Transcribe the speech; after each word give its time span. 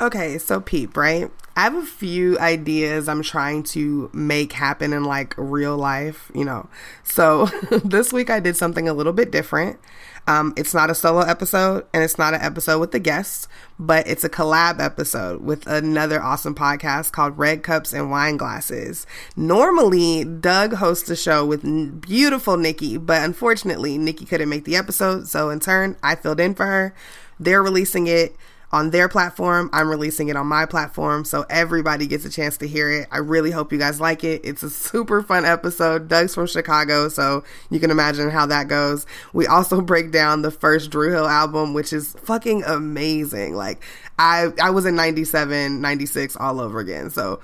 Okay, 0.00 0.38
so 0.38 0.60
Peep, 0.60 0.96
right? 0.96 1.28
I 1.56 1.62
have 1.62 1.74
a 1.74 1.82
few 1.82 2.38
ideas 2.38 3.08
I'm 3.08 3.22
trying 3.22 3.64
to 3.64 4.08
make 4.12 4.52
happen 4.52 4.92
in 4.92 5.02
like 5.02 5.34
real 5.36 5.76
life, 5.76 6.30
you 6.32 6.44
know. 6.44 6.68
So 7.02 7.46
this 7.84 8.12
week 8.12 8.30
I 8.30 8.38
did 8.38 8.56
something 8.56 8.88
a 8.88 8.92
little 8.94 9.12
bit 9.12 9.32
different. 9.32 9.80
Um, 10.28 10.54
it's 10.56 10.72
not 10.72 10.88
a 10.88 10.94
solo 10.94 11.22
episode 11.22 11.84
and 11.92 12.04
it's 12.04 12.16
not 12.16 12.32
an 12.32 12.42
episode 12.42 12.78
with 12.78 12.92
the 12.92 13.00
guests, 13.00 13.48
but 13.76 14.06
it's 14.06 14.22
a 14.22 14.28
collab 14.28 14.78
episode 14.78 15.42
with 15.42 15.66
another 15.66 16.22
awesome 16.22 16.54
podcast 16.54 17.10
called 17.10 17.36
Red 17.36 17.64
Cups 17.64 17.92
and 17.92 18.08
Wine 18.08 18.36
Glasses. 18.36 19.04
Normally, 19.34 20.24
Doug 20.24 20.74
hosts 20.74 21.10
a 21.10 21.16
show 21.16 21.44
with 21.44 22.00
beautiful 22.00 22.56
Nikki, 22.56 22.98
but 22.98 23.24
unfortunately, 23.24 23.98
Nikki 23.98 24.26
couldn't 24.26 24.48
make 24.48 24.64
the 24.64 24.76
episode. 24.76 25.26
So 25.26 25.50
in 25.50 25.58
turn, 25.58 25.96
I 26.04 26.14
filled 26.14 26.38
in 26.38 26.54
for 26.54 26.66
her. 26.66 26.94
They're 27.40 27.62
releasing 27.64 28.06
it 28.06 28.36
on 28.70 28.90
their 28.90 29.08
platform. 29.08 29.70
I'm 29.72 29.88
releasing 29.88 30.28
it 30.28 30.36
on 30.36 30.46
my 30.46 30.66
platform, 30.66 31.24
so 31.24 31.44
everybody 31.48 32.06
gets 32.06 32.24
a 32.24 32.30
chance 32.30 32.56
to 32.58 32.68
hear 32.68 32.90
it. 32.90 33.08
I 33.10 33.18
really 33.18 33.50
hope 33.50 33.72
you 33.72 33.78
guys 33.78 34.00
like 34.00 34.24
it. 34.24 34.42
It's 34.44 34.62
a 34.62 34.70
super 34.88 35.22
fun 35.22 35.44
episode. 35.44 36.08
Doug's 36.08 36.34
from 36.34 36.46
Chicago, 36.46 37.08
so 37.08 37.44
you 37.70 37.80
can 37.80 37.90
imagine 37.90 38.30
how 38.30 38.46
that 38.46 38.68
goes. 38.68 39.06
We 39.32 39.46
also 39.46 39.80
break 39.88 40.10
down 40.10 40.42
the 40.42 40.50
first 40.50 40.90
Dru 40.90 41.10
Hill 41.10 41.26
album, 41.26 41.74
which 41.74 41.92
is 41.92 42.14
fucking 42.24 42.64
amazing. 42.64 43.54
Like 43.54 43.82
I 44.18 44.52
I 44.62 44.70
was 44.70 44.84
in 44.86 44.96
97, 44.96 45.80
96 45.80 46.36
all 46.36 46.60
over 46.60 46.80
again. 46.80 47.10
So 47.10 47.40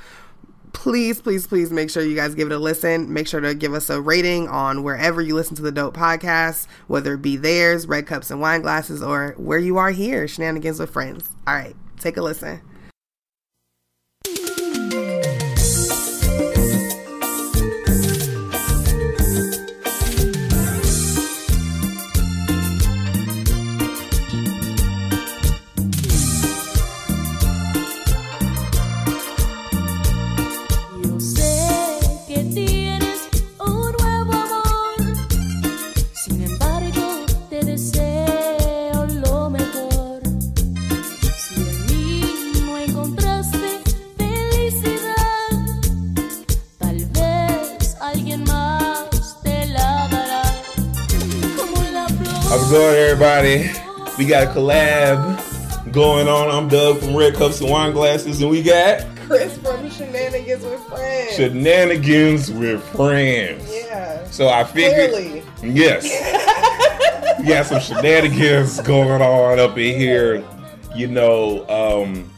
please, 0.74 1.22
please, 1.22 1.46
please 1.46 1.70
make 1.70 1.88
sure 1.88 2.02
you 2.02 2.14
guys 2.14 2.34
give 2.34 2.50
it 2.50 2.54
a 2.54 2.58
listen. 2.58 3.10
Make 3.10 3.26
sure 3.26 3.40
to 3.40 3.54
give 3.54 3.72
us 3.72 3.88
a 3.88 4.00
rating 4.00 4.48
on 4.48 4.82
wherever 4.82 5.22
you 5.22 5.34
listen 5.34 5.56
to 5.56 5.62
the 5.62 5.72
Dope 5.72 5.96
Podcast, 5.96 6.66
whether 6.88 7.14
it 7.14 7.22
be 7.22 7.36
theirs, 7.36 7.86
Red 7.86 8.06
Cups 8.06 8.30
and 8.30 8.40
Wine 8.40 8.60
Glasses, 8.60 9.02
or 9.02 9.34
where 9.38 9.58
you 9.58 9.78
are 9.78 9.90
here, 9.90 10.28
Shenanigans 10.28 10.78
with 10.78 10.90
Friends. 10.90 11.30
All 11.46 11.54
right, 11.54 11.74
take 11.98 12.18
a 12.18 12.22
listen. 12.22 12.60
It 52.66 52.70
going, 52.70 52.94
everybody? 52.96 53.70
We 54.18 54.26
got 54.26 54.48
a 54.48 54.50
collab 54.50 55.92
going 55.92 56.28
on. 56.28 56.50
I'm 56.50 56.68
Doug 56.68 56.98
from 57.00 57.16
Red 57.16 57.34
Cups 57.34 57.60
and 57.60 57.70
Wine 57.70 57.92
Glasses, 57.92 58.40
and 58.40 58.50
we 58.50 58.62
got 58.62 59.04
Chris 59.26 59.56
from 59.58 59.90
Shenanigans 59.90 60.64
with 60.64 60.80
Friends. 60.84 61.34
Shenanigans 61.34 62.50
with 62.50 62.82
Friends. 62.90 63.70
Yeah. 63.72 64.24
So 64.30 64.48
I 64.48 64.64
figured, 64.64 65.10
Clearly. 65.10 65.42
yes, 65.62 66.04
we 67.38 67.46
got 67.46 67.66
some 67.66 67.80
shenanigans 67.80 68.80
going 68.80 69.22
on 69.22 69.58
up 69.58 69.76
in 69.76 69.98
here. 69.98 70.44
You 70.94 71.08
know, 71.08 71.68
um, 71.68 72.30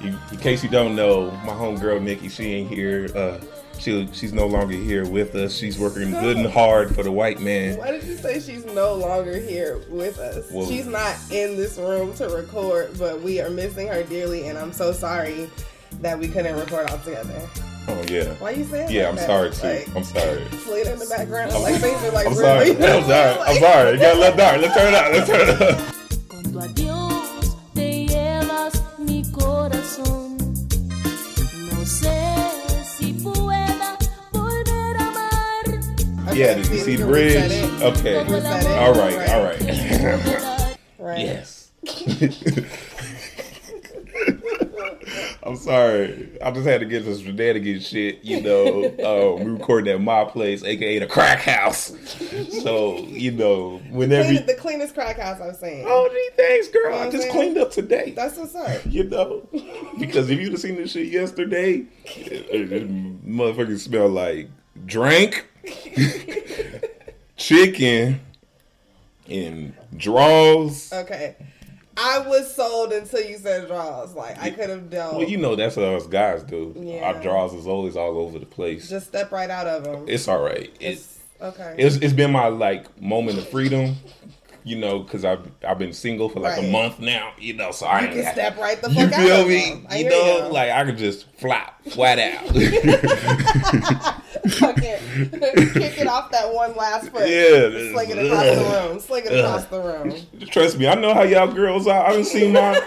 in, 0.00 0.18
in 0.30 0.38
case 0.38 0.64
you 0.64 0.70
don't 0.70 0.96
know, 0.96 1.30
my 1.44 1.52
homegirl 1.52 2.02
Nikki, 2.02 2.28
she 2.28 2.52
ain't 2.54 2.70
here. 2.70 3.08
Uh, 3.14 3.38
she 3.82 4.08
she's 4.12 4.32
no 4.32 4.46
longer 4.46 4.74
here 4.76 5.04
with 5.06 5.34
us. 5.34 5.54
She's 5.56 5.78
working 5.78 6.10
good 6.12 6.36
and 6.36 6.46
hard 6.46 6.94
for 6.94 7.02
the 7.02 7.10
white 7.12 7.40
man. 7.40 7.76
Why 7.78 7.90
did 7.90 8.04
you 8.04 8.16
say 8.16 8.40
she's 8.40 8.64
no 8.66 8.94
longer 8.94 9.36
here 9.38 9.80
with 9.88 10.18
us? 10.18 10.50
Well- 10.50 10.66
she's 10.68 10.86
not 10.86 11.16
in 11.30 11.56
this 11.56 11.76
room 11.78 12.14
to 12.14 12.28
record, 12.28 12.96
but 12.98 13.20
we 13.22 13.40
are 13.40 13.50
missing 13.50 13.88
her 13.88 14.02
dearly, 14.04 14.46
and 14.48 14.56
I'm 14.56 14.72
so 14.72 14.92
sorry 14.92 15.50
that 16.00 16.18
we 16.18 16.28
couldn't 16.28 16.56
record 16.56 16.88
all 16.90 16.98
together. 16.98 17.48
Oh 17.88 18.00
yeah. 18.08 18.32
Why 18.34 18.50
you 18.52 18.64
saying 18.64 18.90
Yeah, 18.90 19.02
like 19.02 19.10
I'm 19.10 19.16
that? 19.16 19.26
sorry 19.26 19.50
too. 19.50 19.66
Like, 19.90 19.96
I'm 19.96 20.04
sorry. 20.04 20.44
Slid 20.64 20.86
in 20.86 20.98
the 21.00 21.06
background, 21.06 21.52
like 21.54 21.80
things 21.80 22.02
are 22.04 22.12
like 22.12 22.26
I'm 22.28 22.34
sorry. 22.34 22.70
really. 22.70 22.86
I'm 22.86 23.04
sorry. 23.04 23.40
I'm 23.48 23.56
sorry. 23.60 23.92
You 23.92 23.98
gotta 23.98 24.20
let 24.20 24.36
dark. 24.36 24.60
Let's 24.62 24.74
turn 24.76 24.94
it 24.94 24.94
up. 24.94 25.12
Let's 25.12 25.26
turn 25.28 25.48
it 25.48 25.62
up. 25.62 25.94
Adiós 26.62 27.56
te 27.74 28.06
llevas 28.06 28.80
mi 28.98 29.24
corazón. 29.32 30.36
No 31.72 31.84
sé 31.84 32.41
Yeah, 36.34 36.54
did 36.54 36.66
you 36.68 36.78
see 36.78 36.96
the 36.96 37.04
bridge? 37.04 37.52
Okay. 37.82 38.16
All 38.78 38.94
right. 38.94 39.28
All 39.28 39.44
right. 39.44 40.78
Right. 40.98 41.18
yes. 41.18 41.70
I'm 45.44 45.56
sorry. 45.56 46.38
I 46.40 46.50
just 46.52 46.66
had 46.66 46.80
to 46.80 46.86
get 46.86 47.04
this 47.04 47.20
shenanigans 47.20 47.86
shit. 47.86 48.24
You 48.24 48.40
know, 48.40 48.84
um, 49.36 49.44
we 49.44 49.50
recording 49.50 49.92
at 49.92 50.00
my 50.00 50.24
place, 50.24 50.64
aka 50.64 51.00
the 51.00 51.06
crack 51.06 51.40
house. 51.40 51.92
So 52.62 52.96
you 52.98 53.32
know, 53.32 53.78
whenever. 53.90 54.28
Clean, 54.28 54.46
the 54.46 54.54
cleanest 54.54 54.94
crack 54.94 55.18
house 55.18 55.40
I've 55.40 55.56
seen. 55.56 55.84
Oh, 55.86 56.08
gee, 56.10 56.30
thanks, 56.36 56.68
girl. 56.68 56.86
I 56.86 56.88
You 56.88 56.92
know 56.92 56.98
what 57.04 57.12
just 57.12 57.26
I'm 57.26 57.32
cleaned 57.32 57.58
up 57.58 57.72
today. 57.72 58.12
That's 58.16 58.38
what's 58.38 58.54
up. 58.54 58.80
you 58.86 59.04
know, 59.04 59.46
because 59.98 60.30
if 60.30 60.40
you'd 60.40 60.52
have 60.52 60.60
seen 60.60 60.76
this 60.76 60.92
shit 60.92 61.08
yesterday, 61.08 61.84
it, 62.04 62.46
it, 62.50 62.72
it 62.72 63.26
motherfucking 63.26 63.78
smell 63.80 64.08
like 64.08 64.48
drink, 64.86 65.46
chicken, 67.36 68.20
and 69.28 69.74
draws. 69.96 70.92
Okay. 70.92 71.36
I 71.96 72.20
was 72.20 72.54
sold 72.54 72.92
until 72.92 73.20
you 73.20 73.36
said 73.36 73.66
draws. 73.68 74.14
Like 74.14 74.38
I 74.38 74.50
could 74.50 74.70
have 74.70 74.90
done. 74.90 75.16
Well, 75.16 75.28
you 75.28 75.36
know 75.36 75.56
that's 75.56 75.76
what 75.76 75.86
us 75.86 76.06
guys 76.06 76.42
do. 76.42 76.74
Yeah. 76.78 77.04
Our 77.04 77.20
draws 77.22 77.52
is 77.54 77.66
always 77.66 77.96
all 77.96 78.18
over 78.18 78.38
the 78.38 78.46
place. 78.46 78.88
just 78.88 79.08
step 79.08 79.30
right 79.30 79.50
out 79.50 79.66
of 79.66 79.84
them. 79.84 80.06
it's 80.08 80.26
all 80.26 80.42
right. 80.42 80.74
It's 80.80 81.18
okay. 81.40 81.74
it's 81.78 81.96
it's 81.96 82.14
been 82.14 82.32
my 82.32 82.46
like 82.46 83.00
moment 83.00 83.38
of 83.38 83.48
freedom. 83.48 83.96
You 84.64 84.76
know, 84.78 85.00
because 85.00 85.24
I've 85.24 85.40
I've 85.66 85.78
been 85.78 85.92
single 85.92 86.28
for 86.28 86.38
like 86.40 86.56
Right. 86.56 86.68
a 86.68 86.70
month 86.70 87.00
now. 87.00 87.32
You 87.38 87.54
know, 87.54 87.72
so 87.72 87.86
I 87.86 88.00
you 88.02 88.06
ain't 88.08 88.14
can 88.22 88.32
step 88.32 88.58
right 88.58 88.80
the 88.80 88.88
fuck 88.90 88.96
You 88.96 89.04
out 89.06 89.14
feel 89.14 89.40
of 89.42 89.48
me? 89.48 89.84
I 89.90 89.96
You 89.98 90.08
know, 90.08 90.46
you. 90.46 90.52
like 90.52 90.70
I 90.70 90.84
could 90.84 90.98
just 90.98 91.26
flop 91.36 91.82
flat 91.90 92.18
out. 92.20 92.46
kick 94.52 95.98
it 95.98 96.06
off 96.06 96.30
that 96.30 96.52
one 96.52 96.74
last 96.76 97.08
foot. 97.10 97.28
Yeah, 97.28 97.92
Sling 97.92 98.10
it 98.10 98.18
across 98.26 98.44
the 98.44 98.88
room. 98.88 99.00
Sling 99.00 99.24
it 99.26 99.32
across 99.38 99.64
the 99.66 99.80
room. 99.80 100.14
Trust 100.50 100.78
me, 100.78 100.86
I 100.88 100.94
know 100.94 101.14
how 101.14 101.22
y'all 101.22 101.52
girls 101.52 101.86
are. 101.86 102.06
I 102.06 102.12
done 102.12 102.24
seen 102.24 102.52
my 102.52 102.80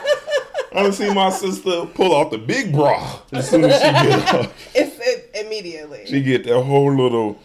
I 0.74 0.84
done 0.84 0.94
seen 0.94 1.14
my 1.14 1.30
sister 1.30 1.85
pull 1.94 2.14
off 2.14 2.31
the 2.31 2.38
big 2.38 2.72
bra 2.74 3.19
as 3.31 3.50
soon 3.50 3.66
as 3.66 3.75
she 3.81 4.08
get 4.08 4.34
off. 4.35 4.72
It's 4.75 4.97
it 5.00 5.46
immediately. 5.46 6.06
She 6.06 6.22
get 6.22 6.44
that 6.46 6.62
whole 6.62 6.94
little 6.96 7.38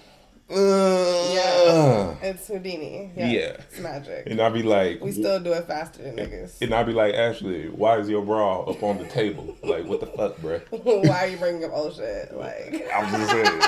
uh, 0.50 1.30
yeah. 1.34 2.14
It's 2.22 2.46
Houdini. 2.48 3.12
Yeah. 3.16 3.26
Yeah. 3.30 3.40
It's 3.58 3.78
magic. 3.78 4.24
and 4.26 4.40
I'd 4.40 4.52
be 4.52 4.62
like 4.62 5.00
We 5.00 5.12
still 5.12 5.40
do 5.40 5.52
it 5.52 5.66
faster 5.66 6.02
than 6.02 6.16
niggas. 6.16 6.60
and 6.60 6.74
I'd 6.74 6.86
be 6.86 6.92
like, 6.92 7.14
Ashley, 7.14 7.68
why 7.68 7.98
is 7.98 8.08
your 8.08 8.22
bra 8.22 8.62
up 8.62 8.82
on 8.82 8.98
the 8.98 9.06
table? 9.06 9.56
Like, 9.62 9.86
what 9.86 10.00
the 10.00 10.06
fuck, 10.06 10.36
bruh? 10.38 10.60
Why 11.08 11.24
are 11.24 11.26
you 11.28 11.36
bringing 11.36 11.64
up 11.64 11.72
old 11.72 11.94
shit? 11.94 12.34
Like, 12.36 12.86
I'm 12.94 13.10
just 13.10 13.30
saying. 13.30 13.60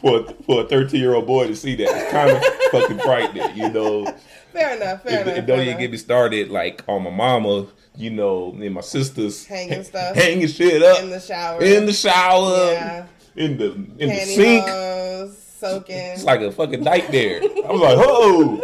for 0.00 0.24
for 0.46 0.60
a 0.62 0.68
13 0.68 1.00
year 1.00 1.14
old 1.14 1.26
boy 1.26 1.46
to 1.46 1.56
see 1.56 1.74
that, 1.76 1.88
it's 1.90 2.10
kind 2.12 2.30
of 2.30 2.42
fucking 2.70 2.98
frightening, 3.00 3.56
you 3.56 3.68
know. 3.70 4.04
fair 4.52 4.76
enough. 4.76 5.02
Fair 5.02 5.20
And, 5.20 5.28
enough. 5.28 5.38
and 5.38 5.46
don't 5.46 5.60
even 5.60 5.78
get 5.78 5.90
me 5.90 5.96
started 5.96 6.50
like 6.50 6.82
on 6.88 7.02
my 7.04 7.10
mama, 7.10 7.66
you 7.96 8.10
know, 8.10 8.52
and 8.58 8.74
my 8.74 8.80
sisters 8.80 9.46
Hanging 9.46 9.84
stuff. 9.84 10.16
hanging 10.16 10.48
shit 10.48 10.82
up 10.82 11.02
in 11.02 11.10
the 11.10 11.20
shower. 11.20 11.62
in 11.62 11.86
the 11.86 11.92
shower, 11.92 12.72
Yeah. 12.72 13.06
in 13.36 13.58
the 13.58 13.72
in 13.98 14.08
the 14.08 14.16
sink. 14.20 14.64
Pantyhose, 14.64 15.34
soaking. 15.62 15.96
It's 15.96 16.24
like 16.24 16.40
a 16.40 16.50
fucking 16.50 16.82
nightmare. 16.82 17.40
I 17.40 17.70
was 17.70 17.80
like, 17.80 17.96
oh, 17.98 18.58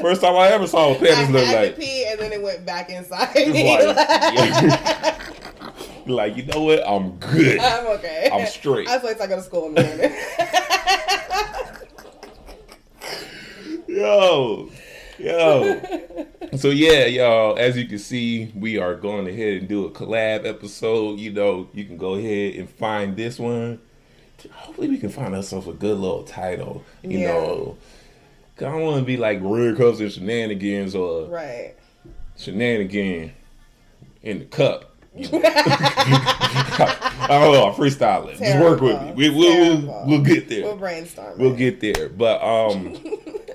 first 0.00 0.20
time 0.20 0.36
I 0.36 0.48
ever 0.48 0.66
saw 0.66 0.92
a 0.92 0.98
panties 0.98 1.30
look 1.30 1.44
had 1.44 1.68
like. 1.68 1.78
pee 1.78 2.06
and 2.06 2.20
then 2.20 2.32
it 2.32 2.42
went 2.42 2.66
back 2.66 2.90
inside 2.90 3.34
me. 3.34 3.84
like, 3.86 5.18
like, 6.06 6.36
you 6.36 6.44
know 6.44 6.62
what? 6.62 6.86
I'm 6.86 7.16
good. 7.16 7.58
I'm 7.58 7.86
okay. 7.98 8.28
I'm 8.32 8.46
straight. 8.46 8.88
I 8.88 8.98
wait 8.98 9.16
till 9.16 9.22
I 9.22 9.26
go 9.26 9.36
to 9.36 9.42
school 9.42 9.66
in 9.68 9.74
the 9.74 9.82
morning. 9.82 10.12
Yo, 13.88 14.70
yo. 15.18 15.82
So 16.56 16.70
yeah, 16.70 17.04
y'all. 17.06 17.58
As 17.58 17.76
you 17.76 17.86
can 17.86 17.98
see, 17.98 18.50
we 18.54 18.78
are 18.78 18.94
going 18.94 19.26
ahead 19.28 19.58
and 19.58 19.68
do 19.68 19.84
a 19.84 19.90
collab 19.90 20.46
episode. 20.46 21.18
You 21.18 21.32
know, 21.32 21.68
you 21.74 21.84
can 21.84 21.98
go 21.98 22.14
ahead 22.14 22.54
and 22.54 22.70
find 22.70 23.16
this 23.16 23.38
one. 23.38 23.80
Hopefully, 24.52 24.88
we 24.88 24.98
can 24.98 25.08
find 25.10 25.34
ourselves 25.34 25.68
a 25.68 25.72
good 25.72 25.98
little 25.98 26.22
title. 26.24 26.84
You 27.02 27.18
Yeah. 27.20 27.28
know, 27.28 27.76
I 28.58 28.62
don't 28.64 28.82
want 28.82 28.98
to 28.98 29.04
be 29.04 29.16
like 29.16 29.38
Red 29.42 29.76
Cups 29.76 30.00
and 30.00 30.10
Shenanigans 30.12 30.94
or 30.94 31.26
right. 31.26 31.74
Shenanigan 32.36 33.32
in 34.22 34.38
the 34.40 34.44
cup. 34.46 34.88
You 35.14 35.28
know? 35.30 35.40
I 35.44 37.26
don't 37.28 37.52
know. 37.52 37.66
I'm 37.68 37.74
freestyling. 37.74 38.38
Just 38.38 38.58
work 38.60 38.80
with 38.80 39.00
me. 39.02 39.12
We, 39.12 39.30
we'll, 39.30 39.82
we'll, 39.82 40.06
we'll 40.06 40.22
get 40.22 40.48
there. 40.48 40.62
We'll 40.64 40.76
brainstorm. 40.76 41.38
We'll 41.38 41.54
get 41.54 41.80
there. 41.80 42.08
But 42.08 42.42
um 42.42 42.96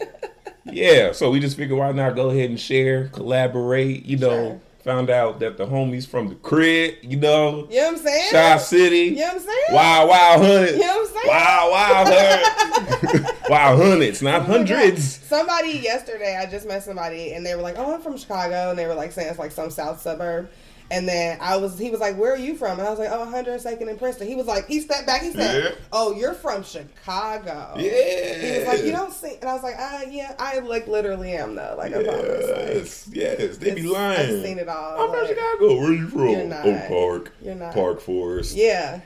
yeah, 0.65 1.11
so 1.13 1.31
we 1.31 1.39
just 1.39 1.57
figured 1.57 1.77
why 1.79 1.91
not 1.93 2.15
go 2.15 2.29
ahead 2.29 2.49
and 2.49 2.59
share, 2.59 3.07
collaborate, 3.09 4.05
you 4.05 4.17
know. 4.17 4.29
Sure. 4.29 4.61
Found 4.87 5.09
out 5.09 5.41
that 5.41 5.57
the 5.57 5.65
homies 5.65 6.07
from 6.07 6.29
the 6.29 6.35
crib, 6.35 6.95
you 7.01 7.17
know, 7.17 7.67
You 7.69 7.81
know 7.81 7.87
what 7.87 7.95
I'm 7.95 7.97
saying? 7.97 8.31
Chi 8.31 8.57
City, 8.59 8.97
You 8.97 9.15
know 9.17 9.25
what 9.25 9.33
I'm 9.33 9.39
saying? 9.41 9.57
Wow 9.71 10.07
Wow 10.07 10.37
Hundreds. 10.37 10.71
You 10.71 10.79
know 10.79 10.95
what 10.95 11.09
I'm 11.09 11.13
saying? 11.13 11.27
Wow 11.27 11.71
Wow 11.73 12.05
Hundreds. 12.05 13.31
wow 13.49 13.75
Hundreds, 13.75 14.21
not 14.21 14.41
oh 14.41 14.43
hundreds. 14.45 15.03
Somebody 15.25 15.71
yesterday, 15.71 16.37
I 16.37 16.49
just 16.49 16.65
met 16.65 16.83
somebody, 16.83 17.33
and 17.33 17.45
they 17.45 17.53
were 17.53 17.61
like, 17.61 17.75
"Oh, 17.77 17.95
I'm 17.95 18.01
from 18.01 18.17
Chicago," 18.17 18.69
and 18.69 18.79
they 18.79 18.87
were 18.87 18.95
like 18.95 19.11
saying 19.11 19.27
it's 19.27 19.37
like 19.37 19.51
some 19.51 19.69
South 19.69 19.99
suburb. 19.99 20.49
And 20.89 21.07
then 21.07 21.37
I 21.41 21.57
was, 21.57 21.77
he 21.77 21.89
was 21.89 21.99
like, 21.99 22.17
"Where 22.17 22.33
are 22.33 22.37
you 22.37 22.55
from?" 22.55 22.79
And 22.79 22.87
I 22.87 22.89
was 22.89 22.97
like, 22.97 23.09
"Oh, 23.11 23.25
102nd 23.25 23.89
and 23.89 23.99
Princeton." 23.99 24.27
He 24.27 24.35
was 24.35 24.45
like, 24.47 24.67
he 24.67 24.79
stepped 24.79 25.05
back, 25.05 25.21
he 25.21 25.31
said, 25.31 25.63
Yeah. 25.63 25.71
"Oh, 25.91 26.13
you're 26.15 26.33
from 26.33 26.63
Chicago." 26.63 27.73
Yeah. 27.77 28.53
He 28.53 28.59
was 28.59 28.67
like, 28.67 28.83
"You 28.83 28.91
don't 28.93 29.11
see," 29.11 29.35
and 29.41 29.49
I 29.49 29.53
was 29.53 29.63
like, 29.63 29.75
"Ah, 29.77 30.03
yeah, 30.09 30.33
I 30.39 30.59
like 30.59 30.87
literally 30.87 31.33
am 31.33 31.55
though. 31.55 31.75
Like 31.77 31.93
I 31.93 32.03
promise." 32.03 32.47
Like, 32.47 32.67
Yes, 32.67 33.09
yes, 33.11 33.57
they 33.57 33.73
be 33.75 33.83
lying. 33.83 34.19
I've 34.37 34.43
seen 34.43 34.59
it 34.59 34.69
all. 34.69 35.01
I'm 35.01 35.09
from 35.17 35.27
Chicago. 35.27 35.79
Where 35.79 35.89
are 35.89 35.93
you 35.93 36.07
from? 36.07 36.29
You're 36.29 36.43
not. 36.45 36.65
Oak 36.65 36.87
Park. 36.87 37.33
You're 37.41 37.55
not. 37.55 37.73
Park 37.73 37.99
Forest. 38.01 38.55
Yeah. 38.55 39.01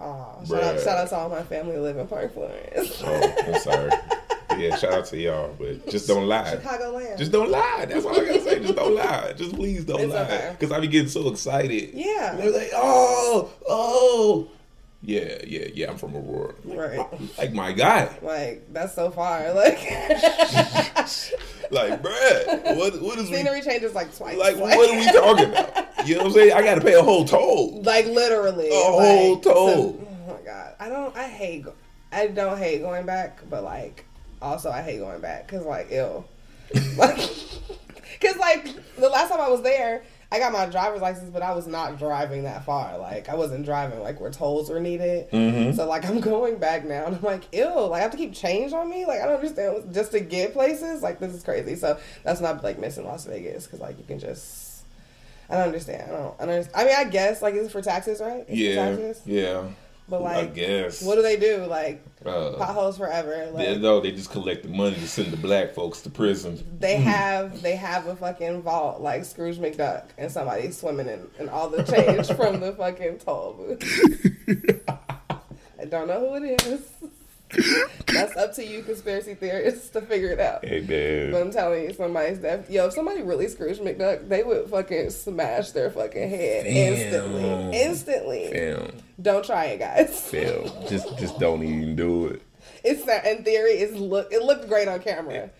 Oh, 0.00 0.42
shout 0.48 0.62
out, 0.64 0.80
shout 0.80 0.98
out 0.98 1.08
to 1.10 1.16
all 1.16 1.28
my 1.28 1.42
family 1.42 1.74
who 1.76 1.82
live 1.82 1.98
in 1.98 2.06
Park 2.08 2.32
Forest. 2.34 3.02
Oh, 3.04 3.34
I'm 3.46 3.60
sorry. 3.60 3.90
yeah, 4.60 4.76
shout 4.76 4.92
out 4.92 5.06
to 5.06 5.18
y'all, 5.18 5.54
but 5.58 5.88
just 5.88 6.06
don't 6.08 6.26
lie. 6.26 6.50
Chicago 6.50 6.90
land. 6.92 7.18
Just 7.18 7.32
don't 7.32 7.50
lie. 7.50 7.86
That's 7.88 8.04
all 8.04 8.20
I 8.20 8.24
gotta 8.24 8.40
say. 8.42 8.60
Just 8.60 8.74
don't 8.76 8.94
lie. 8.94 9.32
Just 9.36 9.54
please 9.54 9.84
don't 9.84 10.00
It's 10.00 10.12
lie. 10.12 10.20
okay. 10.22 10.48
Because 10.58 10.72
I 10.72 10.80
be 10.80 10.88
getting 10.88 11.08
so 11.08 11.28
excited. 11.28 11.90
Yeah. 11.94 12.34
They're 12.36 12.50
like, 12.50 12.70
oh, 12.74 13.50
oh. 13.68 14.48
Yeah, 15.02 15.38
yeah, 15.46 15.66
yeah. 15.72 15.90
I'm 15.90 15.96
from 15.96 16.14
Aurora. 16.14 16.52
Right. 16.62 17.38
Like 17.38 17.54
my 17.54 17.72
guy. 17.72 18.14
Like 18.20 18.70
that's 18.72 18.94
so 18.94 19.10
far. 19.10 19.40
Like 19.54 19.78
Like, 21.72 22.02
bruh, 22.02 22.76
what 22.76 23.00
what 23.00 23.18
is 23.18 23.30
we 23.30 23.36
scenery 23.36 23.62
changes 23.62 23.94
like 23.94 24.14
twice. 24.16 24.36
like 24.36 24.56
what 24.56 24.72
are 24.90 24.96
we 24.96 25.04
talking 25.06 25.50
about? 25.50 26.06
You 26.06 26.16
know 26.16 26.22
what 26.24 26.26
I'm 26.28 26.32
saying? 26.34 26.52
I 26.52 26.62
gotta 26.62 26.80
pay 26.80 26.94
a 26.94 27.02
whole 27.02 27.24
toll. 27.24 27.80
Like 27.82 28.06
literally. 28.06 28.68
A 28.70 28.74
whole 28.74 29.34
like, 29.34 29.42
toll. 29.42 29.68
so- 29.94 30.08
oh 30.28 30.32
my 30.36 30.42
god. 30.44 30.74
I 30.80 30.88
don't. 30.88 31.16
I 31.16 31.28
hate. 31.28 31.64
I 32.12 32.26
don't 32.26 32.58
hate 32.58 32.80
going 32.82 33.06
back, 33.06 33.40
but 33.48 33.62
like 33.62 34.04
also 34.42 34.70
I 34.70 34.82
hate 34.82 34.98
going 34.98 35.20
back 35.20 35.46
because 35.46 35.64
like 35.64 35.88
ill. 35.90 36.26
like 36.96 37.16
because 38.20 38.36
like 38.36 38.64
the 38.96 39.08
last 39.08 39.30
time 39.30 39.40
I 39.40 39.48
was 39.48 39.62
there. 39.62 40.02
I 40.32 40.38
got 40.38 40.52
my 40.52 40.66
driver's 40.66 41.00
license, 41.00 41.28
but 41.30 41.42
I 41.42 41.52
was 41.56 41.66
not 41.66 41.98
driving 41.98 42.44
that 42.44 42.64
far. 42.64 42.96
Like 42.98 43.28
I 43.28 43.34
wasn't 43.34 43.64
driving 43.64 43.98
like 43.98 44.20
where 44.20 44.30
tolls 44.30 44.70
were 44.70 44.78
needed. 44.78 45.28
Mm-hmm. 45.32 45.72
So 45.72 45.88
like 45.88 46.08
I'm 46.08 46.20
going 46.32 46.58
back 46.58 46.84
now, 46.84 47.06
and 47.06 47.16
I'm 47.16 47.22
like, 47.22 47.52
ew. 47.52 47.64
Like 47.64 47.98
I 47.98 48.02
have 48.02 48.12
to 48.12 48.16
keep 48.16 48.32
change 48.32 48.72
on 48.72 48.88
me. 48.88 49.06
Like 49.06 49.20
I 49.20 49.26
don't 49.26 49.34
understand 49.34 49.92
just 49.92 50.12
to 50.12 50.20
get 50.20 50.52
places. 50.52 51.02
Like 51.02 51.18
this 51.18 51.34
is 51.34 51.42
crazy. 51.42 51.74
So 51.74 51.98
that's 52.22 52.40
not 52.40 52.62
like 52.62 52.78
missing 52.78 53.06
Las 53.06 53.24
Vegas 53.24 53.64
because 53.66 53.80
like 53.80 53.98
you 53.98 54.04
can 54.04 54.20
just. 54.20 54.84
I 55.48 55.54
don't 55.54 55.64
understand. 55.66 56.12
I 56.12 56.14
don't. 56.16 56.34
I, 56.38 56.44
don't 56.44 56.54
understand. 56.54 56.76
I 56.76 56.84
mean, 56.84 56.94
I 57.08 57.10
guess 57.10 57.42
like 57.42 57.54
it's 57.54 57.72
for 57.72 57.82
taxes, 57.82 58.20
right? 58.20 58.44
It's 58.46 58.52
Yeah, 58.56 58.74
taxes. 58.76 59.22
yeah. 59.26 59.64
But 60.10 60.22
like, 60.22 60.36
I 60.36 60.46
guess. 60.46 61.02
what 61.02 61.14
do 61.14 61.22
they 61.22 61.36
do? 61.36 61.64
Like 61.66 62.04
Uh, 62.26 62.54
potholes 62.58 62.98
forever. 62.98 63.50
they, 63.56 63.70
Like 63.70 63.80
no, 63.80 64.00
they 64.00 64.10
just 64.10 64.30
collect 64.30 64.64
the 64.64 64.68
money 64.68 64.96
to 64.96 65.08
send 65.08 65.30
the 65.32 65.36
black 65.36 65.72
folks 65.72 66.00
to 66.02 66.10
prison. 66.10 66.62
they 66.78 66.96
have 66.96 67.62
they 67.62 67.76
have 67.76 68.06
a 68.08 68.16
fucking 68.16 68.62
vault 68.62 69.00
like 69.00 69.24
Scrooge 69.24 69.58
McDuck 69.58 70.04
and 70.18 70.30
somebody 70.30 70.70
swimming 70.72 71.08
in, 71.08 71.26
in 71.38 71.48
all 71.48 71.68
the 71.70 71.82
change 71.84 72.26
from 72.36 72.60
the 72.60 72.72
fucking 72.72 73.18
toll 73.20 73.54
booth. 73.54 74.82
I 75.80 75.84
don't 75.86 76.08
know 76.08 76.28
who 76.28 76.44
it 76.44 76.60
is. 76.66 76.82
That's 78.06 78.36
up 78.36 78.54
to 78.54 78.64
you, 78.66 78.82
conspiracy 78.82 79.34
theorists, 79.34 79.88
to 79.90 80.00
figure 80.02 80.28
it 80.30 80.40
out. 80.40 80.64
Hey 80.64 80.80
man. 80.80 81.32
But 81.32 81.42
I'm 81.42 81.50
telling 81.50 81.84
you, 81.84 81.92
somebody's 81.92 82.38
def- 82.38 82.70
yo. 82.70 82.86
If 82.86 82.94
somebody 82.94 83.22
really 83.22 83.48
Scrooge 83.48 83.78
McDuck, 83.78 84.28
they 84.28 84.42
would 84.42 84.68
fucking 84.68 85.10
smash 85.10 85.70
their 85.70 85.90
fucking 85.90 86.28
head 86.30 86.64
Damn. 86.64 86.94
instantly. 86.94 87.80
Instantly. 87.82 88.50
Damn. 88.52 88.90
Don't 89.20 89.44
try 89.44 89.66
it, 89.66 89.78
guys. 89.78 90.28
Damn. 90.30 90.64
Just 90.88 91.18
just 91.18 91.38
don't 91.38 91.62
even 91.62 91.96
do 91.96 92.26
it. 92.26 92.42
It's 92.84 93.04
not- 93.06 93.24
in 93.26 93.44
theory, 93.44 93.72
it's 93.72 93.94
look. 93.94 94.32
It 94.32 94.42
looked 94.42 94.68
great 94.68 94.88
on 94.88 95.00
camera. 95.00 95.50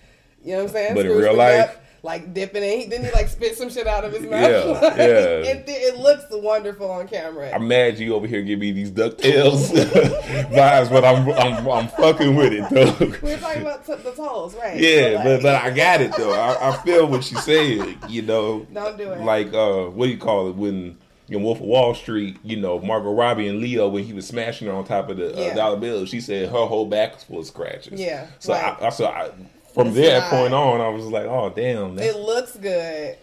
You 0.43 0.53
know 0.53 0.59
what 0.59 0.69
I'm 0.69 0.73
saying? 0.73 0.95
But 0.95 1.07
in 1.07 1.13
real 1.17 1.35
McDuck, 1.35 1.37
life- 1.37 1.80
like 2.03 2.33
dipping 2.33 2.63
in, 2.63 2.81
he 2.81 2.87
didn't 2.87 3.07
he 3.07 3.13
like 3.13 3.29
spit 3.29 3.57
some 3.57 3.69
shit 3.71 3.87
out 3.87 4.05
of 4.05 4.13
his 4.13 4.23
mouth. 4.23 4.33
Yeah, 4.51 4.65
Like, 4.81 4.97
yeah. 4.97 5.05
It, 5.53 5.65
it 5.69 5.99
looks 5.99 6.25
wonderful 6.31 6.91
on 6.91 7.07
camera. 7.09 7.51
I'm 7.55 7.69
mad 7.69 7.99
you 7.99 8.15
over 8.15 8.27
here 8.27 8.43
give 8.43 8.59
me 8.59 8.73
these 8.73 8.91
DuckTales 8.91 9.71
vibes, 10.51 10.91
but 10.91 11.05
I'm 11.05 11.29
I'm 11.31 11.69
I'm 11.69 11.89
fucking 11.89 12.35
with 12.37 12.53
it 12.53 12.69
though. 12.71 13.07
we 13.23 13.33
were 13.33 13.39
talking 13.39 13.63
about 13.63 13.85
t- 13.87 13.95
the 13.97 14.13
tolls, 14.13 14.55
right? 14.57 14.79
Yeah, 14.79 15.15
like, 15.17 15.25
but 15.25 15.43
but 15.43 15.55
I 15.63 15.71
got 15.71 16.01
it 16.01 16.13
though. 16.17 16.33
I, 16.33 16.71
I 16.71 16.77
feel 16.83 17.07
what 17.07 17.31
you're 17.31 17.41
saying. 17.43 17.99
You 18.09 18.23
know, 18.23 18.67
Don't 18.73 18.97
do 18.97 19.13
it. 19.13 19.21
Like 19.21 19.53
uh, 19.53 19.85
what 19.87 20.07
do 20.07 20.13
you 20.13 20.19
call 20.19 20.49
it 20.49 20.57
when 20.57 20.97
in 21.29 21.43
Wolf 21.43 21.59
of 21.59 21.65
Wall 21.67 21.95
Street? 21.95 22.39
You 22.43 22.57
know, 22.57 22.81
Margot 22.81 23.13
Robbie 23.13 23.49
and 23.49 23.61
Leo 23.61 23.89
when 23.89 24.05
he 24.05 24.13
was 24.13 24.27
smashing 24.27 24.67
her 24.69 24.73
on 24.75 24.85
top 24.85 25.11
of 25.11 25.17
the 25.19 25.37
uh, 25.37 25.41
Yeah. 25.41 25.55
dollar 25.55 25.77
bill. 25.79 26.07
She 26.07 26.21
said 26.21 26.49
her 26.49 26.67
whole 26.67 26.87
back 26.87 27.15
was 27.15 27.25
full 27.25 27.39
of 27.41 27.47
scratches. 27.47 28.01
Yeah, 28.01 28.27
So 28.39 28.53
right. 28.53 28.77
I, 28.81 28.87
I 28.87 28.91
so 28.91 29.07
I, 29.07 29.31
from 29.75 29.89
It's 29.89 29.97
that 29.97 30.19
not- 30.21 30.31
point 30.31 30.55
on, 30.55 30.81
I 30.81 30.89
was 30.89 31.07
like, 31.07 31.27
oh 31.27 31.53
damn. 31.55 31.99
it 31.99 32.17
looks 32.17 32.57
good. 32.57 33.17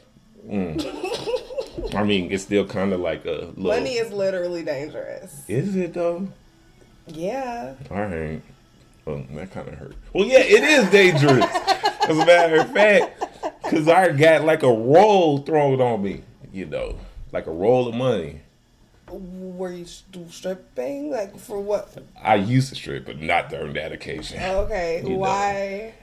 Mm. 0.47 1.95
I 1.95 2.03
mean, 2.03 2.31
it's 2.31 2.43
still 2.43 2.65
kind 2.65 2.93
of 2.93 2.99
like 2.99 3.25
a 3.25 3.31
little. 3.55 3.63
Money 3.63 3.93
is 3.95 4.11
literally 4.11 4.63
dangerous. 4.63 5.43
Is 5.47 5.75
it 5.75 5.93
though? 5.93 6.27
Yeah. 7.07 7.73
All 7.91 7.97
right. 8.05 8.41
Oh, 9.05 9.23
that 9.35 9.51
kind 9.51 9.67
of 9.69 9.75
hurt. 9.75 9.95
Well, 10.13 10.25
yeah, 10.25 10.39
it 10.39 10.63
is 10.63 10.89
dangerous. 10.89 11.45
As 12.09 12.17
a 12.17 12.25
matter 12.25 12.61
of 12.61 12.71
fact, 12.73 13.23
because 13.63 13.87
I 13.87 14.11
got 14.11 14.43
like 14.43 14.63
a 14.63 14.71
roll 14.71 15.39
thrown 15.39 15.79
on 15.81 16.01
me, 16.03 16.23
you 16.53 16.65
know, 16.65 16.97
like 17.31 17.47
a 17.47 17.51
roll 17.51 17.87
of 17.87 17.95
money. 17.95 18.41
Were 19.09 19.71
you 19.71 19.85
st- 19.85 20.29
stripping? 20.31 21.11
Like 21.11 21.37
for 21.37 21.59
what? 21.61 21.97
I 22.21 22.35
used 22.35 22.69
to 22.69 22.75
strip, 22.75 23.05
but 23.05 23.19
not 23.21 23.49
during 23.49 23.73
that 23.73 23.91
occasion. 23.93 24.39
Oh, 24.41 24.61
okay. 24.61 25.01
You 25.07 25.17
know. 25.17 25.93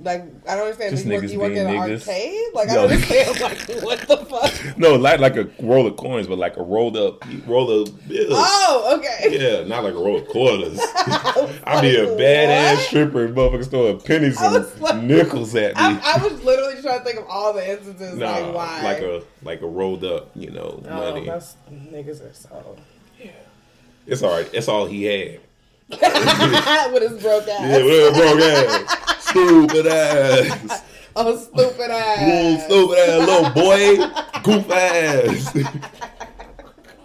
Like 0.00 0.24
I 0.48 0.54
don't 0.56 0.64
understand. 0.64 0.90
Just 0.96 1.06
you 1.06 1.12
work, 1.12 1.30
you 1.30 1.38
work 1.38 1.52
in 1.52 1.66
being 1.66 1.82
an 1.82 1.90
niggas. 1.90 2.08
arcade? 2.08 2.54
Like 2.54 2.68
I 2.70 2.74
don't 2.74 2.90
understand. 2.90 3.40
Like 3.40 3.82
what 3.82 4.00
the 4.08 4.16
fuck? 4.16 4.76
No, 4.78 4.94
like 4.96 5.20
like 5.20 5.36
a 5.36 5.48
roll 5.60 5.86
of 5.86 5.96
coins, 5.96 6.26
but 6.26 6.38
like 6.38 6.56
a 6.56 6.62
rolled 6.62 6.96
up, 6.96 7.22
roll 7.46 7.70
of 7.70 8.08
bills. 8.08 8.28
Oh, 8.32 8.96
okay. 8.98 9.36
Yeah, 9.38 9.64
not 9.64 9.84
like 9.84 9.92
a 9.94 9.98
roll 9.98 10.16
of 10.18 10.26
quarters. 10.28 10.80
I'd 11.64 11.82
be 11.82 11.96
a 11.96 12.08
Like, 12.08 12.18
badass 12.18 12.74
what? 12.76 12.84
stripper 12.86 13.24
and 13.26 13.36
motherfuckers 13.36 13.70
throwing 13.70 14.00
pennies 14.00 14.40
and 14.40 14.80
like- 14.80 15.02
nickels 15.02 15.54
at 15.54 15.76
me. 15.76 15.80
I, 15.80 16.14
I 16.16 16.22
was 16.24 16.42
literally 16.42 16.80
trying 16.82 16.98
to 17.00 17.04
think 17.04 17.18
of 17.20 17.26
all 17.28 17.52
the 17.52 17.70
instances. 17.70 18.14
Nah, 18.16 18.30
like 18.38 18.54
why? 18.54 18.82
like 18.82 19.00
a 19.02 19.22
like 19.42 19.60
a 19.62 19.66
rolled 19.68 20.04
up, 20.04 20.30
you 20.34 20.50
know, 20.50 20.82
oh, 20.88 20.90
money. 21.12 21.26
that's 21.26 21.54
niggas 21.70 22.28
are 22.28 22.32
so. 22.34 22.76
It's 24.06 24.22
all 24.22 24.30
right. 24.36 24.48
It's 24.52 24.66
all 24.66 24.86
he 24.86 25.04
had. 25.04 25.40
With 25.90 27.02
his 27.02 27.22
broke 27.22 27.46
ass. 27.46 27.60
Yeah, 27.60 27.76
little 27.76 28.12
broke 28.12 28.40
ass, 28.40 29.21
stupid 29.32 29.86
ass, 29.86 30.82
Oh, 31.16 31.36
stupid 31.36 31.78
little 31.78 31.92
ass. 31.92 32.64
stupid 32.64 32.98
ass 32.98 33.28
little 33.28 33.50
boy, 33.52 33.96
goof 34.42 34.70
ass. 34.70 35.56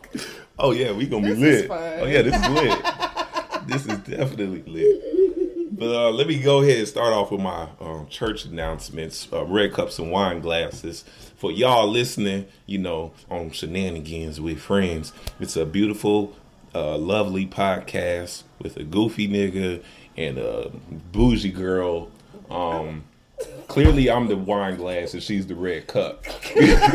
oh 0.59 0.71
yeah, 0.71 0.91
we 0.91 1.07
gonna 1.07 1.27
be 1.27 1.33
This 1.33 1.63
is 1.63 1.69
lit. 1.69 1.71
Oh 2.01 2.05
yeah, 2.05 2.21
this 2.21 2.35
is 2.35 2.49
lit. 2.49 3.67
this 3.67 3.85
is 3.85 3.97
definitely 4.07 4.63
lit. 4.63 5.77
But 5.77 5.89
uh, 5.93 6.09
let 6.11 6.25
me 6.27 6.39
go 6.39 6.61
ahead 6.61 6.79
and 6.79 6.87
start 6.87 7.13
off 7.13 7.31
with 7.31 7.41
my 7.41 7.67
um, 7.79 8.07
church 8.09 8.45
announcements. 8.45 9.27
Uh, 9.31 9.45
red 9.45 9.73
cups 9.73 9.99
and 9.99 10.09
wine 10.11 10.39
glasses 10.41 11.03
for 11.35 11.51
y'all 11.51 11.87
listening. 11.87 12.47
You 12.65 12.79
know, 12.79 13.11
on 13.29 13.51
shenanigans 13.51 14.41
with 14.41 14.59
friends. 14.59 15.13
It's 15.39 15.55
a 15.55 15.65
beautiful, 15.65 16.35
uh, 16.73 16.97
lovely 16.97 17.45
podcast 17.45 18.43
with 18.59 18.77
a 18.77 18.83
goofy 18.83 19.27
nigga 19.27 19.83
and 20.15 20.37
a 20.39 20.71
bougie 21.11 21.51
girl. 21.51 22.09
Um, 22.49 23.03
clearly, 23.67 24.09
I'm 24.09 24.27
the 24.27 24.37
wine 24.37 24.77
glass 24.77 25.13
and 25.13 25.21
she's 25.21 25.47
the 25.47 25.55
red 25.55 25.87
cup. 25.87 26.23
Clearly. 26.23 26.77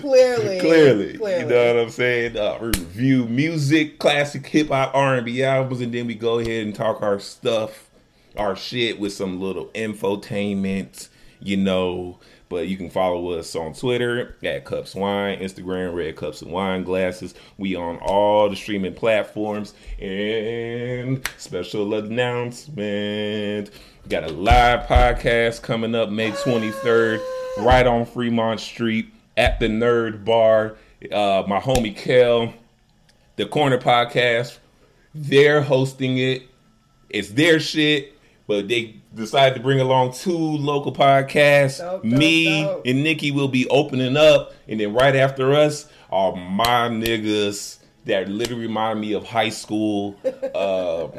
Clearly, 0.00 0.60
Clearly. 0.60 1.12
you 1.12 1.46
know 1.46 1.74
what 1.74 1.82
I'm 1.82 1.90
saying. 1.90 2.36
Uh, 2.36 2.58
we 2.60 2.66
review 2.68 3.26
music, 3.26 3.98
classic 3.98 4.46
hip 4.46 4.68
hop, 4.68 4.94
R 4.94 5.16
and 5.16 5.26
B 5.26 5.42
albums, 5.42 5.80
and 5.80 5.92
then 5.92 6.06
we 6.06 6.14
go 6.14 6.38
ahead 6.38 6.64
and 6.66 6.74
talk 6.74 7.02
our 7.02 7.18
stuff, 7.18 7.90
our 8.36 8.56
shit 8.56 8.98
with 9.00 9.12
some 9.12 9.40
little 9.40 9.66
infotainment, 9.68 11.08
you 11.40 11.56
know. 11.56 12.18
But 12.52 12.68
you 12.68 12.76
can 12.76 12.90
follow 12.90 13.30
us 13.30 13.56
on 13.56 13.72
Twitter 13.72 14.36
at 14.44 14.66
Cups 14.66 14.94
Wine, 14.94 15.38
Instagram 15.38 15.94
Red 15.94 16.16
Cups 16.16 16.42
and 16.42 16.52
Wine 16.52 16.84
Glasses. 16.84 17.32
We 17.56 17.76
on 17.76 17.96
all 17.96 18.50
the 18.50 18.56
streaming 18.56 18.92
platforms. 18.92 19.72
And 19.98 21.26
special 21.38 21.94
announcement: 21.94 23.70
we 24.04 24.08
got 24.10 24.24
a 24.24 24.28
live 24.28 24.86
podcast 24.86 25.62
coming 25.62 25.94
up 25.94 26.10
May 26.10 26.30
23rd, 26.32 27.22
right 27.56 27.86
on 27.86 28.04
Fremont 28.04 28.60
Street. 28.60 29.10
at 29.38 29.58
the 29.58 29.68
Nerd 29.68 30.22
Bar. 30.26 30.76
Uh, 31.10 31.44
my 31.48 31.58
homie 31.58 31.96
Kel, 31.96 32.52
the 33.36 33.46
Corner 33.46 33.78
Podcast, 33.78 34.58
they're 35.14 35.62
hosting 35.62 36.18
it. 36.18 36.42
It's 37.08 37.30
their 37.30 37.58
shit, 37.58 38.12
but 38.46 38.68
they 38.68 38.96
decided 39.14 39.54
to 39.56 39.60
bring 39.60 39.80
along 39.80 40.12
two 40.14 40.36
local 40.36 40.92
podcasts. 40.92 41.78
Dope, 41.78 42.02
dope, 42.02 42.04
Me 42.04 42.62
dope. 42.62 42.82
and 42.86 43.02
Nikki 43.02 43.30
will 43.30 43.48
be 43.48 43.68
opening 43.68 44.16
up, 44.16 44.52
and 44.68 44.80
then 44.80 44.92
right 44.94 45.14
after 45.16 45.52
us 45.54 45.88
are 46.10 46.34
my 46.34 46.88
niggas 46.88 47.78
that 48.04 48.28
literally 48.28 48.62
remind 48.62 49.00
me 49.00 49.12
of 49.12 49.24
high 49.24 49.48
school. 49.50 50.16
Um, 50.54 51.12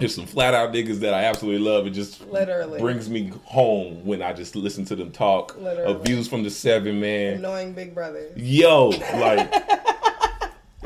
there's 0.00 0.14
some 0.14 0.24
flat 0.24 0.54
out 0.54 0.72
niggas 0.72 1.00
that 1.00 1.12
I 1.12 1.24
absolutely 1.24 1.60
love. 1.60 1.86
It 1.86 1.90
just 1.90 2.26
Literally. 2.26 2.80
brings 2.80 3.10
me 3.10 3.30
home 3.44 4.04
when 4.06 4.22
I 4.22 4.32
just 4.32 4.56
listen 4.56 4.86
to 4.86 4.96
them 4.96 5.10
talk. 5.12 5.54
Literally. 5.58 6.02
Views 6.04 6.26
from 6.26 6.42
the 6.42 6.48
seven 6.48 7.00
man. 7.00 7.34
Annoying 7.34 7.74
big 7.74 7.94
brothers. 7.94 8.34
Yo, 8.34 8.88
like 8.88 9.52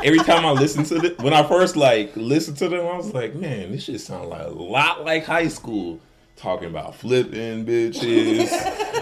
every 0.02 0.18
time 0.18 0.44
I 0.44 0.50
listen 0.50 0.82
to 0.86 0.96
it, 0.96 1.18
when 1.20 1.32
I 1.32 1.44
first 1.46 1.76
like 1.76 2.10
listened 2.16 2.56
to 2.58 2.68
them, 2.68 2.80
I 2.86 2.96
was 2.96 3.14
like, 3.14 3.36
man, 3.36 3.70
this 3.70 3.84
shit 3.84 4.00
sound 4.00 4.30
like 4.30 4.42
a 4.46 4.50
lot 4.50 5.04
like 5.04 5.24
high 5.24 5.48
school. 5.48 6.00
Talking 6.36 6.68
about 6.68 6.94
flipping 6.96 7.64
bitches, 7.64 8.50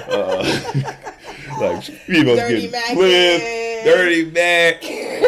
uh, 0.09 0.43
like 1.61 1.85
Dirty 1.87 2.23
getting 2.23 2.71
Mackin'. 2.71 2.97
flipped, 2.97 3.85
dirty 3.85 4.31
back, 4.31 4.85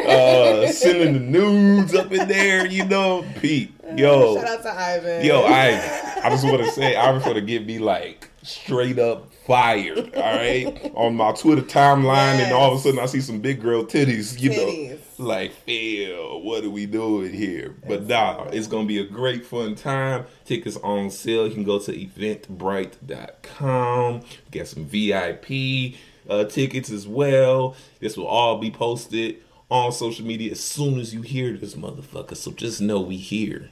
uh, 0.06 0.70
sending 0.70 1.14
the 1.14 1.18
nudes 1.20 1.94
up 1.94 2.12
in 2.12 2.28
there, 2.28 2.66
you 2.66 2.84
know, 2.84 3.24
Pete. 3.40 3.72
Yo, 3.96 4.36
Shout 4.36 4.46
out 4.46 4.62
to 4.62 4.72
Ivan. 4.72 5.24
Yo, 5.24 5.42
I 5.44 6.20
I 6.22 6.30
just 6.30 6.44
want 6.44 6.58
to 6.58 6.70
say 6.70 6.94
I 6.94 7.10
was 7.10 7.22
going 7.24 7.34
to 7.36 7.40
get 7.42 7.66
me 7.66 7.78
like 7.78 8.28
straight 8.42 8.98
up 8.98 9.30
fired. 9.46 10.14
All 10.14 10.22
right, 10.22 10.92
on 10.94 11.16
my 11.16 11.32
Twitter 11.32 11.62
timeline, 11.62 12.42
and 12.42 12.52
all 12.52 12.72
of 12.72 12.78
a 12.78 12.82
sudden 12.82 13.00
I 13.00 13.06
see 13.06 13.20
some 13.20 13.40
big 13.40 13.60
girl 13.60 13.84
titties. 13.84 14.40
You 14.40 14.50
Titties. 14.50 14.90
know, 14.90 14.98
like 15.26 15.52
Phil, 15.52 16.40
what 16.42 16.64
are 16.64 16.70
we 16.70 16.86
doing 16.86 17.32
here? 17.32 17.74
But 17.86 18.06
nah, 18.06 18.44
it's 18.52 18.66
gonna 18.66 18.86
be 18.86 18.98
a 18.98 19.04
great 19.04 19.44
fun 19.46 19.74
time. 19.74 20.26
Tickets 20.44 20.76
on 20.78 21.10
sale. 21.10 21.46
You 21.46 21.54
can 21.54 21.64
go 21.64 21.78
to 21.78 21.92
eventbrite.com. 21.92 24.22
Get 24.50 24.68
some 24.68 24.84
VIP 24.86 25.94
uh, 26.28 26.44
tickets 26.44 26.90
as 26.90 27.06
well. 27.06 27.76
This 28.00 28.16
will 28.16 28.26
all 28.26 28.58
be 28.58 28.70
posted 28.70 29.36
on 29.70 29.92
social 29.92 30.26
media 30.26 30.52
as 30.52 30.60
soon 30.60 30.98
as 30.98 31.14
you 31.14 31.22
hear 31.22 31.56
this 31.56 31.74
motherfucker. 31.74 32.36
So 32.36 32.52
just 32.52 32.80
know 32.80 33.00
we 33.00 33.16
here. 33.16 33.70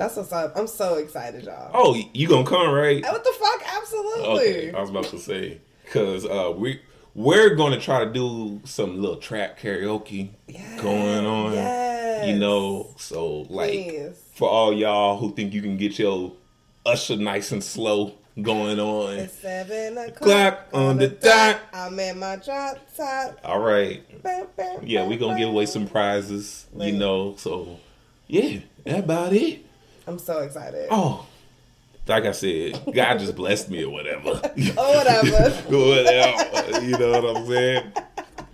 That's 0.00 0.16
what's 0.16 0.32
up. 0.32 0.56
I'm 0.56 0.66
so 0.66 0.94
excited, 0.94 1.44
y'all. 1.44 1.70
Oh, 1.74 1.94
you 2.14 2.26
gonna 2.26 2.46
come, 2.46 2.72
right? 2.72 3.02
What 3.02 3.22
the 3.22 3.34
fuck? 3.38 3.62
Absolutely. 3.76 4.24
Okay, 4.28 4.72
I 4.72 4.80
was 4.80 4.88
about 4.88 5.04
to 5.04 5.18
say 5.18 5.60
because 5.84 6.24
uh, 6.24 6.54
we 6.56 6.80
we're 7.14 7.54
gonna 7.54 7.78
try 7.78 8.06
to 8.06 8.10
do 8.10 8.62
some 8.64 8.98
little 8.98 9.18
trap 9.18 9.60
karaoke 9.60 10.30
going 10.80 11.26
on. 11.26 11.52
yes. 11.52 12.28
You 12.28 12.38
know, 12.38 12.94
so 12.96 13.42
like 13.50 13.72
Please. 13.72 14.18
for 14.32 14.48
all 14.48 14.72
y'all 14.72 15.18
who 15.18 15.34
think 15.34 15.52
you 15.52 15.60
can 15.60 15.76
get 15.76 15.98
your 15.98 16.32
usher 16.86 17.16
nice 17.16 17.52
and 17.52 17.62
slow 17.62 18.14
going 18.40 18.80
on. 18.80 19.18
It's 19.18 19.34
seven 19.34 19.98
o'clock 19.98 20.16
Clock 20.16 20.68
on 20.72 20.96
the 20.96 21.08
dot. 21.08 21.60
I'm 21.74 22.00
at 22.00 22.16
my 22.16 22.36
drop 22.36 22.78
top. 22.96 23.38
All 23.44 23.60
right, 23.60 24.02
Bam, 24.22 24.46
bam, 24.56 24.78
yeah, 24.82 25.06
we 25.06 25.18
gonna 25.18 25.38
give 25.38 25.50
away 25.50 25.66
some 25.66 25.86
prizes. 25.86 26.64
You 26.74 26.92
know, 26.92 27.34
so 27.36 27.78
yeah, 28.28 28.60
that 28.86 29.00
about 29.00 29.34
it. 29.34 29.66
I'm 30.10 30.18
so 30.18 30.40
excited. 30.40 30.88
Oh. 30.90 31.24
Like 32.08 32.24
I 32.24 32.32
said, 32.32 32.82
God 32.92 33.20
just 33.20 33.36
blessed 33.36 33.70
me 33.70 33.84
or 33.84 33.90
whatever. 33.90 34.40
Oh, 34.76 34.98
whatever. 34.98 35.50
whatever. 35.68 36.84
You 36.84 36.98
know 36.98 37.20
what 37.20 37.36
I'm 37.36 37.46
saying? 37.46 37.92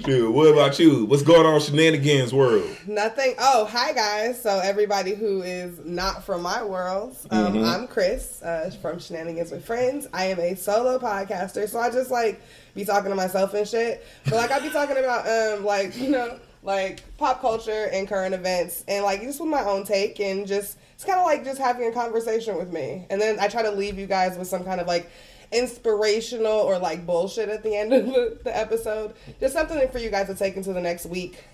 Dude, 0.00 0.34
what 0.34 0.52
about 0.52 0.78
you? 0.78 1.06
What's 1.06 1.22
going 1.22 1.46
on 1.46 1.58
shenanigans 1.62 2.34
world? 2.34 2.68
Nothing. 2.86 3.34
Oh, 3.38 3.64
hi 3.64 3.92
guys. 3.94 4.42
So 4.42 4.60
everybody 4.62 5.14
who 5.14 5.40
is 5.40 5.82
not 5.82 6.24
from 6.24 6.42
my 6.42 6.62
world, 6.62 7.16
um, 7.30 7.54
Mm-hmm. 7.54 7.64
I'm 7.64 7.86
Chris 7.88 8.42
uh, 8.42 8.70
from 8.82 8.98
Shenanigans 8.98 9.50
with 9.50 9.64
Friends. 9.64 10.06
I 10.12 10.26
am 10.26 10.38
a 10.38 10.54
solo 10.54 10.98
podcaster, 10.98 11.66
so 11.66 11.78
I 11.78 11.88
just 11.88 12.10
like 12.10 12.42
be 12.74 12.84
talking 12.84 13.08
to 13.08 13.16
myself 13.16 13.54
and 13.54 13.66
shit. 13.66 14.04
But 14.24 14.34
like 14.34 14.50
I 14.50 14.58
be 14.58 14.68
talking 14.68 14.98
about 14.98 15.26
um 15.26 15.64
like 15.64 15.96
you 15.96 16.10
know 16.10 16.38
like 16.62 17.02
pop 17.16 17.40
culture 17.40 17.88
and 17.92 18.06
current 18.06 18.34
events 18.34 18.84
and 18.88 19.02
like 19.04 19.22
just 19.22 19.40
with 19.40 19.48
my 19.48 19.62
own 19.62 19.84
take 19.84 20.20
and 20.20 20.46
just 20.46 20.76
it's 20.96 21.04
kind 21.04 21.18
of 21.18 21.26
like 21.26 21.44
just 21.44 21.60
having 21.60 21.86
a 21.86 21.92
conversation 21.92 22.56
with 22.56 22.72
me. 22.72 23.06
And 23.10 23.20
then 23.20 23.38
I 23.38 23.48
try 23.48 23.60
to 23.62 23.70
leave 23.70 23.98
you 23.98 24.06
guys 24.06 24.38
with 24.38 24.48
some 24.48 24.64
kind 24.64 24.80
of 24.80 24.86
like 24.86 25.10
inspirational 25.52 26.50
or 26.50 26.78
like 26.78 27.04
bullshit 27.04 27.50
at 27.50 27.62
the 27.62 27.76
end 27.76 27.92
of 27.92 28.06
the, 28.06 28.56
episode. 28.56 29.12
Just 29.38 29.52
something 29.52 29.86
for 29.90 29.98
you 29.98 30.08
guys 30.08 30.26
to 30.28 30.34
take 30.34 30.56
into 30.56 30.72
the 30.72 30.80
next 30.80 31.04
week 31.04 31.44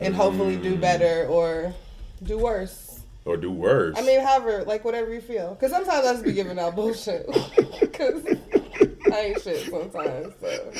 and 0.00 0.14
hopefully 0.14 0.56
do 0.56 0.76
mm. 0.76 0.80
better 0.80 1.26
or 1.26 1.74
do 2.22 2.38
worse. 2.38 3.00
Or 3.26 3.36
do 3.36 3.50
worse? 3.50 3.98
I 3.98 4.02
mean, 4.02 4.20
however, 4.20 4.64
like 4.64 4.82
whatever 4.82 5.12
you 5.12 5.20
feel. 5.20 5.54
Because 5.54 5.70
sometimes 5.70 6.06
I 6.06 6.12
just 6.12 6.24
be 6.24 6.32
giving 6.32 6.58
out 6.58 6.74
bullshit. 6.74 7.28
Because 7.80 8.24
Shit 9.42 9.70
sometimes. 9.70 10.34
So 10.40 10.70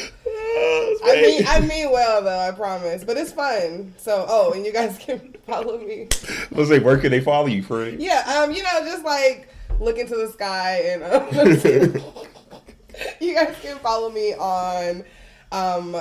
I 1.05 1.23
mean, 1.23 1.45
I 1.47 1.61
mean 1.61 1.91
well 1.91 2.23
though. 2.23 2.39
I 2.39 2.51
promise. 2.53 3.05
But 3.05 3.17
it's 3.17 3.33
fun. 3.33 3.95
So 3.99 4.27
oh, 4.29 4.53
and 4.53 4.65
you 4.67 4.73
guys 4.73 4.99
can 5.01 5.35
follow 5.47 5.79
me. 5.79 6.09
let's 6.51 6.69
say, 6.69 6.81
where 6.81 6.99
can 6.99 7.11
they 7.11 7.21
follow 7.21 7.47
you, 7.47 7.63
Fred? 7.63 8.01
Yeah. 8.01 8.23
Um. 8.27 8.53
You 8.53 8.63
know, 8.63 8.81
just 8.85 9.05
like 9.05 9.49
look 9.81 9.99
into 9.99 10.17
the 10.17 10.29
sky 10.29 10.83
and 10.87 11.03
um, 11.03 11.27
you 13.21 13.35
guys 13.35 13.57
can 13.61 13.77
follow 13.79 14.11
me 14.11 14.35
on 14.35 15.05
um 15.53 15.97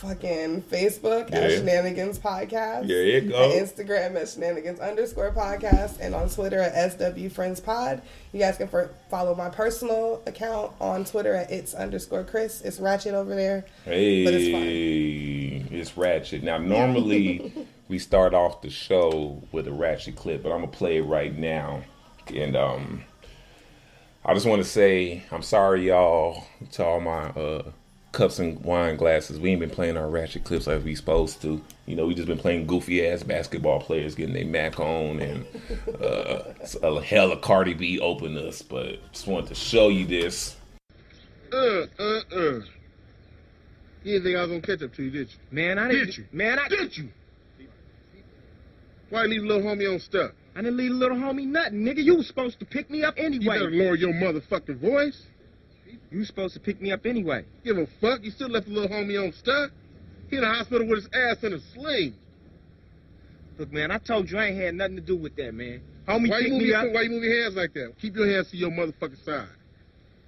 fucking 0.00 0.62
Facebook 0.62 1.30
at 1.30 1.50
Shenanigans 1.50 2.18
Podcast. 2.18 2.88
There 2.88 3.04
you 3.04 3.20
go. 3.20 3.50
Instagram 3.50 4.16
at 4.18 4.30
Shenanigans 4.30 4.80
underscore 4.80 5.30
podcast 5.30 5.98
and 6.00 6.14
on 6.14 6.30
Twitter 6.30 6.58
at 6.58 6.92
SW 6.92 7.28
Friends 7.28 7.60
Pod. 7.60 8.00
You 8.32 8.40
guys 8.40 8.56
can 8.56 8.66
for, 8.66 8.90
follow 9.10 9.34
my 9.34 9.50
personal 9.50 10.22
account 10.26 10.72
on 10.80 11.04
Twitter 11.04 11.34
at 11.34 11.50
it's 11.50 11.74
underscore 11.74 12.24
Chris. 12.24 12.62
It's 12.62 12.80
ratchet 12.80 13.12
over 13.12 13.34
there. 13.34 13.66
Hey, 13.84 14.24
But 14.24 14.34
it's 14.34 15.70
it's 15.70 15.96
ratchet. 15.98 16.42
Now, 16.42 16.56
normally 16.56 17.52
we 17.88 17.98
start 17.98 18.32
off 18.32 18.62
the 18.62 18.70
show 18.70 19.42
with 19.52 19.68
a 19.68 19.72
ratchet 19.72 20.16
clip, 20.16 20.42
but 20.42 20.50
I'm 20.50 20.60
gonna 20.60 20.72
play 20.72 20.96
it 20.96 21.02
right 21.02 21.36
now. 21.36 21.82
And 22.34 22.56
um, 22.56 23.04
I 24.24 24.32
just 24.32 24.46
want 24.46 24.62
to 24.62 24.68
say 24.68 25.24
I'm 25.30 25.42
sorry, 25.42 25.88
y'all, 25.88 26.46
to 26.72 26.84
all 26.84 27.00
my 27.00 27.28
uh, 27.30 27.72
cups 28.12 28.38
and 28.38 28.60
wine 28.64 28.96
glasses. 28.96 29.38
We 29.38 29.50
ain't 29.50 29.60
been 29.60 29.70
playing 29.70 29.96
our 29.96 30.08
ratchet 30.08 30.44
clips 30.44 30.66
like 30.66 30.84
we 30.84 30.94
supposed 30.94 31.40
to. 31.42 31.60
You 31.86 31.96
know, 31.96 32.06
we 32.06 32.14
just 32.14 32.28
been 32.28 32.38
playing 32.38 32.66
goofy 32.66 33.06
ass 33.06 33.22
basketball 33.22 33.80
players 33.80 34.14
getting 34.14 34.34
their 34.34 34.44
Mac 34.44 34.78
on 34.80 35.20
and 35.20 35.46
uh, 36.02 36.42
a 36.82 37.00
hell 37.02 37.32
of 37.32 37.40
Cardi 37.40 37.74
B 37.74 37.98
open 38.00 38.36
us. 38.36 38.62
But 38.62 38.98
just 39.12 39.26
wanted 39.26 39.48
to 39.48 39.54
show 39.54 39.88
you 39.88 40.06
this. 40.06 40.56
Uh, 41.52 41.86
uh, 41.98 42.20
uh. 42.32 42.60
You 44.02 44.12
didn't 44.14 44.24
think 44.24 44.36
I 44.36 44.40
was 44.40 44.48
gonna 44.48 44.60
catch 44.62 44.82
up 44.82 44.94
to 44.94 45.02
you, 45.02 45.10
did 45.10 45.28
you? 45.30 45.38
Man, 45.50 45.78
I 45.78 45.88
Did 45.88 45.98
didn't. 46.06 46.18
you? 46.18 46.24
Man, 46.32 46.58
I 46.58 46.68
Did 46.68 46.96
you? 46.96 47.08
Why 49.10 49.24
leave 49.24 49.42
little 49.42 49.62
homie 49.62 49.92
on 49.92 49.98
stuff? 49.98 50.30
I 50.54 50.62
didn't 50.62 50.76
leave 50.76 50.92
little 50.92 51.16
homie 51.16 51.46
nothing, 51.46 51.84
nigga. 51.84 52.02
You 52.02 52.16
was 52.16 52.26
supposed 52.26 52.60
to 52.60 52.64
pick 52.64 52.88
me 52.90 53.02
up 53.02 53.14
anyway. 53.16 53.44
You 53.44 53.50
anyway. 53.50 53.66
better 53.66 53.84
lower 53.84 53.94
your 53.96 54.12
motherfucking 54.12 54.78
voice. 54.78 55.26
You 56.10 56.24
supposed 56.24 56.54
to 56.54 56.60
pick 56.60 56.80
me 56.80 56.92
up 56.92 57.06
anyway. 57.06 57.44
Give 57.64 57.76
a 57.78 57.86
fuck. 58.00 58.22
You 58.22 58.30
still 58.30 58.48
left 58.48 58.66
the 58.66 58.72
little 58.72 58.88
homie 58.88 59.22
on 59.22 59.32
stuff. 59.32 59.70
He 60.28 60.36
in 60.36 60.42
the 60.42 60.48
hospital 60.48 60.86
with 60.86 61.04
his 61.04 61.08
ass 61.12 61.42
in 61.42 61.52
a 61.52 61.58
sling. 61.74 62.14
Look, 63.58 63.72
man, 63.72 63.90
I 63.90 63.98
told 63.98 64.30
you 64.30 64.38
I 64.38 64.46
ain't 64.46 64.60
had 64.60 64.74
nothing 64.74 64.96
to 64.96 65.02
do 65.02 65.16
with 65.16 65.36
that, 65.36 65.52
man. 65.52 65.82
Homie 66.08 66.30
Why 66.30 66.40
picked 66.40 66.52
me 66.52 66.64
your, 66.66 66.76
up. 66.78 66.92
why 66.92 67.02
you 67.02 67.10
move 67.10 67.22
your 67.22 67.42
hands 67.42 67.56
like 67.56 67.74
that? 67.74 67.92
Keep 68.00 68.16
your 68.16 68.26
hands 68.26 68.50
to 68.50 68.56
your 68.56 68.70
motherfucking 68.70 69.24
side. 69.24 69.48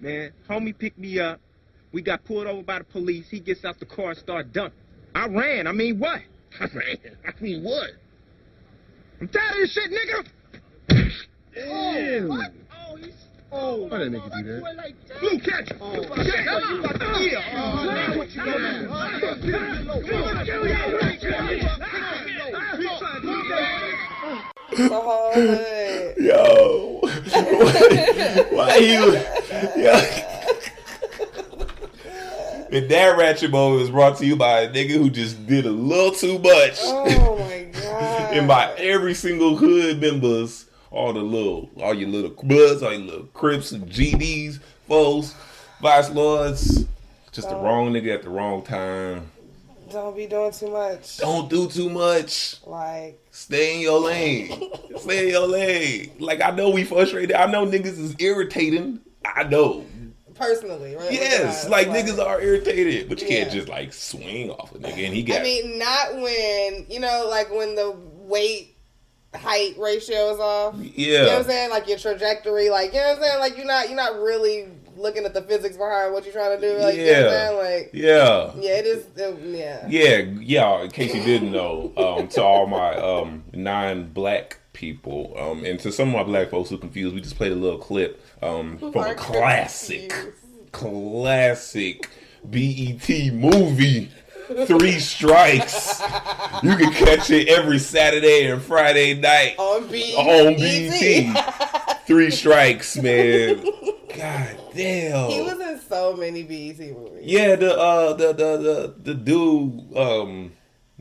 Man, 0.00 0.33
homie 0.49 0.76
picked 0.76 0.99
me 0.99 1.19
up. 1.19 1.40
We 1.92 2.02
got 2.02 2.25
pulled 2.25 2.47
over 2.47 2.62
by 2.62 2.78
the 2.78 2.85
police. 2.85 3.26
He 3.31 3.40
gets 3.40 3.64
out 3.64 3.78
the 3.78 3.87
car 3.87 4.11
and 4.11 4.19
start 4.19 4.52
dumping. 4.52 4.78
I 5.14 5.26
ran. 5.28 5.66
I 5.66 5.73
mean, 5.73 5.99
what? 5.99 6.21
I 6.61 6.66
mean, 6.66 6.99
I 7.26 7.42
mean 7.42 7.62
what? 7.62 7.90
I'm 9.21 9.28
tired 9.28 9.52
of 9.52 9.57
this 9.61 9.73
shit, 9.73 9.90
nigga. 9.90 10.28
Ew. 11.54 12.25
Oh, 12.25 12.28
what? 12.28 12.52
Oh, 12.88 12.97
he's. 12.97 13.14
Oh, 13.54 13.87
Why 13.87 13.99
that 13.99 14.11
nigga 14.11 14.35
do 14.35 14.42
that? 14.44 14.76
Like 14.76 15.06
that? 15.09 15.21
Blue, 15.21 15.38
catch 15.40 15.71
it. 15.71 15.76
Oh, 15.78 15.92
shit. 15.92 16.47
Oh, 16.49 16.75
you 16.75 16.82
got 16.82 16.99
the 16.99 17.18
ear. 17.21 17.42
Oh, 17.52 17.85
now 17.85 18.16
what 18.16 18.35
you 18.35 18.44
gonna 18.44 18.80
do? 18.80 18.88
The 24.75 24.88
whole 24.88 25.32
hood. 25.35 26.16
Yo, 26.16 27.00
why 28.56 28.76
you? 28.76 29.21
Yo. 29.82 29.92
And 32.73 32.90
that 32.90 33.18
ratchet 33.18 33.50
moment 33.50 33.80
was 33.82 33.90
brought 33.90 34.16
to 34.16 34.25
you 34.26 34.35
by 34.35 34.62
a 34.62 34.73
nigga 34.73 34.92
who 34.92 35.11
just 35.11 35.47
did 35.47 35.66
a 35.66 35.71
little 35.71 36.12
too 36.12 36.38
much. 36.38 36.78
Oh 36.85 37.37
my 37.38 37.64
god. 37.71 38.32
and 38.35 38.49
by 38.49 38.73
every 38.78 39.12
single 39.12 39.56
hood 39.56 40.00
members, 40.00 40.64
all 40.92 41.12
the 41.12 41.20
little, 41.20 41.70
all 41.80 41.94
your 41.94 42.08
little 42.08 42.30
buds, 42.30 42.82
all 42.82 42.92
your 42.92 43.02
little 43.02 43.26
crips 43.34 43.72
and 43.72 43.88
GDs, 43.88 44.61
foes, 44.87 45.34
vice 45.80 46.11
lords, 46.11 46.84
Just 47.32 47.49
the 47.49 47.56
uh, 47.56 47.62
wrong 47.62 47.92
nigga 47.92 48.14
at 48.14 48.22
the 48.22 48.30
wrong 48.30 48.62
time. 48.62 49.30
Don't 49.90 50.16
be 50.16 50.26
doing 50.26 50.52
too 50.52 50.70
much. 50.70 51.18
Don't 51.18 51.50
do 51.50 51.68
too 51.68 51.90
much. 51.90 52.64
Like, 52.66 53.18
Stay 53.30 53.76
in 53.76 53.80
your 53.80 54.00
lane. 54.00 54.70
Stay 54.99 55.25
in 55.25 55.28
your 55.30 55.46
lane. 55.46 56.12
Like 56.18 56.42
I 56.42 56.50
know 56.50 56.70
we 56.70 56.84
frustrated. 56.84 57.34
I 57.34 57.46
know 57.50 57.66
niggas 57.66 57.99
is 57.99 58.14
irritating. 58.18 59.00
I 59.25 59.44
know. 59.44 59.84
personally, 60.34 60.96
right? 60.96 61.12
Yes, 61.12 61.68
like 61.68 61.88
us, 61.88 61.96
niggas 61.96 62.25
are 62.25 62.40
irritated, 62.40 63.08
but 63.08 63.20
you 63.22 63.28
can't 63.28 63.50
just 63.50 63.68
like 63.68 63.92
swing 63.92 64.50
off 64.50 64.75
a 64.75 64.78
nigga. 64.78 65.06
And 65.06 65.14
he 65.14 65.22
got 65.22 65.40
I 65.40 65.44
mean, 65.44 65.78
not 65.78 66.14
when 66.16 66.87
you 66.88 67.00
know, 67.00 67.26
like 67.30 67.50
when 67.50 67.75
the 67.75 67.96
weight 68.14 68.72
height 69.35 69.75
ratio 69.79 70.33
is 70.35 70.39
off. 70.41 70.75
yeah, 70.77 70.91
You 70.97 71.12
know 71.19 71.25
what 71.31 71.39
I'm 71.39 71.45
saying? 71.45 71.71
Like 71.71 71.89
your 71.89 71.99
trajectory, 71.99 72.69
like 72.71 72.93
you 72.93 73.01
know 73.01 73.09
what 73.09 73.17
I'm 73.19 73.23
saying? 73.23 73.39
Like 73.41 73.57
you're 73.57 73.67
not 73.67 73.89
you're 73.89 73.97
not 73.97 74.15
really 74.21 74.69
looking 74.97 75.25
at 75.25 75.33
the 75.35 75.43
physics 75.43 75.77
behind 75.77 76.12
what 76.12 76.25
you're 76.25 76.35
trying 76.35 76.61
to 76.61 76.69
do. 76.69 76.79
Like 76.79 76.95
you 76.97 77.07
know 77.07 77.12
what 77.12 77.17
I'm 77.19 77.25
Yeah. 77.25 77.31
saying? 77.31 77.59
Like 77.83 77.91
yeah. 77.95 78.51
yeah, 78.57 78.79
it 78.79 78.87
is. 78.87 79.07
It, 79.17 79.39
yeah. 79.43 79.87
Yeah, 79.89 80.17
yeah. 80.41 80.83
In 80.83 80.91
case 80.91 81.15
you 81.15 81.23
didn't 81.23 81.51
know, 81.53 81.93
um, 81.97 82.29
to 82.29 82.43
all 82.43 82.67
my 82.67 82.95
um, 82.97 83.45
non-black 83.55 84.59
people, 84.75 85.35
um, 85.39 85.65
and 85.65 85.81
to 85.81 85.91
some 85.93 86.09
of 86.09 86.15
my 86.15 86.23
black 86.23 86.51
folks 86.51 86.69
who 86.71 86.79
confused, 86.79 87.15
we 87.15 87.21
just 87.23 87.37
played 87.37 87.53
a 87.53 87.57
little 87.57 87.79
clip 87.79 88.21
um, 88.43 88.77
from 88.79 88.95
a 88.97 89.15
classic, 89.15 90.11
confused. 90.11 90.37
classic 90.73 92.09
BET 92.45 93.09
movie. 93.33 94.11
Three 94.66 94.99
strikes. 94.99 96.00
You 96.62 96.76
can 96.76 96.92
catch 96.92 97.30
it 97.30 97.49
every 97.49 97.78
Saturday 97.78 98.47
and 98.50 98.61
Friday 98.62 99.14
night 99.14 99.56
On 99.59 99.87
B 99.88 100.14
on 100.16 100.56
BET. 100.56 101.99
Three 102.06 102.30
strikes, 102.30 102.97
man. 102.97 103.62
God 104.16 104.59
damn. 104.75 105.30
He 105.30 105.40
was 105.42 105.61
in 105.61 105.80
so 105.88 106.16
many 106.16 106.42
BET 106.42 106.78
movies. 106.78 107.21
Yeah, 107.23 107.56
the 107.56 107.78
uh 107.78 108.12
the 108.14 108.28
the 108.32 108.56
the 108.59 108.94
the 109.02 109.14
dude 109.14 109.97
um 109.97 110.52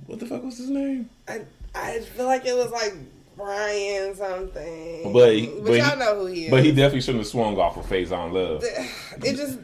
what 0.06 0.20
the 0.20 0.26
fuck 0.26 0.44
was 0.44 0.58
his 0.58 0.70
name? 0.70 1.10
I 1.28 1.42
I 1.76 2.00
feel 2.00 2.26
like 2.26 2.46
it 2.46 2.56
was 2.56 2.72
like 2.72 2.94
Brian 3.38 4.16
something. 4.16 5.12
But 5.14 5.34
he- 5.36 5.48
but, 5.48 5.64
but 5.66 5.74
y'all 5.78 5.98
know 5.98 6.20
who 6.20 6.26
he 6.28 6.46
is. 6.46 6.52
But 6.52 6.64
he 6.64 6.72
definitely 6.72 7.02
shouldn't 7.02 7.22
have 7.24 7.28
swung 7.28 7.58
off 7.58 7.78
of 7.78 7.86
Faizon 7.86 8.32
Love. 8.34 8.64
it 8.64 9.36
just 9.36 9.60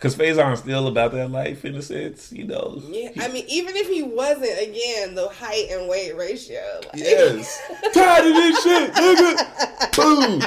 Cause 0.00 0.14
Faizon 0.14 0.56
still 0.56 0.86
about 0.86 1.10
that 1.12 1.30
life 1.32 1.64
in 1.64 1.74
a 1.74 1.82
sense, 1.82 2.30
you 2.32 2.44
know. 2.44 2.80
yeah. 2.88 3.10
I 3.20 3.26
mean, 3.28 3.44
even 3.48 3.74
if 3.74 3.88
he 3.88 4.02
wasn't, 4.02 4.60
again, 4.62 5.16
the 5.16 5.28
height 5.28 5.66
and 5.72 5.88
weight 5.88 6.16
ratio. 6.16 6.62
Like, 6.92 6.98
Yes. 7.02 7.60
Tired 7.92 8.26
of 8.26 8.34
this 8.34 8.62
shit, 8.62 8.92
nigga. 8.92 9.96
Boom. 9.96 10.40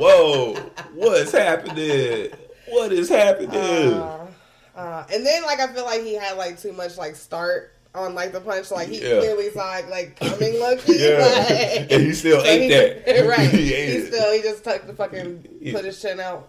Whoa. 0.00 0.54
What's 0.94 1.30
happening? 1.30 2.30
What 2.70 2.92
is 2.92 3.08
happening? 3.08 3.50
Uh, 3.94 4.26
uh, 4.74 5.04
and 5.12 5.24
then 5.24 5.42
like 5.44 5.60
I 5.60 5.68
feel 5.72 5.84
like 5.84 6.02
he 6.02 6.14
had 6.14 6.36
like 6.36 6.58
too 6.60 6.72
much 6.72 6.96
like 6.98 7.14
start 7.16 7.74
on 7.94 8.14
like 8.14 8.32
the 8.32 8.40
punch. 8.40 8.70
Like 8.72 8.88
he 8.88 8.96
Yeah. 9.00 9.20
clearly 9.20 9.50
saw 9.50 9.76
it, 9.78 9.88
like 9.88 10.18
coming 10.18 10.58
lucky. 10.60 10.92
yeah. 10.96 11.18
Like, 11.48 11.92
and 11.92 12.02
he 12.02 12.12
still 12.14 12.40
so 12.40 12.46
ate 12.46 12.62
he- 12.62 12.68
that. 12.68 13.26
right. 13.28 13.48
he 13.50 13.58
he, 13.68 13.74
ate 13.74 13.88
it. 13.90 14.06
still 14.12 14.32
he 14.32 14.42
just 14.42 14.64
tucked 14.64 14.86
the 14.88 14.92
fucking 14.94 15.46
Yeah. 15.60 15.72
put 15.74 15.84
his 15.84 16.00
chin 16.02 16.18
out. 16.20 16.48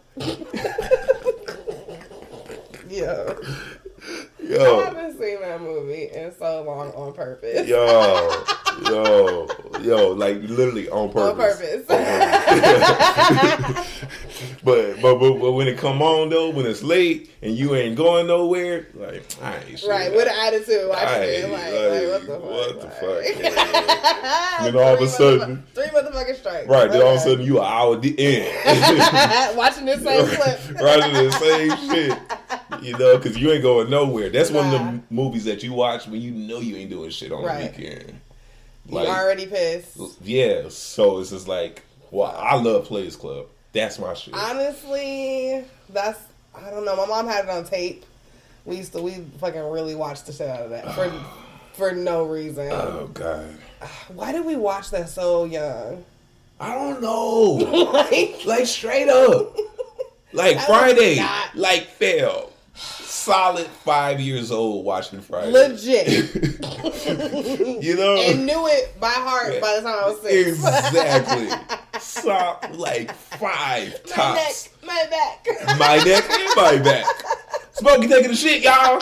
Yeah. 2.89 3.33
I 4.49 4.83
haven't 4.85 5.19
seen 5.19 5.41
that 5.41 5.61
movie 5.61 6.09
in 6.13 6.33
so 6.37 6.63
long 6.63 6.91
on 6.93 7.13
purpose. 7.13 7.67
Yo, 7.67 8.43
yo, 8.85 9.47
yo, 9.81 10.09
like 10.11 10.37
literally 10.43 10.89
on 10.89 11.11
purpose. 11.11 11.89
On 11.89 12.05
purpose. 12.05 13.85
But, 14.63 15.01
but 15.01 15.15
but 15.19 15.39
but 15.39 15.51
when 15.53 15.67
it 15.67 15.77
come 15.77 16.01
on 16.01 16.29
though, 16.29 16.49
when 16.49 16.65
it's 16.65 16.81
late 16.83 17.29
and 17.41 17.55
you 17.57 17.75
ain't 17.75 17.95
going 17.97 18.27
nowhere, 18.27 18.87
like 18.93 19.23
I 19.41 19.57
ain't 19.57 19.79
shit. 19.79 19.89
right, 19.89 20.11
with 20.13 20.27
an 20.27 20.33
attitude. 20.37 20.87
Watching 20.89 21.23
it, 21.23 21.43
ain't, 21.43 21.51
like, 21.51 21.73
like, 21.73 22.07
what 22.09 22.21
the 22.21 22.27
fuck? 22.27 22.43
what 22.43 22.79
the 22.79 22.85
like- 22.85 23.45
fuck? 23.45 23.57
man? 24.61 24.63
Then 24.73 24.75
all 24.75 24.93
of 24.95 25.01
a 25.01 25.07
sudden- 25.07 25.63
three 25.73 25.85
motherfucking 25.87 26.35
strikes. 26.37 26.67
right, 26.67 26.91
then 26.91 27.01
all 27.01 27.09
of 27.11 27.17
a 27.17 27.19
sudden 27.19 27.45
you 27.45 27.59
an 27.59 27.65
hour 27.65 27.95
the 27.97 28.15
end. 28.19 29.57
watching 29.57 29.85
this 29.85 30.01
same 30.03 30.25
clip. 30.25 30.81
right 30.81 31.03
in 31.09 31.13
the 31.25 31.31
same 31.31 31.89
shit. 31.89 32.17
You 32.83 32.97
know, 32.97 33.17
because 33.17 33.37
you 33.37 33.51
ain't 33.51 33.63
going 33.63 33.89
nowhere. 33.89 34.29
That's 34.39 34.51
one 34.51 34.65
of 34.65 34.71
the 34.71 35.01
movies 35.13 35.45
that 35.45 35.63
you 35.63 35.73
watch 35.73 36.07
when 36.07 36.21
you 36.21 36.31
know 36.31 36.59
you 36.59 36.77
ain't 36.77 36.89
doing 36.89 37.09
shit 37.09 37.31
on 37.31 37.43
Right. 37.43 37.73
the 37.75 37.81
weekend. 37.81 38.19
Like, 38.87 39.07
you 39.07 39.13
already 39.13 39.45
pissed. 39.45 39.97
Yeah, 40.23 40.69
so 40.69 41.19
it's 41.19 41.29
just 41.31 41.47
like, 41.47 41.83
well, 42.09 42.33
I 42.37 42.55
love 42.55 42.85
Players 42.85 43.15
Club. 43.15 43.47
That's 43.73 43.99
my 43.99 44.13
shit. 44.13 44.33
Honestly, 44.33 45.63
that's 45.89 46.19
I 46.55 46.69
don't 46.71 46.85
know. 46.85 46.95
My 46.95 47.05
mom 47.05 47.27
had 47.27 47.45
it 47.45 47.51
on 47.51 47.65
tape. 47.65 48.05
We 48.65 48.77
used 48.77 48.93
to 48.93 49.01
we 49.01 49.25
fucking 49.39 49.61
really 49.61 49.95
watched 49.95 50.25
the 50.25 50.33
shit 50.33 50.47
out 50.47 50.61
of 50.61 50.69
that 50.71 50.93
for 50.95 51.11
for 51.73 51.91
no 51.91 52.23
reason. 52.23 52.69
oh 52.71 53.09
God, 53.13 53.45
Why 54.13 54.31
did 54.31 54.45
we 54.45 54.55
watch 54.55 54.89
that 54.91 55.09
so 55.09 55.45
young? 55.45 56.03
I 56.59 56.73
don't 56.75 57.01
know. 57.01 57.91
like, 57.93 58.45
like 58.45 58.65
straight 58.65 59.09
up, 59.09 59.55
like 60.33 60.59
Friday, 60.61 61.23
like 61.55 61.87
fell. 61.87 62.48
Solid 63.19 63.67
five 63.67 64.19
years 64.21 64.49
old 64.51 64.85
watching 64.85 65.19
Friday. 65.19 65.51
legit, 65.51 66.07
you 67.83 67.95
know 67.97 68.15
and 68.17 68.45
knew 68.45 68.67
it 68.67 68.97
by 68.99 69.09
heart 69.09 69.59
by 69.59 69.75
the 69.75 69.81
time 69.81 70.03
I 70.03 70.09
was 70.09 70.21
six. 70.21 70.47
exactly. 70.57 71.49
so, 71.99 72.57
like 72.73 73.13
five 73.13 73.91
my 73.91 74.13
tops. 74.13 74.69
neck, 74.71 74.85
my 74.87 75.05
back. 75.09 75.47
My 75.77 75.97
neck 75.97 76.29
and 76.29 76.49
my 76.55 76.77
back. 76.81 77.05
Smokey 77.73 78.07
taking 78.07 78.29
the 78.31 78.35
shit, 78.37 78.63
y'all. 78.63 79.01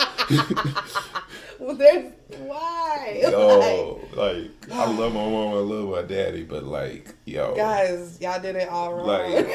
well, 1.60 1.74
there's 1.76 2.12
why. 2.40 3.20
Yo, 3.22 4.00
like 4.14 4.50
I 4.72 4.84
love 4.90 5.14
my 5.14 5.28
mom, 5.28 5.54
I 5.54 5.58
love 5.58 5.88
my 5.90 6.02
daddy, 6.02 6.42
but 6.42 6.64
like, 6.64 7.14
yo, 7.24 7.54
guys, 7.54 8.18
y'all 8.20 8.40
did 8.42 8.56
it 8.56 8.68
all 8.68 8.94
wrong. 8.94 9.06
Like- 9.06 9.46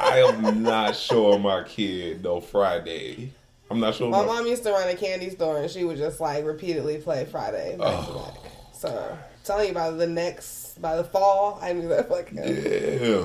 I 0.00 0.24
am 0.26 0.62
not 0.64 0.96
showing 0.96 1.42
my 1.42 1.62
kid 1.62 2.24
no 2.24 2.40
Friday. 2.40 3.30
I'm 3.72 3.80
not 3.80 3.94
showing 3.94 4.10
My 4.12 4.24
mom 4.24 4.46
used 4.46 4.62
to 4.64 4.70
run 4.72 4.88
a 4.88 4.94
candy 4.94 5.30
store 5.30 5.58
and 5.62 5.70
she 5.70 5.82
would 5.84 5.96
just 5.96 6.20
like 6.20 6.44
repeatedly 6.44 6.98
play 6.98 7.24
Friday. 7.24 7.76
back 7.76 8.06
back. 8.08 8.34
So 8.72 9.18
telling 9.44 9.66
you 9.66 9.70
about 9.72 9.98
the 9.98 10.06
next 10.06 10.80
by 10.80 10.96
the 10.96 11.04
fall, 11.04 11.58
I 11.60 11.72
knew 11.72 11.88
that 11.88 12.08
fucking 12.08 12.38
I 12.38 12.44
knew 12.44 12.52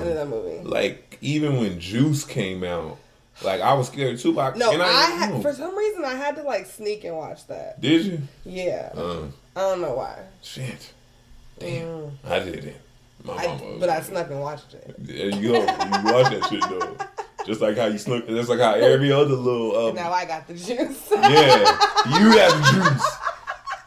Yeah. 0.04 0.14
that 0.14 0.28
movie. 0.28 0.62
Like 0.68 1.18
even 1.20 1.58
when 1.58 1.78
Juice 1.80 2.24
came 2.24 2.64
out, 2.64 2.98
like 3.42 3.60
I 3.60 3.74
was 3.74 3.86
scared 3.88 4.18
too. 4.18 4.32
Like, 4.32 4.56
No, 4.56 4.70
I, 4.72 4.84
I, 4.84 5.10
had, 5.10 5.42
for 5.42 5.52
some 5.52 5.76
reason 5.76 6.04
I 6.04 6.14
had 6.14 6.36
to 6.36 6.42
like 6.42 6.66
sneak 6.66 7.04
and 7.04 7.16
watch 7.16 7.46
that. 7.48 7.80
did 7.80 8.04
you? 8.06 8.20
Yeah, 8.44 8.90
Uh, 8.96 9.22
I 9.54 9.60
don't 9.60 9.80
know 9.80 9.94
why. 9.94 10.18
shit. 10.42 10.92
Damn, 11.58 11.86
Mm. 11.88 12.10
I 12.24 12.38
didn't. 12.40 12.76
My 13.24 13.34
I, 13.34 13.46
mama. 13.48 13.76
but 13.80 13.88
I 13.88 14.00
snuck 14.00 14.30
and 14.30 14.40
watched 14.40 14.74
it. 14.74 14.94
There 14.98 15.28
you 15.30 15.52
go. 15.52 15.60
You 15.60 15.64
watch 15.64 16.30
that 16.32 16.46
shit 16.48 16.62
though. 16.62 16.96
Just 17.48 17.62
like 17.62 17.78
how 17.78 17.86
you 17.86 17.96
snuck. 17.96 18.26
just 18.26 18.50
like 18.50 18.60
how 18.60 18.74
every 18.74 19.10
other 19.10 19.34
little. 19.34 19.88
Um, 19.88 19.94
Now 19.94 20.12
I 20.12 20.26
got 20.26 20.46
the 20.46 20.52
juice. 20.54 21.08
Yeah, 21.10 21.56
you 22.20 22.38
have 22.38 22.52
the 22.52 22.90
juice. 22.90 23.16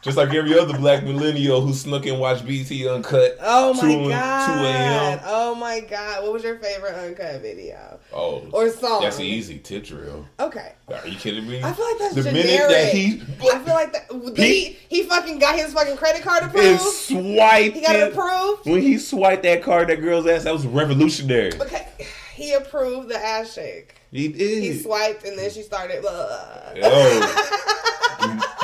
Just 0.02 0.16
like 0.16 0.34
every 0.34 0.58
other 0.58 0.76
black 0.76 1.04
millennial 1.04 1.60
who 1.60 1.72
snuck 1.72 2.04
and 2.06 2.18
watched 2.18 2.44
BET 2.44 2.68
Uncut. 2.88 3.36
Oh 3.40 3.72
my 3.74 3.80
2 3.82 3.88
a.m. 3.88 4.08
god! 4.10 5.20
Oh 5.24 5.54
my 5.54 5.78
god! 5.78 6.24
What 6.24 6.32
was 6.32 6.42
your 6.42 6.58
favorite 6.58 6.94
uncut 6.96 7.40
video 7.40 8.00
Oh, 8.12 8.42
or 8.50 8.68
song? 8.70 9.02
that's 9.02 9.20
easy. 9.20 9.58
Tip 9.60 9.84
drill. 9.84 10.26
Okay, 10.40 10.72
Are 10.88 11.06
you 11.06 11.16
kidding 11.16 11.46
me? 11.48 11.62
I 11.62 11.72
feel 11.72 11.84
like 11.86 11.98
that's 12.00 12.14
the 12.16 12.22
generic. 12.24 12.46
minute 12.46 12.68
that 12.68 12.92
he 12.92 13.22
I 13.48 13.58
feel 13.60 13.74
like 13.74 13.92
that 13.92 14.34
he, 14.36 14.76
he 14.88 15.04
fucking 15.04 15.38
got 15.38 15.54
his 15.54 15.72
fucking 15.72 15.96
credit 15.96 16.22
card 16.22 16.42
and 16.42 16.50
approved. 16.50 16.80
swiped 16.80 17.76
He 17.76 17.80
got 17.80 17.94
it- 17.94 18.12
approved. 18.12 18.66
when 18.66 18.82
he 18.82 18.98
swiped 18.98 19.44
that 19.44 19.62
card, 19.62 19.86
that 19.88 20.00
girl's 20.00 20.26
ass, 20.26 20.42
that 20.42 20.52
was 20.52 20.66
revolutionary. 20.66 21.52
Okay, 21.60 21.86
he 22.34 22.52
approved 22.52 23.08
the 23.08 23.16
ass 23.18 23.54
shake. 23.54 23.94
He 24.10 24.28
did. 24.28 24.62
He 24.62 24.78
swiped 24.78 25.24
and 25.24 25.38
then 25.38 25.50
she 25.50 25.62
started. 25.62 26.04
Uh, 26.06 26.72
Yo, 26.76 27.20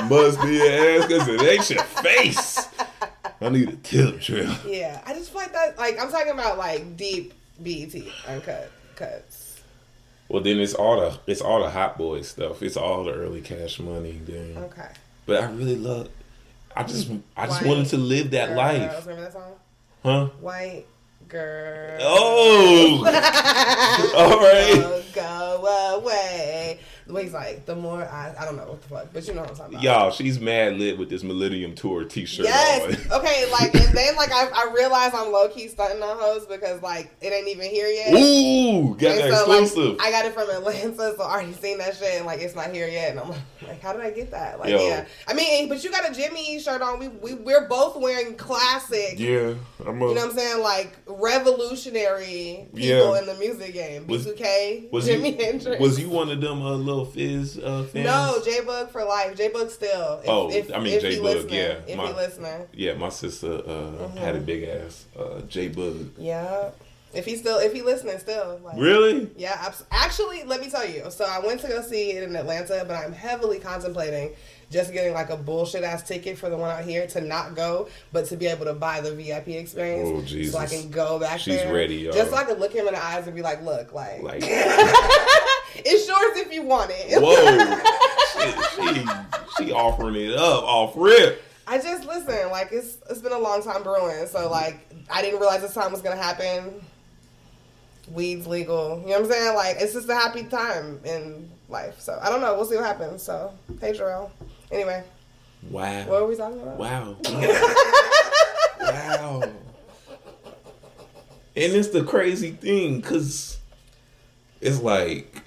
must 0.09 0.41
be 0.43 0.61
an 0.61 1.01
ass 1.03 1.07
because 1.07 1.29
it 1.29 1.43
ain't 1.43 1.71
your 1.71 1.83
face. 1.85 2.69
I 3.41 3.49
need 3.51 3.69
a 3.69 3.77
tip 3.77 4.21
drill. 4.21 4.53
yeah, 4.67 5.01
I 5.07 5.15
just 5.15 5.31
feel 5.31 5.41
like 5.43 5.53
that. 5.53 5.79
Like 5.79 6.01
I'm 6.01 6.11
talking 6.11 6.33
about 6.33 6.59
like 6.59 6.97
deep 6.97 7.33
BET 7.63 7.95
uncut 8.27 8.71
cuts. 8.97 9.61
Well, 10.29 10.43
then 10.43 10.59
it's 10.59 10.75
all 10.75 11.01
the 11.01 11.19
it's 11.27 11.41
all 11.41 11.63
the 11.63 11.71
hot 11.71 11.97
boy 11.97 12.23
stuff. 12.23 12.63
It's 12.63 12.77
all 12.77 13.05
the 13.05 13.13
early 13.13 13.41
cash 13.41 13.79
money. 13.81 14.21
Then. 14.25 14.57
Okay. 14.59 14.89
But 15.27 15.45
I 15.45 15.51
really 15.51 15.77
love. 15.77 16.09
I 16.77 16.83
just 16.85 17.11
I 17.37 17.47
just 17.47 17.63
White 17.63 17.69
wanted 17.69 17.87
to 17.89 17.97
live 17.97 18.31
that 18.33 18.49
Girls, 18.49 18.59
life, 18.59 19.07
Remember 19.07 19.23
that 19.23 19.33
song? 19.33 19.53
huh? 20.03 20.27
White 20.41 20.85
girl. 21.29 21.99
Oh, 22.01 23.05
all 24.17 24.39
right. 24.39 24.81
Don't 24.81 25.13
go 25.13 26.01
away. 26.01 26.81
He's 27.17 27.33
like, 27.33 27.65
the 27.65 27.75
more 27.75 28.03
I, 28.05 28.35
I 28.39 28.45
don't 28.45 28.57
know 28.57 28.65
what 28.67 28.83
the 28.83 28.89
fuck, 28.89 29.07
but 29.13 29.27
you 29.27 29.35
know 29.35 29.41
what 29.41 29.51
I'm 29.51 29.57
talking 29.57 29.75
about. 29.77 29.83
Y'all, 29.85 30.11
she's 30.11 30.39
mad 30.39 30.75
lit 30.79 30.99
with 30.99 31.09
this 31.09 31.23
Millennium 31.23 31.75
Tour 31.75 32.05
T-shirt 32.05 32.45
Yes. 32.45 32.83
on. 33.11 33.19
Okay. 33.21 33.51
Like, 33.51 33.75
and 33.75 33.97
then 33.97 34.15
like 34.17 34.31
I, 34.33 34.49
I 34.55 34.73
realize 34.75 35.13
I'm 35.15 35.33
low 35.33 35.49
key 35.49 35.69
stunting 35.69 36.03
on 36.03 36.19
hoes 36.19 36.45
because 36.47 36.83
like 36.83 37.11
it 37.23 37.33
ain't 37.33 37.49
even 37.49 37.71
here 37.71 37.89
yet. 37.89 38.13
Ooh, 38.13 38.95
got 38.97 39.13
And 39.13 39.33
that 39.33 39.45
so, 39.45 39.49
like, 39.51 39.63
exclusive. 39.63 39.97
I 40.01 40.11
got 40.11 40.27
it 40.27 40.35
from 40.35 40.51
Atlanta, 40.51 41.15
so 41.17 41.23
I 41.23 41.33
already 41.33 41.53
seen 41.55 41.79
that 41.79 41.97
shit, 41.97 42.17
and 42.17 42.27
like 42.27 42.41
it's 42.41 42.55
not 42.55 42.73
here 42.73 42.87
yet. 42.89 43.13
And 43.13 43.21
I'm 43.21 43.31
like, 43.31 43.39
like, 43.67 43.81
how 43.81 43.93
did 43.95 44.03
I 44.03 44.11
get 44.11 44.31
that? 44.33 44.61
Like, 44.61 44.71
Yo. 44.71 44.87
yeah. 44.87 45.07
I 45.27 45.35
mean, 45.35 45.69
but 45.69 45.83
you 45.83 45.91
got 45.91 46.09
a 46.09 46.13
Jimmy 46.15 46.61
shirt 46.61 46.83
on. 46.83 46.99
We 46.99 47.09
we 47.09 47.35
we're 47.35 47.67
both 47.69 47.97
wearing 47.97 48.35
classic. 48.37 49.15
yeah, 49.19 49.55
I'm 49.87 50.01
a, 50.03 50.09
You 50.09 50.15
know 50.15 50.27
what 50.27 50.31
I'm 50.31 50.37
saying? 50.37 50.63
Like 50.63 50.97
revolutionary 51.07 52.67
people 52.75 52.79
Yeah. 53.15 53.19
in 53.19 53.27
the 53.27 53.35
music 53.35 53.73
game. 53.73 54.07
Was- 54.07 54.27
B2K, 54.27 54.91
was 54.93 55.09
Jimi 55.09 55.39
you, 55.39 55.45
Hendrix. 55.45 55.81
Was 55.81 55.99
you 55.99 56.09
one 56.11 56.29
of 56.31 56.41
them 56.41 56.61
uh, 56.63 56.75
little 56.75 56.98
Fizz 57.05 57.59
uh, 57.59 57.85
fans? 57.93 58.05
No, 58.07 58.41
J-Boog 58.45 58.91
for 58.91 59.05
life. 59.05 59.37
J-Boog 59.37 59.71
still. 59.71 60.21
If, 60.23 60.29
Oh, 60.29 60.51
if, 60.51 60.73
I 60.73 60.79
mean, 60.79 61.01
J 61.01 61.11
he 61.15 61.17
Bug, 61.17 61.25
listening, 61.25 61.55
yeah, 61.55 61.79
If 61.87 61.97
my- 61.97 62.07
he 62.09 62.13
listening. 62.15 62.67
Yeah, 62.73 62.95
my 62.95 63.09
sister 63.09 63.53
uh, 63.53 64.09
had 64.19 64.35
Mm-hmm. 64.35 64.37
a 64.37 64.41
big 64.41 64.65
ass 64.65 65.05
uh, 65.19 65.41
J-Boog. 65.49 66.11
Yeah. 66.19 66.71
If 67.15 67.25
he 67.25 67.37
still, 67.37 67.59
if 67.59 67.73
he 67.73 67.81
listening 67.81 68.19
still. 68.19 68.61
Like, 68.63 68.77
Really? 68.79 69.31
Yeah, 69.37 69.57
abs- 69.59 69.83
actually, 69.91 70.45
let 70.45 70.61
me 70.61 70.69
tell 70.69 70.87
you. 70.87 71.11
So 71.11 71.25
I 71.25 71.39
went 71.39 71.61
to 71.63 71.69
go 71.69 71.81
see 71.81 72.11
it 72.13 72.23
in 72.23 72.37
Atlanta, 72.37 72.85
but 72.87 72.97
I'm 72.97 73.13
heavily 73.15 73.59
contemplating 73.59 74.35
just 74.71 74.93
getting 74.93 75.15
like 75.15 75.31
a 75.31 75.37
bullshit 75.39 75.83
ass 75.83 76.03
ticket 76.07 76.37
for 76.37 76.51
the 76.51 76.57
one 76.59 76.69
out 76.69 76.85
here 76.85 77.07
to 77.07 77.23
not 77.23 77.57
go, 77.57 77.89
but 78.13 78.27
to 78.27 78.37
be 78.37 78.47
able 78.47 78.67
to 78.67 78.75
buy 78.75 79.01
the 79.01 79.15
VIP 79.15 79.49
experience. 79.49 80.11
Oh, 80.13 80.21
Jesus. 80.21 80.53
So 80.53 80.59
I 80.59 80.67
can 80.67 80.91
go 80.91 81.19
back 81.19 81.41
She's 81.41 81.55
there. 81.57 81.73
ready, 81.73 81.95
y'all. 81.97 82.13
Just 82.13 82.29
so 82.29 82.37
I 82.37 82.45
can 82.45 82.59
look 82.59 82.75
him 82.75 82.87
in 82.87 82.93
the 82.93 83.03
eyes 83.03 83.27
and 83.27 83.35
be 83.35 83.41
like, 83.41 83.63
look, 83.65 83.95
like, 83.95 84.23
Like, 84.23 84.43
it's 85.77 86.07
yours 86.09 86.37
if 86.47 86.53
you 86.53 86.63
want 86.63 86.91
it. 86.95 87.21
whoa, 87.21 88.97
she, 88.97 89.03
she 89.05 89.65
she 89.67 89.73
offering 89.73 90.15
it 90.17 90.35
up 90.35 90.65
off 90.65 90.93
rip. 90.97 91.43
I 91.67 91.79
just 91.79 92.07
listen, 92.07 92.51
like 92.51 92.69
it's 92.73 92.99
it's 93.11 93.21
been 93.21 93.33
a 93.33 93.39
long 93.39 93.63
time 93.63 93.83
brewing, 93.83 94.27
so 94.27 94.49
like 94.51 94.89
I 95.11 95.23
didn't 95.23 95.41
realize 95.41 95.61
this 95.61 95.75
time 95.75 95.93
was 95.93 96.01
gonna 96.03 96.17
happen. 96.21 96.81
Weed's 98.11 98.47
legal, 98.47 99.01
you 99.01 99.09
know 99.09 99.21
what 99.21 99.25
I'm 99.27 99.31
saying? 99.31 99.55
Like 99.55 99.77
it's 99.81 99.93
just 99.93 100.09
a 100.09 100.15
happy 100.15 100.45
time 100.45 101.01
in 101.05 101.51
life. 101.69 102.01
So 102.01 102.19
I 102.23 102.31
don't 102.31 102.41
know. 102.41 102.55
We'll 102.55 102.65
see 102.65 102.77
what 102.77 102.87
happens. 102.87 103.23
So 103.23 103.53
hey, 103.81 103.93
Jarell. 103.93 104.31
Anyway, 104.73 105.03
Wow. 105.71 106.05
what 106.07 106.23
were 106.23 106.29
we 106.29 106.37
talking 106.37 106.61
about? 106.61 106.79
Wow. 106.79 107.17
wow. 108.81 109.43
And 111.57 111.73
it's 111.73 111.89
the 111.89 112.05
crazy 112.05 112.53
thing, 112.53 113.03
cause 113.03 113.59
it's 114.61 114.81
like 114.81 115.43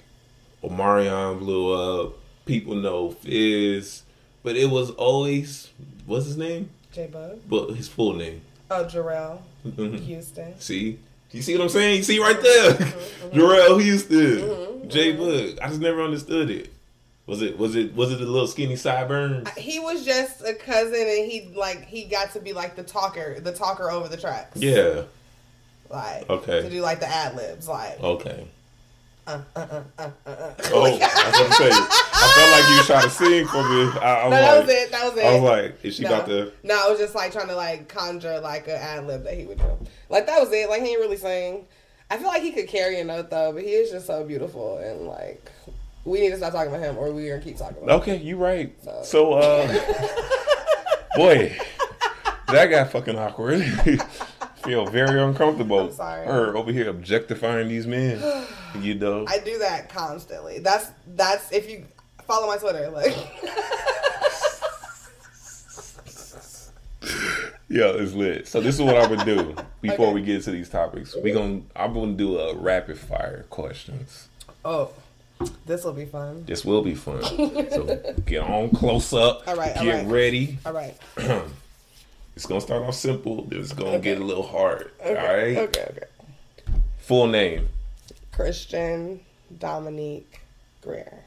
Omarion 0.62 1.38
blew 1.38 1.72
up. 1.72 2.14
People 2.44 2.74
know 2.74 3.10
Fizz, 3.10 4.02
but 4.42 4.56
it 4.56 4.70
was 4.70 4.90
always 4.90 5.70
what's 6.06 6.26
his 6.26 6.36
name? 6.36 6.70
J-Boog. 6.92 7.40
But 7.48 7.70
his 7.70 7.88
full 7.88 8.14
name. 8.14 8.42
Oh, 8.70 8.84
Jarell 8.84 9.38
Mhm. 9.66 9.98
Houston. 10.00 10.58
See, 10.60 10.98
you 11.30 11.40
see 11.42 11.54
what 11.56 11.62
I'm 11.62 11.68
saying? 11.68 11.96
You 11.98 12.02
see 12.02 12.18
right 12.18 12.40
there, 12.40 12.72
mm-hmm, 12.72 12.84
mm-hmm. 13.28 13.38
Jarell 13.38 13.80
Houston, 13.82 14.18
mm-hmm, 14.18 14.88
J-Boog. 14.88 15.58
I 15.62 15.68
just 15.68 15.80
never 15.80 16.02
understood 16.02 16.50
it. 16.50 16.70
Was 17.26 17.40
it 17.40 17.56
was 17.56 17.76
it 17.76 17.94
was 17.94 18.10
it 18.10 18.18
the 18.18 18.26
little 18.26 18.48
skinny 18.48 18.74
sideburns? 18.76 19.48
He 19.56 19.78
was 19.78 20.04
just 20.04 20.42
a 20.44 20.54
cousin, 20.54 20.94
and 21.00 21.30
he 21.30 21.52
like 21.54 21.84
he 21.86 22.04
got 22.04 22.32
to 22.32 22.40
be 22.40 22.52
like 22.52 22.74
the 22.74 22.82
talker, 22.82 23.38
the 23.38 23.52
talker 23.52 23.90
over 23.90 24.08
the 24.08 24.16
tracks. 24.16 24.58
Yeah. 24.60 25.02
Like 25.88 26.28
Okay. 26.28 26.62
to 26.62 26.68
do 26.70 26.80
like 26.80 26.98
the 27.00 27.06
ad 27.08 27.36
libs, 27.36 27.68
like 27.68 28.00
Okay. 28.02 28.46
Uh, 29.26 29.40
uh, 29.54 29.60
uh, 29.60 29.82
uh, 29.98 30.10
uh, 30.26 30.30
uh. 30.30 30.54
Oh, 30.72 30.84
I 30.84 30.90
was 30.90 31.38
gonna 31.38 31.52
say. 31.52 31.70
I 31.72 32.32
felt 32.34 32.50
like 32.52 32.68
you 32.70 32.76
were 32.76 32.82
trying 32.82 33.02
to 33.02 33.10
sing 33.10 33.46
for 33.46 33.62
me. 33.68 34.00
I, 34.00 34.22
I 34.22 34.24
was 34.26 34.30
No, 34.30 34.36
that 34.36 34.56
like, 34.56 34.66
was 34.66 34.74
it. 34.74 34.90
That 34.90 35.04
was 35.04 35.16
it. 35.16 35.24
I 35.24 35.32
was 35.34 35.42
like, 35.42 35.84
is 35.84 35.94
she 35.96 36.02
no. 36.02 36.08
about 36.08 36.26
to? 36.26 36.52
No, 36.62 36.86
I 36.86 36.90
was 36.90 36.98
just 36.98 37.14
like 37.14 37.32
trying 37.32 37.48
to 37.48 37.56
like 37.56 37.88
conjure 37.88 38.40
like 38.40 38.66
an 38.68 38.74
ad 38.74 39.06
lib 39.06 39.24
that 39.24 39.34
he 39.34 39.46
would 39.46 39.58
do. 39.58 39.86
Like 40.08 40.26
that 40.26 40.40
was 40.40 40.52
it. 40.52 40.68
Like 40.68 40.80
he 40.82 40.88
didn't 40.88 41.02
really 41.02 41.16
sing. 41.16 41.66
I 42.10 42.18
feel 42.18 42.26
like 42.28 42.42
he 42.42 42.52
could 42.52 42.68
carry 42.68 43.00
a 43.00 43.04
note 43.04 43.30
though, 43.30 43.52
but 43.52 43.62
he 43.62 43.70
is 43.70 43.90
just 43.90 44.06
so 44.06 44.24
beautiful 44.24 44.78
and 44.78 45.06
like 45.06 45.50
we 46.04 46.20
need 46.20 46.30
to 46.30 46.36
stop 46.36 46.52
talking 46.52 46.68
about 46.74 46.82
him 46.84 46.98
or 46.98 47.12
we're 47.12 47.30
gonna 47.30 47.44
keep 47.44 47.56
talking 47.56 47.82
about. 47.82 48.02
Okay, 48.02 48.16
you 48.16 48.36
right. 48.36 48.74
So, 49.04 49.34
uh, 49.34 49.66
boy, 51.16 51.56
that 52.48 52.66
got 52.66 52.90
fucking 52.90 53.16
awkward. 53.16 53.60
Feel 54.64 54.86
very 54.86 55.20
uncomfortable. 55.20 55.80
I'm 55.80 55.92
sorry. 55.92 56.26
Her 56.26 56.56
over 56.56 56.70
here 56.72 56.88
objectifying 56.88 57.68
these 57.68 57.86
men. 57.86 58.20
You 58.80 58.94
know. 58.94 59.26
I 59.28 59.38
do 59.38 59.58
that 59.58 59.90
constantly. 59.90 60.58
That's 60.60 60.90
that's 61.08 61.52
if 61.52 61.68
you 61.68 61.84
follow 62.26 62.46
my 62.46 62.56
Twitter, 62.56 62.88
like 62.90 63.14
Yeah, 67.68 67.88
it's 67.96 68.12
lit. 68.14 68.46
So 68.48 68.60
this 68.62 68.74
is 68.76 68.80
what 68.82 68.96
I 68.96 69.06
would 69.06 69.24
do 69.26 69.54
before 69.82 70.06
Okay. 70.06 70.14
we 70.14 70.22
get 70.22 70.42
to 70.44 70.50
these 70.50 70.68
topics. 70.70 71.14
We 71.16 71.32
gonna 71.32 71.60
I'm 71.76 71.92
gonna 71.94 72.12
do 72.12 72.38
a 72.38 72.54
rapid 72.54 72.98
fire 72.98 73.44
questions. 73.50 74.28
oh, 74.64 74.90
this 75.66 75.84
will 75.84 75.92
be 75.92 76.04
fun. 76.06 76.44
This 76.46 76.64
will 76.64 76.82
be 76.82 76.94
fun. 76.94 77.22
So 77.70 78.14
get 78.26 78.42
on 78.42 78.70
close 78.70 79.12
up. 79.12 79.46
All 79.46 79.56
right, 79.56 79.74
Get 79.74 79.86
right. 80.02 80.06
ready. 80.06 80.58
All 80.64 80.72
right. 80.72 80.96
It's 82.34 82.46
gonna 82.46 82.60
start 82.60 82.82
off 82.82 82.94
simple. 82.94 83.44
Then 83.44 83.60
it's 83.60 83.72
gonna 83.72 83.98
get 83.98 84.18
a 84.20 84.24
little 84.24 84.46
hard. 84.46 84.90
Okay. 85.00 85.08
All 85.10 85.14
right. 85.26 85.56
Okay. 85.68 85.86
Okay. 85.90 86.06
Full 86.98 87.26
name. 87.26 87.68
Christian 88.32 89.20
Dominique 89.58 90.40
Greer. 90.80 91.24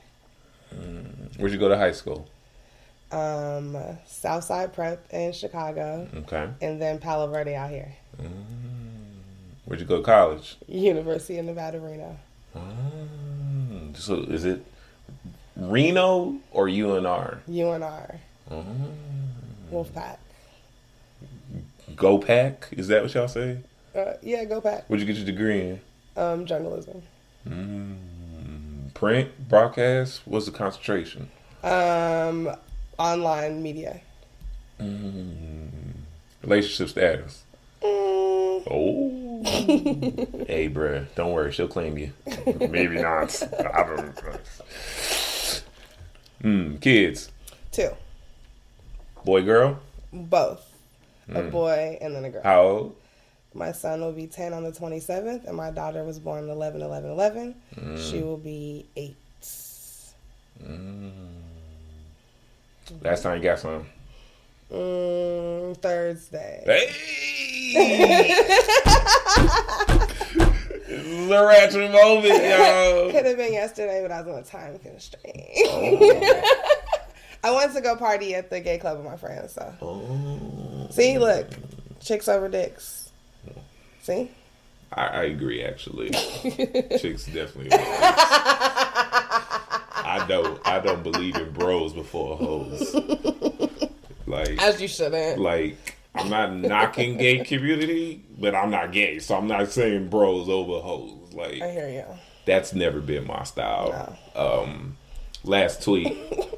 Where'd 1.38 1.52
you 1.52 1.60
go 1.60 1.70
to 1.70 1.78
high 1.78 1.92
school? 1.92 2.28
Um, 3.12 3.78
Southside 4.08 4.74
Prep 4.74 5.06
in 5.14 5.32
Chicago, 5.32 6.08
Okay. 6.16 6.50
and 6.62 6.82
then 6.82 6.98
Palo 7.00 7.28
Verde 7.28 7.56
out 7.56 7.70
here. 7.70 7.96
Where'd 9.66 9.80
you 9.80 9.86
go 9.86 9.98
to 9.98 10.04
college? 10.04 10.58
University 10.68 11.38
of 11.38 11.46
Nevada, 11.46 11.80
Reno. 11.80 12.18
Mm, 12.56 13.96
So 13.96 14.16
is 14.24 14.44
it 14.46 14.64
Reno 15.56 16.36
or 16.52 16.68
UNR? 16.68 17.40
UNR. 17.48 18.18
Mm. 18.52 18.66
Wolfpack. 19.72 20.18
Go 21.96 22.18
Pack? 22.18 22.70
Is 22.72 22.88
that 22.88 23.04
what 23.04 23.14
y'all 23.14 23.28
say? 23.28 23.60
Uh, 23.96 24.14
yeah, 24.22 24.44
go 24.46 24.60
Pack. 24.62 24.86
Where'd 24.88 25.00
you 25.00 25.06
get 25.06 25.16
your 25.18 25.26
degree 25.26 25.62
in? 25.62 25.82
Um, 26.18 26.46
journalism. 26.46 27.02
Print, 28.94 29.50
broadcast. 29.50 30.22
What's 30.26 30.46
the 30.46 30.52
concentration? 30.52 31.30
Um, 31.64 32.50
online 32.98 33.62
media. 33.62 34.02
Relationship 36.42 36.90
status. 36.90 37.44
Mm, 37.82 38.64
Oh. 38.68 39.44
hey, 40.48 40.70
bruh, 40.70 41.06
don't 41.16 41.34
worry, 41.34 41.52
she'll 41.52 41.68
claim 41.68 41.98
you. 42.00 42.12
Maybe 42.60 43.00
not. 43.00 43.44
I 43.60 43.84
don't. 43.84 44.20
Hmm. 46.42 46.76
Kids, 46.78 47.32
two. 47.72 47.90
boy, 49.24 49.44
girl. 49.44 49.80
Both. 50.12 50.65
A 51.30 51.42
mm. 51.42 51.52
boy 51.52 51.98
and 52.02 52.16
then 52.16 52.26
a 52.26 52.30
girl. 52.30 52.44
How 52.44 52.62
old? 52.62 52.96
My 53.54 53.72
son 53.72 54.02
will 54.02 54.12
be 54.12 54.28
10 54.28 54.54
on 54.54 54.64
the 54.64 54.72
27th, 54.72 55.46
and 55.46 55.56
my 55.56 55.72
daughter 55.72 56.04
was 56.04 56.20
born 56.20 56.50
11 56.50 56.82
11 56.82 57.10
11. 57.10 57.56
Mm. 57.76 58.12
She 58.12 58.22
will 58.22 58.38
be 58.38 58.86
8. 58.96 59.16
Mm. 60.64 61.12
Last 63.02 63.24
time 63.24 63.38
you 63.38 63.44
got 63.44 63.60
some. 63.60 63.86
Mm, 64.72 65.78
Thursday. 65.78 66.64
Hey! 66.66 68.28
this 70.88 71.06
is 71.06 71.30
a 71.30 71.46
ratchet 71.46 71.92
moment, 71.92 72.44
y'all. 72.44 73.12
Could 73.12 73.26
have 73.26 73.38
been 73.38 73.54
yesterday, 73.54 74.02
but 74.02 74.12
I 74.12 74.22
was 74.22 74.28
on 74.28 74.40
a 74.40 74.44
time 74.44 74.80
constraint. 74.80 75.36
Oh. 75.66 76.62
I 77.44 77.52
wanted 77.52 77.76
to 77.76 77.82
go 77.82 77.96
party 77.96 78.34
at 78.34 78.50
the 78.50 78.60
gay 78.60 78.80
club 78.80 78.98
with 78.98 79.06
my 79.06 79.18
friends. 79.18 79.54
So 79.54 79.74
Oh. 79.82 80.75
See, 80.92 81.18
look, 81.18 81.48
chicks 82.00 82.28
over 82.28 82.50
dicks. 82.50 83.10
See, 84.02 84.30
I, 84.92 85.06
I 85.08 85.24
agree, 85.24 85.64
actually. 85.64 86.10
Chicks 87.00 87.26
definitely. 87.26 87.70
I 90.08 90.26
don't. 90.28 90.62
I 90.66 90.80
don't 90.80 91.02
believe 91.04 91.36
in 91.36 91.52
bros 91.52 91.94
before 91.94 92.38
hoes. 92.38 92.94
Like, 94.28 94.62
as 94.62 94.82
you 94.82 94.88
shouldn't. 94.88 95.40
like 95.40 95.98
I'm 96.16 96.30
not 96.30 96.54
knocking 96.56 97.18
gay 97.18 97.40
community, 97.46 98.24
but 98.40 98.56
I'm 98.56 98.70
not 98.72 98.92
gay, 98.92 99.20
so 99.20 99.36
I'm 99.36 99.48
not 99.48 99.72
saying 99.72 100.10
bros 100.10 100.50
over 100.50 100.80
hoes. 100.80 101.34
Like, 101.34 101.62
I 101.62 101.72
hear 101.72 101.90
you. 101.90 102.06
that's 102.46 102.74
never 102.74 103.02
been 103.02 103.28
my 103.28 103.44
style. 103.44 104.18
Um, 104.36 104.98
last 105.44 105.84
tweet. 105.84 106.16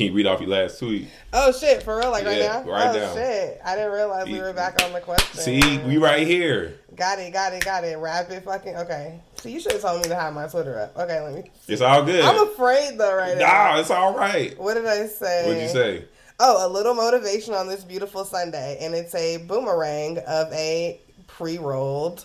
Can 0.00 0.06
you 0.06 0.12
read 0.14 0.24
off 0.26 0.40
your 0.40 0.48
last 0.48 0.78
tweet? 0.78 1.08
Oh 1.30 1.52
shit, 1.52 1.82
for 1.82 1.98
real, 1.98 2.10
like 2.10 2.24
right 2.24 2.38
Yeah, 2.38 2.62
now. 2.64 2.72
right 2.72 2.88
oh 2.88 2.98
now. 2.98 3.12
shit, 3.12 3.60
I 3.62 3.76
didn't 3.76 3.92
realize 3.92 4.26
we 4.28 4.40
were 4.40 4.54
back 4.54 4.82
on 4.82 4.94
the 4.94 5.00
question. 5.02 5.38
See, 5.42 5.76
we 5.80 5.98
right 5.98 6.26
here. 6.26 6.78
Got 6.96 7.18
it, 7.18 7.34
got 7.34 7.52
it, 7.52 7.62
got 7.62 7.84
it. 7.84 7.98
Rapid 7.98 8.42
fucking 8.44 8.76
okay. 8.78 9.20
So 9.34 9.50
you 9.50 9.60
should 9.60 9.72
have 9.72 9.82
told 9.82 10.00
me 10.00 10.08
to 10.08 10.14
have 10.14 10.32
my 10.32 10.46
Twitter 10.48 10.80
up. 10.80 10.96
Okay, 10.96 11.20
let 11.20 11.34
me. 11.34 11.50
It's 11.68 11.82
all 11.82 12.02
good. 12.02 12.24
I'm 12.24 12.48
afraid 12.48 12.96
though 12.96 13.14
right 13.14 13.36
now. 13.36 13.74
Nah, 13.74 13.78
it's 13.78 13.90
all 13.90 14.16
right. 14.16 14.58
What 14.58 14.72
did 14.72 14.86
I 14.86 15.04
say? 15.04 15.46
What'd 15.46 15.62
you 15.64 15.68
say? 15.68 16.04
Oh, 16.38 16.66
a 16.66 16.68
little 16.72 16.94
motivation 16.94 17.52
on 17.52 17.68
this 17.68 17.84
beautiful 17.84 18.24
Sunday, 18.24 18.78
and 18.80 18.94
it's 18.94 19.14
a 19.14 19.36
boomerang 19.36 20.16
of 20.26 20.50
a 20.54 20.98
pre-rolled 21.26 22.24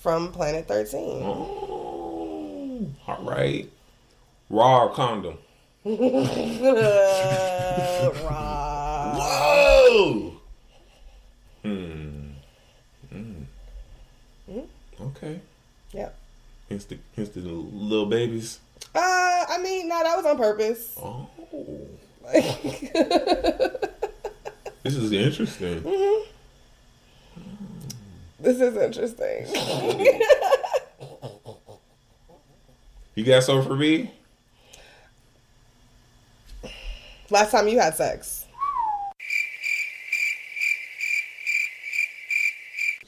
from 0.00 0.32
Planet 0.32 0.66
Thirteen. 0.66 1.22
Oh, 1.22 2.86
all 3.06 3.22
right. 3.24 3.70
Raw 4.48 4.88
condom? 4.88 5.36
Whoa. 9.16 10.34
Hmm. 11.62 12.32
Hmm. 13.10 13.42
Okay. 15.00 15.40
Yep. 15.92 16.14
Hence 16.68 16.84
the, 16.84 16.98
hence 17.16 17.30
the 17.30 17.40
little 17.40 18.04
babies. 18.04 18.58
Uh, 18.94 18.98
I 19.48 19.58
mean, 19.62 19.88
no, 19.88 20.02
that 20.02 20.14
was 20.14 20.26
on 20.26 20.36
purpose. 20.36 20.94
Oh. 20.98 21.26
This 24.82 24.94
is 24.94 25.10
interesting. 25.12 25.82
this 28.38 28.60
is 28.60 28.76
interesting. 28.76 29.46
You 33.14 33.24
got 33.24 33.42
something 33.42 33.66
for 33.66 33.76
me? 33.76 34.12
Last 37.30 37.50
time 37.50 37.68
you 37.68 37.78
had 37.78 37.94
sex. 37.94 38.46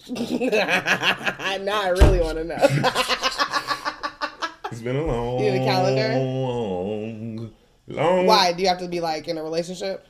now 0.11 1.83
I 1.83 1.89
really 1.91 2.21
want 2.21 2.39
to 2.39 2.45
know. 2.45 2.57
It's 4.73 4.81
been 4.83 4.97
a 4.97 5.05
long, 5.05 5.43
You 5.43 5.51
need 5.53 5.63
a 5.63 5.65
calendar? 5.65 6.09
long, 6.19 7.51
long. 7.89 8.27
Why? 8.27 8.53
Do 8.53 8.63
you 8.63 8.69
have 8.69 8.79
to 8.81 8.89
be 8.89 9.01
like 9.01 9.29
in 9.29 9.39
a 9.39 9.43
relationship? 9.43 10.07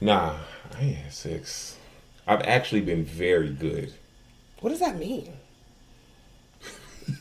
Nah, 0.00 0.36
I 0.78 0.80
ain't 0.82 0.96
had 0.96 1.12
sex. 1.12 1.76
I've 2.26 2.42
actually 2.42 2.80
been 2.82 3.04
very 3.04 3.50
good. 3.50 3.92
What 4.60 4.70
does 4.70 4.80
that 4.80 4.96
mean? 4.98 5.32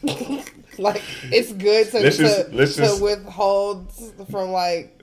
like 0.77 1.01
it's 1.31 1.51
good 1.53 1.89
to, 1.91 1.99
Let's 2.01 2.17
to, 2.17 2.23
just- 2.23 2.51
to 2.51 2.81
just- 2.81 3.01
withhold 3.01 3.91
from 4.29 4.51
like 4.51 5.00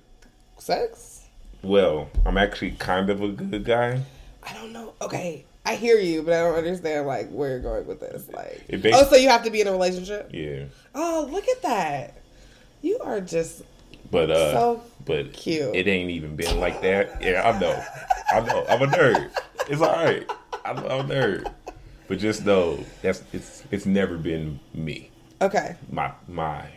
sex. 0.69 1.23
Well, 1.63 2.11
I'm 2.27 2.37
actually 2.37 2.73
kind 2.73 3.09
of 3.09 3.23
a 3.23 3.29
good 3.29 3.65
guy. 3.65 4.03
I 4.43 4.53
don't 4.53 4.71
know. 4.71 4.93
Okay, 5.01 5.47
I 5.65 5.77
hear 5.77 5.99
you, 5.99 6.23
but 6.23 6.35
I 6.35 6.43
don't 6.43 6.57
understand 6.57 7.07
like 7.07 7.31
where 7.31 7.49
you're 7.49 7.61
going 7.61 7.87
with 7.87 8.01
this. 8.01 8.29
Like, 8.29 8.65
oh, 8.93 9.05
so 9.09 9.17
you 9.17 9.31
have 9.31 9.45
to 9.45 9.51
be 9.51 9.63
in 9.63 9.67
a 9.67 9.73
relationship? 9.73 10.31
Yeah, 10.31 10.65
Oh, 10.95 11.27
look 11.31 11.49
at 11.49 11.63
that. 11.63 12.21
You 12.83 12.99
are 12.99 13.21
just 13.23 13.63
but 14.11 14.31
uh, 14.31 14.53
So 14.53 14.83
but 15.07 15.33
cute. 15.33 15.75
It 15.75 15.89
ain't 15.89 16.11
even 16.11 16.37
been 16.37 16.61
like 16.61 16.83
that. 16.83 17.23
Yeah, 17.23 17.49
I 17.49 17.59
know. 17.59 17.85
I 18.31 18.41
know. 18.41 18.67
I'm 18.69 18.83
a 18.83 18.87
nerd. 18.87 19.31
It's 19.71 19.81
all 19.81 19.93
right. 19.93 20.31
I'm, 20.67 20.79
I'm 20.79 21.11
a 21.11 21.15
nerd. 21.15 21.51
But 22.09 22.19
just 22.19 22.45
know 22.45 22.85
that's 23.01 23.23
it's 23.33 23.65
it's 23.71 23.87
never 23.87 24.19
been 24.19 24.61
me. 24.75 25.11
okay. 25.41 25.77
My 25.91 26.13
my 26.29 26.69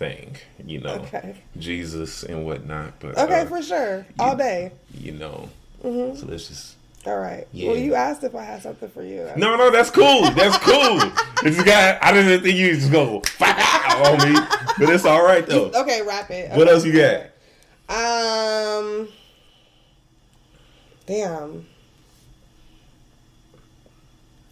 thing. 0.00 0.34
You 0.64 0.80
know. 0.80 0.94
Okay. 0.94 1.36
Jesus 1.58 2.24
and 2.24 2.44
whatnot. 2.44 2.94
But 2.98 3.16
Okay, 3.18 3.42
uh, 3.42 3.46
for 3.46 3.62
sure. 3.62 4.06
All 4.18 4.34
day. 4.34 4.72
you 4.94 5.12
know. 5.12 5.48
Mm-hmm. 5.84 6.16
So 6.18 6.26
let's 6.26 6.48
just 6.48 6.74
All 7.06 7.18
right. 7.18 7.46
Yeah. 7.52 7.68
Well, 7.68 7.76
you 7.78 7.94
asked 7.94 8.24
if 8.24 8.34
I 8.34 8.42
had 8.42 8.62
something 8.62 8.88
for 8.90 9.02
you. 9.04 9.28
No, 9.36 9.56
no, 9.56 9.70
that's 9.70 9.90
cool. 9.90 10.22
That's 10.30 10.58
cool. 10.58 10.98
this 11.42 11.62
guy, 11.62 11.98
I 12.02 12.12
didn't 12.12 12.42
think 12.42 12.56
you 12.56 12.74
just 12.74 12.90
go 12.90 13.16
on 13.40 14.32
me, 14.32 14.40
but 14.78 14.88
it's 14.88 15.04
all 15.04 15.22
right 15.22 15.46
though. 15.46 15.70
Okay, 15.74 16.00
wrap 16.02 16.30
it. 16.30 16.50
What 16.50 16.62
Okay. 16.62 16.70
else 16.72 16.84
you 16.84 16.92
got? 16.92 17.26
Um. 17.94 19.08
Damn. 21.06 21.66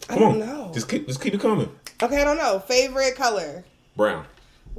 I 0.09 0.13
Come 0.13 0.19
don't 0.19 0.31
on, 0.33 0.39
know. 0.39 0.71
just 0.73 0.89
keep, 0.89 1.07
just 1.07 1.21
keep 1.21 1.33
it 1.35 1.39
coming. 1.41 1.71
Okay, 2.01 2.19
I 2.21 2.23
don't 2.23 2.37
know. 2.37 2.59
Favorite 2.59 3.15
color? 3.15 3.63
Brown, 3.95 4.25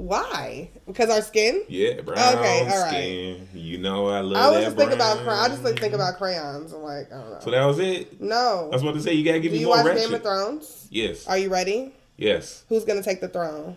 Why? 0.00 0.70
Because 0.86 1.10
our 1.10 1.20
skin? 1.22 1.62
yeah, 1.68 2.00
brown 2.00 2.18
Okay, 2.38 2.60
all 2.60 2.82
right. 2.82 2.88
skin. 2.90 3.48
You 3.54 3.78
know 3.78 4.06
I 4.08 4.20
love 4.20 4.36
I 4.36 4.50
was 4.56 4.64
just 4.64 4.76
thinking 4.76 4.94
about 4.96 5.22
brown. 5.22 5.26
cray- 5.26 5.44
I 5.44 5.48
just 5.48 5.62
like 5.64 5.78
think 5.78 5.92
about 5.94 6.16
crayons. 6.16 6.72
I'm 6.72 6.82
like, 6.82 7.12
I 7.12 7.16
don't 7.16 7.30
know. 7.30 7.38
So 7.40 7.50
that 7.50 7.64
was 7.64 7.78
it. 7.78 8.20
no. 8.20 8.68
I 8.70 8.74
was 8.74 8.82
about 8.82 8.94
to 8.94 9.02
say 9.02 9.12
you 9.12 9.24
gotta 9.24 9.40
give 9.40 9.52
Do 9.52 9.56
me 9.56 9.60
you 9.60 9.66
more 9.66 9.76
watch 9.76 9.86
ratchet. 9.86 10.04
Game 10.06 10.14
of 10.14 10.22
Thrones? 10.22 10.88
Yes, 10.90 11.26
Are 11.26 11.36
you 11.38 11.50
ready? 11.50 11.92
yes. 12.16 12.64
Who's 12.68 12.84
gonna 12.84 13.02
take 13.02 13.20
the 13.20 13.28
throne? 13.28 13.76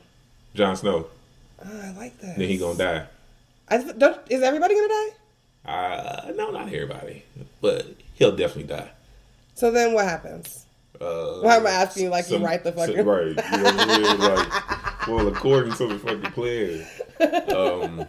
Jon 0.56 0.76
Snow. 0.78 1.08
Oh, 1.66 1.82
I 1.82 1.92
like 1.92 2.18
that. 2.20 2.38
Then 2.38 2.48
he 2.48 2.58
gonna 2.58 2.78
die. 2.78 3.06
I, 3.70 3.76
is 4.30 4.42
everybody 4.44 4.76
gonna 4.76 4.88
die? 4.88 5.10
Uh, 5.66 6.32
no, 6.36 6.52
not 6.52 6.68
everybody, 6.68 7.24
but 7.62 7.86
he'll 8.16 8.36
definitely 8.36 8.64
die. 8.76 8.92
So 9.56 9.72
then 9.72 9.94
what 9.94 10.06
happens? 10.06 10.66
Uh, 11.00 11.40
Why 11.42 11.56
am 11.58 11.68
I 11.68 11.72
asking 11.72 12.04
you 12.06 12.10
like 12.10 12.30
you 12.30 12.38
write 12.38 12.64
the 12.64 12.72
fucking- 12.72 13.06
right? 13.06 13.28
You 13.28 13.34
know 13.36 13.64
what 13.64 13.76
I 13.90 13.98
mean? 13.98 14.20
Like, 14.20 14.93
well, 15.08 15.28
according 15.28 15.74
to 15.74 15.88
the 15.88 16.00
fucking 16.00 16.32
plan, 16.32 16.86
um, 17.56 18.06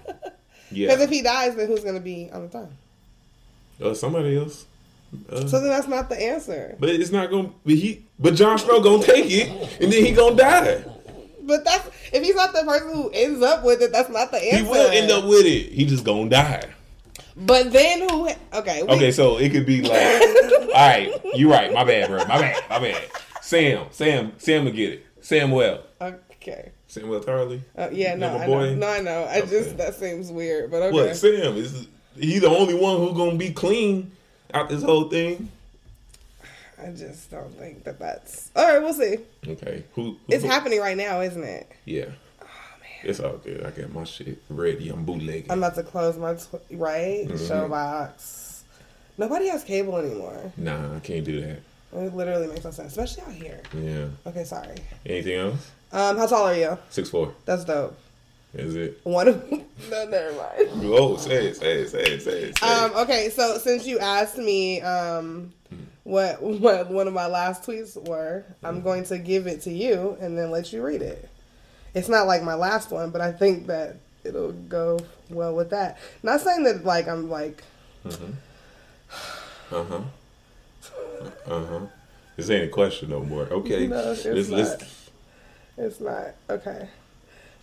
yeah, 0.70 0.88
Because 0.88 1.02
if 1.02 1.10
he 1.10 1.22
dies, 1.22 1.54
then 1.56 1.66
who's 1.68 1.84
gonna 1.84 2.00
be 2.00 2.30
on 2.32 2.42
the 2.42 2.48
throne? 2.48 2.72
uh, 3.82 3.94
somebody 3.94 4.36
else. 4.36 4.66
Uh, 5.30 5.46
So 5.46 5.60
then 5.60 5.68
that's 5.70 5.86
not 5.88 6.08
the 6.08 6.20
answer. 6.20 6.76
but 6.80 6.88
it's 6.88 7.12
not 7.12 7.30
gonna 7.30 7.50
be 7.64 7.76
he. 7.76 8.04
But 8.18 8.34
Jon 8.34 8.58
Snow 8.58 8.80
gonna 8.80 9.02
take 9.02 9.26
it, 9.30 9.48
and 9.80 9.92
then 9.92 10.04
he 10.04 10.12
gonna 10.12 10.36
die. 10.36 10.84
But 11.42 11.64
that's 11.64 11.88
if 12.12 12.22
he's 12.22 12.34
not 12.34 12.52
the 12.52 12.62
person 12.64 12.92
who 12.94 13.10
ends 13.12 13.42
up 13.42 13.64
with 13.64 13.82
it, 13.82 13.92
that's 13.92 14.08
not 14.08 14.30
the 14.30 14.38
answer. 14.38 14.64
He 14.64 14.70
will 14.70 14.90
end 14.90 15.10
up 15.10 15.24
with 15.24 15.44
it. 15.46 15.72
He 15.72 15.84
just 15.84 16.04
gonna 16.04 16.30
die. 16.30 16.64
But 17.36 17.72
then 17.72 18.08
who? 18.08 18.28
Okay. 18.54 18.82
We, 18.82 18.88
Okay, 18.94 19.10
so 19.12 19.38
it 19.38 19.50
could 19.50 19.66
be 19.66 19.82
like, 19.82 19.90
all 20.68 20.68
right, 20.72 21.12
You're 21.34 21.50
right. 21.50 21.72
My 21.72 21.82
bad, 21.84 22.08
bro. 22.08 22.18
My 22.26 22.38
bad. 22.40 22.62
My 22.70 22.78
bad. 22.78 23.02
Sam, 23.42 23.86
Sam, 23.90 24.32
Sam 24.38 24.64
will 24.64 24.72
get 24.72 24.92
it. 24.94 25.06
Samuel, 25.20 25.80
Okay. 26.00 26.70
Samuel 26.94 27.20
Tarly. 27.20 27.60
Uh, 27.76 27.88
yeah. 27.92 28.14
No. 28.14 28.36
I 28.36 28.46
know. 28.46 28.74
No. 28.74 28.88
I 28.88 29.00
know. 29.00 29.24
I 29.24 29.38
Okay. 29.40 29.50
just 29.50 29.76
that 29.78 29.94
seems 29.96 30.30
weird. 30.30 30.70
But 30.70 30.82
okay. 30.84 30.92
What 30.94 31.16
Sam 31.16 31.56
is? 31.56 31.88
He 32.16 32.38
the 32.38 32.48
only 32.48 32.74
one 32.74 32.98
who 32.98 33.12
gonna 33.14 33.36
be 33.36 33.50
clean 33.52 34.12
out 34.52 34.68
this 34.68 34.82
whole 34.82 35.08
thing. 35.08 35.50
I 36.80 36.88
just 36.90 37.30
don't 37.30 37.52
think 37.58 37.84
that 37.84 37.98
that's. 37.98 38.50
All 38.54 38.64
right. 38.66 38.80
We'll 38.80 38.94
see. 38.94 39.16
Okay, 39.46 39.84
who? 39.94 40.02
who 40.02 40.16
It's 40.28 40.42
who- 40.44 40.48
happening 40.50 40.80
right 40.80 40.96
now, 40.96 41.20
isn't 41.20 41.42
it? 41.42 41.70
Yeah. 41.84 42.06
It's 43.02 43.20
all 43.20 43.36
good. 43.38 43.64
I 43.66 43.70
got 43.70 43.92
my 43.92 44.04
shit 44.04 44.38
ready. 44.48 44.88
I'm 44.88 45.04
bootlegging. 45.04 45.50
I'm 45.50 45.58
about 45.58 45.74
to 45.74 45.82
close 45.82 46.16
my 46.16 46.34
tw- 46.34 46.54
right 46.70 47.26
Mhm. 47.28 47.48
showbox. 47.48 48.60
Nobody 49.18 49.48
has 49.48 49.62
cable 49.62 49.98
anymore. 49.98 50.52
nah, 50.56 50.96
I 50.96 51.00
can't 51.00 51.24
do 51.24 51.40
that. 51.42 51.58
It 51.96 52.14
literally 52.14 52.46
makes 52.48 52.64
no 52.64 52.70
sense, 52.70 52.96
especially 52.96 53.22
out 53.24 53.32
here. 53.32 53.60
Yeah. 53.78 54.06
Okay, 54.26 54.44
sorry. 54.44 54.76
Anything 55.06 55.34
else? 55.36 55.70
Um, 55.94 56.18
how 56.18 56.26
tall 56.26 56.46
are 56.48 56.56
you? 56.56 56.76
Six 56.90 57.08
four. 57.08 57.32
That's 57.44 57.64
dope. 57.64 57.96
Is 58.52 58.74
it? 58.74 59.00
One 59.04 59.28
of 59.28 59.50
no, 59.90 60.04
never 60.06 60.32
mind. 60.32 60.68
Oh, 60.84 61.16
say 61.16 61.46
it, 61.46 61.56
say 61.56 61.82
it, 61.82 61.88
say 61.88 62.02
it, 62.02 62.20
say 62.20 62.42
it. 62.42 62.58
Say 62.58 62.66
Um, 62.66 62.92
okay, 62.96 63.30
so 63.30 63.58
since 63.58 63.86
you 63.86 64.00
asked 64.00 64.36
me 64.36 64.80
um, 64.80 65.52
what 66.02 66.42
what 66.42 66.90
one 66.90 67.06
of 67.06 67.14
my 67.14 67.26
last 67.26 67.62
tweets 67.62 67.96
were, 68.08 68.44
I'm 68.64 68.80
going 68.80 69.04
to 69.04 69.18
give 69.18 69.46
it 69.46 69.62
to 69.62 69.70
you 69.70 70.16
and 70.20 70.36
then 70.36 70.50
let 70.50 70.72
you 70.72 70.82
read 70.82 71.00
it. 71.00 71.28
It's 71.94 72.08
not 72.08 72.26
like 72.26 72.42
my 72.42 72.54
last 72.54 72.90
one, 72.90 73.10
but 73.10 73.20
I 73.20 73.30
think 73.30 73.68
that 73.68 73.94
it'll 74.24 74.50
go 74.50 74.98
well 75.30 75.54
with 75.54 75.70
that. 75.70 75.98
Not 76.24 76.40
saying 76.40 76.64
that 76.64 76.84
like 76.84 77.06
I'm 77.06 77.30
like 77.30 77.62
Uh 78.04 78.10
huh. 79.70 80.00
Uh 81.46 81.64
huh. 81.66 81.80
This 82.36 82.50
ain't 82.50 82.64
a 82.64 82.68
question 82.68 83.10
no 83.10 83.22
more. 83.22 83.44
Okay. 83.44 83.86
No, 83.94 83.96
let's, 83.96 84.24
let's, 84.24 85.03
it's 85.76 86.00
not 86.00 86.34
okay. 86.50 86.88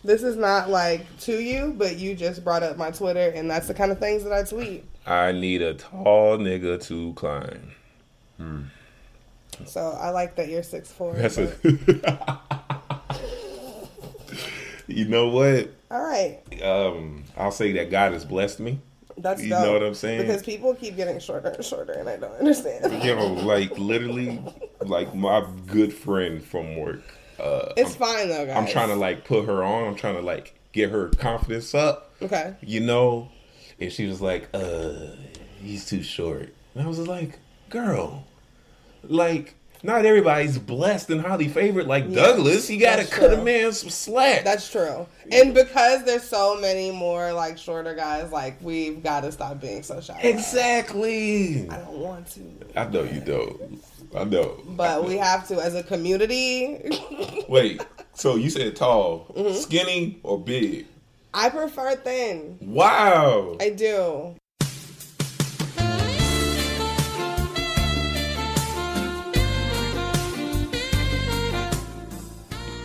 This 0.04 0.24
is 0.24 0.36
not 0.36 0.69
like 0.69 1.06
to 1.21 1.39
you, 1.39 1.74
but 1.78 1.97
you 1.97 2.15
just 2.15 2.43
brought 2.43 2.63
up 2.63 2.76
my 2.78 2.89
Twitter, 2.91 3.32
and 3.36 3.50
that's 3.50 3.67
the 3.67 3.74
kind 3.74 3.91
of 3.91 4.00
things 4.00 4.24
that 4.24 4.34
I 4.34 4.43
tweet. 4.43 4.84
I 5.06 5.32
need 5.32 5.62
a 5.62 5.76
tall 5.76 6.38
nigga 6.39 6.82
to 6.88 7.13
climb. 7.13 7.71
So 9.65 9.91
I 10.02 10.10
like 10.10 10.36
that 10.36 10.50
you're 10.50 10.63
six 10.63 10.91
four. 10.91 11.13
That's 11.13 11.38
a. 11.38 11.54
you 14.88 15.06
know 15.06 15.28
what? 15.30 15.69
All 15.91 16.02
right, 16.02 16.39
Um, 16.63 17.24
I'll 17.38 17.52
say 17.52 17.71
that 17.74 17.91
God 17.91 18.13
has 18.13 18.24
blessed 18.26 18.60
me. 18.62 18.80
that's 19.17 19.43
You 19.43 19.50
dope. 19.50 19.63
know 19.65 19.74
what 19.74 19.84
I'm 19.84 19.93
saying? 19.93 20.21
Because 20.21 20.41
people 20.41 20.74
keep 20.74 20.95
getting 20.95 21.19
shorter 21.19 21.50
and 21.50 21.63
shorter, 21.65 21.91
and 21.93 22.08
I 22.10 22.17
don't 22.17 22.34
understand. 22.39 23.04
You 23.04 23.15
know, 23.15 23.28
like 23.34 23.78
literally, 23.78 24.41
like 24.82 25.13
my 25.13 25.45
good 25.67 25.93
friend 25.93 26.43
from 26.43 26.78
work. 26.78 27.04
Uh, 27.41 27.73
It's 27.77 27.91
I'm, 27.93 27.97
fine 27.97 28.30
though, 28.30 28.45
guys. 28.45 28.58
I'm 28.58 28.67
trying 28.67 28.89
to 28.89 28.95
like 28.95 29.25
put 29.25 29.45
her 29.45 29.63
on. 29.63 29.88
I'm 29.88 29.95
trying 29.95 30.15
to 30.15 30.21
like 30.21 30.54
get 30.73 30.89
her 30.91 31.10
confidence 31.10 31.73
up. 31.75 32.13
Okay. 32.21 32.56
You 32.62 32.82
know, 32.82 33.30
and 33.80 33.91
she 33.91 34.06
was 34.06 34.21
like, 34.21 34.47
"Uh, 34.54 35.08
he's 35.62 35.86
too 35.86 36.04
short." 36.04 36.54
And 36.75 36.84
I 36.84 36.88
was 36.88 36.99
like, 36.99 37.39
"Girl, 37.69 38.25
like 39.04 39.56
not 39.84 40.06
everybody's 40.06 40.60
blessed 40.60 41.10
and 41.10 41.21
highly 41.21 41.47
favored 41.47 41.88
like 41.88 42.06
Yeah, 42.08 42.15
Douglas. 42.15 42.69
You 42.69 42.80
gotta 42.80 43.04
cut 43.06 43.32
a 43.34 43.36
true. 43.38 43.43
man 43.43 43.71
some 43.73 43.89
slack. 43.89 44.43
That's 44.43 44.69
true. 44.69 45.08
And 45.32 45.56
because 45.56 46.04
there's 46.06 46.21
so 46.23 46.56
many 46.62 46.91
more 46.91 47.34
like 47.34 47.58
shorter 47.58 47.95
guys, 47.95 48.32
like 48.32 48.62
we've 48.62 49.01
got 49.01 49.21
to 49.21 49.32
stop 49.32 49.60
being 49.60 49.82
so 49.82 49.99
shy. 49.99 50.19
exactly. 50.21 51.67
I 51.69 51.77
don't 51.77 51.97
want 51.97 52.27
to, 52.34 52.41
I 52.75 52.86
know 52.89 53.04
you 53.04 53.21
don't. 53.21 53.84
I 54.15 54.24
know. 54.26 54.58
but 54.65 55.06
we 55.06 55.17
have 55.17 55.47
to 55.50 55.60
as 55.62 55.74
a 55.76 55.84
community. 55.84 56.80
Wait. 57.50 57.82
So 58.13 58.36
you 58.36 58.50
said 58.50 58.76
tall, 58.76 59.26
Mm-hmm. 59.36 59.56
skinny, 59.56 60.19
or 60.24 60.39
big? 60.39 60.86
I 61.34 61.50
prefer 61.50 61.95
thin. 61.95 62.58
Wow. 62.62 63.56
I 63.62 63.69
do. 63.69 64.36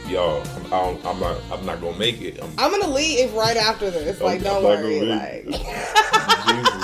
Y'all, 0.08 0.40
I'm, 0.72 1.04
I'm 1.04 1.18
not. 1.18 1.36
I'm 1.50 1.66
not 1.66 1.80
gonna 1.80 1.98
make 1.98 2.20
it. 2.20 2.38
I'm, 2.40 2.52
I'm 2.58 2.70
gonna 2.70 2.92
leave 2.94 3.32
right 3.34 3.56
after 3.56 3.90
this. 3.90 4.20
Like, 4.20 4.38
I'm 4.38 4.44
don't 4.44 4.62
worry. 4.64 5.00
Like. 5.00 5.44
Jesus. 6.46 6.75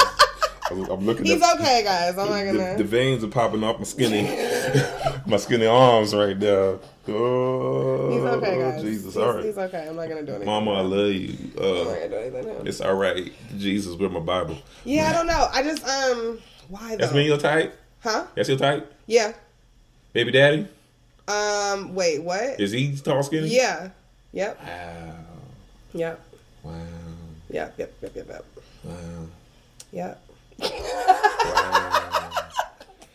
I'm, 0.72 0.84
I'm 0.90 1.06
looking. 1.06 1.24
he's 1.24 1.40
at, 1.42 1.54
okay, 1.60 1.82
guys. 1.84 2.18
I'm 2.18 2.28
not 2.28 2.44
The, 2.52 2.58
gonna. 2.58 2.76
the 2.78 2.84
veins 2.84 3.22
are 3.24 3.28
popping 3.28 3.62
off 3.64 3.78
my 3.78 3.84
skinny, 3.84 4.22
my 5.26 5.36
skinny 5.36 5.66
arms 5.66 6.14
right 6.14 6.38
there. 6.38 6.78
Oh, 7.08 8.10
he's 8.10 8.20
okay, 8.22 8.58
guys. 8.58 8.82
Jesus, 8.82 9.04
he's, 9.04 9.16
all 9.16 9.34
right. 9.34 9.44
he's 9.44 9.58
okay. 9.58 9.86
I'm 9.88 9.96
not 9.96 10.08
gonna 10.08 10.22
do 10.22 10.30
anything. 10.32 10.46
Mama, 10.46 10.72
I 10.72 10.80
love 10.82 11.08
you. 11.12 11.36
I'm 11.58 11.62
not 11.62 11.64
Uh, 11.64 11.84
gonna 11.84 12.08
do 12.08 12.16
anything 12.16 12.66
it's 12.66 12.80
all 12.80 12.94
right. 12.94 13.32
Jesus, 13.58 13.96
with 13.96 14.12
my 14.12 14.20
Bible. 14.20 14.56
Yeah, 14.84 15.08
I 15.10 15.12
don't 15.12 15.26
know. 15.26 15.48
I 15.52 15.62
just 15.62 15.86
um, 15.86 16.38
why 16.68 16.90
though? 16.90 16.96
That's 16.98 17.12
me. 17.12 17.26
Your 17.26 17.38
type. 17.38 17.78
Huh? 18.02 18.24
That's 18.34 18.48
your 18.48 18.58
type. 18.58 18.92
Yeah. 19.06 19.32
Baby 20.12 20.32
daddy. 20.32 20.68
Um. 21.28 21.94
Wait. 21.94 22.22
What? 22.22 22.60
Is 22.60 22.72
he 22.72 22.96
tall, 22.96 23.22
skinny? 23.22 23.48
Yeah. 23.48 23.90
Yep. 24.32 24.60
Wow. 24.62 25.14
Yep. 25.94 26.20
Wow. 26.62 26.72
Yep. 27.50 27.74
Yep. 27.78 27.94
Yep. 28.02 28.16
Yep. 28.16 28.28
Yep. 28.28 28.44
Wow. 28.84 28.94
Yep. 29.92 30.22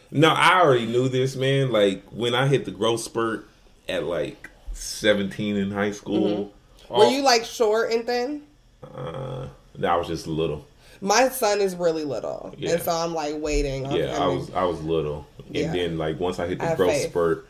No, 0.09 0.29
I 0.29 0.61
already 0.61 0.85
knew 0.85 1.09
this, 1.09 1.35
man. 1.35 1.71
Like 1.71 2.03
when 2.11 2.33
I 2.33 2.47
hit 2.47 2.63
the 2.65 2.71
growth 2.71 3.01
spurt 3.01 3.47
at 3.89 4.03
like 4.05 4.49
17 4.73 5.57
in 5.57 5.71
high 5.71 5.91
school. 5.91 6.53
Were 6.89 7.05
you 7.07 7.21
like 7.23 7.43
short 7.43 7.91
and 7.91 8.05
thin? 8.05 8.43
Uh, 8.81 9.47
no, 9.77 9.87
I 9.87 9.95
was 9.97 10.07
just 10.07 10.25
little. 10.25 10.65
My 11.01 11.27
son 11.29 11.59
is 11.59 11.75
really 11.75 12.05
little, 12.05 12.55
Yeah. 12.57 12.71
and 12.71 12.81
so 12.81 12.91
I'm 12.91 13.13
like 13.13 13.35
waiting. 13.37 13.85
On 13.85 13.95
Yeah, 13.95 14.15
him. 14.15 14.21
I 14.21 14.27
was 14.27 14.51
I 14.53 14.63
was 14.63 14.81
little, 14.81 15.27
and 15.45 15.55
Yeah. 15.55 15.71
then 15.73 15.97
like 15.97 16.19
once 16.19 16.39
I 16.39 16.47
hit 16.47 16.59
the 16.59 16.65
have 16.67 16.77
growth 16.77 16.91
faith. 16.93 17.09
spurt, 17.09 17.47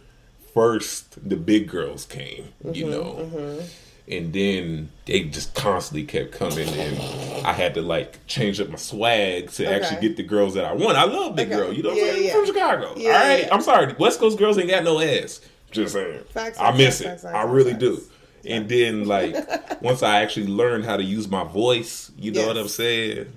first 0.54 1.30
the 1.30 1.36
big 1.38 1.70
girls 1.70 2.06
came, 2.06 2.50
you 2.74 2.86
Mm-hmm, 2.88 2.92
know, 2.92 3.64
and 4.10 4.32
then 4.34 4.90
they 5.06 5.24
just 5.24 5.54
constantly 5.54 6.04
kept 6.06 6.32
coming, 6.32 6.68
and 6.70 7.46
I 7.46 7.52
had 7.54 7.74
to 7.76 7.82
like 7.82 8.26
change 8.28 8.60
up 8.62 8.70
my 8.70 8.78
swag 8.78 9.52
to 9.52 9.66
actually 9.72 10.02
get 10.02 10.18
the 10.18 10.24
girls 10.24 10.54
that 10.54 10.66
I 10.66 10.74
want. 10.74 10.98
I 10.98 11.04
love 11.06 11.36
big 11.36 11.48
Okay. 11.48 11.58
girl, 11.58 11.74
you 11.74 11.84
know 11.84 11.90
what 11.90 11.98
Yeah, 11.98 12.04
I'm 12.06 12.10
saying? 12.14 12.26
yeah. 12.28 12.34
From 12.34 12.46
Chicago, 12.46 12.94
Yeah, 12.98 13.10
all 13.12 13.28
right. 13.28 13.48
I'm 13.52 13.62
sorry, 13.62 13.94
West 14.00 14.20
Coast 14.20 14.38
girls 14.38 14.58
ain't 14.58 14.70
got 14.70 14.84
no 14.84 15.00
ass. 15.02 15.42
Just 15.72 15.94
saying, 15.94 16.24
Facts, 16.30 16.58
I 16.60 16.72
miss 16.72 17.02
facts, 17.02 17.24
it. 17.24 17.28
facts, 17.28 17.36
I 17.36 17.44
really 17.44 17.74
do. 17.74 18.02
And 18.46 18.70
then 18.70 19.06
like 19.06 19.36
once 19.82 20.02
I 20.04 20.22
actually 20.22 20.48
learned 20.48 20.86
how 20.86 20.96
to 20.96 21.04
use 21.04 21.28
my 21.28 21.44
voice, 21.44 22.10
you 22.18 22.32
know 22.32 22.48
what 22.48 22.58
I'm 22.58 22.70
saying? 22.70 23.34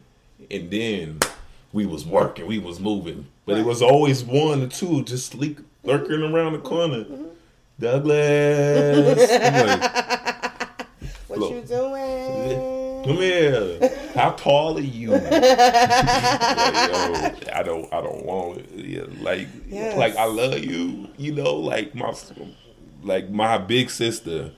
And 0.50 0.70
then 0.70 1.18
we 1.72 1.86
was 1.86 2.06
working, 2.06 2.46
we 2.46 2.58
was 2.60 2.78
moving. 2.78 3.26
But 3.46 3.58
it 3.58 3.64
was 3.66 3.82
always 3.82 4.22
one 4.22 4.62
or 4.62 4.66
two 4.68 5.02
just 5.02 5.32
sleek 5.32 5.58
lurking 5.82 6.22
around 6.22 6.52
the 6.52 6.60
corner. 6.60 7.02
Mm-hmm. 7.02 7.24
Douglas. 7.80 9.30
Like, 9.30 10.19
Look. 11.40 11.52
you 11.52 11.62
doing? 11.62 12.80
Come 13.04 13.16
here. 13.16 13.90
How 14.14 14.30
tall 14.32 14.76
are 14.76 14.80
you? 14.80 15.10
like, 15.12 15.22
yo, 15.22 15.30
I 17.52 17.62
don't 17.64 17.92
I 17.92 18.00
don't 18.02 18.24
want 18.24 18.58
it. 18.58 18.70
Yeah, 18.74 19.04
like 19.20 19.48
Yes. 19.68 19.96
like 19.96 20.16
I 20.16 20.24
love 20.24 20.58
you. 20.58 21.08
You 21.16 21.32
know, 21.32 21.54
like 21.56 21.94
my 21.94 22.12
like 23.02 23.30
my 23.30 23.56
big 23.58 23.90
sister, 23.90 24.52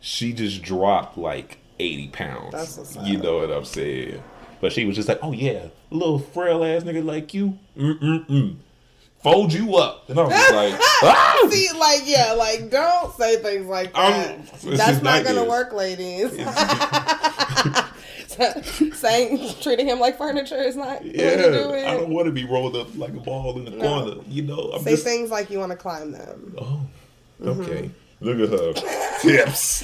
she 0.00 0.32
just 0.32 0.62
dropped 0.62 1.16
like 1.16 1.58
80 1.78 2.08
pounds. 2.08 2.52
That's 2.52 2.76
what's 2.76 2.96
you 2.96 3.18
know 3.18 3.38
what 3.38 3.50
I'm 3.50 3.64
saying? 3.64 4.22
But 4.60 4.72
she 4.72 4.84
was 4.84 4.96
just 4.96 5.08
like, 5.08 5.20
oh 5.22 5.32
yeah, 5.32 5.68
little 5.90 6.18
frail 6.18 6.64
ass 6.64 6.82
nigga 6.82 7.04
like 7.04 7.34
you. 7.34 7.58
Mm-mm-mm. 7.76 8.56
Fold 9.22 9.52
you 9.52 9.76
up. 9.76 10.08
And 10.08 10.18
I 10.20 10.22
was 10.22 10.32
like, 10.32 10.74
ah! 11.02 11.48
See, 11.50 11.68
like, 11.78 12.02
yeah, 12.04 12.32
like, 12.32 12.70
don't 12.70 13.12
say 13.16 13.36
things 13.36 13.66
like 13.66 13.92
that. 13.92 13.98
I'm- 14.28 14.46
That's 14.76 15.02
not 15.02 15.24
gonna 15.24 15.44
work, 15.44 15.72
ladies. 15.72 16.32
Saying 18.98 19.48
treating 19.62 19.86
him 19.86 19.98
like 19.98 20.18
furniture 20.18 20.60
is 20.62 20.76
not 20.76 21.00
going 21.00 21.12
to 21.12 21.18
do 21.18 21.74
Yeah, 21.74 21.90
I 21.90 21.94
don't 21.96 22.10
want 22.10 22.26
to 22.26 22.32
be 22.32 22.44
rolled 22.44 22.76
up 22.76 22.94
like 22.96 23.14
a 23.14 23.20
ball 23.20 23.56
in 23.58 23.64
the 23.64 23.70
No. 23.70 24.04
corner. 24.04 24.20
You 24.28 24.42
know, 24.42 24.72
I'm 24.74 24.82
Say 24.82 24.90
just 24.92 25.04
things 25.04 25.30
like 25.30 25.50
you 25.50 25.58
want 25.58 25.72
to 25.72 25.78
climb 25.78 26.12
them. 26.12 26.54
Oh, 26.58 26.80
Mm-hmm. 27.42 27.60
okay. 27.62 27.90
Look 28.20 28.40
at 28.40 28.48
her 28.48 28.72
tips. 29.20 29.80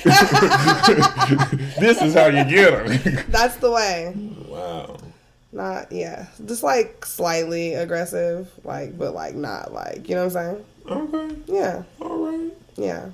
this 1.78 2.00
is 2.02 2.14
how 2.14 2.26
you 2.26 2.44
get 2.44 2.86
them. 2.86 3.24
That's 3.28 3.56
the 3.56 3.70
way. 3.70 4.14
wow. 4.48 4.96
Not 5.52 5.92
yeah, 5.92 6.26
just 6.46 6.62
like 6.62 7.04
slightly 7.04 7.74
aggressive, 7.74 8.50
like 8.64 8.96
but 8.98 9.12
like 9.14 9.34
not 9.34 9.72
like 9.72 10.08
you 10.08 10.14
know 10.14 10.26
what 10.26 10.36
I'm 10.36 10.54
saying? 10.54 10.64
Okay. 10.88 11.36
Yeah, 11.46 11.82
All 12.00 12.26
right. 12.26 12.50
yeah. 12.76 13.10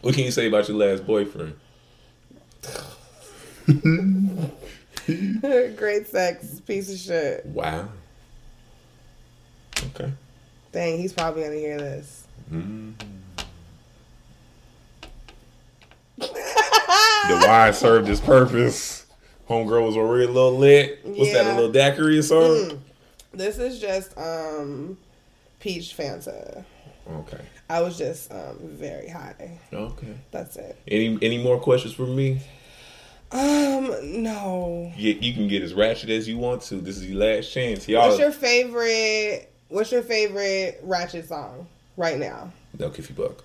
What 0.00 0.14
can 0.14 0.24
you 0.24 0.30
say 0.30 0.46
about 0.46 0.68
your 0.68 0.76
last 0.76 1.04
boyfriend? 1.04 1.56
Great 5.76 6.06
sex, 6.06 6.60
piece 6.60 6.92
of 6.92 6.98
shit. 6.98 7.46
Wow. 7.46 7.88
Okay. 9.86 10.12
Dang, 10.70 10.98
he's 10.98 11.12
probably 11.12 11.42
gonna 11.42 11.56
hear 11.56 11.78
this. 11.78 12.26
Mm. 12.52 12.94
The 16.18 17.44
wine 17.46 17.72
served 17.72 18.08
its 18.08 18.20
purpose. 18.20 19.05
Homegirl 19.48 19.86
was 19.86 19.96
already 19.96 20.24
a 20.24 20.30
little 20.30 20.56
lit. 20.56 21.00
What's 21.04 21.32
that? 21.32 21.46
A 21.46 21.54
little 21.54 21.72
daiquiri 21.72 22.18
or 22.18 22.22
something? 22.22 22.82
This 23.32 23.58
is 23.58 23.80
just 23.80 24.16
um 24.18 24.98
peach 25.60 25.96
Fanta. 25.96 26.64
Okay. 27.08 27.40
I 27.68 27.80
was 27.80 27.96
just 27.98 28.32
um 28.32 28.58
very 28.60 29.08
high. 29.08 29.58
Okay. 29.72 30.14
That's 30.30 30.56
it. 30.56 30.76
Any 30.88 31.18
any 31.22 31.42
more 31.42 31.58
questions 31.58 31.94
for 31.94 32.06
me? 32.06 32.40
Um, 33.32 34.22
no. 34.22 34.92
You, 34.96 35.18
you 35.20 35.34
can 35.34 35.48
get 35.48 35.62
as 35.62 35.74
ratchet 35.74 36.10
as 36.10 36.28
you 36.28 36.38
want 36.38 36.62
to. 36.62 36.76
This 36.76 36.96
is 36.96 37.06
your 37.06 37.18
last 37.18 37.52
chance. 37.52 37.88
Y'all. 37.88 38.08
What's 38.08 38.20
your 38.20 38.30
favorite? 38.30 39.52
What's 39.68 39.90
your 39.90 40.02
favorite 40.02 40.80
Ratchet 40.84 41.26
song 41.26 41.66
right 41.96 42.18
now? 42.18 42.52
Give 42.78 43.08
you 43.08 43.16
buck. 43.16 43.42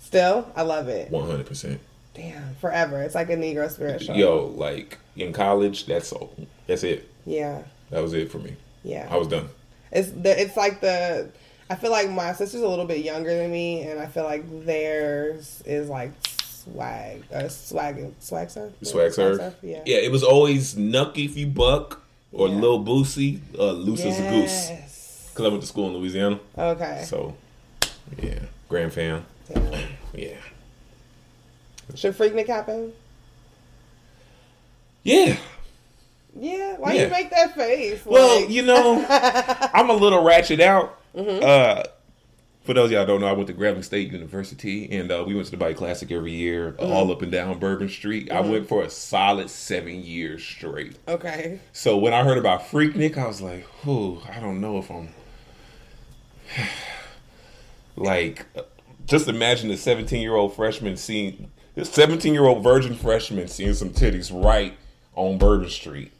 Still, 0.00 0.46
I 0.54 0.62
love 0.62 0.88
it. 0.88 1.10
One 1.10 1.26
hundred 1.26 1.46
percent. 1.46 1.80
Damn, 2.12 2.54
forever. 2.56 3.00
It's 3.02 3.14
like 3.14 3.30
a 3.30 3.36
Negro 3.36 3.70
spiritual. 3.70 4.16
Yo, 4.16 4.52
like 4.54 4.98
in 5.16 5.32
college, 5.32 5.86
that's 5.86 6.12
all. 6.12 6.34
That's 6.66 6.82
it. 6.84 7.08
Yeah, 7.26 7.62
That 7.90 8.02
was 8.02 8.12
it 8.14 8.30
for 8.30 8.38
me. 8.38 8.56
yeah. 8.84 9.08
I 9.10 9.16
was 9.16 9.28
done. 9.28 9.48
It's 9.90 10.10
the. 10.10 10.40
It's 10.40 10.56
like 10.56 10.80
the. 10.80 11.28
I 11.70 11.74
feel 11.76 11.90
like 11.90 12.10
my 12.10 12.32
sister's 12.32 12.62
a 12.62 12.68
little 12.68 12.84
bit 12.86 13.04
younger 13.04 13.34
than 13.34 13.50
me, 13.50 13.82
and 13.82 13.98
I 14.00 14.06
feel 14.06 14.24
like 14.24 14.44
theirs 14.66 15.62
is 15.64 15.88
like 15.88 16.12
swag, 16.32 17.24
uh, 17.32 17.48
swag, 17.48 18.12
swag 18.20 18.50
surf, 18.50 18.72
Swag 18.82 19.12
surf. 19.12 19.54
Yeah. 19.62 19.82
Yeah, 19.86 19.98
it 19.98 20.10
was 20.12 20.22
always 20.22 20.74
Knuck 20.74 21.16
if 21.22 21.36
you 21.36 21.46
buck 21.46 22.02
or 22.32 22.48
Yeah. 22.48 22.54
Lil 22.56 22.84
Boosie, 22.84 23.40
uh, 23.58 23.72
Loose 23.72 24.04
as 24.04 24.18
a 24.18 24.28
goose. 24.30 25.28
Because 25.30 25.46
I 25.46 25.48
went 25.48 25.60
to 25.62 25.66
school 25.66 25.88
in 25.88 25.94
Louisiana. 25.96 26.38
Okay. 26.58 27.04
So, 27.06 27.34
yeah. 28.22 28.40
Grand 28.68 28.92
fam. 28.92 29.24
Damn. 29.52 29.72
Yeah. 30.14 30.36
Should 31.94 32.14
Freaknik 32.16 32.46
happen? 32.48 32.92
Yeah. 35.02 35.36
Yeah. 36.38 36.76
Why 36.78 36.92
Yeah. 36.94 37.04
you 37.04 37.10
make 37.10 37.30
that 37.30 37.54
face? 37.54 38.04
Well, 38.04 38.40
Like- 38.40 38.50
you 38.50 38.62
know, 38.62 39.04
I'm 39.08 39.90
a 39.90 39.94
little 39.94 40.22
ratchet 40.22 40.60
out. 40.60 40.98
Mm-hmm. 41.14 41.44
Uh, 41.44 41.82
for 42.64 42.74
those 42.74 42.86
of 42.86 42.92
y'all 42.92 43.04
don't 43.04 43.20
know, 43.20 43.26
I 43.26 43.32
went 43.32 43.48
to 43.48 43.54
Grambling 43.54 43.82
State 43.84 44.12
University, 44.12 44.88
and 44.92 45.10
uh, 45.10 45.24
we 45.26 45.34
went 45.34 45.46
to 45.46 45.50
the 45.50 45.56
Bayou 45.56 45.74
Classic 45.74 46.10
every 46.12 46.30
year, 46.32 46.72
Mm-hmm. 46.78 46.92
all 46.92 47.10
up 47.10 47.20
and 47.20 47.32
down 47.32 47.58
Bourbon 47.58 47.88
Street. 47.88 48.30
I 48.30 48.40
went 48.40 48.68
for 48.68 48.82
a 48.84 48.88
solid 48.90 49.50
seven 49.50 50.02
years 50.04 50.44
straight. 50.44 50.96
Okay. 51.08 51.58
So 51.72 51.98
when 51.98 52.14
I 52.14 52.22
heard 52.22 52.38
about 52.38 52.62
Freaknik, 52.68 53.18
I 53.18 53.26
was 53.26 53.42
like, 53.42 53.64
"Whew, 53.84 54.22
I 54.32 54.38
don't 54.40 54.60
know 54.60 54.78
if 54.78 54.90
I'm." 54.90 55.08
like, 57.96 58.46
just 59.06 59.28
imagine 59.28 59.70
a 59.70 59.76
17 59.76 60.20
year 60.20 60.34
old 60.34 60.54
freshman 60.54 60.96
seeing, 60.96 61.50
a 61.76 61.84
17 61.84 62.32
year 62.32 62.44
old 62.46 62.62
virgin 62.62 62.94
freshman 62.94 63.48
seeing 63.48 63.74
some 63.74 63.90
titties 63.90 64.30
right 64.44 64.74
on 65.14 65.38
Bourbon 65.38 65.68
Street. 65.70 66.12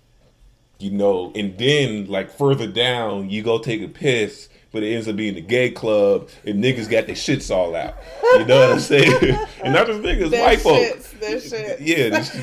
You 0.78 0.90
know, 0.90 1.32
and 1.36 1.56
then 1.58 2.06
like 2.06 2.30
further 2.36 2.66
down, 2.66 3.30
you 3.30 3.42
go 3.42 3.58
take 3.58 3.82
a 3.82 3.88
piss. 3.88 4.48
but 4.72 4.82
it 4.82 4.94
ends 4.94 5.06
up 5.06 5.14
being 5.16 5.36
a 5.36 5.40
gay 5.40 5.70
club, 5.70 6.28
and 6.46 6.64
niggas 6.64 6.88
got 6.90 7.06
their 7.06 7.14
shits 7.14 7.54
all 7.54 7.76
out. 7.76 7.94
You 8.32 8.46
know 8.46 8.60
what 8.60 8.70
I'm 8.72 8.80
saying? 8.80 9.12
and 9.62 9.74
not 9.74 9.86
just 9.86 10.00
niggas, 10.00 10.30
Their 10.30 10.42
white 10.44 10.60
folks. 10.60 11.12
shits, 11.12 11.20
their 11.20 11.36
shits. 11.36 11.76
Yeah, 11.80 12.08
this- 12.08 12.34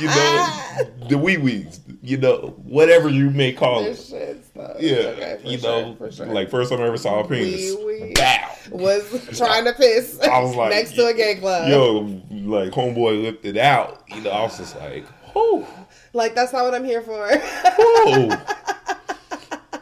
you 0.00 0.06
know 0.08 1.08
the 1.08 1.18
wee 1.18 1.36
wees. 1.38 1.80
You 2.02 2.18
know 2.18 2.54
whatever 2.64 3.08
you 3.08 3.30
may 3.30 3.52
call 3.52 3.82
Their 3.82 3.92
it. 3.92 3.96
shits, 3.96 4.44
though. 4.54 4.76
Yeah, 4.78 4.96
Okay, 4.96 5.40
you 5.44 5.58
sure, 5.58 5.96
know, 5.98 6.10
sure. 6.10 6.26
like 6.26 6.50
first 6.50 6.70
time 6.70 6.80
I 6.82 6.84
ever 6.86 6.98
saw 6.98 7.20
a 7.20 7.26
penis. 7.26 7.74
Wee 7.78 7.84
wee. 8.02 8.12
Bow. 8.14 8.50
was 8.70 9.36
trying 9.38 9.64
to 9.64 9.72
piss 9.72 10.20
I 10.20 10.40
was 10.40 10.54
like, 10.54 10.70
next 10.70 10.92
to 10.92 11.06
a 11.06 11.14
gay 11.14 11.36
club. 11.36 11.68
Yo, 11.68 12.00
like 12.46 12.70
homeboy 12.72 13.22
whipped 13.22 13.44
it 13.46 13.56
out. 13.56 14.02
You 14.14 14.20
know, 14.20 14.30
I 14.30 14.42
was 14.42 14.58
just 14.58 14.76
like, 14.76 15.06
oh, 15.34 15.66
Like 16.12 16.34
that's 16.34 16.52
not 16.52 16.64
what 16.64 16.74
I'm 16.74 16.84
here 16.84 17.02
for. 17.02 17.28
whoa. 17.36 18.28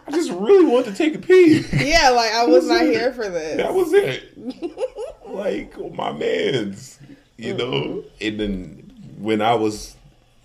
I 0.06 0.10
just 0.10 0.30
really 0.30 0.66
want 0.66 0.86
to 0.86 0.92
take 0.92 1.14
a 1.14 1.18
pee. 1.18 1.64
yeah, 1.72 2.10
like 2.10 2.32
I 2.32 2.44
was 2.44 2.66
not 2.66 2.82
here 2.82 3.12
for 3.12 3.28
this. 3.28 3.56
that 3.56 3.72
was 3.72 3.92
it. 3.92 4.36
like 5.26 5.78
my 5.94 6.12
man's, 6.12 6.98
you 7.38 7.54
know. 7.54 8.04
And 8.20 8.38
then 8.38 8.92
when 9.18 9.40
I 9.40 9.54
was 9.54 9.96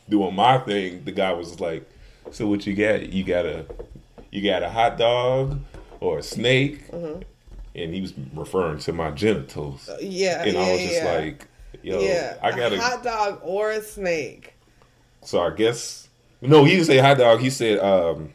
doing 0.07 0.35
my 0.35 0.59
thing, 0.59 1.03
the 1.03 1.11
guy 1.11 1.33
was 1.33 1.59
like, 1.59 1.89
"So 2.31 2.47
what 2.47 2.65
you 2.65 2.75
got? 2.75 3.11
You 3.11 3.23
got 3.23 3.45
a, 3.45 3.65
you 4.31 4.41
got 4.41 4.63
a 4.63 4.69
hot 4.69 4.97
dog 4.97 5.59
or 5.99 6.19
a 6.19 6.23
snake?" 6.23 6.89
Mm-hmm. 6.91 7.21
And 7.75 7.93
he 7.93 8.01
was 8.01 8.13
referring 8.33 8.79
to 8.79 8.93
my 8.93 9.11
genitals, 9.11 9.89
yeah, 10.01 10.43
and 10.43 10.53
yeah, 10.53 10.59
I 10.59 10.71
was 10.71 10.81
just 10.81 10.93
yeah. 10.93 11.13
like, 11.13 11.47
"Yo, 11.83 11.99
yeah, 12.01 12.37
I 12.41 12.51
got 12.51 12.73
a." 12.73 12.79
hot 12.79 13.03
dog 13.03 13.39
or 13.43 13.71
a 13.71 13.81
snake. 13.81 14.53
So 15.27 15.41
I 15.41 15.49
guess 15.49 16.07
no, 16.39 16.63
he 16.63 16.71
didn't 16.71 16.85
say 16.85 16.99
hot 16.99 17.17
dog. 17.17 17.41
He 17.41 17.49
said 17.49 17.79
um, 17.79 18.33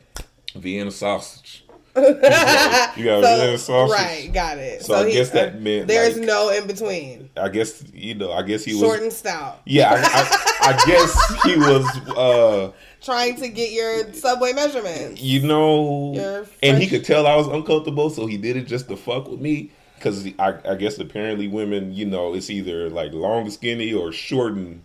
Vienna 0.55 0.90
sausage. 0.90 1.64
you 1.97 2.03
got 2.03 2.99
a 2.99 3.20
Vienna 3.22 3.57
sausage. 3.57 3.99
right, 3.99 4.30
got 4.30 4.59
it. 4.59 4.82
So 4.82 4.97
I 4.97 5.11
guess 5.11 5.30
that 5.30 5.59
meant, 5.62 5.88
there's 5.88 6.18
like- 6.18 6.26
no 6.26 6.51
in 6.51 6.66
between. 6.66 7.30
I 7.34 7.49
guess 7.49 7.82
you 7.95 8.14
know. 8.14 8.30
I 8.30 8.43
guess 8.43 8.62
he 8.62 8.72
Short 8.72 8.82
was. 8.82 8.90
Short 8.90 9.03
and 9.05 9.12
stout. 9.12 9.62
Yeah, 9.64 9.90
I, 9.90 10.68
I, 10.68 10.74
I 10.74 10.86
guess 10.86 11.43
he 11.45 11.57
was. 11.57 12.09
uh 12.14 12.72
Trying 13.01 13.36
to 13.36 13.49
get 13.49 13.72
your 13.72 14.12
subway 14.12 14.53
measurements. 14.53 15.22
You 15.22 15.47
know, 15.47 16.45
and 16.62 16.76
he 16.76 16.86
could 16.88 17.07
tell 17.07 17.26
I 17.26 17.36
was 17.36 17.49
uncomfortable, 17.49 18.11
so 18.11 18.26
he 18.26 18.36
did 18.36 18.57
it 18.59 18.66
just 18.66 18.88
to 18.90 18.99
fuck 18.99 19.28
with 19.28 19.40
me. 19.40 19.70
Because 19.97 20.26
I, 20.38 20.59
I 20.68 20.74
guess 20.74 20.99
apparently 20.99 21.49
women, 21.49 21.95
you 21.95 22.05
know, 22.05 22.34
it's 22.34 22.51
either 22.51 22.90
like 22.90 23.12
long 23.14 23.45
and 23.45 23.53
skinny 23.53 23.95
or 23.95 24.12
short 24.12 24.53
and 24.53 24.82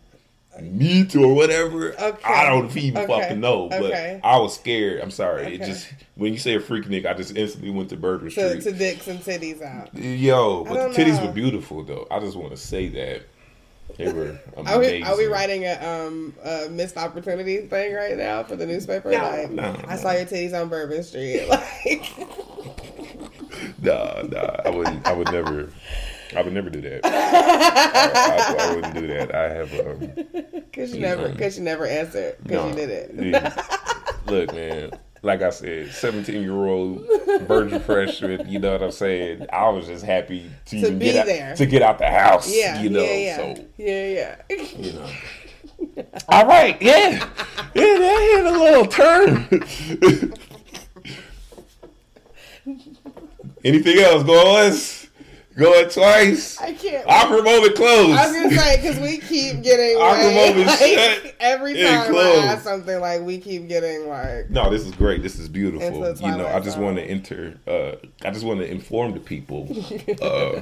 meat 0.62 1.16
or 1.16 1.34
whatever. 1.34 1.94
Okay. 2.00 2.24
I 2.34 2.46
don't 2.46 2.76
even 2.76 3.04
Okay. 3.04 3.22
fucking 3.22 3.40
know, 3.40 3.70
but 3.70 3.84
Okay. 3.84 4.20
I 4.24 4.38
was 4.40 4.56
scared. 4.56 5.02
I'm 5.02 5.12
sorry. 5.12 5.56
It 5.56 5.64
just 5.64 5.88
when 6.16 6.34
you 6.34 6.40
say 6.40 6.56
a 6.56 6.60
freak 6.60 6.86
nigga, 6.86 7.08
I 7.08 7.14
just 7.14 7.36
instantly 7.36 7.70
went 7.72 7.90
to 7.90 7.98
Bourbon 7.98 8.30
Street. 8.30 8.62
to 8.62 8.72
dicks 8.72 9.08
and 9.08 9.20
titties 9.20 9.62
out. 9.62 9.94
Yo, 9.96 10.64
but 10.66 10.94
the 10.94 11.04
titties 11.04 11.20
know. 11.20 11.28
were 11.28 11.34
beautiful 11.34 11.84
though. 11.84 12.08
I 12.10 12.20
just 12.20 12.36
want 12.36 12.52
to 12.52 12.58
say 12.58 12.88
that 12.90 13.22
they 13.98 14.12
were 14.12 14.38
amazing. 14.58 14.68
Are 14.68 14.80
we, 14.80 15.04
are 15.04 15.18
we 15.18 15.26
writing 15.28 15.64
a 15.66 15.74
um 15.82 16.34
a 16.44 16.68
missed 16.70 16.98
opportunity 16.98 17.58
thing 17.60 17.94
right 17.94 18.18
now 18.18 18.44
for 18.44 18.56
the 18.56 18.66
newspaper? 18.66 19.12
No, 19.12 19.18
like, 19.18 19.52
no, 19.52 19.76
I 19.88 19.96
saw 19.96 20.12
your 20.12 20.26
titties 20.26 20.60
on 20.60 20.70
Bourbon 20.70 21.04
Street. 21.04 21.48
Like, 21.50 22.12
Nah, 23.82 24.22
nah. 24.24 24.56
I 24.66 24.70
wouldn't. 24.70 25.08
I 25.08 25.14
would 25.14 25.32
never. 25.32 25.70
I 26.36 26.42
would 26.42 26.54
never 26.54 26.70
do 26.70 26.82
that. 26.82 27.02
I, 27.06 28.66
I, 28.66 28.72
I 28.72 28.76
wouldn't 28.76 28.94
do 28.94 29.08
that. 29.08 29.34
I 29.34 29.50
have. 29.50 29.74
Um, 29.74 30.64
cause 30.74 30.94
you 30.94 31.02
never, 31.02 31.34
cause 31.34 31.58
you 31.58 31.64
never 31.64 31.86
answered, 31.86 32.38
cause 32.44 32.52
no. 32.52 32.68
you 32.70 32.76
did 32.76 32.90
it. 32.90 33.12
Yeah. 33.16 33.64
Look, 34.26 34.54
man. 34.54 34.92
Like 35.24 35.42
I 35.42 35.50
said, 35.50 35.92
seventeen 35.92 36.44
year 36.44 36.54
old 36.54 37.04
virgin 37.42 37.80
freshman. 37.80 38.48
You 38.48 38.60
know 38.60 38.74
what 38.74 38.84
I'm 38.84 38.92
saying? 38.92 39.48
I 39.52 39.68
was 39.70 39.88
just 39.88 40.06
happy 40.06 40.50
to, 40.68 40.92
be 40.92 41.06
get 41.06 41.16
out, 41.18 41.26
there. 41.26 41.56
to 41.56 41.66
get 41.66 41.82
out 41.82 41.98
the 41.98 42.08
house. 42.08 42.54
Yeah, 42.56 42.80
you 42.82 42.90
know. 42.90 43.02
yeah, 43.02 43.16
yeah, 43.16 43.36
So 43.36 43.66
yeah, 43.78 44.36
yeah. 44.50 44.66
you 44.78 44.94
know. 44.94 45.10
All 46.30 46.46
right, 46.46 46.80
yeah, 46.82 47.10
yeah, 47.74 47.98
that 47.98 48.22
hit 48.32 48.46
a 48.46 48.52
little 48.52 48.86
turn. 48.86 49.48
Anything 53.64 54.00
else, 54.00 54.24
guys? 54.24 55.07
Go 55.58 55.74
it 55.74 55.90
twice. 55.90 56.62
I 56.62 56.74
can't. 56.74 57.04
Awkward 57.08 57.44
moment 57.44 57.76
closed. 57.76 58.12
I 58.12 58.28
was 58.28 58.36
gonna 58.36 58.56
say 58.56 58.76
because 58.78 59.00
we 59.00 59.18
keep 59.18 59.64
getting 59.64 59.98
Awkward 59.98 60.26
like, 60.26 60.56
moment 60.56 60.68
like, 60.68 60.78
shut 60.80 61.36
every 61.40 61.74
time 61.74 62.12
closed. 62.12 62.44
I 62.44 62.46
ask 62.54 62.64
something 62.64 63.00
like 63.00 63.22
we 63.22 63.40
keep 63.40 63.68
getting 63.68 64.08
like 64.08 64.52
no, 64.52 64.70
this 64.70 64.86
is 64.86 64.92
great. 64.94 65.24
This 65.24 65.40
is 65.40 65.50
beautiful. 65.50 66.16
You 66.16 66.38
know, 66.38 66.46
I 66.48 66.60
just 66.60 66.78
want 66.78 66.98
to 66.98 67.04
enter. 67.04 67.60
Uh, 67.68 67.94
I 68.24 68.30
just 68.30 68.46
want 68.46 68.60
to 68.60 68.70
inform 68.70 69.14
the 69.14 69.20
people. 69.20 69.68
Uh, 70.22 70.62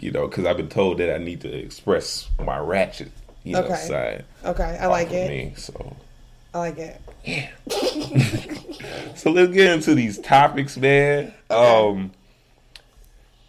you 0.00 0.10
know, 0.10 0.26
because 0.26 0.44
I've 0.44 0.56
been 0.56 0.68
told 0.68 0.98
that 0.98 1.14
I 1.14 1.18
need 1.18 1.40
to 1.42 1.52
express 1.52 2.28
my 2.38 2.58
ratchet, 2.58 3.10
you 3.42 3.52
know, 3.52 3.62
Okay. 3.62 3.74
side. 3.74 4.24
okay, 4.44 4.78
I 4.80 4.86
like 4.86 5.10
it. 5.10 5.28
Me, 5.28 5.52
so. 5.56 5.96
I 6.52 6.58
like 6.58 6.78
it. 6.78 7.00
Yeah. 7.24 7.50
so 9.14 9.30
let's 9.30 9.52
get 9.52 9.72
into 9.72 9.94
these 9.94 10.18
topics, 10.18 10.76
man. 10.76 11.34
Um, 11.50 12.12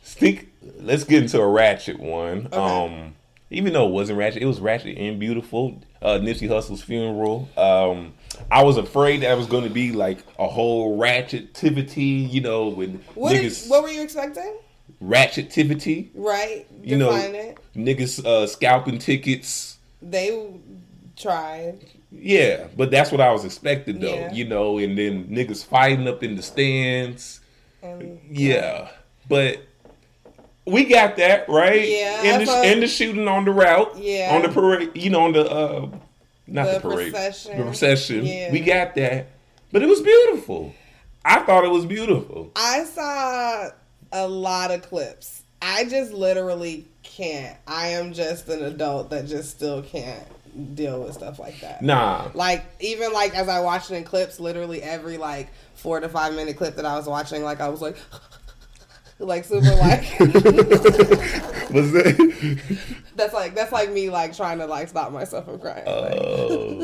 speak. 0.03 0.49
Let's 0.79 1.03
get 1.03 1.23
into 1.23 1.39
a 1.41 1.47
ratchet 1.47 1.99
one. 1.99 2.47
Um, 2.53 3.15
even 3.49 3.73
though 3.73 3.87
it 3.87 3.91
wasn't 3.91 4.17
ratchet, 4.19 4.41
it 4.41 4.45
was 4.45 4.59
ratchet 4.59 4.97
and 4.97 5.19
beautiful. 5.19 5.81
Uh, 6.01 6.19
Nipsey 6.19 6.47
Hussle's 6.47 6.81
funeral. 6.83 7.47
Um, 7.57 8.13
I 8.51 8.63
was 8.63 8.77
afraid 8.77 9.21
that 9.21 9.37
was 9.37 9.47
going 9.47 9.63
to 9.63 9.69
be 9.69 9.91
like 9.91 10.19
a 10.37 10.47
whole 10.47 10.97
ratchetivity, 10.99 12.29
you 12.31 12.41
know, 12.41 12.67
with 12.67 13.01
What, 13.15 13.31
did- 13.31 13.43
niggas 13.43 13.69
what 13.69 13.83
were 13.83 13.89
you 13.89 14.01
expecting? 14.03 14.57
ratchetivity. 15.01 16.09
Right? 16.13 16.65
You 16.83 16.97
know, 16.97 17.13
it. 17.15 17.57
niggas 17.75 18.23
uh, 18.25 18.47
scalping 18.47 18.99
tickets. 18.99 19.77
They 20.01 20.47
tried. 21.17 21.85
Yeah, 22.11 22.67
but 22.77 22.91
that's 22.91 23.11
what 23.11 23.19
I 23.21 23.31
was 23.31 23.43
expecting 23.45 23.99
though, 23.99 24.13
Yeah. 24.13 24.31
you 24.33 24.45
know, 24.47 24.77
and 24.77 24.97
then 24.97 25.25
niggas 25.27 25.65
fighting 25.65 26.07
up 26.07 26.23
in 26.23 26.35
the 26.35 26.41
stands. 26.41 27.41
And 27.81 28.19
Yeah, 28.29 28.89
but 29.27 29.59
we 30.65 30.85
got 30.85 31.17
that 31.17 31.47
right. 31.49 31.87
Yeah, 31.87 32.21
and 32.23 32.47
the, 32.47 32.51
and 32.51 32.81
the 32.83 32.87
shooting 32.87 33.27
on 33.27 33.45
the 33.45 33.51
route. 33.51 33.97
Yeah. 33.97 34.31
on 34.35 34.41
the 34.41 34.49
parade. 34.49 34.91
You 34.95 35.09
know, 35.09 35.25
on 35.25 35.33
the 35.33 35.49
uh, 35.49 35.89
not 36.47 36.65
the, 36.67 36.73
The 36.73 36.79
parade, 36.79 37.11
procession. 37.13 37.57
the 37.57 37.63
procession. 37.63 38.25
Yeah. 38.25 38.51
We 38.51 38.59
got 38.59 38.95
that, 38.95 39.27
but 39.71 39.81
it 39.81 39.87
was 39.87 40.01
beautiful. 40.01 40.73
I 41.23 41.39
thought 41.41 41.63
it 41.65 41.71
was 41.71 41.85
beautiful. 41.85 42.51
I 42.55 42.83
saw 42.83 43.69
a 44.11 44.27
lot 44.27 44.71
of 44.71 44.83
clips. 44.83 45.43
I 45.61 45.85
just 45.85 46.11
literally 46.13 46.85
can't. 47.01 47.57
I 47.67 47.87
am 47.89 48.13
just 48.13 48.47
an 48.49 48.63
adult 48.63 49.09
that 49.09 49.25
just 49.27 49.49
still 49.51 49.81
can't 49.81 50.23
deal 50.75 51.01
with 51.03 51.13
stuff 51.15 51.39
like 51.39 51.59
that. 51.61 51.81
Nah, 51.81 52.29
Like 52.33 52.63
even 52.79 53.11
like 53.11 53.35
as 53.35 53.49
I 53.49 53.59
watched 53.61 53.89
it 53.91 53.95
in 53.95 54.03
clips, 54.03 54.39
literally 54.39 54.81
every 54.83 55.17
like 55.17 55.49
four 55.75 55.99
to 55.99 56.07
five 56.07 56.33
minute 56.35 56.57
clip 56.57 56.75
that 56.75 56.85
I 56.85 56.95
was 56.95 57.07
watching, 57.07 57.43
like 57.43 57.59
I 57.59 57.69
was 57.69 57.81
like, 57.81 57.97
like 59.19 59.45
super 59.45 59.73
like 59.75 60.01
was 60.19 61.91
that? 61.93 62.85
that's 63.15 63.33
like 63.33 63.55
that's 63.55 63.71
like 63.71 63.91
me 63.91 64.09
like 64.09 64.35
trying 64.35 64.59
to 64.59 64.65
like 64.67 64.87
stop 64.89 65.11
myself 65.11 65.45
from 65.45 65.59
crying. 65.59 65.83
Oh. 65.87 66.75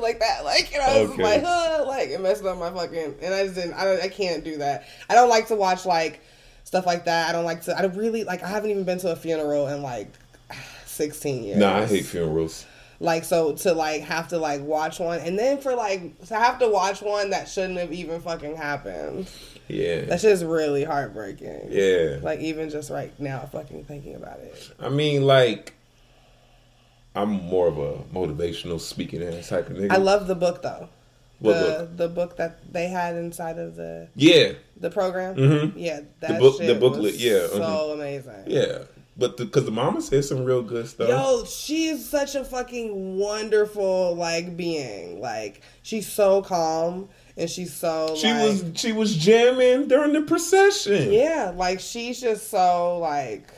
Like, 0.00 0.02
like 0.02 0.20
that, 0.20 0.44
like 0.44 0.72
you 0.72 0.78
know, 0.78 0.86
it's 0.88 1.12
Okay. 1.12 1.22
like 1.22 1.42
uh, 1.44 1.84
like 1.86 2.08
it 2.08 2.20
messed 2.20 2.44
up 2.44 2.58
my 2.58 2.70
fucking, 2.70 3.14
and 3.22 3.34
I 3.34 3.44
just 3.44 3.54
didn't. 3.54 3.74
I 3.74 3.84
don't, 3.84 4.02
I 4.02 4.08
can't 4.08 4.42
do 4.44 4.58
that. 4.58 4.86
I 5.08 5.14
don't 5.14 5.28
like 5.28 5.46
to 5.48 5.54
watch 5.56 5.86
like 5.86 6.20
stuff 6.64 6.84
like 6.86 7.04
that. 7.06 7.28
I 7.28 7.32
don't 7.32 7.44
like 7.44 7.62
to. 7.64 7.76
I 7.78 7.82
don't 7.82 7.96
really 7.96 8.24
like. 8.24 8.42
I 8.42 8.48
haven't 8.48 8.70
even 8.70 8.84
been 8.84 8.98
to 9.00 9.12
a 9.12 9.16
funeral 9.16 9.68
in 9.68 9.82
like 9.82 10.08
sixteen 10.84 11.44
years. 11.44 11.58
nah, 11.58 11.78
I 11.78 11.86
hate 11.86 12.06
funerals. 12.06 12.66
like 13.00 13.22
so 13.24 13.52
to 13.54 13.72
like 13.72 14.02
have 14.02 14.26
to 14.28 14.38
like 14.38 14.60
watch 14.62 14.98
one 14.98 15.20
and 15.20 15.38
then 15.38 15.58
for 15.58 15.74
like 15.76 16.18
to 16.26 16.34
have 16.34 16.58
to 16.58 16.68
watch 16.68 17.00
one 17.00 17.30
that 17.30 17.48
shouldn't 17.48 17.78
have 17.78 17.92
even 17.92 18.20
fucking 18.20 18.56
happened 18.56 19.30
Yeah, 19.68 20.02
that's 20.02 20.22
just 20.22 20.44
really 20.44 20.84
heartbreaking 20.84 21.68
yeah. 21.70 22.18
like 22.22 22.40
even 22.40 22.70
just 22.70 22.90
right 22.90 23.12
now 23.20 23.40
fucking 23.52 23.84
thinking 23.84 24.14
about 24.14 24.38
it 24.40 24.70
I 24.80 24.88
mean, 24.88 25.22
like, 25.24 25.74
I'm 27.14 27.30
more 27.30 27.68
of 27.68 27.78
a 27.78 27.92
motivational 28.14 28.80
speaking 28.80 29.22
ass 29.22 29.48
type 29.48 29.68
of 29.70 29.76
nigga. 29.76 29.92
i 29.92 29.96
love 29.96 30.26
the 30.26 30.34
book 30.34 30.62
though 30.62 30.88
What 31.40 31.52
the 31.54 31.60
book? 31.84 31.96
the 31.96 32.08
book 32.08 32.36
that 32.38 32.72
they 32.72 32.88
had 32.88 33.16
inside 33.16 33.58
of 33.58 33.76
the 33.76 34.08
Yeah, 34.14 34.52
the 34.76 34.90
program 34.90 35.36
Mhm. 35.36 35.72
yeah 35.76 36.00
that 36.20 36.38
book- 36.40 36.58
the 36.58 36.74
booklet, 36.74 37.14
yeah, 37.16 37.46
so 37.48 37.60
mhm. 37.60 37.94
amazing 37.94 38.44
yeah. 38.46 38.78
But 39.20 39.36
because 39.36 39.64
the, 39.64 39.72
mama 39.72 40.00
said 40.00 40.24
some 40.24 40.44
real 40.44 40.62
good 40.62 40.86
stuff. 40.86 41.08
Yo, 41.08 41.44
she 41.44 41.88
is 41.88 42.08
such 42.08 42.36
a 42.36 42.44
fucking 42.44 43.18
wonderful 43.18 44.14
like 44.14 44.56
being. 44.56 45.20
Like 45.20 45.60
she's 45.82 46.06
so 46.06 46.40
calm 46.40 47.08
and 47.38 47.48
she's 47.48 47.72
so 47.72 48.14
She 48.16 48.26
like, 48.32 48.42
was 48.42 48.64
she 48.74 48.92
was 48.92 49.14
jamming 49.16 49.88
during 49.88 50.12
the 50.12 50.22
procession. 50.22 51.12
Yeah, 51.12 51.52
like 51.56 51.80
she's 51.80 52.20
just 52.20 52.50
so 52.50 52.98
like 52.98 53.48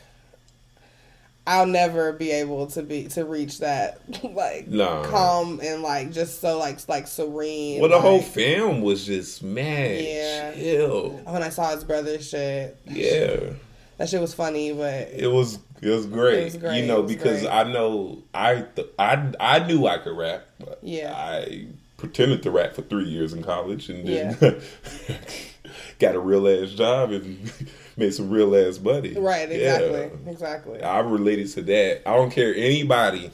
I'll 1.47 1.67
never 1.67 2.13
be 2.13 2.31
able 2.31 2.67
to 2.69 2.83
be 2.83 3.05
to 3.09 3.25
reach 3.25 3.59
that 3.59 3.99
like 4.35 4.69
Nah. 4.69 5.05
calm 5.05 5.61
and 5.63 5.83
like 5.83 6.13
just 6.13 6.41
so 6.41 6.59
like 6.59 6.79
like 6.89 7.07
serene. 7.09 7.81
Well, 7.81 7.91
the 7.91 8.01
whole 8.01 8.21
film 8.23 8.83
was 8.83 9.05
just 9.07 9.43
mad. 9.43 10.01
Yeah. 10.05 10.53
Chill. 10.55 11.11
when 11.25 11.43
I 11.43 11.49
saw 11.49 11.75
his 11.75 11.83
brother 11.83 12.21
shit, 12.21 12.77
Yeah. 12.87 13.55
that 13.97 14.09
shit 14.09 14.21
was 14.21 14.35
funny, 14.35 14.73
but 14.73 15.09
It 15.13 15.31
was 15.33 15.59
it 15.83 15.89
was 15.89 16.05
great. 16.07 16.39
It 16.41 16.45
was 16.45 16.57
great, 16.59 16.81
You 16.83 16.87
know, 16.87 17.03
because 17.03 17.41
great. 17.41 17.51
I 17.53 17.65
know 17.65 18.23
I 18.35 18.67
th- 18.77 18.89
I 18.99 19.33
I 19.41 19.67
knew 19.67 19.87
I 19.87 19.97
could 19.99 20.17
rap, 20.17 20.43
but 20.59 20.79
Yeah. 20.83 21.15
I 21.17 21.67
pretended 22.01 22.43
to 22.43 22.51
rap 22.51 22.73
for 22.73 22.83
three 22.83 23.05
years 23.09 23.33
in 23.33 23.43
college 23.43 23.89
and 23.89 24.07
then 24.09 24.37
Yeah. 24.41 25.15
got 25.99 26.15
a 26.15 26.21
real 26.21 26.49
ass 26.49 26.71
job 26.71 27.13
and 27.13 27.51
made 27.97 28.13
some 28.15 28.31
real 28.31 28.57
ass 28.57 28.79
money. 28.81 29.15
right, 29.15 29.49
Yeah. 29.51 29.79
exactly, 29.79 30.31
exactly. 30.33 30.83
I 30.83 31.01
related 31.01 31.49
to 31.53 31.63
that. 31.63 32.09
I 32.09 32.17
don't 32.17 32.31
care 32.31 32.55
anybody. 32.55 33.31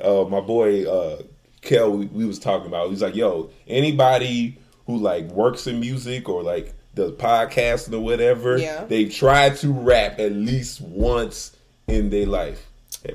Uh, 0.00 0.24
my 0.24 0.40
boy 0.40 0.84
uh, 0.84 1.22
Kel, 1.62 1.92
we, 1.92 2.06
we 2.06 2.24
was 2.24 2.38
talking 2.38 2.66
about. 2.66 2.90
He's 2.90 3.02
like, 3.02 3.14
"Yo, 3.16 3.50
anybody 3.66 4.58
who 4.86 4.96
like 4.98 5.24
works 5.26 5.66
in 5.66 5.80
music 5.80 6.28
or 6.28 6.42
like 6.42 6.74
does 6.94 7.12
podcasting 7.12 7.92
or 7.94 8.00
whatever, 8.00 8.56
Yeah. 8.56 8.84
they 8.84 9.06
try 9.06 9.50
to 9.50 9.72
rap 9.72 10.18
at 10.18 10.32
least 10.32 10.80
once 10.80 11.54
in 11.86 12.10
their 12.10 12.26
life. 12.26 12.70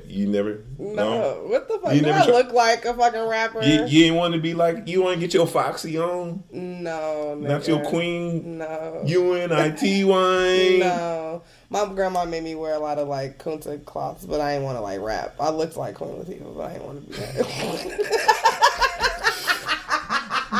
You 0.06 0.26
never? 0.28 0.60
no, 0.78 1.44
what 1.46 1.68
the 1.68 1.78
fuck? 1.78 1.94
You 1.94 2.00
Do 2.00 2.06
never 2.06 2.18
I 2.20 2.24
try- 2.26 2.34
look 2.34 2.52
like 2.52 2.84
a 2.84 2.94
fucking 2.94 3.28
rapper? 3.28 3.62
You, 3.62 3.84
you 3.86 4.04
ain't 4.06 4.16
want 4.16 4.34
to 4.34 4.40
be 4.40 4.54
like 4.54 4.86
you 4.88 5.02
want 5.02 5.14
to 5.16 5.20
get 5.20 5.34
your 5.34 5.46
Foxy 5.46 5.98
on, 5.98 6.42
no, 6.52 7.34
not 7.34 7.66
your. 7.68 7.82
Queen 7.84 8.58
No, 8.58 9.02
UNIT 9.06 10.06
wine. 10.06 10.78
no. 10.80 11.42
My 11.70 11.86
grandma 11.86 12.24
made 12.26 12.42
me 12.44 12.54
wear 12.54 12.74
a 12.74 12.78
lot 12.78 12.98
of 12.98 13.08
like 13.08 13.42
kente 13.42 13.82
cloths, 13.86 14.26
but 14.26 14.40
I 14.40 14.52
didn't 14.52 14.64
want 14.64 14.76
to 14.76 14.82
like 14.82 15.00
rap. 15.00 15.34
I 15.40 15.50
looked 15.50 15.76
like 15.76 15.94
Queen 15.96 16.10
Latifah, 16.10 16.54
but 16.56 16.62
I 16.64 16.72
didn't 16.74 16.86
want 16.86 17.04
to 17.04 17.08
be 17.10 17.16
that. 17.16 18.38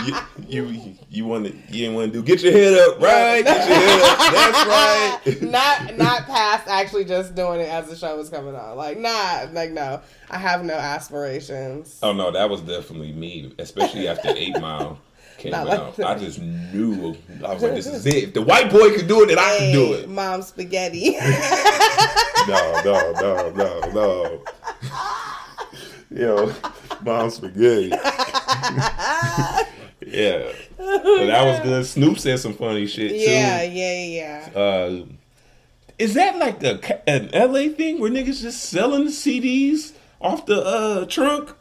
you, 0.07 0.17
you 0.69 0.95
you 1.11 1.25
want 1.27 1.47
to 1.47 1.53
you 1.75 1.87
ain't 1.87 1.95
want 1.95 2.13
to 2.13 2.19
do 2.19 2.25
get 2.25 2.43
your 2.43 2.53
head 2.53 2.75
up 2.79 3.01
right 3.01 3.45
get 3.45 3.69
your 3.69 3.77
head 3.77 4.01
up 4.01 4.19
that's 4.35 4.67
right 5.29 5.43
not 5.43 5.97
not 5.97 6.27
past 6.27 6.67
actually 6.69 7.05
just 7.05 7.35
doing 7.35 7.61
it 7.61 7.69
as 7.69 7.89
the 7.89 7.97
show 7.97 8.17
was 8.17 8.29
coming 8.31 8.55
on. 8.55 8.77
Like 8.77 8.99
nah, 8.99 9.47
like 9.53 9.71
no. 9.73 10.01
I 10.31 10.39
have 10.39 10.65
no 10.65 10.75
aspirations. 10.75 11.99
oh 12.03 12.13
no 12.13 12.31
that 12.31 12.49
was 12.49 12.61
definitely 12.63 13.13
me 13.13 13.53
especially 13.59 14.09
after 14.09 14.29
Eight 14.37 14.59
Mile 14.61 14.99
came 15.39 15.53
Not 15.53 15.69
out 15.69 15.97
that. 15.97 16.07
I 16.07 16.19
just 16.19 16.41
knew 16.41 17.17
I 17.45 17.53
was 17.55 17.63
like 17.63 17.75
this 17.75 17.87
is 17.87 18.07
it 18.13 18.15
if 18.25 18.35
the 18.35 18.43
white 18.43 18.71
boy 18.71 18.95
could 18.97 19.09
do 19.09 19.23
it 19.25 19.27
then 19.29 19.39
I 19.39 19.57
can 19.59 19.73
do 19.73 19.93
it 19.95 20.09
Mom 20.09 20.43
spaghetti. 20.43 21.17
no 22.49 22.83
no 22.85 23.13
no 23.21 23.51
no 23.51 23.81
no 23.93 24.43
yo 26.11 26.53
mom 27.03 27.31
spaghetti 27.31 27.89
yeah 30.13 30.53
but 30.77 31.27
that 31.27 31.45
was 31.45 31.61
good 31.61 31.87
Snoop 31.87 32.19
said 32.19 32.39
some 32.39 32.55
funny 32.55 32.87
shit 32.87 33.11
too 33.11 33.17
yeah, 33.17 33.63
yeah, 33.63 34.49
yeah. 34.53 34.59
uh, 34.59 35.05
is 36.03 36.15
that 36.15 36.37
like 36.37 36.63
a, 36.65 37.09
an 37.09 37.31
LA 37.33 37.73
thing 37.73 38.01
where 38.01 38.11
niggas 38.11 38.43
just 38.43 38.65
selling 38.65 39.07
CDs 39.07 39.93
off 40.21 40.47
the 40.47 40.61
uh, 40.61 41.05
trunk? 41.07 41.55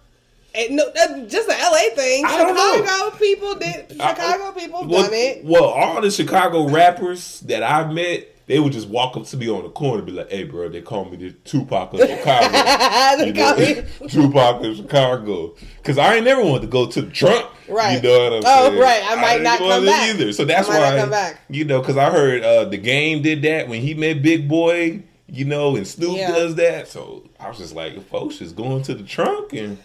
And 0.53 0.75
no, 0.75 0.91
that's 0.93 1.31
just 1.31 1.47
an 1.47 1.59
LA 1.59 1.95
thing. 1.95 2.25
I 2.25 2.37
don't 2.37 2.55
know. 2.55 2.83
Chicago 2.83 3.17
people 3.17 3.55
did. 3.55 3.91
Chicago 3.91 4.51
people 4.51 4.87
well, 4.87 5.03
done 5.03 5.13
it. 5.13 5.45
Well, 5.45 5.65
all 5.65 6.01
the 6.01 6.09
Chicago 6.09 6.67
rappers 6.67 7.41
that 7.41 7.61
I've 7.61 7.93
met, 7.93 8.30
they 8.51 8.59
would 8.59 8.73
just 8.73 8.89
walk 8.89 9.15
up 9.15 9.25
to 9.25 9.37
me 9.37 9.49
on 9.49 9.63
the 9.63 9.69
corner 9.69 9.99
and 9.99 10.05
be 10.05 10.11
like, 10.11 10.29
"Hey, 10.29 10.43
bro, 10.43 10.67
they 10.67 10.81
call 10.81 11.05
me 11.05 11.15
the 11.15 11.31
Tupac 11.31 11.93
of 11.93 11.99
Chicago." 12.01 12.47
They 13.17 13.31
call 13.33 13.55
me- 13.57 13.83
Tupac 14.09 14.63
of 14.65 14.75
Chicago, 14.75 15.55
because 15.77 15.97
I 15.97 16.15
ain't 16.15 16.25
never 16.25 16.43
wanted 16.43 16.61
to 16.61 16.67
go 16.67 16.85
to 16.87 17.01
the 17.01 17.09
trunk. 17.11 17.45
Right. 17.69 17.95
You 17.95 18.01
know 18.09 18.23
what 18.25 18.33
I'm 18.33 18.43
Oh, 18.45 18.65
saying? 18.69 18.77
Oh, 18.77 18.81
right. 18.81 19.01
I 19.05 19.15
might 19.15 19.31
didn't 19.33 19.43
not 19.43 19.59
come 19.59 19.85
back. 19.85 20.09
either. 20.09 20.33
So 20.33 20.43
that's 20.45 20.67
I 20.69 20.73
might 20.73 20.79
not 20.79 20.93
why 20.93 20.99
come 20.99 21.09
back. 21.09 21.41
you 21.49 21.63
know, 21.65 21.79
because 21.79 21.95
I 21.97 22.09
heard 22.09 22.43
uh, 22.43 22.65
the 22.65 22.77
game 22.77 23.21
did 23.21 23.41
that 23.43 23.67
when 23.69 23.81
he 23.81 23.93
met 23.93 24.21
Big 24.21 24.47
Boy. 24.49 25.03
You 25.33 25.45
know, 25.45 25.77
and 25.77 25.87
Snoop 25.87 26.17
Yeah. 26.17 26.31
does 26.31 26.55
that. 26.55 26.89
So 26.89 27.23
I 27.39 27.47
was 27.47 27.57
just 27.57 27.73
like, 27.73 28.05
folks 28.09 28.39
just 28.39 28.53
going 28.57 28.83
to 28.83 28.93
the 28.93 29.03
trunk 29.03 29.53
and 29.53 29.77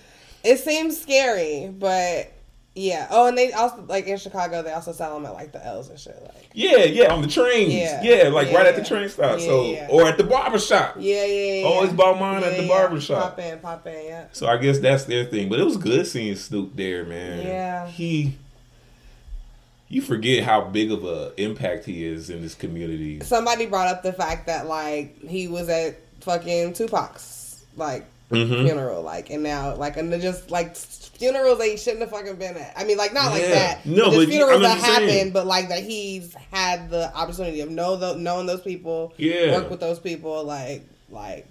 It 0.42 0.58
seems 0.58 1.00
scary, 1.00 1.68
but 1.72 2.32
yeah. 2.76 3.08
Oh, 3.10 3.26
and 3.26 3.36
they 3.36 3.52
also 3.52 3.82
like 3.88 4.06
in 4.06 4.18
Chicago, 4.18 4.62
they 4.62 4.70
also 4.72 4.92
sell 4.92 5.14
them 5.14 5.26
at 5.26 5.32
like 5.32 5.50
the 5.50 5.64
L's 5.66 5.88
and 5.88 5.98
shit. 5.98 6.16
Like 6.22 6.50
yeah, 6.52 6.84
yeah, 6.84 7.12
on 7.12 7.22
the 7.22 7.26
trains. 7.28 7.72
Yeah. 7.72 8.02
Yeah, 8.02 8.28
like 8.28 8.50
Yeah, 8.50 8.58
right 8.58 8.66
at 8.66 8.76
the 8.76 8.84
train 8.84 9.08
stop. 9.08 9.40
Yeah, 9.40 9.46
so 9.46 9.86
or 9.90 10.06
at 10.06 10.16
the 10.18 10.24
barber 10.24 10.58
shop. 10.58 10.94
yeah, 10.98 11.24
yeah, 11.24 11.52
yeah. 11.60 11.66
Always 11.66 11.92
bought 11.92 12.20
mine 12.20 12.44
at 12.44 12.56
the 12.56 12.68
barber 12.68 13.00
shop. 13.00 13.22
Pop 13.30 13.38
in, 13.40 13.58
pop 13.58 13.86
in, 13.86 14.04
yeah. 14.04 14.26
So 14.32 14.46
I 14.46 14.58
guess 14.58 14.78
that's 14.78 15.04
their 15.04 15.24
thing. 15.24 15.48
But 15.48 15.58
it 15.58 15.64
was 15.64 15.76
good 15.78 16.06
seeing 16.06 16.36
Snoop 16.36 16.76
there, 16.76 17.04
man. 17.04 17.46
Yeah. 17.46 17.86
He 17.88 18.36
you 19.88 20.02
forget 20.02 20.42
how 20.44 20.62
big 20.62 20.90
of 20.90 21.04
a 21.04 21.32
impact 21.40 21.84
he 21.84 22.04
is 22.04 22.28
in 22.28 22.42
this 22.42 22.54
community. 22.54 23.20
Somebody 23.20 23.66
brought 23.66 23.88
up 23.88 24.02
the 24.02 24.12
fact 24.12 24.46
that 24.48 24.66
like 24.66 25.18
he 25.22 25.48
was 25.48 25.68
at 25.68 25.96
fucking 26.20 26.72
Tupac's 26.74 27.64
like 27.76 28.04
Mhm. 28.30 28.64
funeral, 28.64 29.02
like, 29.02 29.30
and 29.30 29.44
now 29.44 29.76
like 29.76 29.96
and 29.96 30.10
just 30.20 30.50
like 30.50 30.74
funerals 31.18 31.58
they 31.58 31.76
shouldn't 31.76 32.00
have 32.02 32.10
fucking 32.10 32.36
been 32.36 32.56
at. 32.56 32.72
I 32.76 32.84
mean, 32.84 32.96
like 32.98 33.12
not 33.12 33.30
like 33.32 33.42
that. 33.42 33.84
No, 33.86 34.06
just 34.06 34.16
but 34.16 34.28
funerals 34.28 34.62
that 34.62 34.80
saying. 34.80 35.32
but 35.32 35.46
like 35.46 35.68
that 35.70 35.82
he's 35.82 36.34
had 36.52 36.90
the 36.90 37.14
opportunity 37.16 37.60
of 37.60 37.70
know 37.70 37.96
the, 37.96 38.14
knowing 38.16 38.46
those 38.46 38.60
people, 38.62 39.12
Yeah. 39.16 39.52
work 39.52 39.70
with 39.70 39.80
those 39.80 39.98
people, 39.98 40.44
like 40.44 40.82
like 41.10 41.46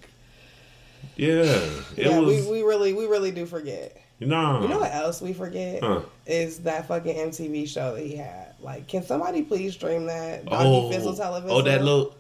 Yeah. 1.16 1.44
It 1.96 2.08
yeah, 2.08 2.20
was 2.20 2.46
we, 2.46 2.52
we 2.52 2.62
really 2.64 2.94
we 2.94 3.06
really 3.06 3.32
do 3.32 3.46
forget. 3.46 3.96
no. 4.20 4.62
You 4.62 4.68
know 4.68 4.80
what 4.80 4.94
else 4.94 5.22
we 5.22 5.34
forget 5.34 5.82
Huh. 5.84 6.02
is 6.26 6.60
that 6.60 6.88
fucking 6.88 7.16
MTV 7.16 7.68
show 7.68 7.96
that 7.96 8.02
he 8.06 8.16
had. 8.16 8.54
Like, 8.62 8.88
can 8.88 9.04
somebody 9.04 9.44
please 9.44 9.74
stream 9.74 10.06
that 10.08 10.46
Doggy 10.46 10.64
Oh, 10.68 10.90
Fizzle 10.92 11.16
television? 11.16 11.52
oh, 11.56 11.62
that 11.62 11.84
little 11.84 12.16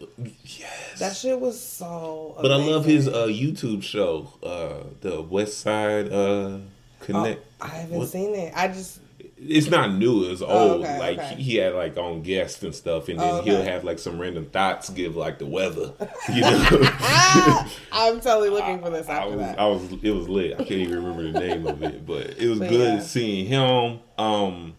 yes. 0.45 0.99
That 0.99 1.15
shit 1.15 1.39
was 1.39 1.59
so. 1.59 2.37
but 2.41 2.51
I 2.51 2.57
love 2.57 2.85
his 2.85 3.07
uh, 3.07 3.25
YouTube 3.27 3.81
show, 3.83 4.29
uh, 4.43 4.83
the 5.01 5.21
West 5.21 5.59
Side 5.59 6.11
uh, 6.13 6.59
Oh, 7.01 7.05
Connect. 7.05 7.45
I 7.61 7.67
haven't 7.67 7.97
what- 7.99 8.09
seen 8.09 8.33
it. 8.35 8.53
I 8.55 8.67
just 8.69 8.99
It's 9.37 9.69
not 9.69 9.93
new. 9.93 10.31
It's 10.31 10.41
Oh, 10.41 10.47
old. 10.73 10.83
okay, 10.85 10.97
like 10.99 11.19
okay. 11.19 11.35
he 11.35 11.55
had 11.57 11.73
like 11.75 11.97
on 11.97 12.21
guests 12.23 12.63
and 12.63 12.73
stuff, 12.73 13.09
and 13.09 13.19
then 13.19 13.27
Oh, 13.29 13.37
okay. 13.39 13.49
he'll 13.51 13.63
have 13.63 13.83
like 13.83 13.99
some 13.99 14.17
random 14.17 14.45
thoughts, 14.45 14.89
give 14.89 15.15
like 15.15 15.39
the 15.39 15.45
weather. 15.45 15.91
You 16.33 16.41
know. 16.41 16.69
I'm 17.91 18.19
totally 18.21 18.49
looking 18.49 18.79
for 18.81 18.89
this 18.89 19.07
I 19.09 19.25
was, 19.25 19.37
that. 19.39 19.59
I 19.59 19.65
was, 19.67 19.83
it 20.01 20.11
was 20.11 20.27
lit. 20.29 20.53
I 20.53 20.57
can't 20.63 20.71
even 20.71 21.03
remember 21.03 21.31
the 21.31 21.39
name 21.39 21.67
of 21.67 21.81
it, 21.83 22.05
but 22.07 22.31
it 22.37 22.47
was 22.49 22.59
But 22.59 22.69
good 22.69 22.93
yeah. 22.95 22.99
seeing 23.01 23.45
him. 23.45 23.99
Um, 24.17 24.73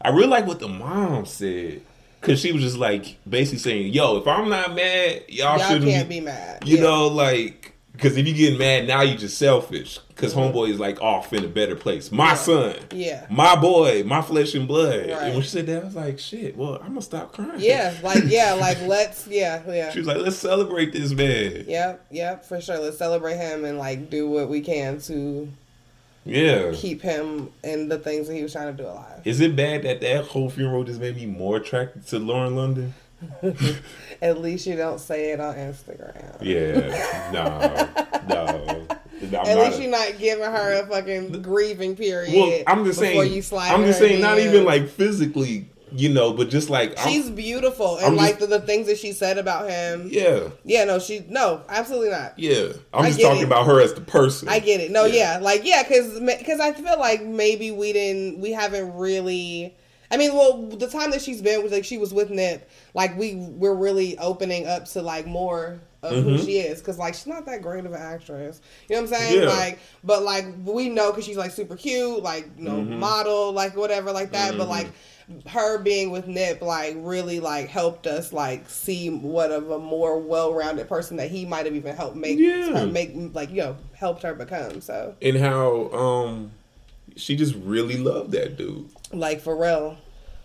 I 0.00 0.10
really 0.10 0.28
like 0.28 0.46
what 0.46 0.60
the 0.60 0.68
mom 0.68 1.26
said 1.26 1.80
because 2.20 2.40
she 2.40 2.52
was 2.52 2.62
just 2.62 2.76
like 2.76 3.16
basically 3.28 3.58
saying, 3.58 3.92
"Yo, 3.92 4.16
if 4.18 4.26
I'm 4.26 4.48
not 4.48 4.74
mad, 4.74 5.22
y'all, 5.28 5.58
Y'all 5.58 5.68
shouldn't 5.68 5.90
can't 5.90 6.08
be, 6.08 6.20
be 6.20 6.24
mad. 6.26 6.66
You 6.66 6.76
Yeah. 6.76 6.82
know, 6.82 7.08
like 7.08 7.75
because 7.96 8.16
if 8.16 8.26
you 8.28 8.34
get 8.34 8.58
mad 8.58 8.86
now, 8.86 9.02
you 9.02 9.16
just 9.16 9.38
selfish. 9.38 9.98
Because 10.08 10.32
homeboy 10.34 10.70
is 10.70 10.78
like 10.80 11.00
off 11.02 11.32
in 11.32 11.44
a 11.44 11.48
better 11.48 11.74
place. 11.76 12.10
My 12.12 12.34
son, 12.34 12.74
Mm-hmm. 12.74 12.96
Yeah. 12.96 13.26
my 13.30 13.54
boy, 13.56 14.02
my 14.04 14.22
flesh 14.22 14.54
and 14.54 14.66
blood. 14.68 15.00
Right. 15.10 15.10
And 15.10 15.34
when 15.34 15.42
she 15.42 15.48
said 15.48 15.66
that, 15.66 15.82
I 15.82 15.84
was 15.84 15.94
like, 15.94 16.18
"Shit, 16.18 16.56
well, 16.56 16.74
I'm 16.76 16.88
gonna 16.88 17.02
stop 17.02 17.32
crying." 17.32 17.52
Yeah, 17.60 17.94
like 18.02 18.24
yeah, 18.26 18.52
like 18.60 18.80
let's 18.82 19.26
yeah, 19.26 19.62
yeah. 19.68 19.90
She 19.90 19.98
was 19.98 20.06
like, 20.08 20.18
"Let's 20.18 20.36
celebrate 20.36 20.92
this 20.92 21.12
man." 21.12 21.64
Yep, 21.68 22.06
yep, 22.10 22.44
for 22.44 22.60
sure. 22.60 22.78
Let's 22.78 22.96
celebrate 22.98 23.36
him 23.36 23.64
and 23.64 23.76
like 23.78 24.08
do 24.10 24.28
what 24.30 24.48
we 24.48 24.60
can 24.62 25.00
to 25.02 25.48
Yeah. 26.24 26.72
keep 26.74 27.02
him 27.02 27.50
in 27.62 27.88
the 27.88 27.98
things 27.98 28.26
that 28.28 28.34
he 28.34 28.42
was 28.42 28.52
trying 28.52 28.74
to 28.76 28.82
do 28.82 28.88
alive. 28.88 29.20
Is 29.26 29.40
it 29.40 29.54
bad 29.54 29.82
that 29.82 30.00
that 30.00 30.24
whole 30.24 30.48
funeral 30.50 30.84
just 30.84 31.00
made 31.00 31.16
me 31.16 31.26
more 31.26 31.58
attracted 31.58 32.06
to 32.08 32.18
Lauren 32.18 32.56
London? 32.56 32.94
At 34.22 34.40
least 34.40 34.66
you 34.66 34.76
don't 34.76 34.98
say 35.00 35.32
it 35.32 35.40
on 35.40 35.54
Instagram. 35.54 36.36
Yeah, 36.42 37.30
no, 37.32 38.28
no. 38.28 38.86
I'm 39.22 39.34
At 39.46 39.58
least 39.58 39.78
a- 39.78 39.82
you're 39.82 39.90
not 39.90 40.18
giving 40.18 40.44
her 40.44 40.82
a 40.82 40.86
fucking 40.86 41.42
grieving 41.42 41.96
period. 41.96 42.34
well, 42.34 42.62
I'm 42.66 42.84
just 42.84 42.98
saying. 42.98 43.32
You 43.32 43.42
slide 43.42 43.72
I'm 43.72 43.84
just 43.84 43.98
saying, 43.98 44.20
not 44.20 44.38
even 44.38 44.64
like 44.64 44.88
physically, 44.88 45.68
you 45.92 46.10
know, 46.10 46.32
but 46.32 46.50
just 46.50 46.68
like 46.70 46.98
I'm- 46.98 47.08
She's 47.08 47.30
beautiful, 47.30 47.96
and 47.96 48.06
I'm 48.06 48.16
like 48.16 48.38
just- 48.38 48.50
the, 48.50 48.58
the 48.58 48.66
things 48.66 48.86
that 48.88 48.98
she 48.98 49.12
said 49.12 49.38
about 49.38 49.70
him. 49.70 50.08
yeah, 50.12 50.48
Yeah, 50.64 50.84
no, 50.84 50.98
she 50.98 51.24
no, 51.28 51.62
absolutely 51.68 52.10
not. 52.10 52.38
yeah. 52.38 52.68
I'm 52.92 53.06
I 53.06 53.08
just 53.08 53.20
talking 53.20 53.42
it. 53.42 53.46
about 53.46 53.66
her 53.66 53.80
as 53.80 53.94
the 53.94 54.00
person. 54.02 54.48
I 54.48 54.58
get 54.58 54.80
it. 54.80 54.90
No, 54.90 55.06
Yeah. 55.06 55.38
yeah, 55.38 55.38
like 55.42 55.62
yeah, 55.64 55.82
because 55.82 56.20
because 56.20 56.60
I 56.60 56.72
feel 56.72 56.98
like 56.98 57.24
maybe 57.24 57.70
we 57.70 57.92
didn't, 57.92 58.40
we 58.40 58.52
haven't 58.52 58.94
really. 58.96 59.74
I 60.10 60.16
mean, 60.16 60.34
well, 60.34 60.66
the 60.68 60.88
time 60.88 61.10
that 61.10 61.20
she's 61.22 61.42
been 61.42 61.62
was 61.62 61.72
like 61.72 61.84
she 61.84 61.98
was 61.98 62.12
with 62.14 62.30
Nip, 62.30 62.68
like 62.94 63.16
we 63.18 63.34
we're 63.34 63.74
really 63.74 64.16
opening 64.18 64.66
up 64.66 64.84
to 64.86 65.02
like 65.02 65.26
more 65.26 65.78
of 66.02 66.22
who 66.22 66.36
Mhm. 66.36 66.44
she 66.44 66.58
is 66.58 66.78
because 66.80 66.98
like 66.98 67.14
she's 67.14 67.26
not 67.26 67.46
that 67.46 67.62
great 67.62 67.84
of 67.84 67.92
an 67.92 68.00
actress. 68.00 68.60
You 68.88 68.96
know 68.96 69.02
what 69.02 69.12
I'm 69.12 69.18
saying? 69.18 69.42
Yeah. 69.42 69.48
Like, 69.48 69.78
but 70.04 70.22
like 70.22 70.44
we 70.64 70.88
know 70.88 71.10
because 71.10 71.24
she's 71.24 71.36
like 71.36 71.50
super 71.50 71.74
cute, 71.76 72.22
like 72.22 72.48
you 72.58 72.64
know, 72.64 72.76
Mhm. 72.76 72.98
model, 72.98 73.52
like 73.52 73.76
whatever, 73.76 74.12
like 74.12 74.32
that. 74.32 74.56
But 74.56 74.66
Mhm. 74.66 74.70
like. 74.70 74.86
her 75.48 75.78
being 75.78 76.12
with 76.12 76.28
Nip 76.28 76.62
like 76.62 76.94
really 77.00 77.40
like 77.40 77.66
helped 77.68 78.06
us 78.06 78.32
like 78.32 78.70
see 78.70 79.10
what 79.10 79.50
of 79.50 79.72
a 79.72 79.78
more 79.80 80.16
well-rounded 80.20 80.88
person 80.88 81.16
that 81.16 81.32
he 81.32 81.44
might 81.44 81.66
have 81.66 81.74
even 81.74 81.96
helped 81.96 82.14
make 82.14 82.38
Yeah. 82.38 82.70
her 82.78 82.86
make 82.86 83.12
like 83.34 83.50
you 83.50 83.56
know 83.56 83.76
helped 83.94 84.22
her 84.22 84.34
become. 84.34 84.80
So 84.80 85.16
and 85.20 85.36
how 85.36 85.90
um 85.92 86.52
she 87.16 87.36
just 87.36 87.54
really 87.56 87.96
loved 87.96 88.32
that 88.32 88.56
dude. 88.56 88.88
like 89.12 89.40
for 89.40 89.56
real, 89.56 89.96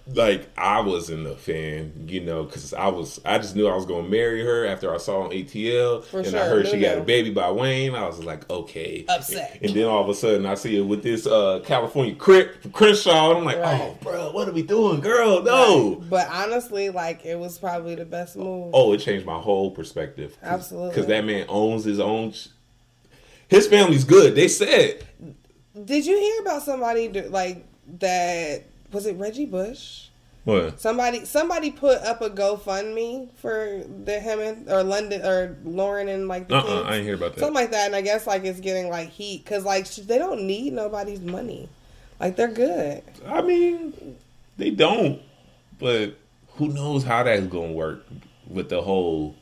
Like 0.07 0.49
I 0.57 0.81
wasn't 0.81 1.27
a 1.27 1.35
fan, 1.35 2.05
you 2.07 2.21
know, 2.21 2.43
because 2.43 2.73
I 2.73 2.87
was 2.87 3.19
I 3.23 3.37
just 3.37 3.55
knew 3.55 3.67
I 3.67 3.75
was 3.75 3.85
gonna 3.85 4.07
marry 4.07 4.43
her 4.43 4.65
after 4.65 4.93
I 4.93 4.97
saw 4.97 5.21
on 5.21 5.29
ATL, 5.31 6.03
For 6.05 6.19
and 6.21 6.35
I 6.35 6.47
heard 6.47 6.67
she 6.67 6.79
got 6.79 6.97
a 6.97 7.01
baby 7.01 7.29
by 7.31 7.51
Wayne. 7.51 7.93
I 7.93 8.07
was 8.07 8.23
like, 8.23 8.49
okay, 8.49 9.05
Upset. 9.07 9.59
And 9.61 9.73
then 9.75 9.85
all 9.85 10.01
of 10.03 10.09
a 10.09 10.13
sudden, 10.15 10.45
I 10.47 10.55
see 10.55 10.77
it 10.77 10.81
with 10.81 11.03
this 11.03 11.27
uh 11.27 11.59
California 11.63 12.15
Crip 12.15 12.71
Crenshaw, 12.73 13.29
and 13.29 13.39
I'm 13.39 13.45
like, 13.45 13.59
Right. 13.59 13.79
oh, 13.81 13.97
bro, 14.01 14.31
what 14.31 14.47
are 14.49 14.53
we 14.53 14.63
doing, 14.63 15.01
girl? 15.01 15.43
No. 15.43 16.03
But 16.09 16.27
honestly, 16.29 16.89
like 16.89 17.23
it 17.25 17.37
was 17.37 17.57
probably 17.59 17.93
the 17.95 18.05
best 18.05 18.35
move. 18.35 18.71
Oh, 18.73 18.93
it 18.93 18.97
changed 18.99 19.25
my 19.25 19.39
whole 19.39 19.69
perspective. 19.71 20.35
Absolutely. 20.41 20.89
because 20.89 21.05
that 21.07 21.23
man 21.25 21.45
owns 21.47 21.83
his 21.83 21.99
own. 21.99 22.31
sh- 22.31 22.47
His 23.49 23.67
family's 23.67 24.03
good. 24.03 24.33
They 24.35 24.47
said 24.47 25.05
Did 25.85 26.05
you 26.05 26.17
hear 26.17 26.41
about 26.41 26.63
somebody 26.63 27.09
like 27.09 27.65
that? 27.99 28.63
Was 28.91 29.05
it 29.05 29.15
Reggie 29.17 29.45
Bush? 29.45 30.07
what? 30.43 30.81
Somebody 30.81 31.23
somebody 31.25 31.69
put 31.71 31.99
up 32.01 32.21
a 32.21 32.29
GoFundMe 32.29 33.29
for 33.37 33.83
the 34.03 34.19
him 34.19 34.39
and 34.39 34.69
or 34.69 34.83
London 34.83 35.21
or 35.23 35.55
Lauren 35.63 36.07
and 36.09 36.27
like 36.27 36.47
the 36.47 36.55
Uh, 36.55 36.59
uh 36.59 36.63
kids. 36.63 36.89
I 36.89 36.95
ain't 36.95 37.05
hear 37.05 37.15
about 37.15 37.35
that. 37.35 37.39
something 37.39 37.53
like 37.55 37.71
that. 37.71 37.85
And 37.85 37.95
I 37.95 38.01
guess 38.01 38.25
like 38.27 38.43
it's 38.43 38.59
getting 38.59 38.89
like 38.89 39.09
heat 39.09 39.43
because 39.45 39.63
like 39.65 39.85
sh- 39.85 39.97
they 39.97 40.17
don't 40.17 40.43
need 40.43 40.73
nobody's 40.73 41.21
money. 41.21 41.69
Like 42.19 42.35
they're 42.35 42.47
good. 42.51 43.03
I 43.27 43.41
mean, 43.41 44.17
they 44.57 44.71
don't. 44.71 45.21
But 45.79 46.15
who 46.57 46.67
knows 46.69 47.03
how 47.03 47.23
that's 47.23 47.45
gonna 47.47 47.71
work 47.73 48.03
with 48.47 48.69
the 48.69 48.81
whole 48.81 49.35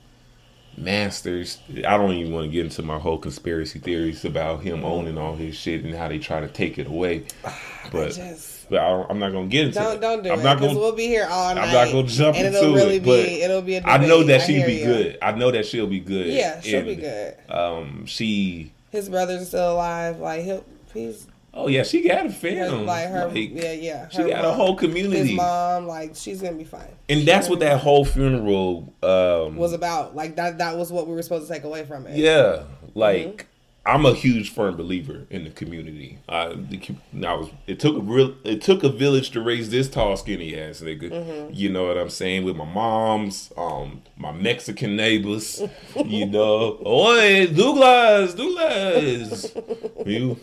masters. 0.80 1.60
I 1.86 1.98
don't 1.98 2.12
even 2.14 2.34
want 2.34 2.46
to 2.46 2.52
get 2.52 2.66
into 2.66 2.82
my 2.84 2.98
whole 3.00 3.18
conspiracy 3.18 3.80
theories 3.80 4.26
about 4.26 4.62
him 4.64 4.84
owning 4.84 5.18
all 5.18 5.36
his 5.36 5.56
shit 5.56 5.84
and 5.84 5.94
how 5.94 6.08
they 6.08 6.20
try 6.20 6.40
to 6.40 6.48
take 6.48 6.78
it 6.80 6.88
away. 6.88 7.26
But 7.92 8.12
just- 8.14 8.70
but 8.70 8.78
I, 8.82 9.04
I'm 9.10 9.18
not 9.18 9.32
gonna 9.32 9.48
get 9.48 9.66
into 9.68 9.80
Don't 9.80 9.96
it. 9.96 10.00
don't 10.02 10.22
do 10.24 10.30
I'm 10.32 10.42
it 10.42 10.44
not 10.44 10.60
gonna. 10.60 10.76
we'll 10.78 10.96
be 10.96 11.08
here 11.08 11.26
all 11.28 11.56
night. 11.56 11.64
I'm 11.70 11.74
not 11.74 11.92
gonna 11.92 12.08
jump 12.08 12.38
and 12.38 12.46
into 12.48 12.60
it'll 12.60 12.76
really 12.76 12.98
it, 12.98 13.04
be 13.04 13.06
but 13.10 13.20
it'll 13.20 13.62
be 13.64 13.76
a 13.78 13.82
I 13.84 13.98
know 14.06 14.22
that 14.26 14.42
she'll 14.44 14.68
be 14.68 14.74
you. 14.76 14.86
good. 14.86 15.18
I 15.24 15.32
know 15.32 15.50
that 15.50 15.66
she'll 15.66 15.88
be 15.88 16.00
good. 16.00 16.28
Yeah, 16.28 16.62
she'll 16.62 16.84
be 16.86 16.96
good. 16.98 17.36
Um, 17.50 18.06
she. 18.06 18.72
His 18.92 19.10
brother's 19.10 19.48
still 19.48 19.74
alive. 19.74 20.20
Like 20.20 20.44
he'll 20.44 20.64
he's 20.94 21.26
Oh 21.54 21.68
yeah, 21.68 21.84
she 21.84 22.08
got 22.08 22.26
a 22.26 22.30
fan. 22.30 22.86
like 22.86 23.10
her 23.10 23.28
Like, 23.28 23.50
yeah 23.54 23.72
yeah. 23.74 24.10
She 24.10 24.22
her 24.22 24.30
got 24.30 24.46
a 24.46 24.52
whole 24.52 24.76
community, 24.76 25.30
His 25.30 25.32
mom 25.32 25.88
like 25.88 26.12
she's 26.16 26.42
gonna 26.42 26.56
be 26.56 26.64
fine. 26.64 26.88
and 27.10 27.28
that's 27.28 27.50
what 27.50 27.60
that 27.60 27.80
whole 27.80 28.06
funeral 28.06 28.94
um, 29.04 29.56
was 29.56 29.74
about. 29.74 30.16
Like 30.16 30.36
that 30.38 30.60
that 30.60 30.78
was 30.78 30.92
what 30.92 31.08
we 31.08 31.14
were 31.14 31.22
supposed 31.22 31.48
to 31.48 31.54
take 31.54 31.64
away 31.64 31.86
from 31.86 32.06
it. 32.08 32.18
Yeah, 32.18 32.64
like 32.94 33.48
I'm 33.90 34.06
a 34.06 34.14
huge 34.14 34.54
firm 34.54 34.78
believer 34.78 35.26
in 35.32 35.46
the 35.46 35.50
community. 35.50 36.20
I, 36.30 36.50
the, 36.50 36.96
I 37.26 37.34
was. 37.34 37.50
It 37.66 37.80
took 37.80 37.98
a 37.98 38.00
real. 38.00 38.36
It 38.44 38.62
took 38.62 38.84
a 38.84 38.90
village 38.90 39.32
to 39.32 39.42
raise 39.42 39.72
this 39.72 39.90
tall, 39.90 40.16
skinny 40.16 40.56
ass 40.56 40.82
nigga. 40.82 41.50
You 41.52 41.70
know 41.70 41.88
what 41.88 41.98
I'm 41.98 42.10
saying? 42.12 42.44
With 42.44 42.56
my 42.56 42.66
mom's, 42.66 43.52
um, 43.58 44.04
my 44.16 44.32
Mexican 44.32 44.96
neighbors. 44.96 45.64
you 46.06 46.28
know, 46.28 46.80
Oi, 46.86 47.48
Douglas, 47.48 48.36
Douglas, 48.36 49.52
you 50.06 50.38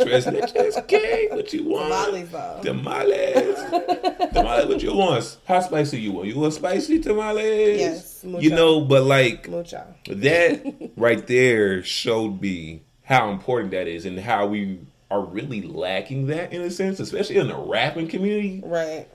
tres 0.00 0.26
leches, 0.26 0.86
cake. 0.88 1.30
What 1.32 1.52
you 1.52 1.64
want? 1.68 1.88
Tamales, 1.88 2.30
though. 2.30 2.60
Tamales. 2.62 4.30
tamales. 4.32 4.66
What 4.66 4.82
you 4.82 4.94
want? 4.94 5.36
How 5.46 5.60
spicy 5.60 6.00
you 6.00 6.12
want? 6.12 6.28
You 6.28 6.38
want 6.38 6.54
spicy 6.54 7.00
tamales? 7.00 7.80
Yes, 7.80 8.24
mucho. 8.24 8.40
You 8.42 8.50
know, 8.50 8.80
but 8.82 9.04
like 9.04 9.48
Mucho. 9.48 9.84
that 10.06 10.90
right 10.96 11.26
there 11.26 11.82
showed 11.82 12.40
me 12.40 12.82
how 13.04 13.30
important 13.30 13.72
that 13.72 13.88
is 13.88 14.06
and 14.06 14.18
how 14.18 14.46
we 14.46 14.78
are 15.10 15.22
really 15.24 15.62
lacking 15.62 16.26
that 16.28 16.52
in 16.52 16.62
a 16.62 16.70
sense, 16.70 16.98
especially 17.00 17.36
in 17.36 17.48
the 17.48 17.56
rapping 17.56 18.08
community. 18.08 18.62
Right. 18.64 19.06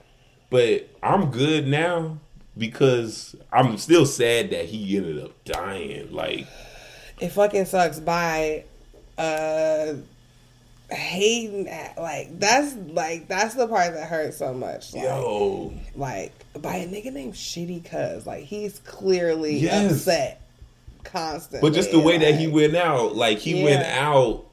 But 0.50 0.88
I'm 1.02 1.30
good 1.30 1.66
now 1.66 2.18
because 2.56 3.34
I'm 3.52 3.76
still 3.78 4.06
sad 4.06 4.50
that 4.50 4.66
he 4.66 4.96
ended 4.96 5.22
up 5.22 5.32
dying. 5.44 6.12
Like, 6.12 6.46
It 7.20 7.30
fucking 7.30 7.64
sucks 7.66 7.98
by 8.00 8.64
uh 9.16 9.94
hating 10.90 11.68
at, 11.68 11.98
like 11.98 12.38
that's 12.38 12.74
like 12.92 13.28
that's 13.28 13.54
the 13.54 13.66
part 13.68 13.94
that 13.94 14.08
hurts 14.08 14.38
so 14.38 14.54
much. 14.54 14.94
Like, 14.94 15.04
yo, 15.04 15.74
like 15.94 16.32
by 16.60 16.76
a 16.76 16.88
nigga 16.88 17.12
named 17.12 17.34
Shitty 17.34 17.84
Cuz. 17.84 18.26
Like 18.26 18.44
he's 18.44 18.78
clearly 18.80 19.58
Yes. 19.58 19.92
upset 19.92 20.40
constantly. 21.04 21.68
but 21.68 21.74
just 21.74 21.90
the 21.90 22.00
way 22.00 22.18
that 22.18 22.34
he 22.36 22.46
went 22.48 22.74
out, 22.76 23.14
like 23.16 23.38
he 23.38 23.62
went 23.64 23.84
out 23.84 24.44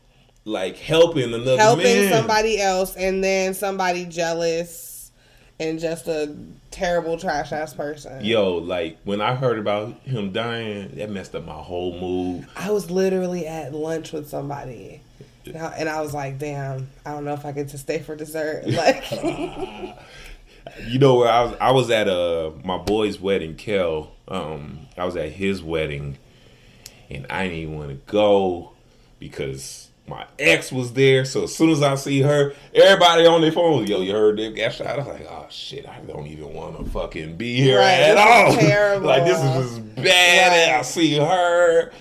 like 0.43 0.77
helping 0.77 1.33
another 1.33 1.57
helping 1.57 1.83
man. 1.85 2.11
somebody 2.13 2.61
else 2.61 2.95
and 2.95 3.23
then 3.23 3.53
somebody 3.53 4.05
jealous 4.05 5.11
and 5.59 5.79
just 5.79 6.07
a 6.07 6.35
terrible 6.69 7.17
trash 7.17 7.51
ass 7.53 7.73
person. 7.73 8.23
Yo, 8.23 8.55
like 8.55 8.97
when 9.05 9.21
I 9.21 9.35
heard 9.35 9.57
about 9.57 9.93
him 10.01 10.33
dying, 10.33 10.91
that 10.95 11.09
messed 11.09 11.33
up 11.33 11.45
my 11.45 11.53
whole 11.53 11.97
mood. 11.99 12.45
I 12.57 12.71
was 12.71 12.91
literally 12.91 13.47
at 13.47 13.73
lunch 13.73 14.11
with 14.11 14.27
somebody. 14.29 15.01
And 15.47 15.87
I, 15.89 16.01
was 16.01 16.13
like, 16.13 16.39
damn, 16.39 16.89
I 17.05 17.11
don't 17.11 17.25
know 17.25 17.33
if 17.33 17.45
I 17.45 17.51
get 17.51 17.69
to 17.69 17.77
stay 17.77 17.99
for 17.99 18.15
dessert. 18.15 18.63
Like, 18.67 19.11
You 20.87 20.99
know 20.99 21.23
I 21.23 21.43
was? 21.43 21.57
I 21.61 21.71
was 21.71 21.89
at 21.91 22.07
uh 22.09 22.51
my 22.63 22.77
boy's 22.77 23.19
wedding, 23.19 23.55
Kel. 23.55 24.11
Um, 24.27 24.87
I 24.97 25.05
was 25.05 25.15
at 25.15 25.29
his 25.31 25.61
wedding, 25.61 26.17
and 27.09 27.27
I 27.29 27.43
didn't 27.43 27.59
even 27.59 27.77
want 27.77 27.89
to 27.89 28.11
go 28.11 28.71
because 29.19 29.89
my 30.07 30.25
ex 30.39 30.71
was 30.71 30.93
there. 30.93 31.23
So 31.23 31.43
as 31.43 31.55
soon 31.55 31.69
as 31.69 31.83
I 31.83 31.93
see 31.95 32.21
her, 32.21 32.53
everybody 32.73 33.27
on 33.27 33.41
their 33.41 33.51
phone, 33.51 33.85
yo, 33.85 34.01
you 34.01 34.11
heard 34.11 34.37
Dip 34.37 34.55
got 34.55 34.73
shot. 34.73 34.87
I 34.87 34.97
was 34.97 35.07
like, 35.07 35.27
oh 35.29 35.45
shit, 35.49 35.87
I 35.87 35.99
don't 36.01 36.27
even 36.27 36.51
want 36.53 36.77
to 36.77 36.85
fucking 36.85 37.37
be 37.37 37.57
here 37.61 37.77
Right, 37.77 37.99
at 38.01 38.17
all. 38.17 38.99
like 39.01 39.23
this 39.23 39.37
is 39.37 39.77
just 39.77 39.95
bad. 39.95 40.51
And 40.69 40.75
I 40.77 40.81
see 40.81 41.17
her. 41.19 41.91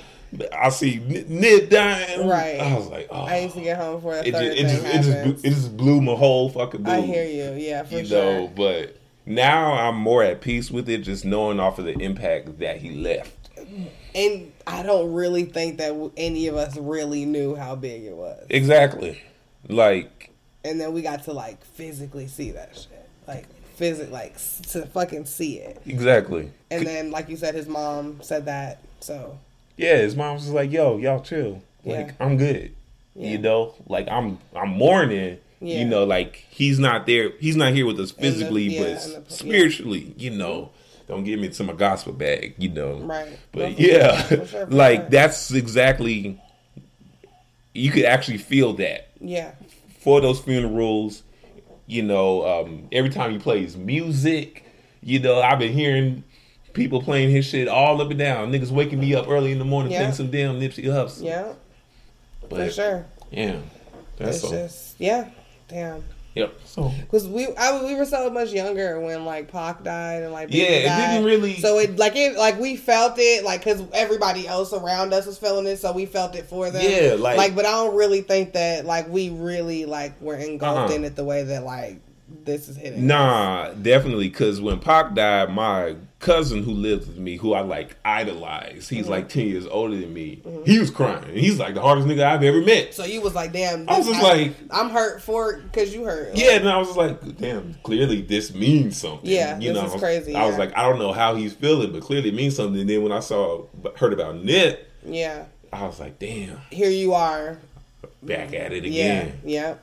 I 0.56 0.68
see 0.70 0.96
N- 0.96 1.26
Nip 1.28 1.70
dying. 1.70 2.26
Right. 2.26 2.60
I 2.60 2.76
was 2.76 2.88
like, 2.88 3.08
oh. 3.10 3.22
I 3.22 3.40
used 3.40 3.54
to 3.54 3.60
get 3.60 3.78
oh. 3.78 3.84
home 3.84 3.94
before 3.96 4.14
the 4.14 4.28
it, 4.28 4.32
third 4.32 4.56
just, 4.56 4.58
it, 4.58 4.62
just, 4.62 5.08
it, 5.08 5.24
just, 5.24 5.44
it 5.44 5.50
just 5.50 5.76
blew 5.76 6.00
my 6.00 6.14
whole 6.14 6.48
fucking 6.48 6.82
mood 6.82 6.92
I 6.92 7.00
hear 7.00 7.24
you. 7.24 7.58
Yeah, 7.58 7.82
for 7.84 7.96
you 7.96 8.06
sure. 8.06 8.18
know, 8.18 8.52
but 8.54 8.96
now 9.26 9.72
I'm 9.72 9.96
more 9.96 10.22
at 10.22 10.40
peace 10.40 10.70
with 10.70 10.88
it, 10.88 10.98
just 10.98 11.24
knowing 11.24 11.60
off 11.60 11.78
of 11.78 11.84
the 11.84 11.98
impact 11.98 12.58
that 12.58 12.78
he 12.78 12.90
left. 12.90 13.50
And 14.14 14.52
I 14.66 14.82
don't 14.82 15.12
really 15.12 15.44
think 15.44 15.78
that 15.78 16.10
any 16.16 16.46
of 16.46 16.56
us 16.56 16.76
really 16.76 17.24
knew 17.24 17.54
how 17.54 17.74
big 17.74 18.04
it 18.04 18.14
was. 18.14 18.46
Exactly. 18.50 19.20
Like, 19.68 20.30
And 20.64 20.80
then 20.80 20.92
we 20.92 21.02
got 21.02 21.24
to 21.24 21.32
like 21.32 21.64
physically 21.64 22.26
see 22.26 22.52
that 22.52 22.76
shit. 22.76 23.08
Like, 23.26 23.46
physic, 23.74 24.10
like 24.10 24.36
to 24.68 24.86
fucking 24.86 25.24
see 25.24 25.58
it. 25.58 25.82
exactly. 25.86 26.50
And 26.70 26.86
then, 26.86 27.10
like 27.10 27.28
you 27.28 27.36
said, 27.36 27.54
his 27.54 27.66
mom 27.66 28.20
said 28.22 28.46
that. 28.46 28.80
So, 29.00 29.38
Yeah, 29.76 29.96
his 29.96 30.14
mom 30.16 30.34
was 30.34 30.48
like, 30.50 30.70
"Yo, 30.72 30.98
y'all 30.98 31.20
chill. 31.20 31.62
Like, 31.84 32.08
Yeah. 32.08 32.12
I'm 32.20 32.36
good. 32.36 32.74
Yeah. 33.14 33.30
You 33.30 33.38
know, 33.38 33.74
like 33.88 34.08
I'm, 34.08 34.38
I'm 34.56 34.70
mourning. 34.70 35.38
Yeah. 35.60 35.78
You 35.78 35.84
know, 35.86 36.04
like 36.04 36.44
he's 36.50 36.78
not 36.78 37.06
there. 37.06 37.30
He's 37.40 37.56
not 37.56 37.72
here 37.72 37.86
with 37.86 37.98
us 37.98 38.10
physically, 38.10 38.64
yeah, 38.64 38.80
but 38.82 39.26
the- 39.28 39.34
spiritually. 39.34 40.14
You 40.18 40.30
know, 40.30 40.70
don't 41.08 41.24
get 41.24 41.38
me 41.40 41.48
to 41.48 41.64
my 41.64 41.72
gospel 41.72 42.12
bag. 42.12 42.54
You 42.58 42.70
know, 42.70 42.98
Right. 42.98 43.38
But 43.52 43.78
yeah, 43.78 44.22
sure, 44.26 44.46
sure, 44.46 44.66
like 44.66 45.00
sure. 45.02 45.10
that's 45.10 45.50
exactly. 45.52 46.40
You 47.72 47.90
could 47.90 48.04
actually 48.04 48.38
feel 48.38 48.74
that 48.74 49.08
yeah. 49.20 49.52
for 50.00 50.20
those 50.20 50.38
funerals. 50.40 51.22
You 51.86 52.02
know, 52.02 52.46
um, 52.46 52.88
every 52.92 53.10
time 53.10 53.32
he 53.32 53.38
plays 53.38 53.76
music, 53.76 54.64
you 55.02 55.18
know, 55.18 55.40
I've 55.40 55.58
been 55.58 55.72
hearing 55.72 56.24
people 56.74 57.00
playing 57.00 57.30
his 57.30 57.46
shit 57.46 57.68
all 57.68 58.00
up 58.02 58.10
and 58.10 58.18
down. 58.18 58.52
Niggas 58.52 58.70
waking 58.70 59.00
me 59.00 59.14
up 59.14 59.28
early 59.28 59.52
in 59.52 59.58
the 59.58 59.64
morning 59.64 59.92
Yeah. 59.92 60.00
playing 60.00 60.14
some 60.14 60.30
damn 60.30 60.60
Nipsey 60.60 60.84
Hussle. 60.84 61.22
Yeah. 61.24 61.52
but 62.48 62.66
For 62.66 62.70
sure. 62.70 63.06
yeah, 63.30 63.56
that's 64.18 64.36
It's 64.36 64.44
all. 64.44 64.50
just, 64.50 65.00
yeah. 65.00 65.28
Damn. 65.68 66.04
Yep. 66.34 66.52
So 66.64 66.92
Because 67.00 67.28
we 67.28 67.46
I, 67.56 67.84
we 67.84 67.94
were 67.94 68.04
so 68.04 68.28
much 68.28 68.50
younger 68.52 68.98
when 68.98 69.24
like 69.24 69.50
Pac 69.52 69.84
died 69.84 70.24
and 70.24 70.32
like 70.32 70.48
Biggie 70.48 70.54
Yeah, 70.54 70.64
it 70.64 70.82
died. 70.86 71.10
didn't 71.12 71.24
really- 71.26 71.56
So 71.60 71.78
it 71.78 71.96
like 71.96 72.16
it 72.16 72.36
like 72.36 72.58
we 72.58 72.74
felt 72.76 73.14
it 73.18 73.44
like 73.44 73.60
because 73.62 73.80
everybody 73.92 74.46
else 74.48 74.72
around 74.72 75.14
us 75.14 75.26
was 75.26 75.38
feeling 75.38 75.64
it, 75.66 75.76
so 75.78 75.92
we 75.92 76.06
felt 76.06 76.34
it 76.34 76.46
for 76.46 76.70
them. 76.70 76.82
Yeah, 76.84 77.14
like- 77.14 77.54
but 77.54 77.64
I 77.64 77.70
don't 77.70 77.94
really 77.94 78.20
think 78.22 78.52
that 78.54 78.84
like 78.84 79.08
we 79.08 79.30
really 79.30 79.84
like 79.86 80.20
were 80.20 80.34
engulfed 80.36 80.90
Uh-uh. 80.90 80.96
in 80.96 81.04
it 81.04 81.14
the 81.14 81.24
way 81.24 81.44
that 81.44 81.62
like 81.64 82.00
this 82.44 82.68
is 82.68 82.76
hitting. 82.76 82.98
us. 82.98 83.04
nah, 83.04 83.68
definitely 83.80 84.28
because 84.28 84.60
when 84.60 84.80
Pac 84.80 85.14
died, 85.14 85.50
my 85.54 85.94
cousin 86.24 86.62
who 86.62 86.72
lives 86.72 87.06
with 87.06 87.18
me, 87.18 87.36
who 87.36 87.52
I 87.54 87.60
like 87.60 87.96
idolize. 88.04 88.86
Mm-hmm. 88.86 88.94
He's 88.96 89.08
like 89.08 89.28
ten 89.28 89.46
years 89.46 89.66
older 89.66 89.96
than 89.96 90.12
me. 90.12 90.42
He 90.64 90.78
was 90.78 90.90
crying. 90.90 91.36
He's 91.36 91.58
like 91.58 91.74
the 91.74 91.80
hardest 91.82 92.08
nigga 92.08 92.24
I've 92.24 92.42
ever 92.42 92.60
met. 92.62 92.94
So 92.94 93.04
you 93.04 93.20
was 93.20 93.34
like, 93.34 93.52
damn. 93.52 93.88
I 93.88 93.98
was 93.98 94.06
just 94.08 94.22
like- 94.22 94.54
I'm 94.70 94.90
hurt 94.90 95.22
for 95.22 95.58
because 95.60 95.94
you 95.94 96.04
hurt. 96.04 96.36
Yeah, 96.36 96.52
and 96.52 96.68
I 96.68 96.78
was 96.78 96.96
like, 96.96 97.36
damn, 97.38 97.74
clearly 97.82 98.22
this 98.22 98.54
means 98.54 98.96
something. 98.96 99.30
Yeah, 99.30 99.58
you 99.58 99.72
this 99.72 99.82
know, 99.82 99.94
is 99.94 100.00
crazy, 100.00 100.34
I 100.34 100.46
was 100.46 100.54
yeah. 100.54 100.58
like, 100.58 100.76
I 100.76 100.88
don't 100.88 100.98
know 100.98 101.12
how 101.12 101.34
he's 101.34 101.52
feeling, 101.52 101.92
but 101.92 102.02
clearly 102.02 102.30
it 102.30 102.34
means 102.34 102.56
something. 102.56 102.80
And 102.80 102.88
then 102.90 103.02
when 103.02 103.12
I 103.12 103.20
saw, 103.20 103.66
heard 103.96 104.12
about 104.12 104.36
Nip, 104.36 104.90
yeah. 105.04 105.44
I 105.72 105.86
was 105.86 106.00
like, 106.00 106.18
damn, 106.18 106.58
Here 106.70 106.88
you 106.90 107.14
are. 107.14 107.58
back 108.22 108.54
at 108.54 108.72
it 108.72 108.84
Yeah, 108.84 109.04
again. 109.22 109.40
yeah. 109.44 109.74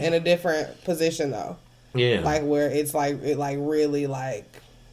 In 0.00 0.12
a 0.12 0.20
different 0.20 0.84
position 0.84 1.30
though, 1.30 1.56
Yeah, 1.94 2.20
like 2.20 2.42
where 2.42 2.68
it's 2.70 2.92
like 2.92 3.22
it 3.22 3.38
like 3.38 3.56
really 3.58 4.06
like 4.06 4.44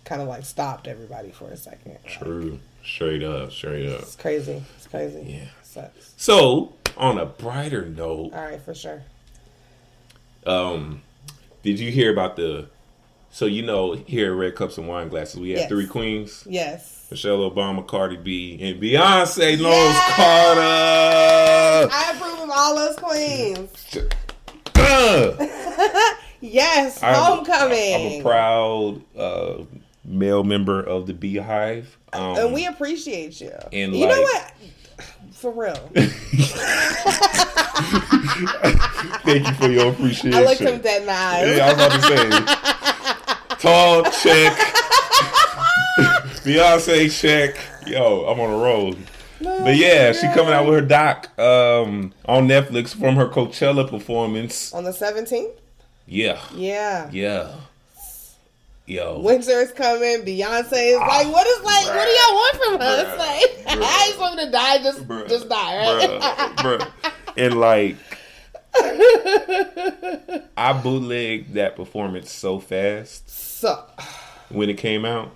kind 0.06 0.22
of 0.22 0.28
like 0.28 0.45
stopped 0.45 0.88
everybody 0.88 1.32
for 1.32 1.49
a 1.49 1.58
second. 1.58 1.97
true, 2.08 2.60
straight 2.84 3.24
up, 3.24 3.51
straight 3.51 3.89
up. 3.89 4.01
It's 4.01 4.16
crazy. 4.16 4.64
It's 4.78 4.88
crazy. 4.88 5.24
Yeah. 5.28 5.45
Sucks. 5.64 6.14
So, 6.18 6.74
on 6.95 7.18
a 7.18 7.26
brighter 7.26 7.86
note, 7.86 8.32
All 8.34 8.41
right, 8.43 8.62
for 8.62 8.74
sure. 8.74 9.03
um, 10.45 11.01
did 11.64 11.80
you 11.80 11.91
hear 11.91 12.12
about 12.12 12.36
the? 12.36 12.68
So 13.32 13.45
you 13.45 13.64
know, 13.64 13.93
here 13.93 14.32
at 14.32 14.38
Red 14.38 14.56
Cups 14.56 14.78
and 14.78 14.88
Wine 14.88 15.10
Glasses, 15.10 15.39
we 15.39 15.49
have 15.49 15.60
Yes. 15.62 15.70
three 15.70 15.88
queens: 15.88 16.45
Yes. 16.49 17.08
Michelle 17.12 17.49
Obama, 17.49 17.86
Cardi 17.86 18.16
B, 18.16 18.58
and 18.62 18.82
Beyonce 18.82 19.60
Knowles 19.62 19.74
Yes! 19.74 20.16
Carter. 20.16 20.62
I 21.93 22.14
approve 22.16 22.39
of 22.43 22.49
all 22.56 22.76
those 22.76 22.95
queens. 22.95 23.97
Uh, 24.76 26.12
Yes, 26.41 27.01
I'm- 27.01 27.16
homecoming. 27.16 27.95
I'm 27.95 28.01
a 28.20 28.22
proud 28.22 29.01
uh, 29.18 29.64
male 30.06 30.43
member 30.43 30.82
of 30.82 31.08
the 31.08 31.14
BeyHive. 31.14 31.86
Um, 32.14 32.38
and 32.38 32.53
we 32.53 32.66
appreciate 32.68 33.41
you. 33.41 33.51
And 33.74 33.95
you 33.95 34.08
know 34.08 34.22
what? 34.22 34.53
For 35.32 35.51
real. 35.51 35.76
thank 39.24 39.47
you 39.47 39.53
for 39.56 39.70
your 39.70 39.91
appreciation. 39.91 40.34
I 40.34 40.43
looked 40.43 40.62
him 40.62 40.80
dead 40.82 41.01
in 41.01 41.08
the 41.08 41.14
eyes. 41.14 41.58
Yeah, 41.58 41.66
I 41.66 41.74
was 41.74 41.76
about 41.76 41.91
to 41.91 42.01
say, 42.01 42.30
tall 43.60 44.03
check, 44.03 44.53
Beyonce 46.43 47.12
check. 47.22 47.58
Yo, 47.88 48.26
I'm 48.26 48.39
on 48.39 48.49
a 48.51 48.58
roll. 48.58 48.95
But 49.41 49.76
yeah, 49.76 50.12
she 50.14 50.28
coming 50.34 50.53
out 50.53 50.66
with 50.66 50.76
her 50.76 50.82
doc 50.82 51.38
um, 51.38 52.14
on 52.26 52.47
Netflix 52.47 52.95
from 52.97 53.16
her 53.16 53.28
Coachella 53.28 53.88
performance. 53.89 54.74
On 54.74 54.84
the 54.84 54.91
17th? 54.91 55.51
Yeah, 56.08 56.39
Yeah. 56.56 57.10
yeah, 57.12 57.56
yo. 58.86 59.20
Winter 59.20 59.52
is 59.62 59.72
coming. 59.72 60.22
Beyonce 60.24 60.94
is 60.94 60.98
like, 61.00 61.28
what 61.32 61.48
is 61.48 61.64
like? 61.64 61.86
What 61.88 62.06
do 62.06 62.12
y'all 62.12 62.34
want 62.34 62.56
from 62.64 62.82
us? 62.82 63.06
Bruh. 63.06 63.18
Like, 63.18 63.66
Bruh. 63.78 63.84
I 63.84 64.06
just 64.08 64.20
want 64.20 64.40
to 64.40 64.52
die. 64.52 64.78
Just, 64.84 65.08
Bruh. 65.08 65.28
just 65.30 65.50
die, 65.50 65.78
right? 65.78 66.10
Bruh, 66.58 66.80
bruh. 66.80 67.14
And 67.38 67.60
like, 67.60 67.96
I 70.58 70.80
bootlegged 70.84 71.54
that 71.54 71.76
performance 71.76 72.32
so 72.32 72.60
fast 72.60 73.30
so, 73.30 73.84
when 74.50 74.70
it 74.70 74.78
came 74.78 75.06
out. 75.06 75.32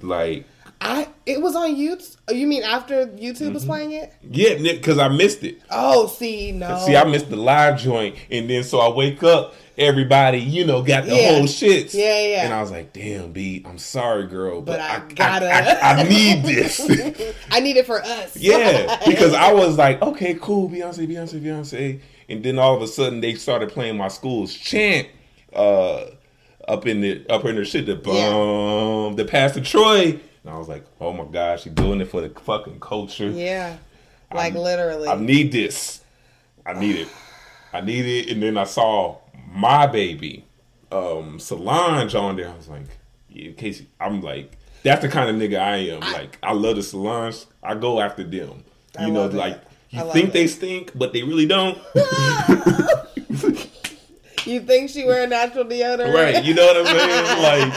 Like, 0.00 0.46
I 0.80 1.08
it 1.24 1.40
was 1.40 1.54
on 1.56 1.74
YouTube. 1.76 2.16
You 2.30 2.46
mean 2.46 2.62
after 2.62 3.06
YouTube 3.06 3.38
Mm-hmm. 3.40 3.54
was 3.54 3.64
playing 3.64 3.92
it? 3.92 4.12
yeah, 4.22 4.54
because 4.56 4.98
I 4.98 5.08
missed 5.08 5.42
it. 5.44 5.62
Oh, 5.70 6.06
see, 6.08 6.52
no. 6.52 6.78
See, 6.84 6.96
I 6.96 7.04
missed 7.04 7.30
the 7.30 7.36
live 7.36 7.78
joint, 7.78 8.16
and 8.30 8.50
then 8.50 8.64
so 8.64 8.80
I 8.80 8.88
wake 8.94 9.22
up, 9.22 9.54
everybody, 9.76 10.38
you 10.38 10.64
know, 10.64 10.82
got 10.82 11.04
the 11.06 11.14
Yeah. 11.16 11.34
whole 11.34 11.46
shit. 11.46 11.92
Yeah, 11.94 12.20
yeah. 12.26 12.44
And 12.44 12.52
I 12.54 12.60
was 12.60 12.70
like, 12.70 12.92
"Damn, 12.92 13.32
B, 13.32 13.62
I'm 13.66 13.78
sorry, 13.78 14.26
girl, 14.26 14.60
but, 14.62 14.78
But 14.78 14.80
I 14.80 14.96
I, 14.96 15.12
gotta- 15.14 15.50
I, 15.52 15.60
I, 15.60 16.00
I 16.00 16.02
need 16.08 16.42
this." 16.44 16.80
I 17.50 17.60
need 17.60 17.76
it 17.76 17.86
for 17.86 18.00
us. 18.02 18.36
yeah, 18.36 19.00
because 19.06 19.34
I 19.34 19.52
was 19.52 19.76
like, 19.78 20.00
"Okay, 20.02 20.34
cool, 20.40 20.68
Beyonce, 20.70 21.06
Beyonce, 21.08 21.40
Beyonce," 21.42 22.00
and 22.28 22.42
then 22.44 22.58
all 22.58 22.74
of 22.76 22.82
a 22.82 22.86
sudden 22.86 23.20
they 23.20 23.34
started 23.34 23.70
playing 23.70 23.96
my 23.96 24.08
school's 24.08 24.54
chant 24.54 25.08
uh, 25.54 26.06
up 26.68 26.86
in 26.86 27.00
the 27.00 27.24
up 27.28 27.44
in 27.44 27.56
the 27.56 27.64
shit, 27.64 27.86
the 27.86 27.96
bum, 27.96 29.16
the 29.16 29.24
Pastor 29.24 29.60
Troy, 29.60 30.18
and 30.42 30.50
I 30.52 30.56
was 30.58 30.68
like, 30.68 30.84
"Oh 31.00 31.12
my 31.12 31.24
gosh, 31.24 31.64
she's 31.64 31.72
doing 31.72 32.00
it 32.00 32.06
for 32.10 32.20
the 32.20 32.28
fucking 32.40 32.80
culture." 32.80 33.28
Yeah. 33.30 33.76
Like 34.32 34.54
I- 34.54 34.58
literally. 34.58 35.08
I 35.08 35.16
need 35.16 35.52
this. 35.52 36.00
I 36.66 36.72
need 36.72 36.96
it. 36.96 37.08
I 37.72 37.80
need 37.82 38.06
it. 38.06 38.30
And 38.32 38.42
then 38.42 38.56
I 38.56 38.64
saw 38.64 39.18
my 39.54 39.86
baby, 39.86 40.44
um, 40.92 41.38
Solange 41.38 42.14
on 42.14 42.36
there. 42.36 42.48
I 42.50 42.56
was 42.56 42.68
like, 42.68 42.86
yeah, 43.30 43.52
Casey, 43.52 43.86
I'm 44.00 44.20
like, 44.20 44.58
that's 44.82 45.00
the 45.02 45.08
kind 45.08 45.30
of 45.30 45.36
nigga 45.36 45.58
I 45.58 45.76
am. 45.76 46.00
like, 46.00 46.36
I 46.42 46.52
love 46.52 46.76
the 46.76 46.82
Solange. 46.82 47.46
I 47.62 47.74
go 47.74 48.00
after 48.00 48.22
them. 48.24 48.64
I 48.98 49.06
You 49.06 49.12
know, 49.12 49.20
love 49.22 49.34
it. 49.34 49.38
like 49.38 49.60
you 49.90 50.00
I 50.00 50.10
think 50.12 50.28
it. 50.28 50.32
they 50.34 50.46
stink, 50.48 50.90
but 50.94 51.12
they 51.12 51.22
really 51.22 51.46
don't. 51.46 51.78
you 54.44 54.60
think 54.60 54.90
she 54.90 55.04
wear 55.04 55.26
natural 55.26 55.64
deodorant? 55.64 56.12
right. 56.14 56.44
You 56.44 56.54
know 56.54 56.66
what 56.66 56.76
I'm 56.76 56.86
saying? 56.86 57.74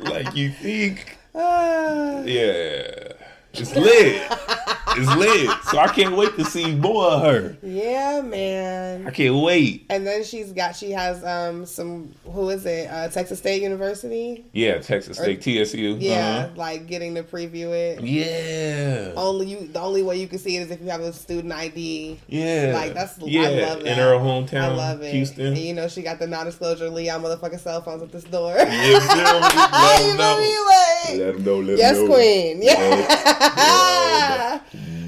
like 0.26 0.36
you 0.36 0.50
think 0.50 1.16
Ah. 1.34 2.20
yeah. 2.24 3.12
It's 3.52 3.74
lit. 3.76 4.22
It's 5.02 5.16
lit. 5.16 5.50
So 5.70 5.78
I 5.78 5.88
can't 5.88 6.16
wait 6.16 6.34
to 6.36 6.44
see 6.44 6.74
more 6.74 7.06
of 7.06 7.22
her. 7.22 7.56
yeah, 7.62 8.20
man. 8.22 9.06
I 9.06 9.10
can't 9.10 9.36
wait. 9.36 9.86
And 9.90 10.06
then 10.06 10.24
she's 10.24 10.52
got 10.52 10.76
she 10.76 10.90
has 10.92 11.24
um 11.24 11.66
some 11.66 12.12
who 12.24 12.50
is 12.50 12.66
it 12.66 12.88
uh, 12.90 13.08
Texas 13.08 13.38
State 13.38 13.62
University 13.62 14.44
Yeah, 14.52 14.78
Texas 14.78 15.16
State, 15.18 15.40
TSU. 15.42 15.96
yeah 16.00 16.44
Uh-huh. 16.44 16.48
like 16.56 16.86
getting 16.86 17.14
to 17.14 17.22
preview 17.22 17.72
it 17.72 18.02
Yeah. 18.02 19.12
only 19.16 19.46
you 19.46 19.66
the 19.68 19.80
only 19.80 20.02
way 20.02 20.16
you 20.20 20.26
can 20.28 20.38
see 20.38 20.56
it 20.56 20.62
is 20.62 20.70
if 20.70 20.80
you 20.80 20.88
have 20.90 21.00
a 21.00 21.12
student 21.12 21.52
ID 21.52 22.18
Yeah. 22.28 22.72
like 22.74 22.94
that's 22.94 23.18
yeah. 23.18 23.42
I 23.42 23.48
love 23.48 23.78
that 23.84 23.86
In 23.86 23.98
her 23.98 24.12
hometown, 24.14 24.62
I 24.62 24.68
love 24.74 25.02
it 25.02 25.12
Houston. 25.12 25.46
and 25.48 25.58
you 25.58 25.74
know 25.74 25.88
she 25.88 26.02
got 26.02 26.18
the 26.18 26.26
non-disclosure 26.26 26.88
Leon 26.90 27.22
motherfucking 27.22 27.60
cell 27.60 27.80
phones 27.82 28.02
at 28.02 28.12
this 28.12 28.24
door 28.24 28.54
Yes. 28.56 29.08
Let 29.08 30.00
you 30.02 30.10
him 30.10 30.16
know 30.18 30.34
know. 30.34 30.40
me 30.40 30.58
like 30.58 31.18
Let 31.26 31.34
him 31.36 31.44
know. 31.44 31.58
Let 31.60 31.78
yes 31.78 31.96
know. 31.96 32.06
queen 32.06 32.62
yeah 32.62 34.49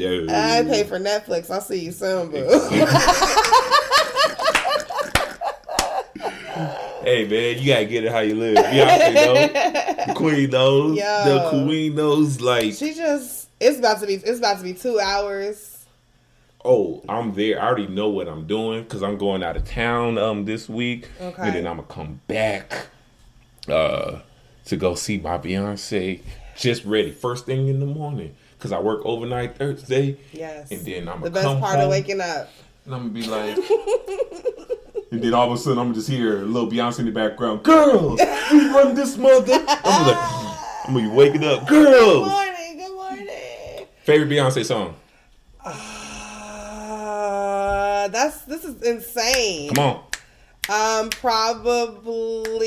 No. 0.03 0.35
I 0.35 0.63
pay 0.63 0.85
for 0.85 0.99
Netflix 0.99 1.51
I'll 1.51 1.61
see 1.61 1.81
you 1.81 1.93
soon 1.93 2.31
boo 2.31 2.39
Hey 7.03 7.27
man, 7.27 7.61
you 7.61 7.73
gotta 7.73 7.85
get 7.87 8.05
it 8.05 8.13
how 8.13 8.21
you 8.21 8.37
live. 8.37 8.57
Beyonce 8.59 9.15
knows. 9.15 10.07
The 10.07 10.15
queen 10.15 10.51
knows. 10.51 10.97
Yo. 10.97 11.25
The 11.25 11.51
queen 11.51 11.97
knows. 11.97 12.41
Like, 12.41 12.75
she 12.75 12.95
just 12.95 13.49
it's 13.59 13.81
about 13.81 13.99
to 14.01 14.07
be 14.07 14.15
it's 14.15 14.39
about 14.39 14.59
to 14.59 14.63
be 14.63 14.73
two 14.73 15.01
hours 15.01 15.73
oh, 16.65 17.03
I'm 17.09 17.35
there. 17.35 17.61
I 17.61 17.67
already 17.67 17.87
know 17.87 18.09
what 18.09 18.29
I'm 18.29 18.47
doing 18.47 18.83
because 18.83 19.03
I'm 19.03 19.19
going 19.19 19.43
out 19.43 19.57
of 19.57 19.65
town 19.65 20.19
um 20.19 20.45
this 20.45 20.69
week, 20.69 21.09
Okay. 21.21 21.43
and 21.43 21.55
then 21.55 21.67
I'm 21.67 21.77
gonna 21.77 21.89
come 21.89 22.21
back 22.27 22.87
uh 23.69 24.21
to 24.67 24.77
go 24.77 24.95
see 24.95 25.19
my 25.19 25.39
Beyonce. 25.39 26.21
Just 26.57 26.85
ready, 26.85 27.11
first 27.11 27.47
thing 27.47 27.69
in 27.69 27.81
the 27.81 27.87
morning, 27.87 28.37
because 28.63 28.71
I 28.71 28.79
work 28.79 29.01
overnight 29.05 29.57
Thursday. 29.57 30.17
yes 30.33 30.71
And 30.71 30.85
then 30.87 31.09
I'm 31.09 31.21
the 31.21 31.31
best 31.31 31.45
come 31.45 31.59
part 31.59 31.75
home, 31.75 31.87
of 31.87 31.91
waking 31.91 32.21
up 32.21 32.49
and 32.85 32.95
I'm 32.95 33.13
gonna 33.13 33.13
be 33.13 33.27
like, 33.27 33.57
and 35.11 35.21
then 35.21 35.35
all 35.35 35.49
of 35.49 35.59
a 35.59 35.59
sudden 35.59 35.81
I'm 35.81 35.93
just 35.95 36.09
hear 36.09 36.39
a 36.39 36.43
little 36.43 36.71
Beyonce 36.71 37.01
in 37.01 37.07
the 37.07 37.13
background. 37.13 37.65
Girls, 37.65 38.21
we 38.53 38.69
run 38.69 38.95
this 38.95 39.17
mother. 39.19 39.53
I'm 39.69 40.07
like, 40.07 40.17
I'm 40.87 40.95
gonna 40.95 41.09
be 41.09 41.15
waking 41.15 41.43
up. 41.43 41.67
Girls. 41.67 42.29
Good 42.29 42.31
morning 42.31 42.79
good 42.79 42.95
morning 42.95 43.87
favorite 44.05 44.29
Beyonce 44.29 44.65
song? 44.65 44.95
Uh, 45.65 45.79
that's 48.09 48.43
this 48.43 48.65
is 48.65 48.81
insane. 48.83 49.75
Come 49.75 49.85
on. 49.85 50.05
Um, 50.69 51.11
probably. 51.11 52.63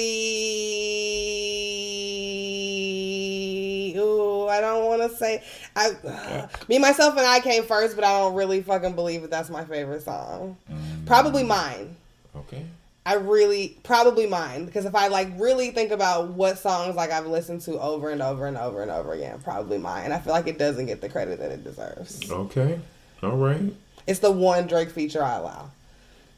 I 4.64 4.74
don't 4.74 4.86
want 4.86 5.02
to 5.02 5.18
say. 5.18 5.44
I, 5.76 6.48
me, 6.68 6.80
myself, 6.80 7.18
and 7.18 7.26
I 7.26 7.40
came 7.40 7.64
first, 7.64 7.96
but 7.96 8.04
I 8.04 8.20
don't 8.20 8.36
really 8.36 8.62
fucking 8.62 8.94
believe 8.94 9.22
that 9.22 9.32
that's 9.32 9.50
my 9.50 9.66
favorite 9.66 10.04
song. 10.04 10.58
Probably 11.06 11.44
mm. 11.44 11.48
mine. 11.48 11.96
Okay. 12.36 12.66
I 13.08 13.16
really 13.16 13.78
probably 13.84 14.26
mine 14.26 14.66
because 14.66 14.86
if 14.86 14.96
I 14.96 15.10
like 15.10 15.30
really 15.38 15.70
think 15.70 15.92
about 15.92 16.30
what 16.30 16.58
songs 16.58 16.96
like 16.96 17.12
I've 17.12 17.28
listened 17.28 17.62
to 17.62 17.80
over 17.80 18.10
and 18.10 18.20
over 18.20 18.48
and 18.48 18.58
over 18.58 18.82
and 18.82 18.90
over 18.90 19.14
again, 19.14 19.40
probably 19.44 19.78
mine. 19.78 20.12
I 20.12 20.18
feel 20.18 20.34
like 20.34 20.48
it 20.48 20.58
doesn't 20.58 20.88
get 20.88 21.02
the 21.02 21.10
credit 21.10 21.38
that 21.40 21.52
it 21.52 21.64
deserves. 21.64 22.32
Okay. 22.32 22.80
All 23.22 23.38
right. 23.38 23.72
It's 24.08 24.20
the 24.20 24.32
one 24.32 24.66
Drake 24.66 24.90
feature 24.90 25.24
I 25.24 25.36
allow 25.36 25.70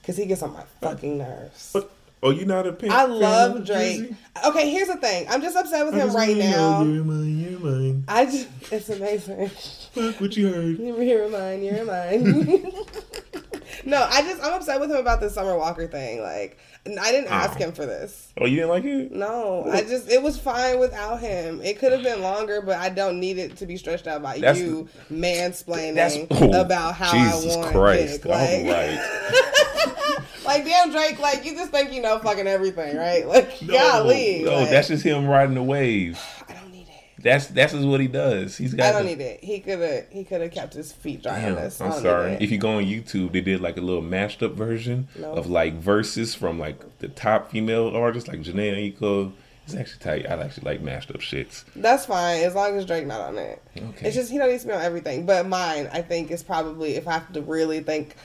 because 0.02 0.18
he 0.18 0.26
gets 0.26 0.42
on 0.42 0.54
my 0.54 0.64
fucking 0.82 1.18
nerves. 1.18 1.72
But 1.72 1.90
oh, 2.24 2.32
you 2.32 2.46
not 2.46 2.68
a 2.68 2.74
pink? 2.74 2.92
I 2.92 3.06
love 3.06 3.66
Drake. 3.66 4.12
Okay, 4.46 4.70
here's 4.70 4.88
the 4.88 4.98
thing. 4.98 5.28
I'm 5.30 5.42
just 5.42 5.56
upset 5.56 5.86
with 5.86 5.96
I 5.96 6.00
him 6.00 6.14
right 6.14 6.38
now. 6.38 6.84
You're 6.84 7.04
mine. 7.04 7.40
You're 7.40 7.60
mine. 7.60 8.04
I 8.08 8.26
just, 8.26 8.48
it's 8.72 8.90
amazing. 8.90 9.50
Fuck 9.50 10.22
what 10.22 10.36
you 10.38 10.52
heard. 10.52 10.78
You're 10.80 11.30
mine. 11.30 11.64
You're 11.64 11.86
mine. 11.86 12.24
no, 13.86 14.08
I 14.10 14.22
just, 14.22 14.44
I'm 14.44 14.54
upset 14.54 14.80
with 14.80 14.92
him 14.92 14.98
about 14.98 15.20
the 15.20 15.30
Summer 15.30 15.58
Walker 15.58 15.88
thing. 15.88 16.22
Like, 16.22 16.58
I 17.00 17.12
didn't 17.12 17.32
ask 17.32 17.60
Oh. 17.60 17.64
him 17.66 17.72
for 17.72 17.86
this. 17.86 18.28
Oh, 18.40 18.46
you 18.46 18.58
didn't 18.58 18.70
like 18.70 18.84
it? 18.86 19.12
No, 19.12 19.66
I 19.72 19.82
just 19.82 20.10
it 20.10 20.22
was 20.22 20.38
fine 20.38 20.80
without 20.80 21.20
him. 21.20 21.62
It 21.64 21.80
could 21.80 21.92
have 21.92 22.04
been 22.04 22.22
longer, 22.22 22.62
but 22.62 22.78
I 22.78 22.90
don't 22.90 23.20
need 23.20 23.38
it 23.38 23.58
to 23.58 23.66
be 23.66 23.78
stretched 23.78 24.08
out 24.08 24.22
by 24.22 24.38
That's 24.40 24.60
you 24.60 24.88
mansplaining 25.12 26.28
oh, 26.32 26.62
about 26.62 26.96
how 26.96 27.12
Jesus 27.12 27.56
I 27.56 27.60
want 27.60 27.72
Christ. 27.72 28.14
dick. 28.24 28.26
Like, 28.26 28.66
right. 28.66 30.18
like 30.46 30.66
damn 30.66 30.92
Drake, 30.92 31.20
like 31.20 31.46
you 31.46 31.54
just 31.56 31.72
think 31.72 31.92
you 31.92 32.02
know 32.02 32.20
fucking 32.20 32.48
everything, 32.48 32.96
right? 32.96 33.28
Like 33.28 33.62
No, 33.62 33.74
golly, 33.74 34.44
no, 34.44 34.56
like, 34.62 34.70
that's 34.70 34.88
just 34.88 35.04
him 35.04 35.28
riding 35.28 35.56
the 35.56 35.64
wave. 35.64 36.20
I 36.48 36.54
don't 36.54 36.72
need 36.72 36.88
it. 36.88 37.17
That's 37.28 37.48
that's 37.48 37.74
just 37.74 37.86
what 37.86 38.00
he 38.00 38.08
does. 38.08 38.56
He's 38.58 38.74
got. 38.74 38.88
I 38.88 38.92
don't 38.94 39.04
the- 39.06 39.16
need 39.16 39.22
it. 39.22 39.44
He 39.44 39.60
could 39.60 39.80
have 39.80 40.06
he 40.10 40.24
could 40.24 40.42
have 40.42 40.52
kept 40.52 40.74
his 40.74 40.92
feet 40.94 41.24
dry 41.24 41.44
on 41.44 41.56
this. 41.56 41.82
I'm 41.82 41.92
sorry. 41.92 42.38
If 42.40 42.52
you 42.52 42.58
go 42.58 42.78
on 42.78 42.84
YouTube, 42.86 43.34
they 43.34 43.42
did 43.42 43.60
like 43.62 43.78
a 43.78 43.82
little 43.82 44.02
mashed 44.02 44.42
up 44.42 44.54
version 44.54 45.08
No. 45.20 45.34
of 45.34 45.50
like 45.50 45.74
verses 45.76 46.34
from 46.36 46.58
like 46.60 47.00
the 47.00 47.10
top 47.10 47.52
female 47.52 47.90
artists, 47.96 48.30
like 48.30 48.40
Jhené 48.42 48.94
Aiko. 48.98 49.34
It's 49.66 49.76
actually 49.76 50.00
tight. 50.00 50.26
I 50.32 50.42
actually 50.42 50.64
like 50.64 50.82
mashed 50.82 51.10
up 51.12 51.18
shits. 51.18 51.66
That's 51.76 52.06
fine 52.06 52.42
as 52.44 52.56
long 52.56 52.78
as 52.78 52.86
Drake 52.86 53.06
not 53.06 53.20
on 53.20 53.38
it. 53.38 53.62
Okay. 53.78 54.08
It's 54.08 54.16
just 54.16 54.32
he 54.32 54.38
don't 54.38 54.50
need 54.50 54.62
to 54.62 54.68
be 54.68 54.72
on 54.72 54.82
everything. 54.82 55.26
But 55.26 55.46
mine, 55.46 55.90
I 55.92 56.02
think, 56.02 56.32
is 56.32 56.42
probably 56.42 56.96
if 56.96 57.06
I 57.08 57.14
have 57.14 57.34
to 57.34 57.42
really 57.42 57.82
think. 57.82 58.16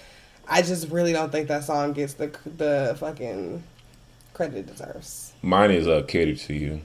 I 0.48 0.62
just 0.62 0.88
really 0.90 1.12
don't 1.12 1.30
think 1.32 1.48
that 1.48 1.64
song 1.64 1.92
gets 1.92 2.14
the 2.14 2.30
the 2.57 2.96
fucking 3.00 3.62
credit 4.34 4.59
it 4.59 4.66
deserves. 4.66 5.32
Mine 5.42 5.72
is 5.72 5.88
uh 5.88 6.03
catered 6.07 6.38
to 6.38 6.55
you. 6.55 6.80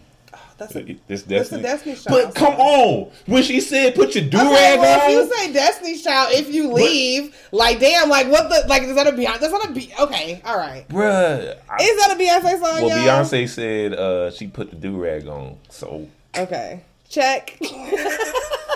That's 0.58 0.76
a, 0.76 0.82
This 0.84 0.97
that's 1.08 1.24
a 1.24 1.28
Destiny. 1.30 1.62
Destiny 1.62 1.95
Child. 1.95 2.05
But 2.26 2.36
come 2.36 2.53
on, 2.55 3.12
when 3.28 3.43
she 3.43 3.62
said 3.62 3.93
put 3.95 4.16
your 4.16 4.26
do 4.26 4.38
Okay, 4.38 4.49
rag 4.49 4.80
well, 4.80 4.97
if 4.97 5.03
on, 5.05 5.12
you 5.12 5.36
say 5.38 5.53
Destiny's 5.53 6.03
Child, 6.03 6.30
if 6.34 6.53
you 6.53 6.74
leave, 6.74 7.36
like 7.51 7.80
damn, 7.80 8.10
like 8.10 8.28
what 8.32 8.49
the 8.49 8.68
like 8.68 8.82
is 8.84 8.95
that 8.95 9.08
a 9.08 9.12
Beyonce? 9.12 9.39
That's 9.39 9.53
not 9.53 9.68
a 9.68 9.70
a 9.70 9.74
B. 9.74 9.93
Okay, 9.99 10.41
all 10.45 10.58
right. 10.58 10.88
bruh. 10.89 11.55
I- 11.70 11.78
Is 11.84 11.97
that 12.05 12.16
a 12.16 12.20
Beyonce 12.22 12.51
song? 12.60 12.62
well, 12.62 12.89
y'all? 12.89 13.24
Beyonce 13.24 13.47
said 13.47 13.93
uh 13.93 14.32
she 14.32 14.47
put 14.47 14.72
the 14.72 14.76
do 14.78 14.97
rag 14.97 15.28
on, 15.28 15.58
so 15.70 16.08
Okay, 16.38 16.84
check. 17.10 17.58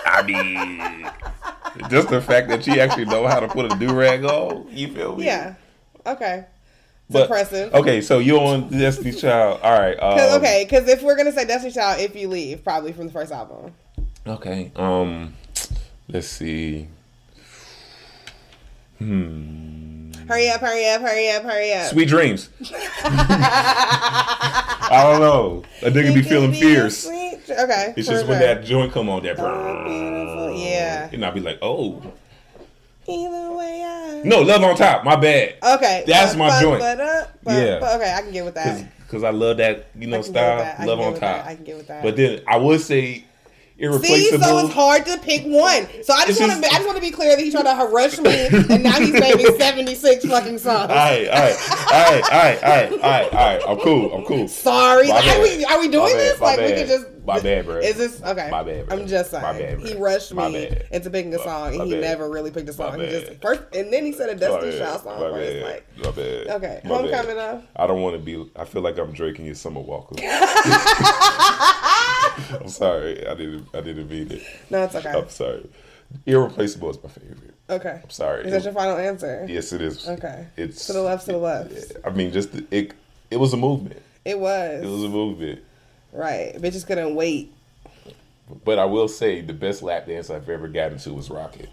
I 0.04 0.22
mean, 0.22 1.88
just 1.90 2.08
the 2.10 2.20
fact 2.20 2.48
that 2.48 2.64
she 2.64 2.80
actually 2.80 3.06
know 3.06 3.26
how 3.26 3.40
to 3.40 3.48
put 3.48 3.72
a 3.72 3.76
do 3.78 3.92
rag 3.94 4.24
on, 4.24 4.66
you 4.70 4.92
feel 4.92 5.16
me? 5.16 5.26
yeah. 5.26 5.54
Okay. 6.06 6.44
But-. 7.12 7.74
Okay, 7.74 8.00
so 8.00 8.18
you're 8.18 8.40
on 8.40 8.68
Destiny's 8.68 9.20
Child. 9.22 9.60
All 9.62 9.78
right. 9.78 9.98
Cause, 9.98 10.32
Um, 10.32 10.40
okay, 10.40 10.64
because 10.68 10.88
if 10.88 11.02
we're 11.02 11.16
gonna 11.16 11.32
say 11.32 11.44
Destiny's 11.44 11.74
Child, 11.74 12.00
if 12.00 12.16
you 12.16 12.28
leave, 12.28 12.64
probably 12.64 12.92
from 12.92 13.06
the 13.06 13.12
first 13.12 13.32
album. 13.32 13.72
Okay. 14.26 14.70
Um, 14.76 15.34
let's 16.08 16.28
see. 16.28 16.88
Hmm. 18.98 20.12
Hurry 20.28 20.48
up! 20.50 20.60
Hurry 20.60 20.88
up! 20.88 21.00
Hurry 21.02 21.30
up! 21.30 21.42
Hurry 21.42 21.72
up! 21.72 21.90
Sweet 21.90 22.08
dreams. 22.08 22.48
I 24.94 25.00
don't 25.02 25.20
know. 25.20 25.64
A 25.82 25.90
nigga 25.90 26.14
be 26.14 26.22
feeling 26.22 26.52
fierce. 26.52 27.06
Okay. 27.06 27.94
It's 27.96 28.08
just 28.08 28.26
when 28.26 28.38
that 28.38 28.62
joint 28.64 28.92
come 28.92 29.08
on, 29.08 29.24
that. 29.24 29.36
Yeah. 30.56 31.08
And 31.12 31.24
I'll 31.24 31.32
be 31.32 31.40
like, 31.40 31.58
oh 31.62 32.00
Either 33.06 33.52
way, 33.52 33.82
I. 33.84 34.22
no, 34.24 34.42
love 34.42 34.62
on 34.62 34.76
top. 34.76 35.04
My 35.04 35.16
bad. 35.16 35.56
Okay. 35.62 36.04
That's 36.06 36.36
my 36.36 36.60
joint. 36.60 36.80
But, 36.80 37.00
uh, 37.00 37.26
but, 37.42 37.52
Yeah. 37.52 37.78
but 37.80 38.00
okay, 38.00 38.14
I 38.14 38.22
can 38.22 38.32
get 38.32 38.44
with 38.44 38.54
that. 38.54 38.86
Because 39.00 39.24
I 39.24 39.30
love 39.30 39.56
that 39.58 39.88
you 39.94 40.06
know 40.06 40.22
can 40.22 40.32
get 40.32 40.32
with 40.32 40.34
that. 40.34 40.80
I 40.80 40.84
style. 40.84 40.86
Love 40.86 41.00
on 41.00 41.12
top. 41.14 41.20
that. 41.20 41.46
I 41.46 41.54
can 41.56 41.64
get 41.64 41.76
with 41.76 41.88
that. 41.88 42.02
But 42.02 42.16
then 42.16 42.40
I 42.46 42.56
would 42.56 42.80
say 42.80 43.24
See, 43.82 44.30
so 44.30 44.58
it's 44.58 44.72
hard 44.74 45.04
to 45.06 45.18
pick 45.18 45.42
one. 45.42 45.88
So 46.04 46.14
I 46.14 46.24
just 46.26 46.40
want 46.40 46.52
to, 46.52 46.68
I 46.68 46.74
just 46.74 46.86
want 46.86 46.96
to 46.96 47.00
be 47.00 47.10
clear 47.10 47.34
that 47.34 47.42
he's 47.42 47.52
trying 47.52 47.64
to 47.64 47.92
rush 47.92 48.16
me, 48.18 48.46
and 48.70 48.82
now 48.82 48.92
he's 49.00 49.12
naming 49.12 49.58
seventy 49.58 49.96
six 49.96 50.24
fucking 50.24 50.58
songs. 50.58 50.88
All 50.88 50.94
right, 50.94 51.26
all 51.26 51.40
right, 51.40 51.56
all 51.90 52.12
right, 52.12 52.22
all 52.22 52.38
right, 52.38 52.62
all 52.62 52.70
right, 52.70 52.92
all 52.92 52.98
right, 52.98 53.32
all 53.32 53.38
right. 53.38 53.62
I'm 53.66 53.78
cool. 53.78 54.14
I'm 54.14 54.24
cool. 54.24 54.46
Sorry, 54.46 55.10
are 55.10 55.42
we 55.42 55.64
are 55.64 55.80
we 55.80 55.88
doing 55.88 56.16
this? 56.16 56.40
Like 56.40 56.60
we 56.60 56.74
could 56.74 56.86
just 56.86 57.06
My 57.24 57.38
bad, 57.40 57.66
bro. 57.66 57.76
Is 57.76 57.96
this 57.96 58.20
okay? 58.22 58.48
My 58.50 58.62
bad, 58.64 58.86
bro. 58.88 58.96
I'm 58.98 59.06
just 59.06 59.30
saying. 59.30 59.42
My 59.42 59.52
bad, 59.52 59.78
bro. 59.78 59.86
he 59.86 59.94
rushed 59.96 60.34
My 60.34 60.48
me 60.48 60.68
bad. 60.68 60.86
into 60.90 61.08
picking 61.10 61.32
a 61.34 61.38
song, 61.38 61.74
and 61.74 61.84
he 61.84 61.94
never 61.96 62.28
really 62.28 62.50
picked 62.50 62.68
a 62.68 62.72
song. 62.72 62.98
He 62.98 63.06
just 63.06 63.40
first, 63.40 63.62
and 63.74 63.92
then 63.92 64.04
he 64.04 64.12
said 64.12 64.28
a 64.30 64.34
Destiny 64.34 64.76
Child 64.78 65.02
song. 65.02 65.20
my 65.20 65.30
Where 65.30 65.40
it's 65.40 65.62
bad, 65.62 65.72
like, 65.72 65.86
my 66.04 66.10
bad. 66.22 66.46
Okay, 66.48 66.80
my 66.84 66.88
Homecoming, 66.96 67.36
bad. 67.36 67.62
I 67.76 67.86
don't 67.86 68.00
want 68.02 68.16
to 68.16 68.22
be. 68.22 68.50
I 68.56 68.64
feel 68.64 68.82
like 68.82 68.98
I'm 68.98 69.12
Drake 69.12 69.38
and 69.38 69.46
you 69.46 69.54
Summer 69.54 69.80
Walker. 69.80 70.16
I'm 72.60 72.68
sorry. 72.68 73.26
I 73.26 73.34
didn't. 73.34 73.68
I 73.74 73.80
didn't 73.80 74.08
mean 74.10 74.30
it. 74.32 74.42
no, 74.70 74.82
it's 74.84 74.94
okay. 74.94 75.10
I'm 75.10 75.28
sorry. 75.28 75.68
Irreplaceable 76.26 76.90
is 76.90 77.02
my 77.02 77.08
favorite. 77.08 77.54
Okay, 77.70 78.00
I'm 78.02 78.10
sorry. 78.10 78.44
is 78.44 78.52
that 78.52 78.64
your 78.64 78.72
final 78.74 78.96
answer? 78.98 79.46
Yes, 79.48 79.72
it 79.72 79.80
is. 79.80 80.06
Okay. 80.08 80.46
It's 80.56 80.86
To 80.86 80.92
the 80.92 81.02
left, 81.02 81.24
to 81.26 81.32
the 81.32 81.38
left. 81.38 81.92
I 82.04 82.10
mean, 82.10 82.32
just 82.32 82.52
the, 82.52 82.66
it. 82.70 82.92
It 83.30 83.36
was 83.38 83.54
a 83.54 83.56
movement. 83.56 84.02
It 84.24 84.38
was 84.38 84.82
It 84.82 84.86
was 84.88 85.04
a 85.04 85.08
movement. 85.08 85.62
Right. 86.12 86.54
Bitches 86.56 86.86
couldn't 86.86 87.14
wait. 87.14 87.52
But 88.64 88.78
I 88.78 88.84
will 88.84 89.08
say 89.08 89.40
the 89.40 89.54
best 89.54 89.82
lap 89.82 90.06
dance 90.06 90.28
I've 90.30 90.48
ever 90.48 90.68
gotten 90.68 90.98
to 90.98 91.14
was 91.14 91.30
Rocket. 91.30 91.68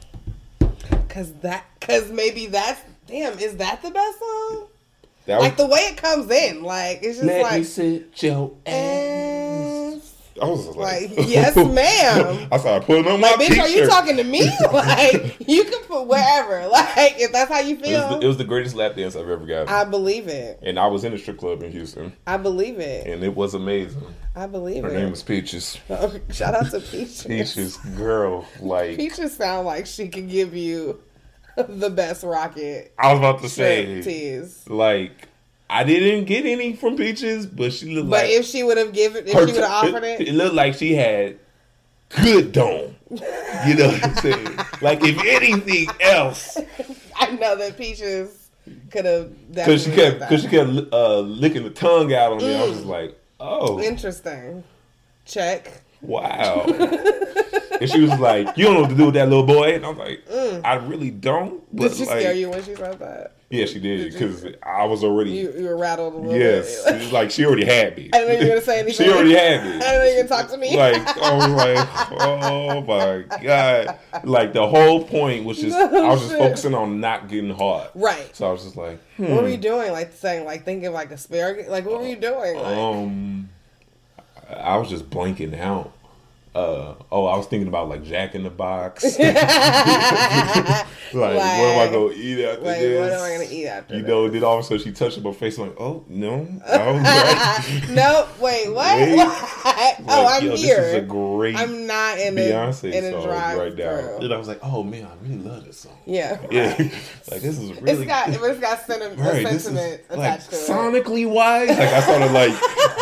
Cause 1.09 1.33
that, 1.41 1.65
cause 1.81 2.09
maybe 2.11 2.45
that's 2.47 2.81
damn. 3.07 3.37
Is 3.39 3.57
that 3.57 3.81
the 3.81 3.89
best 3.91 4.19
song? 4.19 4.67
That 5.25 5.39
Like 5.41 5.57
was, 5.57 5.67
the 5.67 5.73
way 5.73 5.79
it 5.81 5.97
comes 5.97 6.29
in, 6.31 6.63
like 6.63 6.99
it's 7.01 7.17
just 7.17 7.23
Let 7.23 7.37
me 7.37 7.43
like. 7.43 7.65
sit 7.65 8.23
your 8.23 8.51
ass. 8.65 9.68
I 10.41 10.45
was 10.47 10.67
like, 10.75 11.15
Like, 11.17 11.27
yes, 11.29 11.55
ma'am. 11.55 12.47
I 12.51 12.57
started 12.57 12.85
putting 12.85 13.07
on 13.11 13.19
my 13.19 13.31
Like, 13.31 13.39
bitch, 13.47 13.59
are 13.59 13.67
you 13.67 13.87
talking 13.87 14.17
to 14.17 14.23
me? 14.23 14.49
Like, 14.73 15.47
you 15.47 15.63
can 15.65 15.83
put 15.83 16.07
wherever. 16.07 16.67
Like, 16.71 17.15
if 17.19 17.31
that's 17.31 17.51
how 17.51 17.59
you 17.59 17.75
It 17.75 17.81
was, 17.81 17.87
feel, 17.89 18.09
the, 18.19 18.25
it 18.25 18.27
was 18.27 18.37
the 18.37 18.43
greatest 18.43 18.75
lap 18.75 18.95
dance 18.95 19.15
I've 19.15 19.29
ever 19.29 19.45
gotten. 19.45 19.69
I 19.69 19.83
believe 19.85 20.27
it. 20.27 20.59
and 20.61 20.77
I 20.79 20.87
was 20.87 21.03
in 21.03 21.13
a 21.13 21.17
strip 21.17 21.37
club 21.37 21.63
in 21.63 21.71
Houston, 21.71 22.13
I 22.27 22.37
believe 22.37 22.79
it. 22.79 23.07
and 23.07 23.23
it 23.23 23.35
was 23.35 23.53
amazing. 23.53 24.03
I 24.35 24.47
believe 24.47 24.83
Her 24.83 24.89
it. 24.89 24.93
Her 24.93 24.99
name 24.99 25.11
was 25.11 25.23
Peaches. 25.23 25.77
Okay, 25.89 26.21
Shout 26.31 26.53
out 26.55 26.69
to 26.71 26.79
Peaches. 26.79 27.23
Peaches, 27.23 27.77
girl, 27.95 28.45
like 28.59 28.97
Peaches 28.97 29.35
sound 29.35 29.65
like 29.65 29.85
she 29.85 30.07
could 30.09 30.29
give 30.29 30.55
you 30.55 31.01
the 31.57 31.89
best 31.89 32.23
rocket 32.23 32.93
I 32.97 33.11
was 33.11 33.19
about 33.19 33.41
to 33.41 33.49
say, 33.49 34.01
teas. 34.01 34.65
like 34.69 35.27
I 35.69 35.83
didn't 35.83 36.25
get 36.25 36.45
any 36.45 36.73
from 36.75 36.97
Peaches, 36.97 37.45
but 37.45 37.71
she 37.73 37.93
looked 37.93 38.09
But 38.09 38.23
like 38.25 38.31
if 38.31 38.45
she 38.45 38.63
would 38.63 38.77
have 38.77 38.91
given, 38.93 39.27
if 39.27 39.33
her 39.33 39.47
she 39.47 39.53
would 39.53 39.61
have 39.61 39.71
offered 39.71 40.03
it, 40.03 40.21
It 40.21 40.33
looked 40.33 40.55
like 40.55 40.73
she 40.73 40.95
had 40.95 41.37
good 42.09 42.51
dome. 42.51 42.95
You 43.11 43.75
know 43.75 43.87
what 43.87 44.03
I'm 44.03 44.15
saying? 44.15 44.45
like 44.81 44.99
if 45.03 45.23
anything 45.25 45.89
else, 46.01 46.57
I 47.15 47.31
know 47.31 47.55
that 47.55 47.77
Peaches 47.77 48.49
could 48.91 49.05
have 49.05 49.31
because 49.53 49.83
she 49.83 49.91
kept 49.91 50.19
because 50.19 50.41
she 50.41 50.47
kept 50.47 50.69
uh, 50.93 51.19
licking 51.19 51.63
the 51.63 51.69
tongue 51.71 52.13
out 52.13 52.31
on 52.33 52.37
me. 52.39 52.55
I 52.55 52.61
was 52.63 52.71
Mm. 52.71 52.73
just 52.75 52.85
like, 52.85 53.19
oh 53.39 53.79
Interesting. 53.81 54.63
Check. 55.25 55.71
wow. 56.01 56.63
and 57.79 57.89
she 57.89 58.01
was 58.01 58.17
like, 58.19 58.57
"You 58.57 58.65
don't 58.65 58.73
know 58.75 58.81
what 58.81 58.89
to 58.89 58.95
do 58.95 59.05
with 59.05 59.13
that 59.15 59.29
little 59.29 59.45
boy," 59.45 59.75
and 59.75 59.85
I 59.85 59.89
was 59.89 59.97
like, 59.97 60.23
"I 60.65 60.75
really 60.75 61.11
don't." 61.11 61.61
But 61.75 61.91
Mm. 61.91 61.97
Did 61.97 61.97
she 61.97 62.05
like, 62.05 62.19
scare 62.21 62.33
you 62.33 62.49
when 62.49 62.63
she 62.63 62.75
said 62.75 62.97
that? 62.99 63.33
Yeah, 63.51 63.65
she 63.65 63.79
did 63.79 64.13
because 64.13 64.45
I 64.61 64.85
was 64.85 65.03
already. 65.03 65.31
You, 65.31 65.51
you 65.57 65.63
were 65.65 65.75
rattled 65.77 66.13
a 66.13 66.17
little 66.17 66.39
yes, 66.39 66.85
bit. 66.85 67.01
it's 67.01 67.11
like 67.11 67.31
she 67.31 67.45
already 67.45 67.65
had 67.65 67.97
me. 67.97 68.11
I 68.13 68.19
didn't 68.19 68.27
know 68.27 68.33
you 68.33 68.39
were 68.41 68.47
gonna 68.49 68.61
say 68.61 68.79
anything. 68.79 69.05
she 69.07 69.11
already 69.11 69.33
had 69.33 69.63
me. 69.63 69.69
I 69.69 69.79
didn't 69.79 69.81
know 69.81 70.03
you 70.03 70.17
were 70.17 70.27
gonna 70.27 70.41
talk 70.43 70.51
to 70.51 70.57
me. 70.57 70.77
like 70.77 71.17
I 71.17 71.35
was 71.35 71.49
like, 71.49 72.11
oh 72.11 72.81
my 72.81 73.37
god! 73.41 73.99
Like 74.23 74.53
the 74.53 74.67
whole 74.67 75.03
point 75.03 75.45
was 75.45 75.57
just 75.59 75.75
I 75.75 75.87
was 76.09 76.19
just 76.19 76.31
shit. 76.31 76.39
focusing 76.39 76.75
on 76.75 76.99
not 76.99 77.27
getting 77.27 77.49
hard. 77.49 77.89
right. 77.95 78.29
So 78.35 78.47
I 78.47 78.51
was 78.51 78.63
just 78.63 78.75
like, 78.77 78.99
What 79.17 79.41
were 79.41 79.49
you 79.49 79.57
doing? 79.57 79.91
Like 79.93 80.13
saying, 80.13 80.45
like 80.45 80.63
thinking, 80.63 80.91
like 80.93 81.09
asparagus. 81.09 81.67
Like 81.69 81.85
what 81.87 82.01
were 82.01 82.07
you 82.07 82.17
doing? 82.17 82.55
Like, 82.55 82.77
um, 82.77 83.49
I 84.55 84.77
was 84.77 84.89
just 84.89 85.09
blanking 85.09 85.59
out. 85.59 85.91
Uh, 86.55 86.95
oh, 87.11 87.27
I 87.27 87.37
was 87.37 87.45
thinking 87.45 87.67
about 87.67 87.89
like 87.89 88.03
Jack 88.03 88.33
in 88.33 88.41
the 88.41 88.49
Box. 88.49 89.03
like, 89.19 89.35
what 89.35 91.15
am 91.15 91.79
I 91.79 91.89
gonna 91.91 92.11
eat 92.15 92.43
after 92.43 92.61
like 92.63 92.79
this? 92.79 92.99
what 92.99 93.11
am 93.11 93.21
I 93.21 93.31
gonna 93.33 93.49
eat 93.51 93.67
after? 93.67 93.95
You 93.95 94.01
this? 94.01 94.09
know, 94.09 94.29
then 94.29 94.43
all 94.43 94.57
of 94.57 94.61
a 94.61 94.63
sudden 94.67 94.83
she 94.83 94.91
touched 94.91 95.21
my 95.21 95.31
face. 95.31 95.59
I'm 95.59 95.67
like, 95.67 95.79
oh 95.79 96.03
no, 96.07 96.37
no, 97.91 98.27
wait, 98.39 98.73
what? 98.73 98.97
Wait. 98.97 99.15
oh, 99.19 100.05
Like, 100.05 100.07
I'm 100.07 100.45
yo, 100.47 100.55
here. 100.55 100.81
This 100.81 100.85
is 100.87 100.93
a 100.95 101.01
great 101.01 101.55
I'm 101.55 101.85
not 101.85 102.17
in 102.17 102.33
Beyonce 102.33 102.93
in 102.93 103.05
a 103.05 103.11
song 103.11 103.23
drive 103.23 103.57
right 103.59 103.75
now. 103.75 104.17
And 104.17 104.33
I 104.33 104.37
was 104.37 104.47
like, 104.47 104.59
oh 104.63 104.81
man, 104.81 105.05
I 105.05 105.13
really 105.21 105.43
love 105.43 105.65
this 105.65 105.81
song. 105.81 105.97
Yeah, 106.07 106.39
Yeah, 106.49 106.69
like 107.31 107.41
this 107.41 107.59
is 107.59 107.73
really 107.79 107.91
it's 107.91 108.03
got 108.05 108.29
it's 108.29 108.59
got 108.59 108.79
sentiment, 108.87 109.19
right. 109.19 109.43
This 109.45 109.53
is 109.53 109.63
sentiment 109.65 110.01
like 110.09 110.17
attached 110.19 110.49
to 110.49 110.55
it. 110.55 110.67
sonically 110.67 111.29
wise. 111.29 111.69
Like 111.69 111.79
I 111.79 112.01
started 112.01 112.31
like 112.31 112.53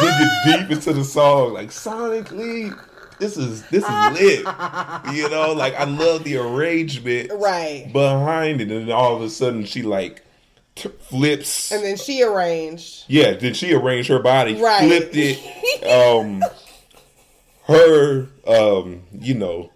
digging 0.02 0.68
deep 0.68 0.72
into 0.78 0.92
the 0.92 1.06
song. 1.06 1.54
Like 1.54 1.70
sonically, 1.70 2.78
this 3.20 3.38
is 3.38 3.64
this 3.70 3.84
is 3.84 4.20
lit. 4.20 4.40
You 5.16 5.30
know, 5.30 5.54
like 5.56 5.76
I 5.76 5.84
love 5.86 6.24
the 6.24 6.38
arrangement 6.38 7.32
Right. 7.34 7.90
behind 7.92 8.62
it, 8.62 8.72
and 8.72 8.88
then 8.88 8.92
all 8.96 9.16
of 9.16 9.22
a 9.22 9.30
sudden 9.30 9.66
she 9.66 9.82
like 9.84 10.22
t- 10.76 10.90
flips. 11.10 11.72
And 11.72 11.84
then 11.84 11.98
she 11.98 12.24
arranged. 12.24 13.06
Yeah, 13.08 13.32
then 13.34 13.54
she 13.54 13.74
arranged 13.74 14.10
her 14.10 14.20
body, 14.20 14.56
Right. 14.62 14.84
flipped 14.88 15.16
it. 15.16 15.40
Um, 15.88 16.44
her, 17.68 18.28
um, 18.48 19.04
you 19.20 19.34
know, 19.34 19.72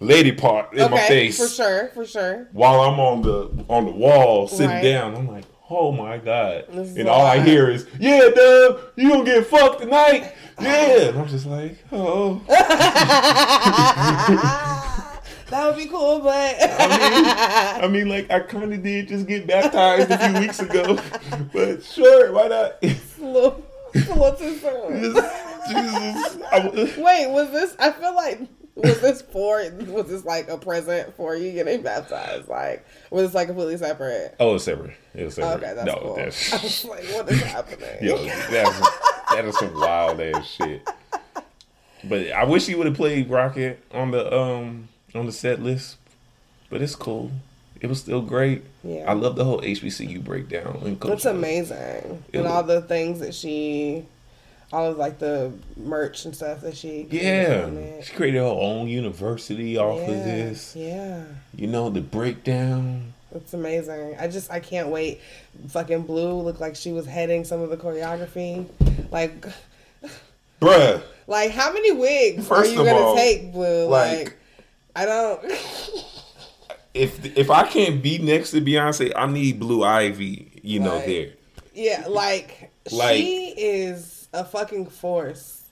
lady 0.00 0.32
part 0.32 0.72
in 0.74 0.90
my 0.90 0.98
face 1.06 1.38
for 1.38 1.48
sure, 1.48 1.90
for 1.94 2.04
sure. 2.06 2.48
while 2.52 2.80
I'm 2.80 2.98
on 2.98 3.22
the 3.22 3.64
on 3.68 3.84
the 3.86 3.92
wall 3.92 4.48
sitting 4.48 4.68
Right. 4.68 4.82
down. 4.82 5.14
I'm 5.14 5.28
like, 5.28 5.44
Oh 5.68 5.90
my 5.90 6.18
god! 6.18 6.66
And 6.68 7.08
all 7.08 7.26
I 7.26 7.40
hear 7.40 7.68
is, 7.68 7.88
"Yeah, 7.98 8.28
Dub, 8.32 8.78
you 8.94 9.10
gonna 9.10 9.24
get 9.24 9.46
fucked 9.48 9.80
tonight." 9.80 10.32
Yeah, 10.60 11.08
and 11.08 11.18
I'm 11.18 11.28
just 11.28 11.46
like, 11.46 11.76
oh. 11.92 12.42
that 15.50 15.66
would 15.66 15.76
be 15.76 15.86
cool, 15.86 16.20
but 16.20 16.56
I 16.60 16.88
mean, 16.88 17.84
I 17.84 17.88
mean, 17.88 18.08
like 18.08 18.30
I 18.30 18.40
kind 18.40 18.72
of 18.72 18.82
did 18.82 19.08
just 19.08 19.26
get 19.26 19.46
baptized 19.46 20.10
a 20.10 20.18
few 20.18 20.40
weeks 20.40 20.60
ago, 20.60 20.98
but 21.52 21.82
sure, 21.84 22.32
why 22.32 22.48
not? 22.48 22.78
it's 22.80 23.18
a 23.18 23.24
little, 23.24 23.62
it's 23.92 24.08
a 24.08 24.36
too 24.38 24.56
soon. 24.58 25.14
Jesus, 25.68 26.38
I, 26.52 26.94
Wait, 26.96 27.30
was 27.30 27.50
this? 27.50 27.76
I 27.78 27.90
feel 27.92 28.14
like 28.14 28.40
was 28.76 29.00
this 29.00 29.22
for? 29.22 29.62
Was 29.88 30.06
this 30.08 30.24
like 30.24 30.48
a 30.48 30.56
present 30.58 31.14
for 31.16 31.34
you 31.34 31.52
getting 31.52 31.82
baptized? 31.82 32.48
Like, 32.48 32.86
was 33.10 33.24
this 33.26 33.34
like 33.34 33.48
completely 33.48 33.76
separate? 33.78 34.36
oh, 34.38 34.54
it's 34.54 34.64
separate. 34.64 34.94
It 35.14 35.24
was 35.24 35.34
separate. 35.34 35.64
Okay, 35.64 35.74
that's 35.74 35.86
no, 35.86 35.94
cool. 36.00 36.16
that's 36.16 36.52
I 36.54 36.62
was 36.62 36.84
like, 36.84 37.04
what 37.14 37.30
is 37.30 37.42
happening? 37.42 37.88
yo, 38.02 38.16
that's 38.24 38.80
that 39.30 39.44
is 39.44 39.58
some 39.58 39.74
wild 39.74 40.20
ass 40.20 40.46
shit. 40.46 40.88
But 42.04 42.30
I 42.30 42.44
wish 42.44 42.66
he 42.66 42.74
would 42.74 42.86
have 42.86 42.96
played 42.96 43.28
Rocket 43.30 43.82
on 43.92 44.10
the 44.12 44.32
um 44.32 44.88
on 45.14 45.26
the 45.26 45.32
set 45.32 45.60
list. 45.62 45.96
But 46.70 46.82
it's 46.82 46.94
cool. 46.94 47.30
It 47.80 47.88
was 47.88 48.00
still 48.00 48.22
great. 48.22 48.64
Yeah. 48.82 49.04
I 49.08 49.12
love 49.12 49.36
the 49.36 49.44
whole 49.44 49.60
HBCU 49.60 50.24
breakdown. 50.24 50.80
And 50.84 50.98
That's 51.00 51.24
amazing. 51.26 51.76
It 52.32 52.38
and 52.38 52.42
was- 52.44 52.52
all 52.52 52.62
the 52.62 52.80
things 52.82 53.20
that 53.20 53.34
she, 53.34 54.04
all 54.72 54.90
of 54.90 54.96
like 54.96 55.18
the 55.18 55.52
merch 55.76 56.24
and 56.24 56.34
stuff 56.34 56.60
that 56.62 56.76
she. 56.76 57.06
Yeah, 57.10 58.00
she 58.02 58.12
created 58.14 58.38
her 58.38 58.44
own 58.44 58.88
university 58.88 59.78
off 59.78 60.00
yeah, 60.00 60.14
of 60.14 60.24
this. 60.24 60.76
Yeah. 60.76 61.24
You 61.54 61.66
know 61.66 61.90
the 61.90 62.00
breakdown. 62.00 63.14
It's 63.34 63.54
amazing. 63.54 64.16
I 64.18 64.28
just 64.28 64.50
I 64.50 64.60
can't 64.60 64.88
wait. 64.88 65.20
Fucking 65.68 66.02
Blue 66.02 66.40
looked 66.40 66.60
like 66.60 66.76
she 66.76 66.92
was 66.92 67.06
heading 67.06 67.44
some 67.44 67.60
of 67.60 67.70
the 67.70 67.76
choreography. 67.76 68.66
Like 69.10 69.46
Bruh, 70.60 71.02
like 71.26 71.50
how 71.50 71.72
many 71.72 71.92
wigs 71.92 72.46
First 72.46 72.70
are 72.70 72.72
you 72.72 72.78
gonna 72.78 72.92
all, 72.92 73.16
take, 73.16 73.52
Blue? 73.52 73.86
Like, 73.88 74.18
like- 74.18 74.38
I 74.94 75.04
don't 75.04 75.44
if 76.94 77.36
if 77.36 77.50
I 77.50 77.66
can't 77.66 78.02
be 78.02 78.18
next 78.18 78.52
to 78.52 78.60
Beyonce, 78.60 79.12
I 79.14 79.26
need 79.26 79.60
Blue 79.60 79.84
Ivy. 79.84 80.60
You 80.62 80.80
know 80.80 80.96
Right. 80.96 81.06
there. 81.06 81.28
Yeah, 81.74 82.06
like, 82.08 82.72
Like- 82.90 83.18
she 83.18 83.48
is 83.56 84.15
a 84.36 84.44
fucking 84.44 84.86
force. 84.86 85.62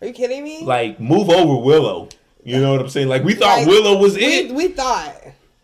Are 0.00 0.06
you 0.06 0.12
kidding 0.12 0.42
me? 0.42 0.64
Like 0.64 0.98
move 0.98 1.30
over 1.30 1.62
Willow. 1.62 2.08
You 2.42 2.60
know 2.60 2.72
what 2.72 2.80
I'm 2.80 2.88
saying? 2.88 3.08
Like 3.08 3.24
we 3.24 3.34
thought 3.34 3.58
Like, 3.58 3.66
Willow 3.68 3.98
was 3.98 4.16
we, 4.16 4.24
it, 4.24 4.54
we 4.54 4.68
thought. 4.68 5.14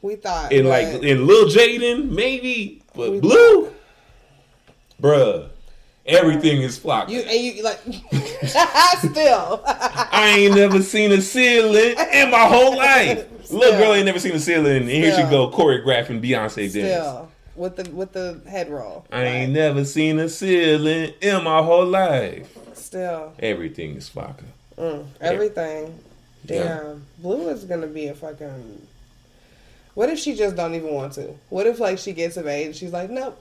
We 0.02 0.16
thought. 0.16 0.52
and 0.52 0.68
like 0.68 0.86
and 0.86 1.26
Lil 1.26 1.48
Jaden 1.48 2.10
maybe, 2.10 2.82
but 2.94 3.20
Blue, 3.20 3.70
bruh, 5.00 5.50
everything 6.06 6.62
is 6.62 6.78
flocked. 6.78 7.10
you 7.10 7.20
and 7.20 7.38
you 7.56 7.62
like 7.62 7.80
still. 8.98 9.62
I 9.66 10.36
ain't 10.38 10.54
never 10.54 10.82
seen 10.82 11.12
a 11.12 11.20
ceiling 11.20 11.96
in 12.14 12.30
my 12.30 12.46
whole 12.46 12.76
life. 12.76 13.26
Little 13.50 13.78
girl 13.78 13.94
ain't 13.94 14.06
never 14.06 14.20
seen 14.20 14.32
a 14.32 14.38
ceiling, 14.38 14.76
and 14.76 14.88
here 14.88 15.14
she 15.14 15.22
go 15.24 15.50
choreographing 15.50 16.24
Beyonce 16.24 16.72
dance. 16.72 17.29
With 17.60 17.76
the 17.76 17.90
with 17.90 18.12
the 18.12 18.40
head 18.48 18.70
roll. 18.70 19.06
I 19.12 19.22
ain't 19.24 19.52
never 19.52 19.84
seen 19.84 20.18
a 20.18 20.28
ceiling 20.28 21.12
in 21.20 21.44
my 21.44 21.62
whole 21.62 21.84
life. 21.84 22.56
Still. 22.74 23.34
Everything 23.38 23.96
is 23.96 24.08
Flocka. 24.08 24.44
Mm, 24.78 25.04
everything. 25.20 25.98
Yeah. 26.46 26.62
Damn. 26.64 27.06
Blue 27.18 27.48
is 27.50 27.64
gonna 27.64 27.86
be 27.86 28.06
a 28.06 28.14
fucking. 28.14 28.86
What 29.94 30.08
if 30.08 30.18
she 30.18 30.34
just 30.34 30.56
don't 30.56 30.74
even 30.74 30.94
want 30.94 31.12
to? 31.14 31.34
What 31.50 31.66
if 31.66 31.78
like 31.78 31.98
she 31.98 32.12
gets 32.12 32.38
of 32.38 32.46
age 32.46 32.66
and 32.66 32.74
she's 32.76 32.92
like, 32.92 33.10
nope. 33.10 33.38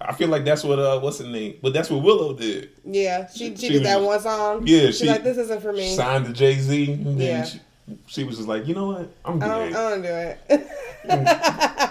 I 0.00 0.12
feel 0.12 0.28
like 0.28 0.44
that's 0.44 0.62
what 0.62 0.78
uh 0.78 1.00
what's 1.00 1.18
her 1.18 1.26
name? 1.26 1.58
But 1.60 1.72
that's 1.72 1.90
what 1.90 2.02
Willow 2.04 2.34
did. 2.34 2.70
Yeah, 2.84 3.28
she 3.28 3.50
she, 3.50 3.56
She 3.56 3.68
did 3.70 3.84
that 3.84 4.00
one 4.00 4.20
song. 4.20 4.66
Yeah, 4.66 4.86
she's 4.86 4.98
she 4.98 5.06
like, 5.08 5.24
this 5.24 5.36
isn't 5.36 5.60
for 5.62 5.72
me. 5.72 5.94
Signed 5.96 6.26
to 6.26 6.32
Jay 6.32 6.54
Z, 6.58 6.92
and 6.92 7.18
Yeah. 7.20 7.44
she, 7.44 7.60
she 8.06 8.24
was 8.24 8.36
just 8.36 8.48
like, 8.48 8.66
you 8.68 8.74
know 8.74 8.86
what? 8.88 9.12
I'm 9.24 9.42
I 9.42 9.48
don't. 9.48 9.74
I 9.74 9.90
don't 9.90 10.02
do 10.02 10.08
it. 10.08 10.66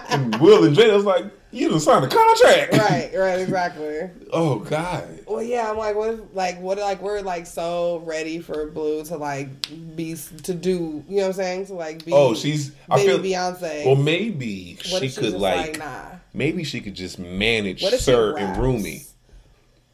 and 0.08 0.34
Will 0.40 0.64
and 0.64 0.74
Jay 0.74 0.90
was 0.94 1.04
like, 1.04 1.26
you 1.52 1.68
done 1.68 1.78
signed 1.80 2.04
a 2.04 2.08
contract. 2.08 2.72
right, 2.72 3.10
right, 3.14 3.38
exactly. 3.40 4.10
Oh 4.34 4.60
God. 4.60 5.20
Well, 5.26 5.42
yeah, 5.42 5.70
I'm 5.70 5.76
like, 5.76 5.94
what 5.94 6.14
if, 6.14 6.20
like, 6.32 6.58
what, 6.60 6.78
like, 6.78 7.02
we're 7.02 7.20
like 7.20 7.46
so 7.46 7.98
ready 8.06 8.38
for 8.38 8.66
Blue 8.70 9.04
to 9.04 9.16
like 9.18 9.48
be 9.94 10.14
to 10.44 10.54
do, 10.54 11.04
you 11.06 11.16
know 11.16 11.22
what 11.22 11.26
I'm 11.28 11.32
saying? 11.34 11.66
To 11.66 11.74
like 11.74 12.04
be, 12.04 12.12
Oh, 12.12 12.34
she's. 12.34 12.72
I 12.90 12.96
baby 12.96 13.08
feel. 13.08 13.18
Beyonce. 13.40 13.84
Well, 13.84 13.96
maybe 13.96 14.78
she 14.80 15.10
could 15.10 15.24
just 15.24 15.36
like. 15.36 15.78
nah. 15.78 16.06
Maybe 16.32 16.64
she 16.64 16.80
could 16.80 16.94
just 16.94 17.18
manage 17.18 17.84
Sir 17.84 18.38
and? 18.38 18.56
Rumi. 18.56 19.04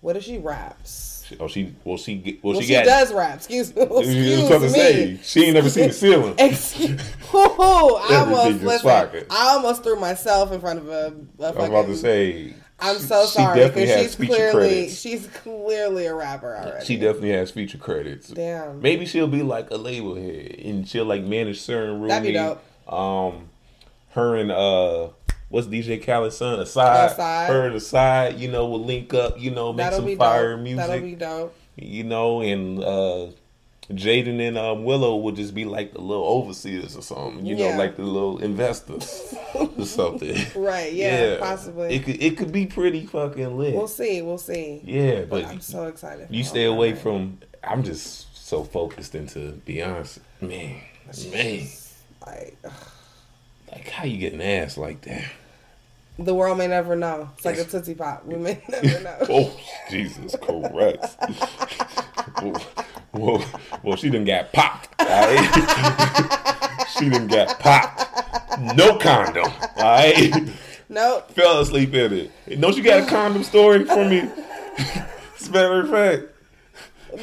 What 0.01 0.17
if 0.17 0.23
she 0.23 0.39
raps? 0.39 1.08
Oh, 1.41 1.49
she. 1.49 1.75
Well, 1.85 1.97
she. 1.97 2.15
get- 2.17 2.43
Well, 2.43 2.53
Well, 2.55 2.61
she, 2.63 2.69
she, 2.69 2.73
got. 2.75 2.85
does 2.85 3.13
rap. 3.13 3.37
Excuse 3.37 3.75
me. 3.75 3.83
I 3.83 3.85
was 3.87 4.07
Excuse 4.07 4.63
me. 4.63 4.69
say 4.69 5.21
she 5.23 5.45
ain't 5.45 5.55
never 5.55 5.71
seen 5.71 5.89
the 5.89 5.93
ceiling. 5.95 6.35
Excuse. 6.39 7.01
I 7.35 8.25
almost 8.27 8.63
listen. 8.63 8.89
I 8.91 9.25
almost 9.55 9.83
threw 9.83 9.97
myself 9.99 10.53
in 10.53 10.61
front 10.61 10.79
of 10.79 10.89
a. 10.89 10.93
a 11.41 11.49
I'm 11.49 11.55
fucking, 11.55 11.67
about 11.67 11.87
to 11.87 11.97
say. 11.97 12.55
I'm 12.81 12.99
so 12.99 13.23
she 13.27 13.33
sorry 13.33 13.67
because 13.69 13.91
she's 13.91 14.15
clearly 14.15 14.53
credits. 14.53 15.01
she's 15.01 15.27
clearly 15.27 16.07
a 16.07 16.15
rapper 16.15 16.55
already. 16.57 16.85
She 16.87 16.97
definitely 16.97 17.31
has 17.33 17.51
feature 17.51 17.77
credits. 17.79 18.29
Damn. 18.29 18.81
Maybe 18.81 19.05
she'll 19.05 19.27
be 19.27 19.43
like 19.43 19.71
a 19.73 19.77
label 19.77 20.15
head 20.15 20.55
and 20.65 20.89
she'll 20.89 21.05
like 21.05 21.25
manage 21.25 21.61
certain. 21.61 22.07
That'd 22.07 22.25
be 22.27 22.35
dope. 22.35 22.63
Um, 22.93 23.49
her 24.11 24.37
and 24.37 24.53
uh, 24.53 25.09
what's 25.49 25.67
DJ 25.67 26.03
Khaled's 26.03 26.37
son? 26.37 26.59
Asahd. 26.59 27.17
Asahd. 27.17 27.47
Her 27.49 27.71
Asahd, 27.71 28.39
you 28.39 28.49
know, 28.51 28.67
will 28.67 28.85
link 28.85 29.13
up. 29.15 29.39
You 29.41 29.51
know, 29.51 29.73
make 29.73 29.85
That'll 29.91 30.07
some 30.07 30.17
fire 30.17 30.55
dope. 30.57 30.63
music. 30.65 30.87
That'll 30.87 31.03
be 31.05 31.15
dope. 31.15 31.55
you 31.77 32.05
know, 32.05 32.41
and 32.41 32.83
uh, 32.83 33.27
Jaden 33.91 34.47
and 34.47 34.59
um, 34.59 34.85
Willow 34.85 35.17
would 35.17 35.37
just 35.37 35.55
be 35.55 35.65
like 35.65 35.95
the 35.95 36.01
little 36.01 36.25
overseers 36.25 36.95
or 36.97 37.01
something. 37.03 37.47
You 37.47 37.57
Yeah. 37.57 37.73
know, 37.73 37.79
like 37.79 37.97
the 37.97 38.03
little 38.03 38.39
investors 38.39 39.35
or 39.55 39.71
something. 39.87 40.37
Right? 40.55 40.93
Yeah, 40.93 41.39
possibly. 41.39 41.95
It 41.95 42.05
could 42.05 42.23
it 42.23 42.37
could 42.37 42.53
be 42.53 42.67
pretty 42.67 43.07
fucking 43.07 43.57
lit. 43.57 43.75
we'll 43.75 43.89
see. 43.89 44.21
We'll 44.23 44.37
see. 44.39 44.83
yeah, 44.85 45.23
but 45.23 45.45
I'm 45.47 45.61
so 45.61 45.87
excited. 45.87 46.29
you 46.31 46.45
stay 46.45 46.65
away 46.65 46.95
from. 46.95 47.39
I'm 47.65 47.83
just 47.83 48.47
so 48.47 48.63
focused 48.65 49.15
into 49.15 49.61
Beyonce. 49.67 50.21
Man, 50.41 50.81
man, 51.33 51.67
Like 52.27 52.57
ugh. 52.65 52.73
like 53.73 53.89
how 53.89 54.05
you 54.05 54.19
get 54.19 54.33
an 54.35 54.41
ass 54.41 54.77
like 54.79 55.01
that? 55.03 55.25
The 56.19 56.35
world 56.35 56.59
may 56.59 56.67
never 56.67 56.97
know. 56.97 57.31
It's 57.37 57.45
like 57.45 57.59
a 57.59 57.65
tootsie 57.65 57.95
pop. 57.95 58.25
We 58.25 58.37
may 58.37 58.63
never 58.69 59.01
know. 59.01 59.17
Oh, 59.31 59.61
Jesus 59.91 60.35
Christ! 60.41 61.17
well, 63.13 63.45
well, 63.83 63.97
she 63.97 64.11
done 64.11 64.25
got 64.25 64.53
popped. 64.53 64.89
right? 65.01 66.87
she 66.99 67.09
done 67.09 67.27
got 67.27 67.59
popped. 67.61 68.05
No 68.77 68.97
condom. 68.99 69.45
All 69.77 69.83
right, 69.85 70.33
Nope. 70.89 71.31
fell 71.33 71.61
asleep 71.61 71.95
in 71.95 72.31
it. 72.49 72.61
Don't 72.61 72.77
you 72.77 72.83
got 72.83 73.05
a 73.05 73.07
condom 73.07 73.45
story 73.45 73.85
for 73.85 74.05
me? 74.05 74.29
As 75.41 75.49
a 75.49 75.53
matter 75.53 75.81
of 75.83 75.91
fact, 75.91 76.25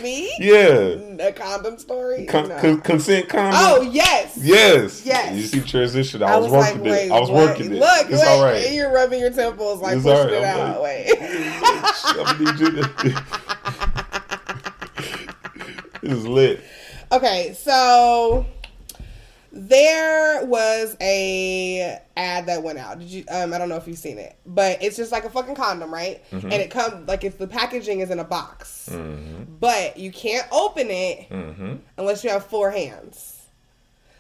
Me? 0.02 0.32
yeah, 0.40 1.26
A 1.28 1.32
condom 1.32 1.78
story? 1.78 2.26
Con- 2.26 2.50
No. 2.50 2.58
con- 2.60 2.82
consent 2.82 3.30
condom. 3.30 3.54
oh 3.62 3.82
yes. 3.82 4.36
Yes. 4.42 5.06
Yes. 5.06 5.36
You 5.36 5.44
see 5.44 5.62
transition. 5.62 6.24
I, 6.24 6.34
I 6.34 6.38
was, 6.38 6.52
was 6.52 6.54
like, 6.54 6.76
working 6.76 6.92
wait, 6.92 7.06
it. 7.08 7.12
I 7.12 7.20
was 7.20 7.30
what? 7.30 7.50
working 7.50 7.72
it. 7.72 7.80
Look, 7.80 8.10
it's 8.10 8.20
wait, 8.22 8.28
all 8.28 8.44
right. 8.44 8.72
you're 8.74 8.92
rubbing 8.92 9.20
your 9.20 9.30
temples 9.32 9.82
like 9.82 9.96
It's 9.98 10.04
pushing 10.04 10.18
all 10.20 10.26
right. 10.26 10.34
it 10.34 10.44
I'm 10.44 10.60
out. 10.60 10.82
like- 10.82 11.06
wait. 11.08 11.18
I'm 12.04 12.16
gonna 12.26 12.52
need 12.52 12.60
you 12.60 12.72
to. 12.84 13.24
is 16.04 16.28
lit. 16.28 16.62
Okay, 17.12 17.56
so 17.58 18.46
there 19.58 20.46
was 20.46 20.98
a 21.00 21.98
ad 22.18 22.46
that 22.48 22.62
went 22.62 22.78
out. 22.78 23.00
Did 23.00 23.08
you? 23.08 23.24
Um, 23.32 23.54
I 23.54 23.58
don't 23.58 23.70
know 23.70 23.78
if 23.78 23.88
you've 23.88 23.98
seen 23.98 24.20
it, 24.20 24.36
but 24.46 24.84
it's 24.84 24.98
just 24.98 25.14
like 25.14 25.24
a 25.24 25.30
fucking 25.30 25.56
condom, 25.56 25.94
right? 25.94 26.22
Mm-hmm. 26.32 26.52
And 26.52 26.54
it 26.62 26.70
comes 26.70 27.08
like 27.08 27.24
it's 27.24 27.38
the 27.38 27.48
packaging 27.48 28.02
is 28.02 28.12
in 28.12 28.20
a 28.20 28.24
box, 28.26 28.90
but 29.60 29.98
you 29.98 30.12
can't 30.12 30.46
open 30.52 30.88
it 30.90 31.30
Mm-hmm. 31.30 31.76
unless 31.98 32.24
you 32.24 32.30
have 32.32 32.46
four 32.46 32.70
hands. 32.70 33.32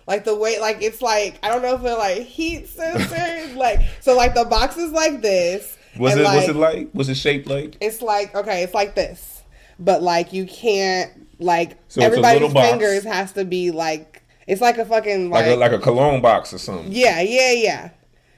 Like 0.07 0.23
the 0.23 0.35
way, 0.35 0.59
like 0.59 0.81
it's 0.81 1.01
like 1.01 1.37
I 1.43 1.49
don't 1.49 1.61
know 1.61 1.75
if 1.75 1.81
they're 1.81 1.97
like 1.97 2.21
heat 2.21 2.67
sensors, 2.67 3.55
like 3.57 3.79
so 3.99 4.15
like 4.15 4.35
the 4.35 4.45
box 4.45 4.77
is 4.77 4.91
like 4.91 5.21
this. 5.21 5.77
Was 5.97 6.15
it? 6.15 6.21
like, 6.23 6.35
was 6.41 6.49
it 6.49 6.55
like? 6.55 6.89
Was 6.93 7.09
it 7.09 7.15
shaped 7.17 7.47
like? 7.47 7.75
it's 7.81 8.01
like 8.01 8.33
okay, 8.35 8.63
it's 8.63 8.73
like 8.73 8.95
this, 8.95 9.41
but 9.79 10.01
like 10.01 10.31
you 10.31 10.45
can't 10.45 11.11
like 11.41 11.77
So 11.89 12.01
everybody's 12.01 12.53
box. 12.53 12.69
fingers 12.69 13.03
has 13.03 13.33
to 13.33 13.43
be 13.43 13.71
like 13.71 14.14
it's 14.47 14.61
like 14.61 14.77
a 14.77 14.85
fucking 14.85 15.29
Like 15.29 15.45
like, 15.45 15.55
a, 15.55 15.59
like 15.59 15.71
a 15.71 15.79
cologne 15.79 16.21
box 16.21 16.53
or 16.53 16.57
something? 16.57 16.91
yeah 16.91 17.21
yeah 17.21 17.51
yeah. 17.51 17.89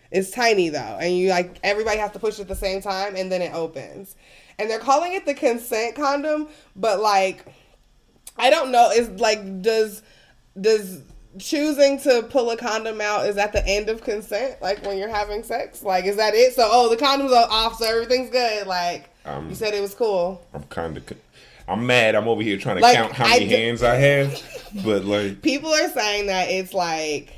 It's 0.10 0.32
tiny 0.32 0.70
though, 0.70 0.98
and 1.02 1.18
you 1.18 1.30
like 1.30 1.60
everybody 1.64 1.98
has 1.98 2.12
to 2.12 2.20
push 2.20 2.40
it 2.40 2.44
at 2.44 2.48
the 2.48 2.56
same 2.56 2.82
time, 2.82 3.16
and 3.18 3.30
then 3.32 3.42
it 3.42 3.54
opens. 3.54 4.16
And 4.58 4.70
they're 4.70 4.80
calling 4.80 5.14
it 5.14 5.26
the 5.26 5.34
consent 5.34 5.96
condom, 5.96 6.48
but 6.76 7.02
like 7.02 7.46
I 8.38 8.50
don't 8.50 8.72
know. 8.72 8.90
Is 8.92 9.10
like 9.20 9.62
does 9.62 10.02
does 10.60 11.02
choosing 11.40 12.00
to 12.00 12.24
pull 12.30 12.50
a 12.52 12.58
condom 12.58 13.02
out 13.02 13.28
is 13.28 13.38
at 13.38 13.52
the 13.54 13.66
end 13.68 13.90
of 13.90 14.02
consent, 14.02 14.62
like 14.62 14.86
when 14.86 14.98
you're 14.98 15.10
having 15.10 15.44
sex. 15.44 15.84
Like, 15.84 16.06
is 16.06 16.16
that 16.18 16.34
it? 16.34 16.54
So, 16.56 16.68
oh, 16.72 16.90
the 16.90 16.98
condoms 16.98 17.32
are 17.32 17.48
off, 17.50 17.76
so 17.76 17.86
everything's 17.86 18.30
good. 18.30 18.66
Like, 18.66 19.10
Um, 19.26 19.50
you 19.50 19.56
said 19.56 19.74
it 19.74 19.82
was 19.82 19.94
cool. 19.94 20.42
I'm 20.54 20.64
kind 20.64 20.98
of. 20.98 21.04
I'm 21.68 21.86
mad. 21.86 22.16
I'm 22.16 22.28
over 22.28 22.42
here 22.42 22.58
trying 22.58 22.78
to 22.78 22.82
Like, 22.82 22.96
count 22.96 23.12
how 23.14 23.26
many 23.28 23.48
d- 23.48 23.54
hands 23.56 23.84
I 23.84 23.96
have, 23.96 24.42
but 24.86 25.04
like, 25.06 25.42
People 25.42 25.70
are 25.74 25.90
saying 25.90 26.28
that 26.28 26.50
it's 26.50 26.74
like 26.74 27.34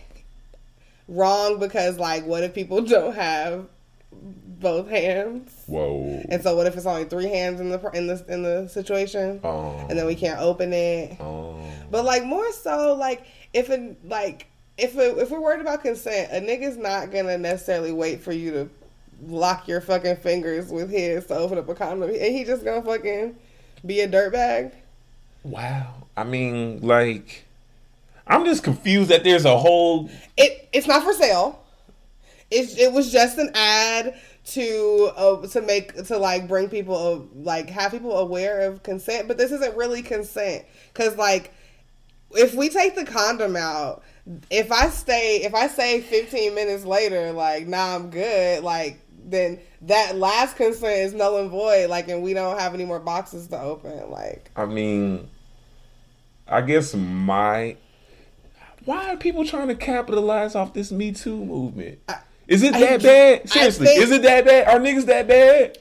wrong 1.07 1.59
because, 1.59 1.97
like, 1.97 2.25
what 2.25 2.43
if 2.43 2.53
people 2.53 2.81
don't 2.81 3.15
have 3.15 3.67
both 4.11 4.89
hands? 4.89 5.63
whoa. 5.67 6.23
And 6.29 6.43
so, 6.43 6.55
what 6.55 6.67
if 6.67 6.75
it's 6.77 6.85
only 6.85 7.05
three 7.05 7.27
hands 7.27 7.59
in 7.59 7.69
the 7.69 7.79
in 7.93 8.07
the 8.07 8.23
in 8.27 8.43
the 8.43 8.67
situation, 8.67 9.39
Oh. 9.43 9.85
and 9.89 9.97
then 9.97 10.05
we 10.05 10.15
oh. 10.15 10.19
can't 10.19 10.39
open 10.39 10.73
it? 10.73 11.17
Oh. 11.19 11.59
But 11.89 12.05
like 12.05 12.23
more 12.25 12.51
so, 12.51 12.93
like 12.95 13.25
if 13.53 13.69
it 13.69 14.05
like 14.07 14.47
if 14.77 14.95
it, 14.97 15.17
if 15.17 15.31
we're 15.31 15.41
worried 15.41 15.61
about 15.61 15.81
consent, 15.81 16.29
a 16.31 16.39
nigga's 16.45 16.77
not 16.77 17.11
gonna 17.11 17.37
necessarily 17.37 17.91
wait 17.91 18.21
for 18.21 18.31
you 18.31 18.51
to 18.51 18.69
lock 19.25 19.67
your 19.67 19.81
fucking 19.81 20.15
fingers 20.17 20.69
with 20.69 20.89
his 20.89 21.25
to 21.27 21.35
open 21.35 21.57
up 21.57 21.67
a 21.67 21.73
condom, 21.75 22.09
and 22.09 22.15
he 22.35 22.43
just 22.43 22.63
gonna 22.63 22.81
fucking 22.81 23.35
be 23.85 24.01
a 24.01 24.07
dirtbag. 24.07 24.73
Wow. 25.43 26.07
I 26.17 26.23
mean, 26.23 26.81
like, 26.81 27.45
I'm 28.27 28.45
just 28.45 28.63
confused 28.63 29.09
that 29.09 29.23
there's 29.23 29.45
a 29.45 29.57
whole. 29.57 30.09
It 30.37 30.69
it's 30.73 30.87
not 30.87 31.03
for 31.03 31.13
sale. 31.13 31.63
It 32.51 32.77
it 32.77 32.91
was 32.91 33.11
just 33.11 33.37
an 33.37 33.51
ad 33.55 34.19
to 34.47 35.11
uh, 35.15 35.47
to 35.47 35.61
make 35.61 35.95
to 36.05 36.17
like 36.17 36.47
bring 36.47 36.69
people 36.69 36.95
uh, 36.95 37.41
like 37.43 37.69
have 37.69 37.91
people 37.91 38.17
aware 38.17 38.61
of 38.61 38.83
consent, 38.83 39.27
but 39.27 39.37
this 39.37 39.51
isn't 39.51 39.75
really 39.75 40.01
consent 40.01 40.65
because 40.93 41.15
like 41.17 41.53
if 42.31 42.53
we 42.53 42.69
take 42.69 42.95
the 42.95 43.05
condom 43.05 43.55
out, 43.55 44.03
if 44.49 44.71
I 44.71 44.89
stay 44.89 45.37
if 45.37 45.53
I 45.55 45.67
say 45.67 46.01
15 46.01 46.53
minutes 46.53 46.85
later 46.85 47.31
like 47.31 47.67
nah 47.67 47.95
I'm 47.95 48.09
good 48.09 48.63
like 48.63 48.99
then 49.31 49.59
that 49.81 50.15
last 50.17 50.55
consent 50.55 50.97
is 50.99 51.13
null 51.13 51.37
and 51.37 51.49
void 51.49 51.89
like 51.89 52.07
and 52.09 52.21
we 52.21 52.33
don't 52.33 52.59
have 52.59 52.73
any 52.73 52.85
more 52.85 52.99
boxes 52.99 53.47
to 53.47 53.59
open 53.59 54.09
like 54.09 54.51
I 54.55 54.65
mean, 54.65 55.29
I 56.47 56.61
guess 56.61 56.93
my. 56.95 57.77
Why 58.85 59.13
are 59.13 59.17
people 59.17 59.45
trying 59.45 59.67
to 59.67 59.75
capitalize 59.75 60.55
off 60.55 60.73
this 60.73 60.91
Me 60.91 61.11
Too 61.11 61.43
movement? 61.45 61.99
Is 62.47 62.63
it 62.63 62.73
I- 62.73 62.79
that 62.79 63.03
bad? 63.03 63.49
Seriously, 63.49 63.85
think- 63.87 64.01
is 64.01 64.11
it 64.11 64.21
that 64.23 64.45
bad? 64.45 64.67
Are 64.67 64.79
niggas 64.79 65.05
that 65.05 65.27
bad? 65.27 65.77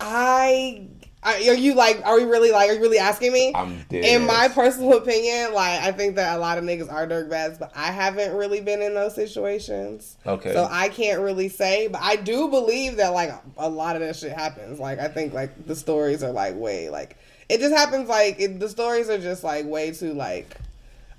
I, 0.00 0.86
I 0.86 0.86
are 1.24 1.38
you 1.38 1.74
like 1.74 2.02
are 2.04 2.16
we 2.16 2.24
really 2.24 2.52
like 2.52 2.68
are 2.68 2.74
you 2.74 2.80
really 2.80 2.98
asking 2.98 3.32
me? 3.32 3.52
I'm 3.54 3.82
dead. 3.88 4.04
In 4.04 4.26
my 4.26 4.48
personal 4.48 4.96
opinion, 4.98 5.54
like 5.54 5.80
I 5.80 5.92
think 5.92 6.16
that 6.16 6.36
a 6.36 6.40
lot 6.40 6.58
of 6.58 6.64
niggas 6.64 6.92
are 6.92 7.06
dirtbags, 7.06 7.58
but 7.58 7.72
I 7.74 7.90
haven't 7.90 8.34
really 8.36 8.60
been 8.60 8.82
in 8.82 8.94
those 8.94 9.14
situations. 9.14 10.16
Okay. 10.26 10.52
So 10.52 10.68
I 10.70 10.88
can't 10.88 11.20
really 11.20 11.48
say, 11.48 11.88
but 11.88 12.00
I 12.02 12.16
do 12.16 12.48
believe 12.48 12.96
that 12.96 13.14
like 13.14 13.32
a 13.56 13.68
lot 13.68 13.96
of 13.96 14.02
that 14.02 14.16
shit 14.16 14.32
happens. 14.32 14.78
Like 14.78 14.98
I 14.98 15.08
think 15.08 15.32
like 15.32 15.66
the 15.66 15.76
stories 15.76 16.22
are 16.22 16.32
like 16.32 16.56
way 16.56 16.90
like 16.90 17.16
it 17.48 17.58
just 17.58 17.74
happens 17.74 18.08
like 18.08 18.38
it, 18.38 18.60
the 18.60 18.68
stories 18.68 19.08
are 19.08 19.18
just 19.18 19.44
like 19.44 19.66
way 19.66 19.92
too 19.92 20.12
like 20.12 20.56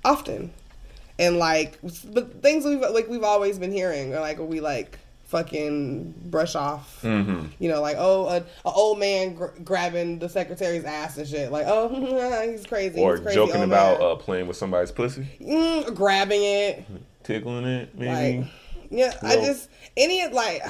often, 0.04 0.52
and 1.18 1.36
like 1.36 1.78
but 1.82 2.42
things 2.42 2.64
we've 2.64 2.80
like 2.80 3.08
we've 3.08 3.24
always 3.24 3.58
been 3.58 3.72
hearing 3.72 4.14
or 4.14 4.20
like 4.20 4.38
we 4.38 4.60
like 4.60 4.98
fucking 5.26 6.14
brush 6.26 6.54
off. 6.54 7.00
Mm-hmm. 7.02 7.46
You 7.58 7.68
know, 7.68 7.80
like 7.80 7.96
oh, 7.98 8.26
a, 8.26 8.36
a 8.68 8.72
old 8.72 8.98
man 8.98 9.34
gr- 9.34 9.46
grabbing 9.62 10.18
the 10.18 10.28
secretary's 10.28 10.84
ass 10.84 11.18
and 11.18 11.28
shit. 11.28 11.52
Like 11.52 11.66
oh, 11.68 11.88
he's 12.50 12.66
crazy. 12.66 13.00
Or 13.00 13.16
he's 13.16 13.22
crazy 13.22 13.36
joking 13.36 13.56
old 13.56 13.64
about 13.64 14.00
uh, 14.00 14.16
playing 14.16 14.46
with 14.46 14.56
somebody's 14.56 14.92
pussy, 14.92 15.26
mm, 15.40 15.94
grabbing 15.94 16.42
it. 16.42 16.84
tickling 17.22 17.64
it, 17.64 17.96
maybe. 17.96 18.38
Like 18.38 18.48
yeah, 18.90 19.12
I 19.22 19.36
just 19.36 19.68
any 19.96 20.26
like 20.32 20.62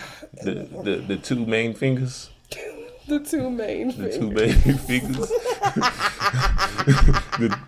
the, 0.43 0.69
the 0.83 0.97
the 0.97 1.17
two 1.17 1.45
main 1.45 1.75
fingers, 1.75 2.31
the 3.09 3.21
two 3.21 3.51
main 3.51 3.89
the 3.89 4.09
things. 4.09 4.17
two 4.19 4.31
main 4.31 4.53
fingers, 4.79 5.29
the 7.39 7.59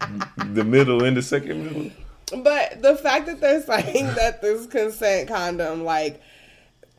the 0.52 0.64
middle 0.64 1.04
and 1.04 1.16
the 1.16 1.22
second 1.22 1.64
middle. 1.64 1.90
But 2.42 2.82
the 2.82 2.96
fact 2.96 3.26
that 3.26 3.40
they're 3.40 3.62
saying 3.62 4.06
that 4.16 4.42
this 4.42 4.66
consent 4.66 5.28
condom, 5.28 5.84
like, 5.84 6.20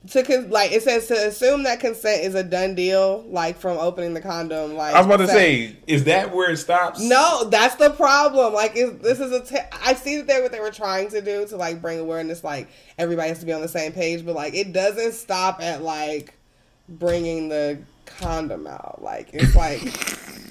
to 0.07 0.23
con- 0.23 0.49
like 0.49 0.71
it 0.71 0.81
says 0.81 1.07
to 1.07 1.27
assume 1.27 1.63
that 1.63 1.79
consent 1.79 2.23
is 2.23 2.33
a 2.33 2.43
done 2.43 2.73
deal, 2.73 3.25
like 3.27 3.57
from 3.57 3.77
opening 3.77 4.13
the 4.13 4.21
condom. 4.21 4.75
Like 4.75 4.95
I 4.95 4.99
was 4.99 5.05
about 5.05 5.17
to 5.17 5.27
say, 5.27 5.75
is 5.87 6.05
that 6.05 6.33
where 6.33 6.51
it 6.51 6.57
stops? 6.57 7.01
No, 7.01 7.43
that's 7.49 7.75
the 7.75 7.89
problem. 7.91 8.53
Like, 8.53 8.75
is 8.75 8.97
this 8.99 9.19
is 9.19 9.31
a? 9.31 9.43
Te- 9.43 9.67
I 9.83 9.93
see 9.93 10.17
that 10.17 10.27
they 10.27 10.41
what 10.41 10.51
they 10.51 10.61
were 10.61 10.71
trying 10.71 11.09
to 11.09 11.21
do 11.21 11.45
to 11.47 11.57
like 11.57 11.81
bring 11.81 11.99
awareness. 11.99 12.43
Like, 12.43 12.69
everybody 12.97 13.29
has 13.29 13.39
to 13.39 13.45
be 13.45 13.51
on 13.51 13.61
the 13.61 13.67
same 13.67 13.91
page, 13.91 14.25
but 14.25 14.35
like, 14.35 14.53
it 14.53 14.71
doesn't 14.71 15.13
stop 15.13 15.61
at 15.61 15.81
like 15.83 16.33
bringing 16.87 17.49
the 17.49 17.79
condom 18.05 18.67
out. 18.67 19.01
Like, 19.03 19.29
it's 19.33 19.55
like. 19.55 19.81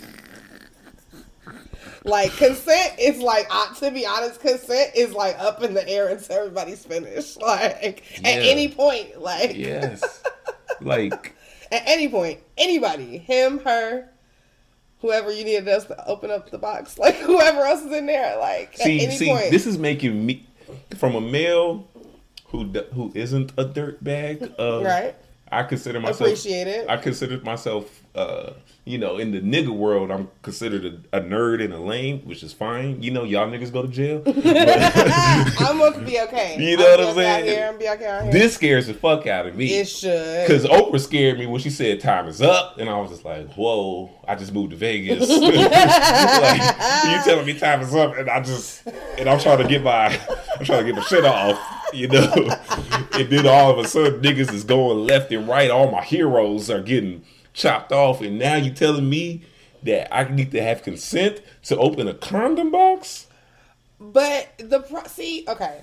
Like 2.05 2.33
consent 2.37 2.95
is 2.99 3.19
like 3.19 3.47
uh, 3.51 3.75
to 3.75 3.91
be 3.91 4.07
honest, 4.07 4.41
consent 4.41 4.93
is 4.95 5.13
like 5.13 5.39
up 5.39 5.63
in 5.63 5.75
the 5.75 5.87
air 5.89 6.09
until 6.09 6.37
everybody's 6.37 6.85
finished. 6.85 7.39
Like 7.49 8.03
Yeah. 8.21 8.29
at 8.29 8.43
any 8.43 8.69
point, 8.69 9.21
like 9.21 9.57
Yes. 9.57 10.23
Like 10.81 11.35
at 11.73 11.83
any 11.87 12.09
point, 12.09 12.41
anybody, 12.57 13.19
him, 13.19 13.59
her, 13.61 14.09
whoever 15.01 15.33
you 15.33 15.45
needed 15.45 15.69
us 15.69 15.87
to 15.87 16.07
open 16.07 16.31
up 16.31 16.51
the 16.51 16.59
box, 16.59 16.99
like 16.99 17.17
whoever 17.17 17.61
else 17.63 17.81
is 17.83 17.93
in 17.93 18.07
there, 18.07 18.39
like 18.39 18.77
see, 18.77 19.01
at 19.01 19.09
any 19.09 19.17
see, 19.17 19.29
point. 19.29 19.51
this 19.51 19.67
is 19.67 19.79
making 19.79 20.25
me 20.25 20.47
from 20.97 21.15
a 21.15 21.21
male 21.21 21.89
who 22.47 22.65
who 22.95 23.11
isn't 23.15 23.53
a 23.59 23.65
dirt 23.65 24.03
bag. 24.03 24.53
Uh, 24.59 24.83
right? 24.85 25.15
I 25.51 25.63
consider 25.63 25.99
myself 26.01 26.21
Appreciate 26.21 26.67
it. 26.67 26.89
I 26.89 26.99
consider 26.99 27.41
myself, 27.41 28.03
uh, 28.19 28.53
you 28.85 28.97
know, 28.97 29.19
in 29.19 29.33
the 29.33 29.41
nigga 29.41 29.69
world, 29.69 30.11
I'm 30.11 30.29
considered 30.43 31.05
a, 31.13 31.19
a 31.19 31.21
nerd 31.21 31.63
and 31.63 31.75
a 31.75 31.79
lame, 31.79 32.21
which 32.21 32.43
is 32.43 32.55
fine. 32.55 33.03
You 33.03 33.11
know, 33.11 33.23
y'all 33.23 33.47
niggas 33.47 33.73
go 33.73 33.83
to 33.83 33.89
jail. 33.89 34.23
But 34.49 35.61
I'm 35.71 35.79
gonna 35.79 36.05
be 36.05 36.19
okay. 36.23 36.57
You 36.59 36.77
know 36.77 36.91
what 36.91 37.01
I'm 37.01 37.15
saying? 37.15 37.45
Here, 37.45 37.69
I'm 37.69 37.79
be 37.79 37.89
okay 37.89 38.31
this 38.33 38.55
scares 38.55 38.87
the 38.87 38.95
fuck 38.95 39.27
out 39.27 39.47
of 39.47 39.55
me. 39.57 39.75
it 39.75 39.89
should. 39.89 40.47
Because 40.47 40.65
Oprah 40.65 41.01
scared 41.01 41.39
me 41.39 41.47
when 41.47 41.61
she 41.61 41.71
said 41.71 42.01
time 42.01 42.27
is 42.27 42.41
up, 42.41 42.79
and 42.79 42.89
I 42.89 42.99
was 42.99 43.11
just 43.11 43.25
like, 43.25 43.53
"Whoa!" 43.55 44.11
I 44.27 44.35
just 44.35 44.53
moved 44.53 44.71
to 44.71 44.77
Vegas. 44.77 45.29
like, 45.29 46.61
you 47.05 47.25
telling 47.25 47.47
me 47.47 47.59
time 47.59 47.83
is 47.83 47.95
up, 47.95 48.17
and 48.17 48.29
I 48.31 48.41
just 48.41 48.87
and 49.19 49.29
I'm 49.29 49.39
trying 49.39 49.59
to 49.59 49.69
get 49.69 49.83
my 49.83 50.07
I'm 50.59 50.65
trying 50.65 50.85
to 50.85 50.93
get 50.93 50.97
my 50.97 51.03
shit 51.03 51.25
off, 51.25 51.59
you 51.93 52.09
know. 52.09 52.33
and 53.13 53.29
then 53.29 53.47
all 53.47 53.71
of 53.71 53.85
a 53.85 53.87
sudden, 53.87 54.21
niggas 54.23 54.53
is 54.53 54.65
going 54.65 55.07
left 55.07 55.31
and 55.31 55.47
right. 55.47 55.71
All 55.71 55.91
my 55.91 56.03
heroes 56.03 56.71
are 56.71 56.81
getting 56.81 57.23
chopped 57.59 57.93
off, 57.93 58.21
and 58.23 58.39
now 58.39 58.55
you're 58.55 58.75
telling 58.75 59.09
me 59.11 59.43
that 59.83 60.15
I 60.15 60.25
need 60.33 60.53
to 60.53 60.63
have 60.63 60.83
consent 60.83 61.43
to 61.65 61.77
open 61.77 62.09
a 62.09 62.15
condom 62.15 62.71
box? 62.71 63.27
But 64.01 64.49
the 64.59 64.81
pro- 64.81 65.05
see, 65.05 65.45
okay, 65.49 65.81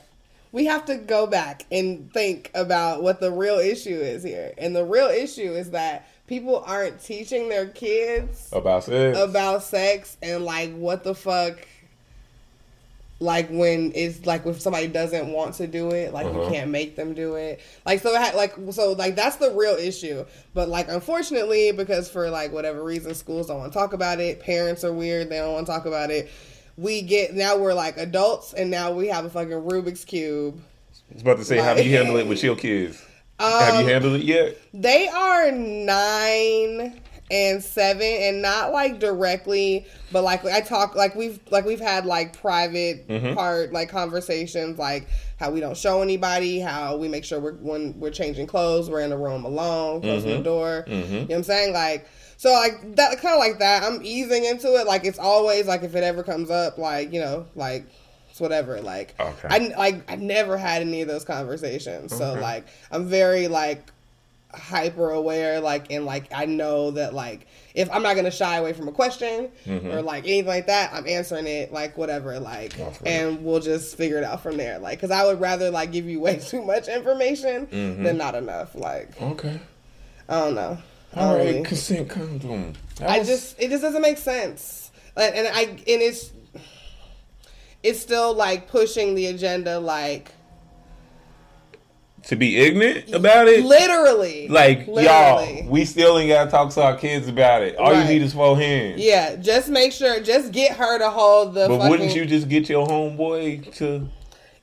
we 0.51 0.65
have 0.65 0.85
to 0.85 0.95
go 0.95 1.27
back 1.27 1.65
and 1.71 2.11
think 2.13 2.49
about 2.55 3.03
what 3.03 3.19
the 3.19 3.31
real 3.31 3.59
issue 3.59 3.89
is 3.99 4.23
here, 4.23 4.53
and 4.57 4.75
the 4.75 4.85
real 4.85 5.07
issue 5.07 5.51
is 5.53 5.71
that 5.71 6.07
people 6.27 6.63
aren't 6.65 7.03
teaching 7.03 7.49
their 7.49 7.67
kids 7.67 8.49
About 8.51 8.85
sex? 8.85 9.19
about 9.19 9.63
sex 9.63 10.17
and 10.23 10.43
like 10.43 10.73
what 10.75 11.03
the 11.03 11.13
fuck 11.13 11.59
like 13.19 13.47
when 13.49 13.91
it's 13.95 14.25
like 14.25 14.45
if 14.45 14.59
somebody 14.59 14.87
doesn't 14.87 15.27
want 15.31 15.53
to 15.55 15.67
do 15.67 15.91
it 15.91 16.11
like 16.13 16.25
you 16.25 16.41
Uh-huh. 16.41 16.51
can't 16.51 16.69
make 16.69 16.95
them 16.97 17.13
do 17.13 17.35
it 17.35 17.61
like 17.85 18.01
so 18.01 18.11
like 18.11 18.53
so 18.71 18.91
like 18.91 19.15
that's 19.15 19.37
the 19.37 19.51
real 19.51 19.75
issue 19.75 20.25
but 20.53 20.67
like 20.67 20.89
unfortunately 20.89 21.71
because 21.71 22.09
for 22.09 22.29
like 22.29 22.51
whatever 22.51 22.83
reason 22.83 23.15
schools 23.15 23.47
don't 23.47 23.59
want 23.59 23.71
to 23.71 23.79
talk 23.79 23.93
about 23.93 24.19
it 24.19 24.41
parents 24.41 24.83
are 24.83 24.91
weird 24.91 25.29
they 25.29 25.37
don't 25.37 25.53
want 25.53 25.65
to 25.65 25.71
talk 25.71 25.85
about 25.85 26.11
it 26.11 26.29
we 26.75 27.01
get 27.01 27.33
now 27.33 27.55
we're 27.55 27.73
like 27.73 27.95
adults 27.97 28.51
and 28.53 28.69
now 28.69 28.91
we 28.91 29.07
have 29.07 29.23
a 29.23 29.29
fucking 29.29 29.51
rubik's 29.51 30.03
cube 30.03 30.59
I 31.09 31.13
was 31.13 31.21
about 31.21 31.37
to 31.37 31.45
say, 31.45 31.57
how 31.59 31.75
do 31.75 31.83
you 31.87 31.95
handle 31.95 32.17
it 32.17 32.25
with 32.27 32.41
your 32.43 32.55
kids? 32.55 33.01
have 33.39 33.75
Um, 33.75 33.81
you 33.85 33.93
handled 33.93 34.15
it 34.15 34.23
yet? 34.23 34.57
They 34.73 35.07
are 35.07 35.51
nine 35.51 36.99
and 37.31 37.63
seven, 37.63 38.03
and 38.03 38.41
not 38.41 38.71
like 38.71 38.99
directly, 38.99 39.85
but 40.11 40.23
like 40.23 40.45
I 40.45 40.61
talk 40.61 40.95
like 40.95 41.15
we've 41.15 41.39
like 41.49 41.65
we've 41.65 41.79
had 41.79 42.05
like 42.05 42.39
private 42.39 43.07
Mm-hmm. 43.07 43.33
part 43.33 43.73
like 43.73 43.89
conversations, 43.89 44.77
like 44.77 45.07
how 45.39 45.51
we 45.51 45.59
don't 45.59 45.75
show 45.77 46.01
anybody, 46.01 46.59
how 46.59 46.97
we 46.97 47.07
make 47.07 47.25
sure 47.25 47.39
we're 47.39 47.53
when 47.53 47.99
we're 47.99 48.11
changing 48.11 48.47
clothes, 48.47 48.89
we're 48.89 49.01
in 49.01 49.09
the 49.09 49.17
room 49.17 49.43
alone, 49.45 50.01
closing 50.01 50.29
Mm-hmm. 50.31 50.37
the 50.37 50.43
door. 50.43 50.83
You 50.87 50.95
know 50.95 51.21
what 51.25 51.31
I'm 51.35 51.43
saying? 51.43 51.73
Like 51.73 52.07
so 52.37 52.51
like 52.51 52.95
that 52.97 53.19
kind 53.21 53.33
of 53.33 53.39
like 53.39 53.59
that. 53.59 53.83
I'm 53.83 54.01
easing 54.03 54.45
into 54.45 54.75
it. 54.75 54.85
Like 54.85 55.05
it's 55.05 55.19
always 55.19 55.65
like 55.65 55.83
if 55.83 55.95
it 55.95 56.03
ever 56.03 56.21
comes 56.21 56.51
up, 56.51 56.77
like 56.77 57.11
you 57.11 57.21
know, 57.21 57.47
like 57.55 57.85
it's 58.29 58.39
whatever. 58.39 58.81
Like 58.81 59.15
Okay. 59.19 59.47
I 59.49 59.57
like 59.77 60.11
I 60.11 60.15
never 60.17 60.57
had 60.57 60.81
any 60.83 61.01
of 61.01 61.07
those 61.07 61.23
conversations. 61.23 62.15
So 62.15 62.33
like 62.35 62.65
I'm 62.91 63.07
very 63.07 63.47
like 63.47 63.91
hyper 64.57 65.09
aware, 65.11 65.59
like 65.59 65.91
and 65.91 66.05
like 66.05 66.31
I 66.33 66.45
know 66.45 66.91
that 66.91 67.13
like 67.13 67.47
if 67.73 67.91
I'm 67.91 68.01
not 68.03 68.15
gonna 68.15 68.31
shy 68.31 68.57
away 68.57 68.73
from 68.73 68.87
a 68.87 68.91
question 68.91 69.49
mm-hmm. 69.65 69.87
or 69.87 70.01
like 70.01 70.23
anything 70.23 70.47
like 70.47 70.67
that, 70.67 70.93
I'm 70.93 71.07
answering 71.07 71.47
it 71.47 71.71
like 71.71 71.97
whatever, 71.97 72.39
like, 72.39 72.73
and 73.05 73.43
we'll 73.43 73.59
just 73.59 73.97
figure 73.97 74.17
it 74.17 74.23
out 74.23 74.41
from 74.41 74.57
there. 74.57 74.79
Like, 74.79 74.97
because 74.97 75.11
I 75.11 75.25
would 75.25 75.39
rather 75.39 75.69
like 75.71 75.91
give 75.91 76.05
you 76.05 76.19
way 76.19 76.39
too 76.43 76.63
much 76.63 76.87
information 76.87 77.67
mm-hmm. 77.67 78.03
than 78.03 78.17
not 78.17 78.35
enough. 78.35 78.75
Like, 78.75 79.21
Okay. 79.21 79.59
I 80.29 80.39
don't 80.39 80.55
know. 80.55 80.77
All 81.15 81.35
right. 81.35 81.45
really- 81.45 81.63
Consent 81.63 82.09
condom. 82.09 82.73
That 82.97 83.09
I 83.09 83.23
just 83.23 83.59
it 83.59 83.69
just 83.69 83.83
doesn't 83.83 84.01
make 84.01 84.17
sense. 84.17 84.91
Like, 85.15 85.35
and 85.35 85.47
I 85.47 85.61
and 85.63 85.81
it's 85.85 86.31
it's 87.83 87.99
still 87.99 88.33
like 88.33 88.67
pushing 88.67 89.15
the 89.15 89.27
agenda 89.27 89.79
like 89.79 90.31
to 92.25 92.35
be 92.35 92.57
ignorant 92.57 93.13
about 93.13 93.47
it. 93.47 93.63
literally 93.63 94.47
Like 94.47 94.87
literally. 94.87 95.03
y'all, 95.61 95.69
we 95.69 95.85
still 95.85 96.17
ain't 96.17 96.29
gotta 96.29 96.49
talk 96.49 96.71
to 96.73 96.81
our 96.83 96.95
kids 96.97 97.27
about 97.27 97.61
it. 97.61 97.75
All 97.77 97.91
Right. 97.91 98.03
you 98.07 98.13
need 98.13 98.21
is 98.23 98.33
four 98.33 98.57
hands. 98.57 98.99
yeah, 99.01 99.35
just 99.35 99.69
make 99.69 99.91
sure 99.91 100.19
just 100.21 100.51
get 100.51 100.73
her 100.77 100.97
to 100.99 101.09
hold 101.09 101.53
the 101.53 101.67
But 101.67 101.77
fucking 101.77 101.89
wouldn't 101.89 102.15
you 102.15 102.25
just 102.25 102.49
get 102.49 102.67
your 102.69 102.87
homeboy 102.87 103.73
to 103.77 104.09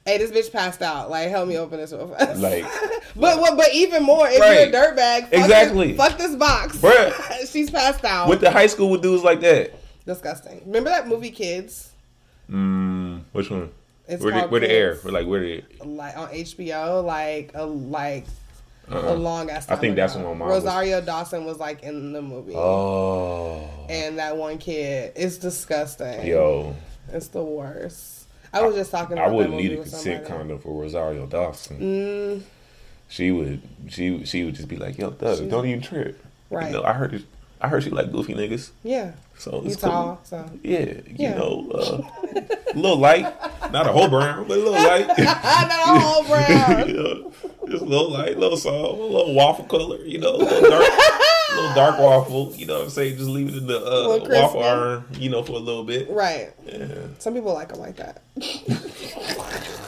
Hey, 0.05 0.19
this 0.19 0.33
bitch 0.33 0.51
passed 0.51 0.83
out. 0.83 1.11
Like, 1.11 1.29
help 1.29 1.47
me 1.47 1.57
open 1.59 1.79
this 1.79 1.93
real 1.93 2.09
fast. 2.09 2.41
Like- 2.41 2.65
but 3.15 3.39
what? 3.41 3.57
But 3.57 3.73
even 3.73 4.03
more, 4.03 4.27
if 4.29 4.41
Right. 4.41 4.69
you're 4.69 4.69
a 4.69 4.73
dirtbag, 4.73 5.21
fuck 5.31 5.33
Exactly. 5.33 5.93
This, 5.93 5.97
fuck 5.97 6.19
this 6.19 6.35
box, 6.35 6.77
Bruh. 6.79 7.49
She's 7.53 7.71
passed 7.71 8.05
out. 8.05 8.27
what 8.27 8.41
the 8.41 8.51
high 8.51 8.67
school 8.67 8.91
with 8.91 9.01
dudes 9.03 9.23
like 9.23 9.41
that? 9.43 9.73
Disgusting. 10.05 10.61
Remember 10.67 10.91
that 10.91 11.07
movie, 11.07 11.31
Kids? 11.31 11.93
Mm, 12.51 13.21
which 13.31 13.49
one? 13.49 13.71
It's 14.09 14.23
where 14.23 14.33
the, 14.43 14.49
where 14.49 14.61
the 14.61 14.71
air? 14.71 14.97
Where 14.97 15.13
like 15.13 15.27
where 15.27 15.41
the 15.41 15.63
Like 15.85 16.17
on 16.17 16.29
HBO, 16.29 17.05
like 17.05 17.53
a 17.55 17.65
like 17.65 18.25
a 18.89 19.11
uh 19.11 19.15
long 19.15 19.49
ass. 19.49 19.69
I 19.69 19.77
think 19.77 19.97
that's 19.97 20.15
when 20.15 20.25
my 20.25 20.35
mom 20.35 20.49
was- 20.49 20.65
Rosario 20.65 21.01
Dawson 21.01 21.45
was 21.45 21.59
like 21.59 21.83
in 21.85 22.13
the 22.13 22.21
movie, 22.23 22.55
Oh 22.57 23.69
and 23.89 24.19
that 24.19 24.37
one 24.37 24.59
kid 24.59 25.13
is 25.17 25.39
disgusting. 25.39 26.27
yo. 26.27 26.75
it's 27.13 27.29
the 27.29 27.43
worst. 27.43 28.27
I 28.53 28.63
was 28.63 28.75
just 28.75 28.91
talking. 28.91 29.19
I 29.19 29.29
wouldn't 29.29 29.55
need 29.57 29.73
a 29.73 29.77
consent 29.77 30.27
condom 30.27 30.59
for 30.59 30.79
Rosario 30.79 31.27
Dawson. 31.27 31.79
Mm, 31.81 32.43
She 33.09 33.31
would 33.31 33.63
she 33.89 34.25
she 34.25 34.45
would 34.45 34.55
just 34.57 34.69
be 34.69 34.77
like, 34.77 34.99
yo, 34.99 35.11
Doug, 35.11 35.49
don't 35.49 35.65
even 35.67 35.81
trip. 35.81 36.23
Right. 36.51 36.67
You 36.67 36.79
know, 36.79 36.83
I 36.85 36.93
heard 36.93 37.25
I 37.63 37.69
heard 37.69 37.85
she 37.85 37.91
like 37.91 38.11
goofy 38.13 38.35
niggas. 38.35 38.71
yeah, 38.83 39.13
So 39.43 39.61
you 39.63 39.71
it's 39.73 39.77
cool. 39.83 39.91
tall, 39.91 40.21
so 40.23 40.49
Yeah, 40.63 40.79
you 40.79 41.03
Yeah. 41.17 41.35
know, 41.35 41.69
uh, 41.75 42.01
a 42.73 42.79
little 42.79 42.97
light, 42.99 43.27
not 43.73 43.89
a 43.89 43.93
whole 43.93 44.09
brown, 44.09 44.47
but 44.47 44.57
a 44.57 44.61
little 44.61 44.73
light. 44.91 45.09
not 45.09 45.19
a 45.69 45.99
whole 45.99 46.23
brown. 46.31 46.89
you 46.89 46.95
know, 46.95 47.33
just 47.69 47.83
a 47.83 47.85
little 47.85 48.11
light, 48.13 48.37
a 48.37 48.39
little 48.39 48.57
soft, 48.57 48.99
a 49.01 49.03
little 49.03 49.35
waffle 49.35 49.65
color, 49.65 49.99
you 50.05 50.19
know, 50.19 50.37
a 50.37 50.37
little 50.37 50.71
dark, 50.71 50.85
a 50.89 51.55
little 51.57 51.75
dark 51.75 51.99
waffle. 51.99 52.53
You 52.55 52.67
know 52.67 52.75
what 52.79 52.85
I'm 52.85 52.91
saying? 52.91 53.17
Just 53.17 53.29
leave 53.31 53.49
it 53.49 53.57
in 53.57 53.67
the 53.67 53.79
uh, 53.85 54.19
waffle 54.31 54.63
iron, 54.63 55.05
you 55.19 55.29
know, 55.29 55.43
for 55.43 55.53
a 55.55 55.59
little 55.59 55.83
bit. 55.85 56.09
Right. 56.09 56.53
Yeah. 56.65 56.87
Some 57.19 57.35
people 57.35 57.53
like 57.53 57.71
them 57.71 57.81
like 57.81 57.97
that. 57.97 58.23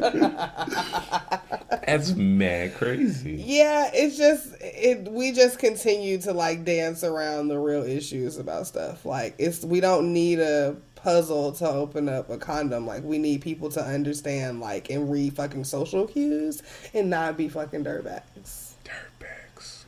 That's 1.86 2.12
mad 2.14 2.74
crazy. 2.74 3.42
Yeah, 3.44 3.90
it's 3.92 4.16
just 4.16 4.54
it. 4.60 5.10
We 5.10 5.32
just 5.32 5.58
continue 5.58 6.18
to 6.22 6.32
like 6.32 6.64
dance 6.64 7.04
around 7.04 7.48
the 7.48 7.58
real 7.58 7.82
issues 7.82 8.38
about 8.38 8.66
stuff. 8.66 9.04
Like 9.04 9.34
it's 9.38 9.64
we 9.64 9.80
don't 9.80 10.12
need 10.12 10.38
a 10.40 10.76
puzzle 11.02 11.52
to 11.52 11.68
open 11.68 12.08
up 12.08 12.30
a 12.30 12.38
condom. 12.38 12.86
Like 12.86 13.02
we 13.02 13.18
need 13.18 13.42
people 13.42 13.70
to 13.70 13.82
understand 13.82 14.60
like 14.60 14.90
and 14.90 15.10
read 15.10 15.34
fucking 15.34 15.64
social 15.64 16.06
cues 16.06 16.62
and 16.94 17.10
not 17.10 17.36
be 17.36 17.48
fucking 17.48 17.84
dirtbags. 17.84 18.72
Dirtbags. 18.84 19.84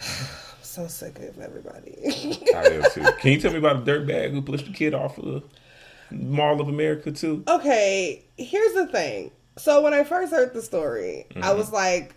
I'm 0.00 0.26
so 0.62 0.86
sick 0.86 1.18
of 1.18 1.38
everybody. 1.40 1.96
I 2.54 2.66
am 2.66 2.84
too. 2.92 3.02
Can 3.18 3.32
you 3.32 3.40
tell 3.40 3.52
me 3.52 3.58
about 3.58 3.76
a 3.76 3.80
dirtbag 3.80 4.30
who 4.30 4.42
pushed 4.42 4.66
the 4.66 4.72
kid 4.72 4.94
off 4.94 5.18
of 5.18 5.24
the 5.24 5.42
Mall 6.10 6.60
of 6.60 6.68
America 6.68 7.10
too? 7.10 7.42
okay, 7.48 8.22
here's 8.36 8.74
the 8.74 8.86
thing. 8.86 9.30
So 9.56 9.82
when 9.82 9.92
I 9.94 10.04
first 10.04 10.32
heard 10.32 10.54
the 10.54 10.62
story, 10.62 11.26
Mm-hmm. 11.30 11.44
I 11.44 11.52
was 11.52 11.70
like, 11.72 12.14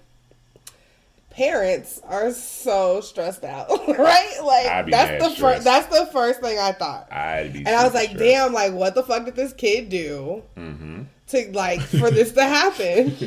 parents 1.32 2.00
are 2.06 2.32
so 2.32 3.02
stressed 3.02 3.44
out, 3.44 3.68
right? 3.98 4.38
Like 4.44 4.68
I'd 4.68 4.86
be 4.86 4.92
that's 4.92 5.24
the 5.24 5.30
first. 5.42 5.64
That's 5.66 5.88
the 5.88 6.06
first 6.14 6.40
thing 6.42 6.58
I 6.60 6.72
thought, 6.72 7.08
and 7.12 7.68
I 7.68 7.84
was 7.84 7.94
like, 7.94 8.10
stressed. 8.12 8.24
damn, 8.24 8.54
like 8.54 8.74
what 8.74 8.96
the 8.96 9.04
fuck 9.04 9.26
did 9.26 9.36
this 9.36 9.52
kid 9.54 9.90
do 9.90 10.44
Mm-hmm. 10.56 11.02
to 11.28 11.52
like 11.52 11.82
for 11.82 12.10
this 12.10 12.32
to 12.34 12.44
happen? 12.44 13.16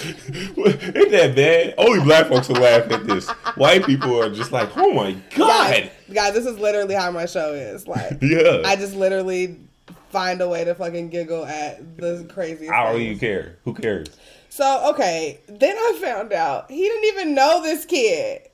Ain't 0.00 1.10
that 1.10 1.32
bad? 1.36 1.74
Only 1.78 2.00
black 2.04 2.28
folks 2.28 2.48
will 2.48 2.56
laugh 2.56 2.90
at 2.90 3.06
this. 3.06 3.28
White 3.56 3.84
people 3.84 4.20
are 4.22 4.30
just 4.30 4.52
like, 4.52 4.70
oh 4.76 4.92
my 4.92 5.12
god. 5.36 5.70
guys, 5.72 5.90
guys, 6.12 6.32
this 6.34 6.46
is 6.46 6.58
literally 6.58 6.94
how 6.94 7.10
my 7.10 7.26
show 7.26 7.52
is. 7.52 7.86
Like, 7.86 8.18
Yeah. 8.22 8.62
I 8.64 8.76
just 8.76 8.94
literally 8.94 9.58
find 10.10 10.40
a 10.40 10.48
way 10.48 10.64
to 10.64 10.74
fucking 10.74 11.10
giggle 11.10 11.44
at 11.46 11.96
the 11.96 12.26
craziest. 12.32 12.72
I 12.72 12.92
don't 12.92 13.00
even 13.00 13.18
care. 13.18 13.56
Who 13.64 13.74
cares? 13.74 14.08
So 14.48 14.90
okay, 14.90 15.40
then 15.48 15.76
I 15.76 15.98
found 16.02 16.32
out 16.32 16.70
he 16.70 16.82
didn't 16.82 17.04
even 17.04 17.34
know 17.34 17.62
this 17.62 17.84
kid. 17.84 18.48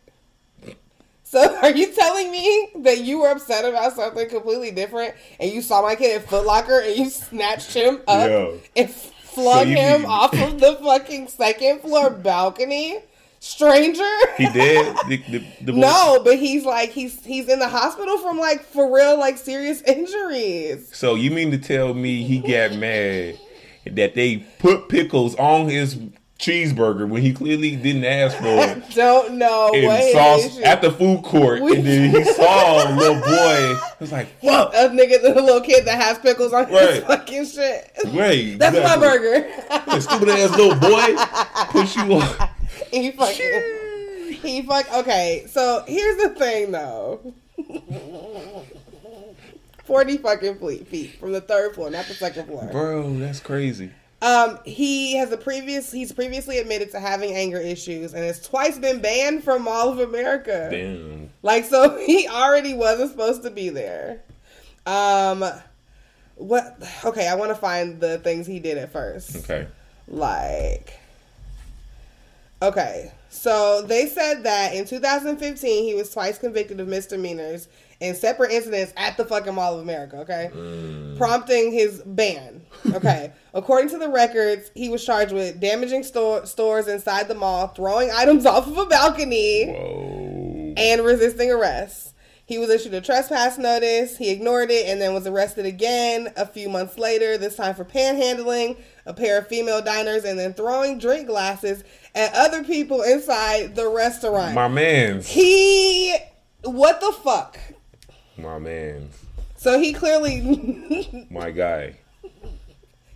So 1.24 1.57
are 1.62 1.70
you 1.70 1.93
telling 1.93 2.31
me 2.31 2.69
that 2.83 3.01
you 3.01 3.20
were 3.20 3.28
upset 3.31 3.65
about 3.65 3.95
something 3.95 4.28
completely 4.28 4.70
different 4.70 5.15
and 5.41 5.51
you 5.51 5.62
saw 5.62 5.83
my 5.83 5.97
kid 5.97 6.20
at 6.20 6.28
Foot 6.28 6.47
Locker 6.47 6.81
and 6.81 6.97
you 6.97 7.11
snatched 7.11 7.74
him 7.74 8.01
up 8.07 8.28
Yeah. 8.31 8.51
and 8.77 8.91
flung 8.91 9.69
you 9.70 9.77
him 9.77 10.07
off 10.07 10.33
of 10.35 10.61
the 10.61 10.77
fucking 10.77 11.28
second 11.28 11.81
floor 11.81 12.11
balcony? 12.11 12.99
Stranger? 13.40 14.02
He 14.36 14.48
did. 14.50 14.96
the, 15.08 15.16
the, 15.28 15.44
the 15.62 15.72
No, 15.72 16.20
but 16.24 16.38
he's 16.38 16.64
like 16.64 16.90
he's 16.90 17.24
he's 17.24 17.48
in 17.48 17.58
the 17.58 17.68
hospital 17.68 18.18
from 18.18 18.38
like 18.38 18.62
for 18.64 18.92
real 18.94 19.18
like 19.18 19.38
serious 19.38 19.82
injuries. 19.82 20.88
So 20.96 21.14
you 21.14 21.30
mean 21.30 21.50
to 21.52 21.58
tell 21.58 21.94
me 21.94 22.22
he 22.24 22.38
got 22.40 22.76
mad 22.76 23.38
that 23.86 24.14
they 24.14 24.38
put 24.58 24.88
pickles 24.88 25.34
on 25.36 25.68
his 25.68 25.96
cheeseburger 26.40 27.08
when 27.08 27.22
he 27.22 27.32
clearly 27.32 27.76
didn't 27.76 28.04
ask 28.04 28.36
for 28.36 28.44
it? 28.46 28.90
Don't 28.94 29.34
know 29.38 29.70
And 29.72 29.90
his 29.90 30.56
issue- 30.56 30.62
at 30.64 30.82
the 30.82 30.90
food 30.90 31.22
court, 31.22 31.62
We- 31.62 31.76
and 31.76 31.86
then 31.86 32.10
he 32.10 32.24
saw 32.34 32.92
a 32.92 32.94
little 32.94 33.20
boy. 33.22 33.74
He 33.74 33.94
was 34.00 34.12
like, 34.12 34.28
"Fuck, 34.42 34.74
a 34.74 34.88
nigga, 34.90 35.22
the 35.22 35.40
little 35.40 35.60
kid 35.62 35.86
that 35.86 35.98
has 36.02 36.18
pickles 36.18 36.52
on 36.52 36.66
his 36.66 36.74
Right. 36.78 37.04
fucking 37.06 37.46
shit. 37.46 37.90
wait, 38.06 38.56
That's 38.58 38.76
my 38.76 38.96
burger. 38.98 39.48
That 39.68 40.02
stupid 40.02 40.28
ass 40.30 40.50
little 40.50 40.74
boy 40.74 41.14
push 41.70 41.96
you 41.96 42.02
on." 42.20 42.48
He 42.90 43.10
fucking. 43.12 44.38
He 44.42 44.62
fuck. 44.62 44.92
Okay, 44.92 45.46
so 45.48 45.84
here's 45.86 46.22
the 46.22 46.30
thing, 46.30 46.72
though. 46.72 47.32
Forty 49.84 50.16
fucking 50.18 50.58
feet, 50.58 50.88
feet 50.88 51.18
from 51.20 51.32
the 51.32 51.40
third 51.40 51.74
floor, 51.74 51.90
not 51.90 52.06
the 52.06 52.14
second 52.14 52.46
floor. 52.46 52.68
Bro, 52.72 53.18
that's 53.18 53.40
crazy. 53.40 53.92
Um, 54.22 54.58
he 54.64 55.16
has 55.16 55.30
a 55.30 55.36
previous. 55.36 55.92
He's 55.92 56.10
previously 56.10 56.58
admitted 56.58 56.90
to 56.92 57.00
having 57.00 57.34
anger 57.34 57.58
issues 57.58 58.14
and 58.14 58.24
has 58.24 58.40
twice 58.46 58.78
been 58.78 59.00
banned 59.00 59.44
from 59.44 59.62
Mall 59.62 59.90
of 59.90 60.00
America. 60.00 60.68
Damn. 60.70 61.30
Like, 61.42 61.64
so 61.64 61.96
he 62.06 62.26
already 62.26 62.74
wasn't 62.74 63.10
supposed 63.10 63.42
to 63.42 63.50
be 63.50 63.68
there. 63.68 64.22
Um, 64.86 65.44
what? 66.36 66.82
Okay, 67.04 67.28
I 67.28 67.34
want 67.34 67.50
to 67.50 67.56
find 67.56 68.00
the 68.00 68.18
things 68.18 68.46
he 68.46 68.58
did 68.58 68.78
at 68.78 68.92
first. 68.92 69.36
Okay. 69.36 69.66
Like, 70.08 70.98
okay, 72.62 73.12
so 73.28 73.83
they 73.83 74.07
said 74.07 74.45
that 74.45 74.74
in 74.74 74.85
2015 74.85 75.85
he 75.85 75.95
was 75.95 76.11
twice 76.11 76.39
convicted 76.39 76.81
of 76.81 76.89
misdemeanors 76.89 77.69
in 78.01 78.15
separate 78.15 78.51
incidents 78.51 78.93
at 78.97 79.16
the 79.16 79.24
fucking 79.24 79.55
Mall 79.55 79.74
of 79.74 79.81
America. 79.81 80.19
Okay, 80.19 80.51
mm. 80.53 81.16
prompting 81.16 81.73
his 81.73 82.03
ban. 82.05 82.62
Okay, 82.93 83.33
according 83.55 83.91
to 83.91 83.99
the 83.99 84.09
records, 84.09 84.70
he 84.74 84.89
was 84.89 85.05
charged 85.05 85.33
with 85.33 85.61
damaging 85.61 86.03
store, 86.03 86.47
stores 86.47 86.89
inside 86.89 87.28
the 87.28 87.35
mall, 87.35 87.69
throwing 87.69 88.11
items 88.11 88.47
off 88.47 88.66
of 88.66 88.77
a 88.77 88.87
balcony 88.87 89.66
Whoa. 89.66 90.74
and 90.77 91.05
resisting 91.05 91.51
arrest. 91.51 92.12
He 92.47 92.59
was 92.59 92.70
issued 92.70 92.95
a 92.95 93.01
trespass 93.01 93.59
notice. 93.59 94.19
He 94.19 94.31
ignored 94.31 94.70
it 94.70 94.87
and 94.87 95.01
then 95.01 95.12
was 95.12 95.27
arrested 95.27 95.66
again 95.66 96.33
a 96.37 96.47
few 96.47 96.69
months 96.69 96.97
later, 96.97 97.37
this 97.37 97.57
time 97.57 97.74
for 97.74 97.85
panhandling 97.85 98.77
a 99.05 99.12
pair 99.12 99.39
of 99.39 99.49
female 99.49 99.83
diners 99.83 100.24
and 100.24 100.39
then 100.39 100.55
throwing 100.55 100.99
drink 100.99 101.27
glasses 101.27 101.83
at 102.16 102.34
other 102.34 102.64
people 102.64 103.02
inside 103.02 103.76
the 103.76 103.88
restaurant. 103.88 104.55
My 104.55 104.68
man's. 104.68 105.28
he. 105.28 106.16
What 106.62 107.01
the 107.01 107.12
fuck? 107.22 107.59
My 108.36 108.59
man's. 108.59 109.16
So 109.56 109.78
he 109.78 109.93
clearly. 109.93 111.26
My 111.30 111.51
guy. 111.51 111.97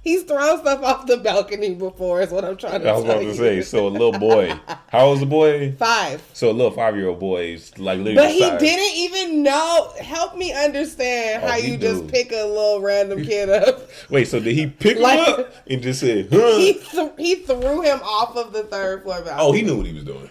He's 0.02 0.22
thrown 0.24 0.58
stuff 0.60 0.82
off 0.82 1.06
the 1.06 1.18
balcony 1.18 1.74
before, 1.74 2.20
is 2.22 2.30
what 2.30 2.44
I'm 2.44 2.56
trying 2.56 2.80
to 2.82 2.88
I 2.88 2.92
was 2.92 3.04
about 3.04 3.18
to 3.18 3.24
you. 3.24 3.34
say. 3.34 3.62
So 3.62 3.86
a 3.86 3.88
little 3.88 4.18
boy. 4.18 4.52
How 4.88 5.06
old 5.06 5.10
was 5.12 5.20
the 5.20 5.26
boy? 5.26 5.72
Five. 5.78 6.22
So 6.32 6.50
a 6.50 6.52
little 6.52 6.72
five 6.72 6.96
year 6.96 7.08
old 7.08 7.20
boy 7.20 7.52
is 7.54 7.76
like 7.78 7.98
literally. 7.98 8.16
But 8.16 8.30
he 8.30 8.40
didn't 8.66 8.96
even 8.96 9.42
know. 9.42 9.92
Help 10.00 10.36
me 10.36 10.52
understand 10.52 11.42
Oh, 11.44 11.48
how 11.48 11.56
you 11.56 11.76
just 11.76 12.06
pick 12.08 12.32
a 12.32 12.44
little 12.44 12.80
random 12.80 13.22
kid 13.24 13.48
up. 13.50 13.88
Wait, 14.10 14.26
so 14.28 14.40
did 14.40 14.54
he 14.54 14.66
pick 14.66 14.98
Like- 14.98 15.26
him 15.28 15.40
up 15.44 15.54
and 15.68 15.82
just 15.82 16.00
said, 16.00 16.28
huh? 16.32 16.56
he 16.56 16.74
th- 16.74 17.12
he 17.18 17.34
threw 17.36 17.82
him 17.82 18.00
off 18.02 18.36
of 18.36 18.52
the 18.52 18.62
third 18.64 19.02
floor 19.02 19.16
balcony. 19.22 19.36
oh, 19.38 19.52
he 19.52 19.62
knew 19.62 19.76
what 19.76 19.86
he 19.86 19.92
was 19.92 20.04
doing. 20.04 20.30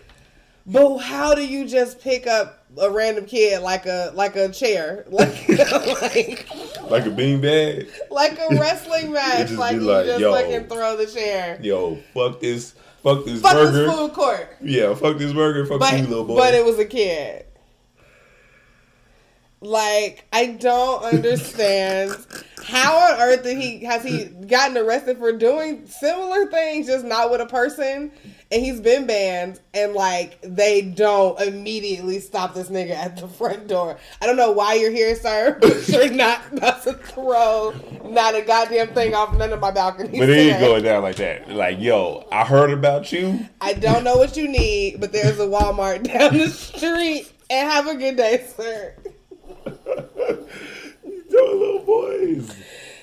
But 0.66 0.98
how 1.00 1.34
do 1.34 1.46
you 1.46 1.68
just 1.68 2.00
pick 2.00 2.28
up 2.28 2.59
a 2.78 2.90
random 2.90 3.26
kid 3.26 3.62
like 3.62 3.86
a 3.86 4.12
like 4.16 4.36
a 4.36 4.50
chair, 4.50 5.06
like 5.10 5.48
like, 5.50 6.48
Like 6.90 7.06
a 7.06 7.10
beanbag. 7.12 7.90
like 8.12 8.38
a 8.40 8.56
wrestling 8.60 9.12
match? 9.14 9.52
Like 9.52 9.74
you 9.76 9.82
like, 9.82 10.06
just 10.06 10.20
yo. 10.20 10.34
fucking 10.34 10.68
throw 10.68 10.96
the 10.98 11.06
chair. 11.08 11.60
Yo, 11.62 11.96
fuck 12.14 12.40
this. 12.40 12.74
Fuck 13.04 13.24
this 13.24 13.40
Fuck 13.42 13.54
burger. 13.54 13.72
this 13.86 13.96
food 13.96 14.12
court. 14.14 14.58
Yeah, 14.62 14.94
fuck 14.94 15.18
this 15.18 15.32
burger. 15.32 15.66
Fuck 15.66 15.80
But 15.80 15.98
you, 16.00 16.06
little 16.08 16.26
boy. 16.26 16.36
but 16.36 16.54
it 16.54 16.66
was 16.66 16.80
a 16.80 16.86
kid. 16.86 17.46
Like 19.62 20.26
I 20.32 20.48
don't 20.48 21.04
understand 21.04 22.18
how 22.64 22.98
on 22.98 23.20
earth 23.20 23.44
did 23.44 23.58
he 23.58 23.84
has 23.84 24.04
he 24.04 24.26
gotten 24.26 24.78
arrested 24.78 25.18
for 25.18 25.34
doing 25.34 25.86
similar 25.86 26.46
things, 26.46 26.88
just 26.88 27.04
not 27.04 27.30
with 27.30 27.42
a 27.42 27.46
person, 27.46 28.12
and 28.52 28.62
he's 28.62 28.80
been 28.80 29.06
banned, 29.06 29.60
and 29.74 29.94
like 29.94 30.40
they 30.42 30.82
don't 30.82 31.40
immediately 31.42 32.20
stop 32.20 32.54
this 32.54 32.70
nigga 32.70 32.92
at 32.92 33.18
the 33.18 33.28
front 33.28 33.68
door. 33.68 33.98
I 34.22 34.28
don't 34.28 34.38
know 34.38 34.52
why 34.52 34.76
you're 34.76 34.92
here, 34.92 35.14
sir, 35.16 35.58
but 35.62 35.90
you're 35.90 36.10
not 36.10 36.42
about 36.54 36.84
to 36.84 36.94
throw 36.94 37.74
not 38.06 38.36
a 38.36 38.42
goddamn 38.42 38.94
thing 38.94 39.14
off 39.14 39.36
none 39.36 39.52
of 39.52 39.60
my 39.60 39.72
balcony. 39.72 40.20
But 40.20 40.30
it 40.30 40.38
ain't 40.38 40.60
going 40.60 40.84
down 40.84 41.04
like 41.04 41.18
that. 41.18 41.50
Like, 41.50 41.80
yo, 41.80 42.28
I 42.32 42.46
heard 42.46 42.72
about 42.72 43.12
you. 43.12 43.40
I 43.60 43.74
don't 43.74 44.04
know 44.04 44.16
what 44.16 44.38
you 44.38 44.48
need, 44.48 45.02
but 45.02 45.12
there's 45.12 45.40
a 45.40 45.48
Walmart 45.48 46.04
down 46.14 46.38
the 46.38 46.50
street. 46.50 47.32
And 47.52 47.68
have 47.68 47.88
a 47.88 47.96
good 47.96 48.16
day, 48.16 48.46
sir. 48.56 48.94
You 51.06 51.24
tell 51.32 51.58
little 51.58 51.80
boys. 51.86 52.56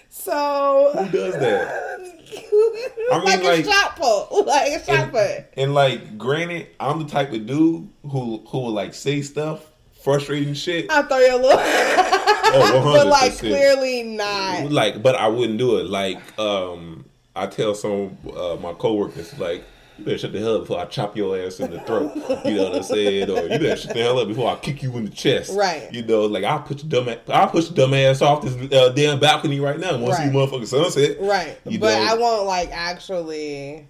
So 0.08 0.92
Who 0.94 1.08
does 1.10 1.34
that? 1.34 1.82
I 3.12 3.18
mean, 3.18 3.24
like, 3.24 3.42
like- 3.42 3.60
a 3.60 3.70
shot 3.70 3.96
put, 3.96 4.46
like 4.46 4.72
a 4.72 4.84
shot 4.84 4.88
And, 4.98 5.12
put. 5.12 5.44
and 5.56 5.74
like, 5.74 6.18
granted, 6.18 6.68
I'm 6.80 6.98
the 7.00 7.04
type 7.08 7.32
of 7.32 7.46
dude 7.46 7.88
who 8.02 8.38
who 8.48 8.58
will 8.58 8.70
like 8.72 8.94
say 8.94 9.22
stuff, 9.22 9.64
frustrating 10.02 10.54
shit. 10.54 10.90
I'll 10.90 11.04
throw 11.04 11.18
you 11.18 11.34
a 11.34 11.36
little, 11.36 11.58
Oh, 11.58 12.80
but 12.94 13.06
like 13.06 13.36
clearly 13.38 14.02
not. 14.02 14.70
Like, 14.70 15.02
but 15.02 15.14
I 15.14 15.28
wouldn't 15.28 15.58
do 15.58 15.78
it. 15.78 15.86
Like, 15.86 16.18
um, 16.38 17.04
I 17.34 17.46
tell 17.46 17.74
some 17.74 18.16
of 18.26 18.36
uh, 18.36 18.56
my 18.60 18.72
coworkers, 18.72 19.36
like, 19.38 19.64
you 19.98 20.04
better 20.04 20.18
shut 20.18 20.32
the 20.32 20.38
hell 20.40 20.56
up 20.56 20.60
before 20.62 20.78
I 20.80 20.84
chop 20.86 21.16
your 21.16 21.38
ass 21.38 21.58
in 21.60 21.70
the 21.70 21.80
throat. 21.80 22.14
You 22.44 22.54
know 22.56 22.64
what 22.64 22.76
I'm 22.76 22.82
saying? 22.82 23.30
Or 23.30 23.42
you 23.42 23.48
better 23.48 23.76
shut 23.76 23.94
the 23.94 24.02
hell 24.02 24.18
up 24.18 24.28
before 24.28 24.50
I 24.50 24.56
kick 24.56 24.82
you 24.82 24.92
in 24.96 25.04
the 25.06 25.10
chest. 25.10 25.56
Right. 25.56 25.92
You 25.92 26.02
know, 26.04 26.26
like 26.26 26.44
I'll 26.44 26.60
put 26.60 26.82
your 26.82 26.90
dumb, 26.90 27.08
ass, 27.08 27.18
I'll 27.28 27.48
push 27.48 27.66
your 27.70 27.74
dumb 27.76 27.94
ass 27.94 28.20
off 28.22 28.42
this 28.42 28.54
uh, 28.72 28.90
damn 28.90 29.18
balcony 29.20 29.58
right 29.60 29.78
now. 29.80 29.96
Once 29.98 30.18
Right. 30.18 30.26
you 30.26 30.32
motherfucking 30.32 30.66
sunset. 30.66 31.16
Right, 31.20 31.58
You 31.66 31.78
but 31.78 31.98
know- 31.98 32.12
I 32.12 32.14
won't 32.16 32.46
like 32.46 32.70
actually. 32.72 33.86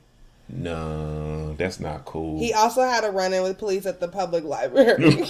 No, 0.49 1.55
that's 1.55 1.81
not 1.81 2.05
cool. 2.05 2.39
He 2.39 2.53
also 2.53 2.83
had 2.83 3.03
a 3.03 3.11
run 3.11 3.33
in 3.33 3.43
with 3.43 3.59
police 3.59 3.85
at 3.85 3.99
the 3.99 4.07
public 4.07 4.45
library. 4.45 4.97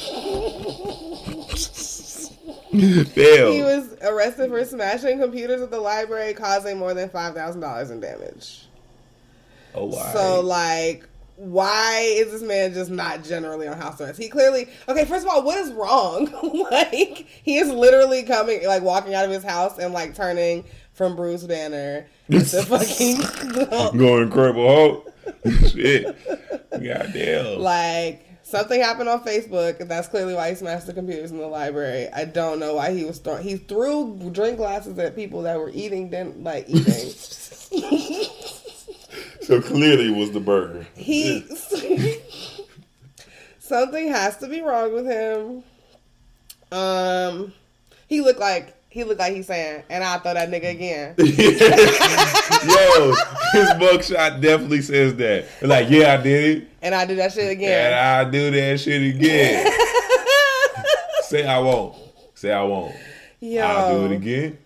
Damn. 2.72 3.52
he 3.52 3.62
was 3.62 3.94
arrested 4.02 4.50
for 4.50 4.62
smashing 4.64 5.18
computers 5.18 5.62
at 5.62 5.70
the 5.70 5.80
library, 5.80 6.34
causing 6.34 6.76
more 6.78 6.92
than 6.92 7.08
five 7.08 7.34
thousand 7.34 7.62
dollars 7.62 7.90
in 7.90 8.00
damage. 8.00 8.65
Oh, 9.76 9.86
wow. 9.86 10.12
So 10.12 10.40
like, 10.40 11.08
why 11.36 12.00
is 12.00 12.32
this 12.32 12.42
man 12.42 12.72
just 12.72 12.90
not 12.90 13.22
generally 13.22 13.68
on 13.68 13.76
house 13.76 14.00
arrest? 14.00 14.18
He 14.18 14.28
clearly 14.28 14.68
okay. 14.88 15.04
First 15.04 15.26
of 15.26 15.32
all, 15.32 15.42
what 15.42 15.58
is 15.58 15.72
wrong? 15.72 16.30
like 16.70 17.26
he 17.42 17.56
is 17.58 17.68
literally 17.68 18.22
coming, 18.22 18.66
like 18.66 18.82
walking 18.82 19.14
out 19.14 19.24
of 19.24 19.30
his 19.30 19.44
house 19.44 19.78
and 19.78 19.92
like 19.92 20.14
turning 20.14 20.64
from 20.92 21.14
Bruce 21.14 21.44
Banner 21.44 22.06
into 22.28 22.62
fucking 22.64 23.98
going 23.98 24.24
Incredible 24.24 24.68
Hulk. 24.68 25.12
Shit. 25.68 26.16
Goddamn. 26.70 27.60
like. 27.60 28.22
Something 28.42 28.80
happened 28.80 29.08
on 29.08 29.24
Facebook, 29.24 29.80
and 29.80 29.90
that's 29.90 30.06
clearly 30.06 30.32
why 30.32 30.50
he 30.50 30.54
smashed 30.54 30.86
the 30.86 30.92
computers 30.92 31.32
in 31.32 31.38
the 31.38 31.48
library. 31.48 32.08
I 32.14 32.26
don't 32.26 32.60
know 32.60 32.76
why 32.76 32.92
he 32.92 33.04
was 33.04 33.18
throwing. 33.18 33.42
He 33.42 33.56
threw 33.56 34.30
drink 34.30 34.58
glasses 34.58 34.96
at 35.00 35.16
people 35.16 35.42
that 35.42 35.58
were 35.58 35.72
eating, 35.74 36.10
then 36.10 36.44
like 36.44 36.66
eating. 36.68 37.12
So 39.46 39.62
clearly 39.62 40.08
it 40.08 40.16
was 40.16 40.32
the 40.32 40.40
burger. 40.40 40.84
he 40.96 41.42
something 43.60 44.08
has 44.08 44.38
to 44.38 44.48
be 44.48 44.60
wrong 44.60 44.92
with 44.92 45.06
him. 45.06 45.62
Um, 46.76 47.52
he 48.08 48.22
looked 48.22 48.40
like 48.40 48.74
he 48.88 49.04
looked 49.04 49.20
like 49.20 49.34
he's 49.34 49.46
saying, 49.46 49.84
and 49.88 50.02
I'll 50.02 50.18
throw 50.18 50.34
that 50.34 50.50
nigga 50.50 50.70
again. 50.70 51.14
Yo, 51.18 51.24
his 53.52 53.68
mugshot 53.78 54.40
definitely 54.40 54.82
says 54.82 55.14
that. 55.14 55.46
Like, 55.62 55.90
yeah, 55.90 56.14
I 56.14 56.22
did 56.24 56.56
it. 56.62 56.68
and 56.82 56.92
I 56.92 57.06
do 57.06 57.14
that 57.14 57.32
shit 57.32 57.48
again. 57.48 57.92
And. 57.92 57.94
I'll 57.94 58.28
do 58.28 58.50
that 58.50 58.80
shit 58.80 59.14
again. 59.14 59.72
Say 61.22 61.46
I 61.46 61.60
won't. 61.60 61.94
Say 62.34 62.50
I 62.52 62.64
won't. 62.64 62.96
Yo, 63.38 63.62
I'll 63.62 63.96
do 63.96 64.06
it 64.06 64.16
again. 64.16 64.58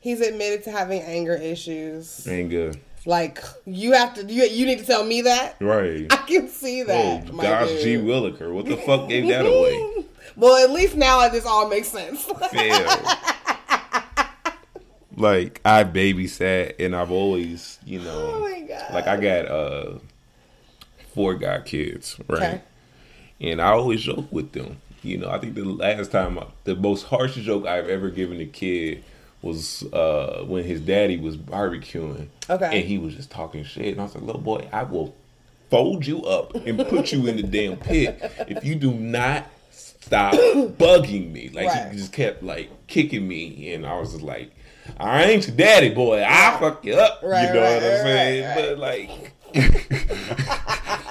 he's 0.00 0.20
admitted 0.20 0.64
to 0.64 0.70
having 0.70 1.00
anger 1.00 1.34
issues. 1.34 2.24
Good. 2.26 2.78
Like 3.04 3.42
you 3.66 3.92
have 3.92 4.14
to, 4.14 4.24
you 4.24 4.44
you 4.44 4.64
need 4.66 4.78
to 4.78 4.84
tell 4.86 5.04
me 5.04 5.22
that. 5.22 5.56
Right. 5.60 6.06
I 6.12 6.16
can 6.18 6.48
see 6.48 6.82
Oh, 6.82 6.86
that. 6.86 7.32
my 7.32 7.42
Josh 7.44 7.68
dude. 7.68 7.82
G. 7.82 7.96
Williker. 7.96 8.52
What 8.52 8.66
the 8.66 8.76
fuck 8.76 9.08
gave 9.08 9.28
that 9.28 9.46
away? 9.46 10.04
Well, 10.34 10.64
at 10.64 10.70
least 10.70 10.94
now 10.96 11.28
this 11.28 11.44
all 11.44 11.68
makes 11.68 11.88
sense. 11.88 12.26
Like 15.14 15.60
I 15.64 15.84
babysat 15.84 16.76
and 16.78 16.96
I've 16.96 17.10
always, 17.10 17.78
you 17.84 18.00
know, 18.00 18.32
oh 18.36 18.40
my 18.40 18.60
god. 18.62 18.94
like 18.94 19.06
I 19.06 19.16
got 19.18 19.46
uh 19.46 19.98
four 21.14 21.34
guy 21.34 21.60
kids, 21.60 22.18
right? 22.28 22.42
Okay. 22.42 22.60
And 23.42 23.60
I 23.60 23.72
always 23.72 24.00
joke 24.00 24.32
with 24.32 24.52
them. 24.52 24.78
You 25.02 25.18
know, 25.18 25.28
I 25.28 25.38
think 25.38 25.54
the 25.54 25.64
last 25.64 26.12
time, 26.12 26.38
the 26.64 26.76
most 26.76 27.04
harsh 27.06 27.34
joke 27.36 27.66
I've 27.66 27.88
ever 27.88 28.08
given 28.08 28.40
a 28.40 28.46
kid 28.46 29.04
was 29.42 29.82
uh 29.92 30.44
when 30.46 30.64
his 30.64 30.80
daddy 30.80 31.18
was 31.18 31.36
barbecuing. 31.36 32.28
Okay. 32.48 32.78
And 32.80 32.88
he 32.88 32.98
was 32.98 33.14
just 33.14 33.30
talking 33.30 33.64
shit. 33.64 33.86
And 33.88 34.00
I 34.00 34.04
was 34.04 34.14
like, 34.14 34.24
little 34.24 34.40
boy, 34.40 34.68
I 34.72 34.84
will 34.84 35.14
fold 35.70 36.06
you 36.06 36.22
up 36.24 36.54
and 36.54 36.78
put 36.88 37.12
you 37.12 37.26
in 37.26 37.36
the 37.36 37.42
damn 37.42 37.76
pit 37.76 38.18
if 38.48 38.64
you 38.64 38.74
do 38.74 38.92
not 38.92 39.46
stop 39.70 40.34
bugging 40.78 41.32
me. 41.32 41.48
Like 41.52 41.66
Right. 41.68 41.92
he 41.92 41.98
just 41.98 42.12
kept 42.12 42.42
like 42.42 42.70
kicking 42.86 43.26
me, 43.26 43.72
and 43.72 43.86
I 43.86 43.98
was 43.98 44.12
just 44.12 44.22
like, 44.22 44.52
I 44.98 45.24
ain't 45.24 45.46
your 45.46 45.56
daddy, 45.56 45.90
boy. 45.94 46.20
I'll 46.22 46.58
fuck 46.58 46.84
you 46.84 46.94
up. 46.94 47.20
Right, 47.22 47.48
you 47.48 47.54
know 47.54 47.60
right, 47.62 47.74
what 47.74 47.82
I'm 47.82 48.02
saying? 48.02 48.54
But 48.54 48.78
like, 48.78 49.32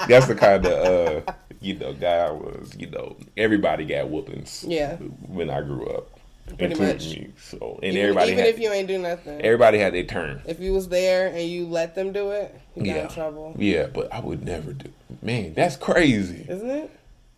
that's 0.07 0.27
the 0.27 0.35
kind 0.35 0.65
of 0.65 1.25
uh, 1.27 1.33
you 1.59 1.75
know 1.77 1.93
guy 1.93 2.17
I 2.17 2.31
was. 2.31 2.75
You 2.77 2.89
know, 2.89 3.17
everybody 3.37 3.85
got 3.85 4.09
whoopings. 4.09 4.65
Yeah. 4.67 4.95
When 4.97 5.49
I 5.49 5.61
grew 5.61 5.85
up, 5.87 6.19
Pretty 6.57 6.75
much. 6.75 7.05
me. 7.05 7.29
So 7.39 7.79
and 7.81 7.93
even, 7.93 8.01
everybody 8.01 8.31
even 8.33 8.43
had 8.45 8.53
if 8.53 8.59
you 8.59 8.71
ain't 8.71 8.87
do 8.87 8.97
nothing, 8.97 9.41
everybody 9.41 9.77
had 9.79 9.93
their 9.93 10.03
turn. 10.03 10.41
if 10.45 10.59
you 10.59 10.73
was 10.73 10.89
there 10.89 11.27
and 11.27 11.41
you 11.49 11.65
let 11.65 11.95
them 11.95 12.11
do 12.11 12.31
it, 12.31 12.53
you 12.75 12.83
got 12.83 12.95
Yeah. 12.95 13.01
in 13.03 13.07
trouble, 13.09 13.55
Yeah, 13.57 13.85
but 13.87 14.11
I 14.13 14.19
would 14.19 14.43
never 14.45 14.73
do. 14.73 14.89
Man, 15.21 15.53
that's 15.53 15.75
crazy. 15.77 16.45
isn't 16.47 16.69
it? 16.69 16.91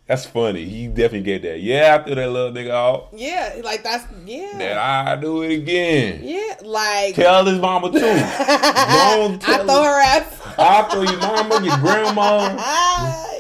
That's 0.08 0.26
funny. 0.26 0.66
He 0.66 0.88
definitely 0.88 1.22
get 1.22 1.44
that. 1.44 1.62
Yeah, 1.62 1.96
I 1.98 2.04
threw 2.04 2.16
that 2.16 2.30
little 2.30 2.52
nigga 2.52 2.74
off. 2.74 3.04
Yeah, 3.14 3.56
like 3.64 3.84
that's 3.84 4.06
yeah, 4.26 4.52
That 4.58 4.78
I 4.78 5.16
do 5.16 5.44
it 5.44 5.54
again. 5.54 6.20
yeah, 6.24 6.56
like 6.62 7.16
Tell 7.16 7.46
his 7.46 7.58
mama 7.60 7.90
too. 7.90 8.00
Don't 8.00 8.06
I 8.06 9.38
tell 9.38 9.66
throw 9.66 9.84
her 9.84 10.02
ass. 10.02 10.42
I'll 10.58 10.90
throw 10.90 11.04
your 11.04 11.20
mama, 11.20 11.66
your 11.66 11.78
grandma, 11.78 12.54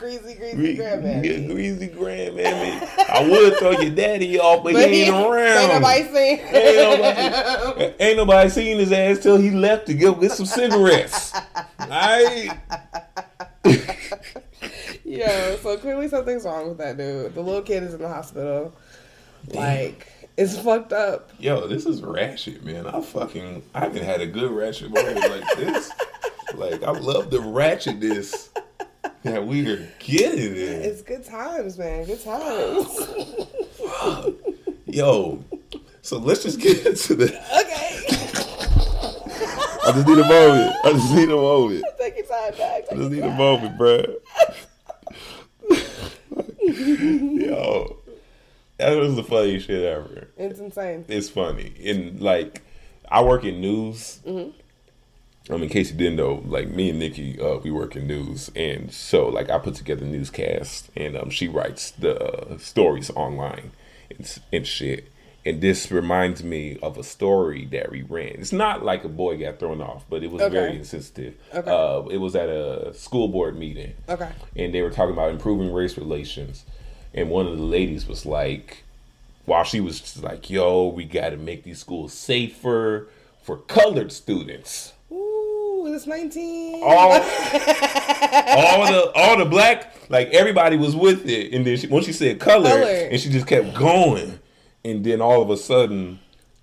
greasy, 0.00 0.34
greasy 0.34 0.74
gre- 0.74 0.82
grandma. 0.82 1.20
your 1.22 1.54
greasy 1.54 1.88
grandmammy. 1.88 3.08
I 3.08 3.28
would 3.28 3.56
throw 3.58 3.70
your 3.72 3.94
daddy 3.94 4.38
off, 4.40 4.64
but, 4.64 4.72
But 4.72 4.90
he 4.90 5.02
ain't 5.02 5.14
around. 5.14 5.70
Ain't 5.70 5.72
nobody 5.74 6.02
seen. 6.04 6.38
Ain't 6.54 6.76
nobody, 6.76 7.94
ain't 8.00 8.16
nobody 8.16 8.50
seen 8.50 8.78
his 8.78 8.92
ass 8.92 9.18
till 9.20 9.36
he 9.38 9.50
left 9.50 9.86
to 9.86 9.94
go 9.94 10.14
get 10.14 10.32
some 10.32 10.46
cigarettes. 10.46 11.32
Alright? 11.80 12.50
Yo, 15.04 15.56
so 15.62 15.76
clearly 15.76 16.08
something's 16.08 16.44
wrong 16.44 16.68
with 16.68 16.78
that 16.78 16.96
dude. 16.96 17.34
The 17.34 17.40
little 17.40 17.62
kid 17.62 17.82
is 17.82 17.94
in 17.94 18.00
the 18.00 18.08
hospital. 18.08 18.72
Like, 19.48 20.06
it's 20.36 20.56
fucked 20.58 20.92
up. 20.92 21.30
Yo, 21.38 21.66
this 21.66 21.84
is 21.86 22.02
ratchet, 22.02 22.64
man. 22.64 22.86
I 22.86 23.00
fucking 23.00 23.62
I 23.74 23.80
haven't 23.80 24.04
had 24.04 24.20
a 24.20 24.26
good 24.26 24.50
ratchet 24.50 24.90
moment 24.90 25.18
like 25.18 25.56
this. 25.56 25.90
Like 26.54 26.82
I 26.82 26.92
love 26.92 27.30
the 27.30 27.38
ratchetness 27.38 28.48
that 29.22 29.46
we 29.46 29.68
are 29.70 29.88
getting 29.98 30.52
it. 30.52 30.58
It's 30.58 31.02
good 31.02 31.24
times, 31.24 31.78
man. 31.78 32.06
Good 32.06 32.22
times. 32.22 33.00
Yo, 34.86 35.44
so 36.02 36.18
let's 36.18 36.42
just 36.42 36.60
get 36.60 36.84
into 36.86 37.14
the. 37.14 37.24
okay. 37.60 38.06
I 39.82 39.92
just 39.92 40.06
need 40.06 40.18
a 40.18 40.28
moment. 40.28 40.76
I 40.84 40.92
just 40.92 41.14
need 41.14 41.30
a 41.30 41.36
moment. 41.36 41.84
Take 41.98 42.16
your 42.16 42.26
time 42.26 42.52
back. 42.58 42.84
I 42.90 42.94
just 42.96 43.10
need 43.10 43.22
a 43.22 43.30
moment, 43.30 43.78
bruh. 43.78 44.16
Yo, 46.62 47.96
that 48.78 48.96
was 48.96 49.16
the 49.16 49.24
funniest 49.24 49.66
shit 49.66 49.82
ever. 49.82 50.28
It's 50.36 50.60
insane. 50.60 51.04
It's 51.08 51.28
funny 51.28 51.74
and 51.84 52.20
like 52.20 52.62
I 53.10 53.22
work 53.22 53.44
in 53.44 53.60
news, 53.60 54.20
mm-hmm. 54.24 54.50
Um, 55.50 55.62
in 55.62 55.68
case 55.68 55.90
you 55.90 55.96
didn't 55.96 56.16
know, 56.16 56.42
like 56.46 56.68
me 56.68 56.90
and 56.90 56.98
Nikki, 56.98 57.40
uh, 57.40 57.56
we 57.58 57.70
work 57.70 57.96
in 57.96 58.06
news, 58.06 58.50
and 58.54 58.92
so 58.92 59.28
like 59.28 59.50
I 59.50 59.58
put 59.58 59.74
together 59.74 60.04
newscasts, 60.04 60.88
and 60.96 61.16
um, 61.16 61.30
she 61.30 61.48
writes 61.48 61.90
the 61.90 62.18
uh, 62.22 62.58
stories 62.58 63.10
online 63.10 63.72
and, 64.10 64.38
and 64.52 64.66
shit. 64.66 65.10
And 65.44 65.62
this 65.62 65.90
reminds 65.90 66.44
me 66.44 66.78
of 66.82 66.98
a 66.98 67.02
story 67.02 67.64
that 67.72 67.90
we 67.90 68.02
ran. 68.02 68.34
It's 68.40 68.52
not 68.52 68.84
like 68.84 69.04
a 69.04 69.08
boy 69.08 69.38
got 69.38 69.58
thrown 69.58 69.80
off, 69.80 70.04
but 70.10 70.22
it 70.22 70.30
was 70.30 70.42
Okay. 70.42 70.52
very 70.54 70.76
insensitive. 70.76 71.34
Okay. 71.54 71.70
Uh, 71.70 72.02
it 72.10 72.18
was 72.18 72.36
at 72.36 72.50
a 72.50 72.92
school 72.92 73.26
board 73.26 73.56
meeting, 73.56 73.94
Okay. 74.06 74.28
and 74.54 74.74
they 74.74 74.82
were 74.82 74.90
talking 74.90 75.14
about 75.14 75.30
improving 75.30 75.72
race 75.72 75.96
relations. 75.96 76.64
And 77.14 77.30
one 77.30 77.46
of 77.46 77.56
the 77.56 77.64
ladies 77.64 78.06
was 78.06 78.26
like, 78.26 78.84
while 79.46 79.64
she 79.64 79.80
was 79.80 79.98
just 80.00 80.22
like, 80.22 80.50
"Yo, 80.50 80.86
we 80.88 81.04
got 81.04 81.30
to 81.30 81.36
make 81.38 81.64
these 81.64 81.78
schools 81.80 82.12
safer 82.12 83.08
for 83.42 83.56
colored 83.56 84.12
students." 84.12 84.92
Ooh, 85.80 85.94
it's 85.94 86.06
19. 86.06 86.82
all, 86.82 87.12
all 87.12 88.86
the 88.86 89.12
all 89.14 89.36
the 89.38 89.46
black 89.48 89.94
like 90.08 90.28
everybody 90.28 90.76
was 90.76 90.94
with 90.96 91.26
it, 91.28 91.52
and 91.54 91.66
then 91.66 91.76
she, 91.76 91.86
when 91.86 92.02
she 92.02 92.12
said 92.12 92.38
color, 92.40 92.68
Color. 92.70 93.08
and 93.10 93.20
she 93.20 93.30
just 93.30 93.46
kept 93.46 93.74
going, 93.74 94.38
and 94.84 95.04
then 95.04 95.20
all 95.20 95.40
of 95.42 95.50
a 95.50 95.56
sudden, 95.56 96.18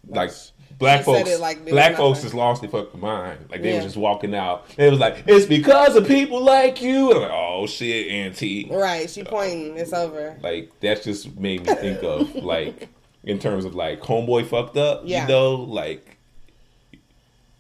like 0.07 0.31
black 0.77 0.99
She 0.99 1.05
folks, 1.05 1.39
like 1.39 1.65
black 1.65 1.95
folks 1.95 2.21
just 2.21 2.33
lost 2.35 2.61
their 2.61 2.69
fucking 2.69 2.99
mind. 2.99 3.39
Like 3.49 3.61
they 3.63 3.69
Yeah. 3.69 3.75
was 3.77 3.85
just 3.85 3.97
walking 3.97 4.35
out. 4.35 4.65
It 4.77 4.89
was 4.91 4.99
like 4.99 5.23
it's 5.25 5.45
because 5.45 5.95
of 5.95 6.05
people 6.07 6.43
like 6.43 6.81
you. 6.81 7.07
And 7.09 7.15
I'm 7.17 7.21
like, 7.23 7.31
oh 7.33 7.65
shit, 7.67 8.07
auntie. 8.11 8.67
Right, 8.71 9.09
she 9.09 9.23
pointing. 9.23 9.77
It's 9.77 9.93
over. 9.93 10.37
Like 10.41 10.77
that 10.81 11.01
just 11.03 11.35
made 11.39 11.65
me 11.65 11.73
think 11.75 12.03
of 12.03 12.35
like 12.43 12.89
in 13.23 13.39
terms 13.39 13.65
of 13.65 13.73
like 13.75 14.01
homeboy 14.01 14.45
fucked 14.47 14.77
up. 14.77 15.01
Yeah. 15.05 15.23
You 15.23 15.27
know, 15.29 15.55
like 15.55 16.17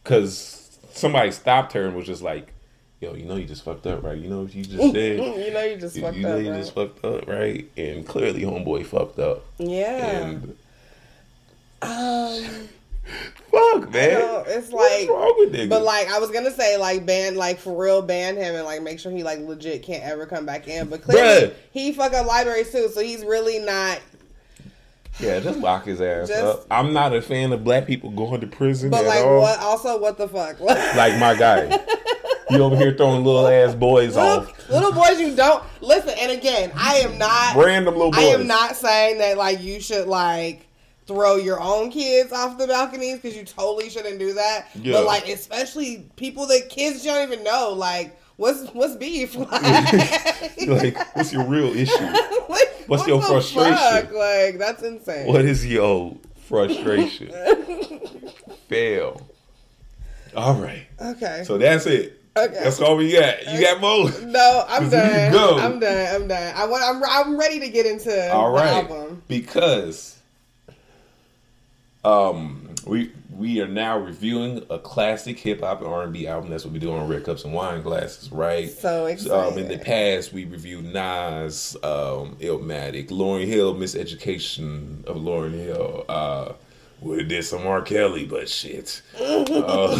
because 0.03 0.56
somebody 0.97 1.31
stopped 1.31 1.73
her 1.73 1.85
and 1.85 1.95
was 1.95 2.05
just 2.05 2.21
like, 2.21 2.53
"Yo, 2.99 3.13
you 3.13 3.25
know 3.25 3.35
you 3.35 3.45
just 3.45 3.63
fucked 3.63 3.85
up, 3.87 4.03
right? 4.03 4.17
You 4.17 4.29
know 4.29 4.41
what 4.41 4.53
you 4.53 4.63
just 4.63 4.77
said." 4.93 4.93
you 4.95 5.51
know 5.51 5.63
you 5.63 5.77
just 5.77 5.95
You, 5.95 6.01
fucked 6.01 6.17
you 6.17 6.23
know 6.23 6.37
up, 6.37 6.43
you 6.43 6.51
right? 6.51 6.59
just 6.59 6.73
fucked 6.75 7.03
up, 7.05 7.27
right? 7.27 7.69
And 7.77 8.05
clearly, 8.07 8.41
homeboy 8.41 8.85
fucked 8.85 9.19
up. 9.19 9.43
yeah. 9.57 10.27
And 10.27 10.55
um, 11.81 12.43
fuck, 13.51 13.91
man, 13.91 14.19
know, 14.19 14.43
it's 14.47 14.71
like- 14.71 15.07
wrong 15.09 15.35
with 15.37 15.53
niggas? 15.53 15.69
but 15.69 15.83
like 15.83 16.09
I 16.11 16.19
was 16.19 16.31
gonna 16.31 16.51
say, 16.51 16.77
like 16.77 17.05
ban, 17.05 17.35
like 17.35 17.59
for 17.59 17.75
real, 17.79 18.01
ban 18.01 18.35
him 18.35 18.55
and 18.55 18.65
like 18.65 18.81
make 18.81 18.99
sure 18.99 19.11
he 19.11 19.23
like 19.23 19.39
legit 19.39 19.83
can't 19.83 20.03
ever 20.03 20.25
come 20.25 20.45
back 20.45 20.67
in. 20.67 20.89
But 20.89 21.03
clearly, 21.03 21.47
Bruh. 21.49 21.53
he 21.71 21.91
fuck 21.91 22.13
up 22.13 22.25
libraries 22.25 22.71
too, 22.71 22.89
so 22.93 23.01
he's 23.01 23.23
really 23.23 23.59
not. 23.59 23.99
Yeah, 25.19 25.39
just 25.39 25.59
lock 25.59 25.85
his 25.85 26.01
ass 26.01 26.27
Just- 26.29 26.43
up. 26.43 26.65
I'm 26.71 26.93
not 26.93 27.13
a 27.13 27.21
fan 27.21 27.51
of 27.53 27.63
black 27.63 27.85
people 27.87 28.11
going 28.11 28.41
to 28.41 28.47
prison 28.47 28.89
But 28.91 29.05
like, 29.05 29.23
all. 29.23 29.41
what? 29.41 29.59
Also, 29.59 29.99
what 29.99 30.17
the 30.17 30.27
fuck? 30.27 30.59
Like 30.59 31.19
my 31.19 31.35
guy, 31.35 31.63
you 32.49 32.61
over 32.63 32.75
here 32.75 32.93
throwing 32.93 33.23
little 33.23 33.47
ass 33.47 33.75
boys 33.75 34.15
little, 34.15 34.39
off, 34.39 34.69
little 34.69 34.91
boys, 34.93 35.19
you 35.19 35.35
don't 35.35 35.63
listen. 35.81 36.13
And 36.19 36.31
again, 36.31 36.71
I 36.75 36.95
am 36.99 37.17
not. 37.17 37.55
random 37.55 37.95
little 37.95 38.11
boys. 38.11 38.19
I 38.19 38.27
am 38.27 38.47
not 38.47 38.75
saying 38.75 39.17
that 39.19 39.37
like 39.37 39.61
you 39.61 39.79
should 39.81 40.07
like 40.07 40.65
throw 41.05 41.35
your 41.37 41.59
own 41.61 41.89
kids 41.89 42.33
off 42.33 42.57
the 42.57 42.67
balconies 42.67 43.15
because 43.19 43.35
you 43.35 43.43
totally 43.45 43.89
shouldn't 43.89 44.19
do 44.19 44.33
that. 44.33 44.67
Yeah. 44.75 44.93
But 44.93 45.05
like 45.05 45.27
especially 45.29 46.09
people 46.15 46.47
that 46.47 46.69
kids 46.69 47.05
you 47.05 47.11
don't 47.11 47.31
even 47.31 47.43
know, 47.43 47.71
like 47.73 48.19
what's 48.37 48.65
what's 48.73 48.95
beef? 48.95 49.35
Like, 49.35 49.49
like, 50.67 51.15
what's 51.15 51.31
your 51.33 51.43
real 51.45 51.75
issue? 51.75 51.95
like, 52.49 52.66
What's 52.87 53.01
what 53.01 53.07
your 53.09 53.21
frustration? 53.21 53.75
fuck? 53.75 54.11
Like 54.13 54.57
that's 54.57 54.83
insane. 54.83 55.27
What 55.27 55.45
is 55.45 55.65
your 55.65 56.17
frustration? 56.47 57.31
Fail. 58.67 59.27
All 60.35 60.55
right. 60.55 60.87
Okay. 61.01 61.43
So 61.45 61.57
that's 61.57 61.85
it. 61.85 62.21
Okay. 62.37 62.59
That's 62.63 62.79
all 62.79 62.97
we 62.97 63.11
got. 63.11 63.45
You 63.47 63.59
got 63.61 63.81
more? 63.81 64.11
no, 64.21 64.65
I'm 64.67 64.89
done. 64.89 65.31
go. 65.31 65.57
I'm 65.57 65.79
done. 65.79 66.15
I'm 66.15 66.27
done. 66.27 66.53
I 66.55 66.65
want. 66.65 66.83
I'm. 66.83 67.03
I'm 67.03 67.39
ready 67.39 67.59
to 67.61 67.69
get 67.69 67.85
into 67.85 68.31
All 68.33 68.53
the 68.53 68.63
album. 68.63 69.23
Because 69.27 70.17
um 72.03 72.75
we 72.85 73.11
we 73.37 73.61
are 73.61 73.67
now 73.67 73.99
reviewing 73.99 74.65
a 74.71 74.79
classic 74.79 75.37
hip 75.37 75.61
hop 75.61 75.81
and 75.81 75.87
R 75.89 76.03
and 76.03 76.11
B 76.11 76.27
album. 76.27 76.49
That's 76.49 76.65
what 76.65 76.73
we 76.73 76.79
do 76.79 76.91
on 76.91 77.07
Red 77.07 77.23
Cups 77.23 77.43
and 77.43 77.53
Wine 77.53 77.83
Glasses, 77.83 78.31
right? 78.31 78.67
So 79.19 79.39
Um, 79.49 79.57
in 79.59 79.67
the 79.67 79.77
past, 79.77 80.33
we 80.33 80.45
reviewed 80.45 80.85
Nas, 80.85 81.75
um, 81.83 82.35
Illmatic, 82.39 83.09
Lauryn 83.09 83.45
Hill, 83.45 83.75
Miseducation 83.75 85.05
of 85.05 85.17
Lauryn 85.17 85.53
Hill. 85.53 86.03
Uh, 86.09 86.53
we 86.99 87.23
did 87.23 87.43
some 87.45 87.67
R. 87.67 87.81
Kelly, 87.83 88.25
but 88.25 88.49
shit. 88.49 89.01
Uh, 89.19 89.95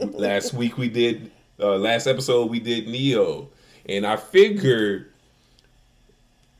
last 0.12 0.52
week 0.52 0.76
we 0.76 0.88
did, 0.88 1.30
uh, 1.58 1.76
last 1.76 2.06
episode 2.06 2.50
we 2.50 2.60
did 2.60 2.88
Neo, 2.88 3.48
and 3.86 4.06
I 4.06 4.16
figured 4.16 5.10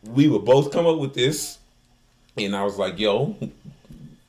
we 0.05 0.29
would 0.29 0.45
both 0.47 0.73
come 0.73 0.87
up 0.87 0.99
with 0.99 1.13
this, 1.15 1.59
and 2.39 2.57
I 2.57 2.65
was 2.65 2.79
like, 2.79 2.99
"Yo, 2.99 3.37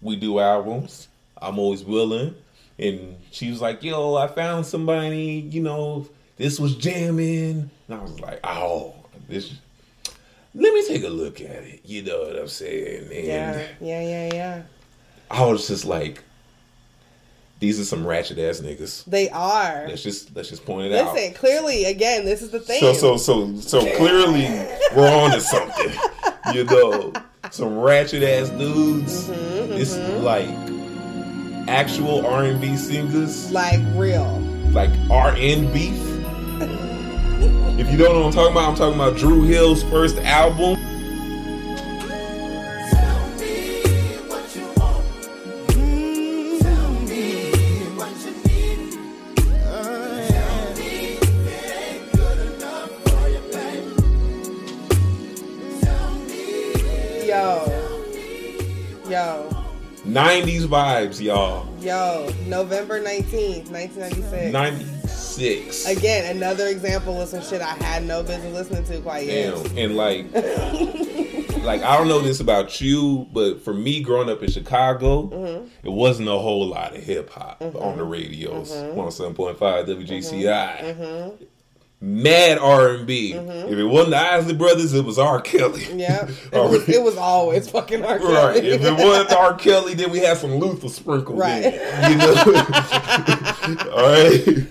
we 0.01 0.15
do 0.17 0.39
albums. 0.39 1.07
I'm 1.41 1.59
always 1.59 1.83
willing." 1.83 2.35
And 2.79 3.17
she 3.31 3.49
was 3.49 3.61
like, 3.61 3.83
"Yo, 3.83 4.15
I 4.15 4.27
found 4.27 4.65
somebody. 4.65 5.47
You 5.51 5.61
know, 5.61 6.07
this 6.37 6.59
was 6.59 6.75
jamming." 6.75 7.69
And 7.87 7.95
I 7.99 8.01
was 8.01 8.19
like, 8.19 8.39
"Oh, 8.43 8.95
this." 9.27 9.51
Let 10.53 10.73
me 10.73 10.85
take 10.85 11.03
a 11.05 11.09
look 11.09 11.39
at 11.39 11.63
it. 11.63 11.79
You 11.85 12.03
know 12.03 12.23
what 12.23 12.35
I'm 12.37 12.47
saying? 12.47 13.05
And 13.13 13.25
Yeah. 13.25 13.67
Yeah. 13.79 14.01
Yeah. 14.01 14.33
Yeah. 14.33 14.61
I 15.29 15.45
was 15.45 15.65
just 15.67 15.85
like, 15.85 16.23
"These 17.59 17.79
are 17.79 17.85
some 17.85 18.05
ratchet 18.05 18.37
ass 18.37 18.59
niggas." 18.59 19.05
They 19.05 19.29
are. 19.29 19.85
Let's 19.87 20.03
just 20.03 20.35
let's 20.35 20.49
just 20.49 20.65
point 20.65 20.91
it 20.91 20.97
out. 20.97 21.13
Listen, 21.13 21.33
clearly, 21.35 21.85
again, 21.85 22.25
this 22.25 22.41
is 22.41 22.51
the 22.51 22.59
thing. 22.59 22.81
So 22.81 22.93
so 22.93 23.15
so 23.17 23.55
so 23.61 23.79
clearly 23.95 24.43
we're 24.95 25.09
on 25.09 25.31
to 25.31 25.39
something. 25.41 25.93
You 26.53 26.65
know, 26.65 27.13
some 27.51 27.77
ratchet 27.79 28.23
ass 28.23 28.49
dudes. 28.49 29.29
Mm-hmm, 29.29 29.73
It's 29.73 29.95
like 30.21 30.49
actual 31.67 32.25
R 32.25 32.43
and 32.45 32.59
B 32.61 32.75
singers, 32.75 33.51
like 33.51 33.79
real. 33.95 34.39
like 34.71 34.91
R 35.09 35.35
and 35.35 35.71
beef. 35.73 35.99
If 37.79 37.89
you 37.89 37.97
don't 37.97 38.13
know 38.13 38.19
what 38.19 38.27
I'm 38.27 38.33
talking 38.33 38.51
about, 38.51 38.69
I'm 38.69 38.75
talking 38.75 38.95
about 38.95 39.17
Dru 39.17 39.41
Hill's 39.43 39.81
first 39.83 40.17
album. 40.19 40.77
Vibes, 60.71 61.21
y'all. 61.21 61.67
Yo. 61.79 62.31
November 62.47 63.01
19th, 63.03 63.69
1996. 63.69 64.53
96. 64.53 65.85
Again, 65.87 66.35
another 66.35 66.67
example 66.67 67.19
of 67.21 67.27
some 67.27 67.41
shit 67.43 67.61
I 67.61 67.73
had 67.83 68.03
no 68.05 68.23
business 68.23 68.53
listening 68.53 68.83
to 68.85 69.01
quite 69.01 69.27
yet. 69.27 69.53
Damn. 69.65 69.77
And 69.77 69.97
like, 69.97 70.33
like 71.65 71.81
I 71.83 71.97
don't 71.97 72.07
know 72.07 72.19
this 72.21 72.39
about 72.39 72.79
you, 72.79 73.27
but 73.33 73.61
for 73.61 73.73
me, 73.73 74.01
growing 74.01 74.29
up 74.29 74.41
in 74.41 74.49
Chicago, 74.49 75.23
Mm-hmm. 75.27 75.67
it 75.87 75.91
wasn't 75.91 76.29
a 76.29 76.37
whole 76.37 76.65
lot 76.67 76.95
of 76.95 77.03
hip 77.03 77.29
hop 77.31 77.61
on 77.61 77.97
the 77.97 78.03
radios. 78.03 78.71
Mm-hmm. 78.71 78.95
One 78.95 79.11
seven 79.11 79.33
point 79.33 79.57
five 79.57 79.85
WGCI. 79.87 81.37
Mad 82.03 82.57
R 82.57 82.89
and 82.95 83.05
B. 83.05 83.33
If 83.33 83.77
it 83.77 83.83
wasn't 83.85 84.11
the 84.11 84.17
Isley 84.17 84.55
Brothers, 84.55 84.91
it 84.93 85.05
was 85.05 85.19
R. 85.19 85.39
Kelly. 85.39 85.81
Mm-hmm. 85.81 85.99
Yeah. 85.99 86.27
It 86.51 86.51
was, 86.69 86.89
it 86.89 87.03
was 87.03 87.15
always 87.15 87.69
fucking 87.69 88.03
R. 88.03 88.17
Kelly. 88.17 88.33
Right. 88.33 88.65
If 88.65 88.81
it 88.83 88.93
wasn't 88.93 89.31
R. 89.33 89.53
Kelly, 89.53 89.93
then 89.93 90.09
we 90.11 90.17
had 90.19 90.37
some 90.37 90.55
Luther 90.55 90.89
sprinkled 90.89 91.37
Right. 91.37 91.63
in. 91.65 92.11
You 92.11 92.17
know? 92.17 92.33
All 93.93 94.09
right. 94.09 94.67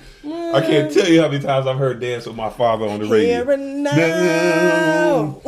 I 0.52 0.60
can't 0.62 0.92
tell 0.92 1.06
you 1.08 1.22
how 1.22 1.28
many 1.28 1.42
times 1.44 1.68
I've 1.68 1.78
heard 1.78 2.00
dance 2.00 2.26
with 2.26 2.34
my 2.34 2.50
father 2.50 2.86
on 2.88 2.98
the 2.98 3.06
radio. 3.06 3.44
Here 3.44 3.50
and 3.52 3.84
now. 3.84 5.40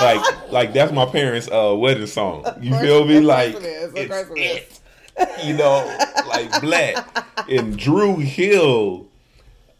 like 0.00 0.50
like 0.50 0.72
that's 0.72 0.92
my 0.92 1.04
parents' 1.06 1.48
uh 1.52 1.74
wedding 1.76 2.06
song. 2.06 2.44
You 2.62 2.74
feel 2.78 3.04
me? 3.04 3.20
Like 3.20 3.54
it 3.56 3.62
is, 3.62 3.90
of 3.90 3.96
it's 3.96 4.10
course 4.10 4.30
it 4.36 4.40
is. 4.40 4.80
it. 5.18 5.44
You 5.46 5.54
know, 5.56 5.98
like 6.28 6.60
black. 6.62 7.26
And 7.50 7.78
Dru 7.78 8.16
Hill, 8.16 9.06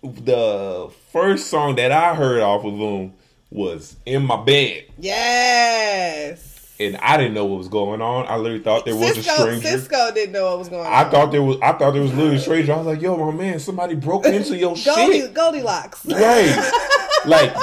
the 0.05 0.91
first 1.13 1.49
song 1.49 1.77
that 1.77 1.91
I 1.93 2.15
heard 2.15 2.41
off 2.43 2.65
of 2.65 2.75
him 2.75 3.15
was 3.51 3.97
"In 4.07 4.25
My 4.25 4.37
Bed," 4.43 4.85
Yes. 4.99 6.75
and 6.81 6.97
I 6.99 7.17
didn't 7.17 7.35
know 7.35 7.45
what 7.47 7.59
was 7.59 7.69
going 7.69 8.01
on. 8.03 8.27
I 8.29 8.37
literally 8.37 8.63
thought 8.63 8.85
there 8.85 8.97
was 8.97 9.17
a 9.17 9.23
stranger. 9.23 9.69
Sisqó 9.69 10.15
didn't 10.15 10.33
know 10.33 10.45
what 10.51 10.59
was 10.59 10.69
going 10.69 10.87
on. 10.87 10.93
I 10.93 11.09
thought 11.09 11.31
there 11.33 11.43
was. 11.43 11.57
I 11.63 11.73
thought 11.73 11.93
there 11.93 12.03
was 12.03 12.13
literally 12.13 12.37
a 12.37 12.41
stranger. 12.41 12.73
I 12.73 12.77
was 12.79 12.87
like, 12.87 13.01
"Yo, 13.01 13.17
my 13.17 13.31
man, 13.37 13.59
somebody 13.59 13.95
broke 13.95 14.27
into 14.27 14.57
your 14.57 14.75
Goldie, 14.85 15.21
shit." 15.21 15.35
Goldilocks. 15.35 16.05
Right. 16.07 16.73
like 17.27 17.55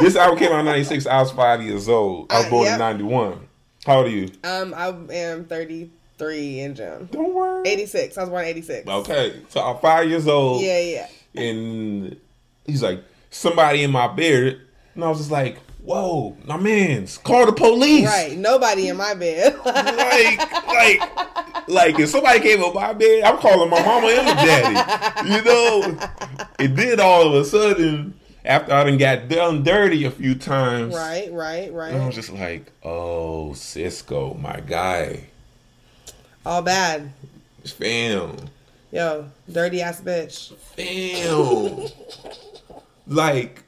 this 0.00 0.16
album 0.16 0.38
came 0.38 0.50
out 0.52 0.60
in 0.60 0.64
'96. 0.66 1.06
I 1.06 1.20
was 1.20 1.30
five 1.30 1.62
years 1.62 1.88
old. 1.88 2.32
I 2.32 2.38
was 2.38 2.46
Uh, 2.46 2.50
born 2.50 2.64
yep. 2.64 2.72
in 2.74 2.78
'91. 2.80 3.48
How 3.86 3.98
old 3.98 4.06
are 4.06 4.10
you? 4.10 4.30
Um, 4.44 4.72
I 4.74 4.86
am 5.14 5.44
33 5.44 6.60
in 6.60 6.74
June. 6.74 7.06
Don't 7.12 7.34
worry. 7.34 7.68
86. 7.68 8.16
I 8.16 8.22
was 8.22 8.30
born 8.30 8.44
in 8.44 8.48
86. 8.48 8.88
Okay, 8.88 9.42
so 9.50 9.60
I'm 9.60 9.76
five 9.78 10.08
years 10.08 10.26
old. 10.26 10.62
Yeah, 10.62 10.78
yeah. 10.80 11.06
And 11.34 12.16
he's 12.66 12.82
like, 12.82 13.02
somebody 13.30 13.82
in 13.82 13.90
my 13.90 14.08
bed, 14.08 14.60
and 14.94 15.04
I 15.04 15.08
was 15.08 15.18
just 15.18 15.30
like, 15.30 15.58
whoa, 15.82 16.36
my 16.44 16.56
man's 16.56 17.18
call 17.18 17.46
the 17.46 17.52
police. 17.52 18.06
Right. 18.06 18.36
Nobody 18.36 18.88
in 18.88 18.96
my 18.96 19.14
bed. 19.14 19.54
Like, 19.64 20.66
like, 20.66 21.68
like, 21.68 21.98
if 21.98 22.08
somebody 22.10 22.40
came 22.40 22.62
up 22.62 22.74
my 22.74 22.92
bed, 22.92 23.24
I'm 23.24 23.36
calling 23.38 23.68
my 23.70 23.82
mama 23.82 24.06
and 24.08 24.26
my 24.26 24.34
daddy. 24.34 25.30
You 25.30 25.42
know, 25.42 25.98
It 26.58 26.74
did 26.76 27.00
all 27.00 27.28
of 27.28 27.34
a 27.34 27.44
sudden, 27.44 28.14
after 28.44 28.72
I 28.72 28.84
done 28.84 28.98
got 28.98 29.28
done 29.28 29.62
dirty 29.62 30.04
a 30.04 30.10
few 30.10 30.34
times, 30.34 30.94
right, 30.94 31.32
right, 31.32 31.72
right. 31.72 31.94
I 31.94 32.06
was 32.06 32.14
just 32.14 32.30
like, 32.30 32.70
oh, 32.82 33.50
Sisqó, 33.54 34.38
my 34.40 34.60
guy, 34.60 35.24
All 36.46 36.62
bad. 36.62 37.10
fam, 37.64 38.36
Yo, 38.94 39.28
dirty 39.50 39.82
ass 39.82 40.00
bitch. 40.00 40.54
fam. 40.54 41.90
like, 43.08 43.64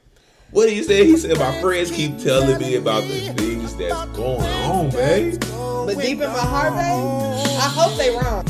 what 0.53 0.67
did 0.67 0.75
he 0.75 0.85
say? 0.85 1.05
He 1.05 1.17
said, 1.17 1.37
my 1.37 1.61
friends 1.61 1.91
keep 1.91 2.17
telling 2.19 2.61
me 2.61 2.77
about 2.77 3.03
the 3.03 3.33
things 3.33 3.75
that's 3.75 4.07
going 4.17 4.41
on, 4.41 4.89
babe. 4.91 5.41
But 5.41 5.99
deep 5.99 6.21
in 6.21 6.31
my 6.31 6.39
heart, 6.39 6.75
babe, 6.75 7.59
I 7.59 7.69
hope 7.75 7.99
they 7.99 8.11
wrong. 8.11 8.45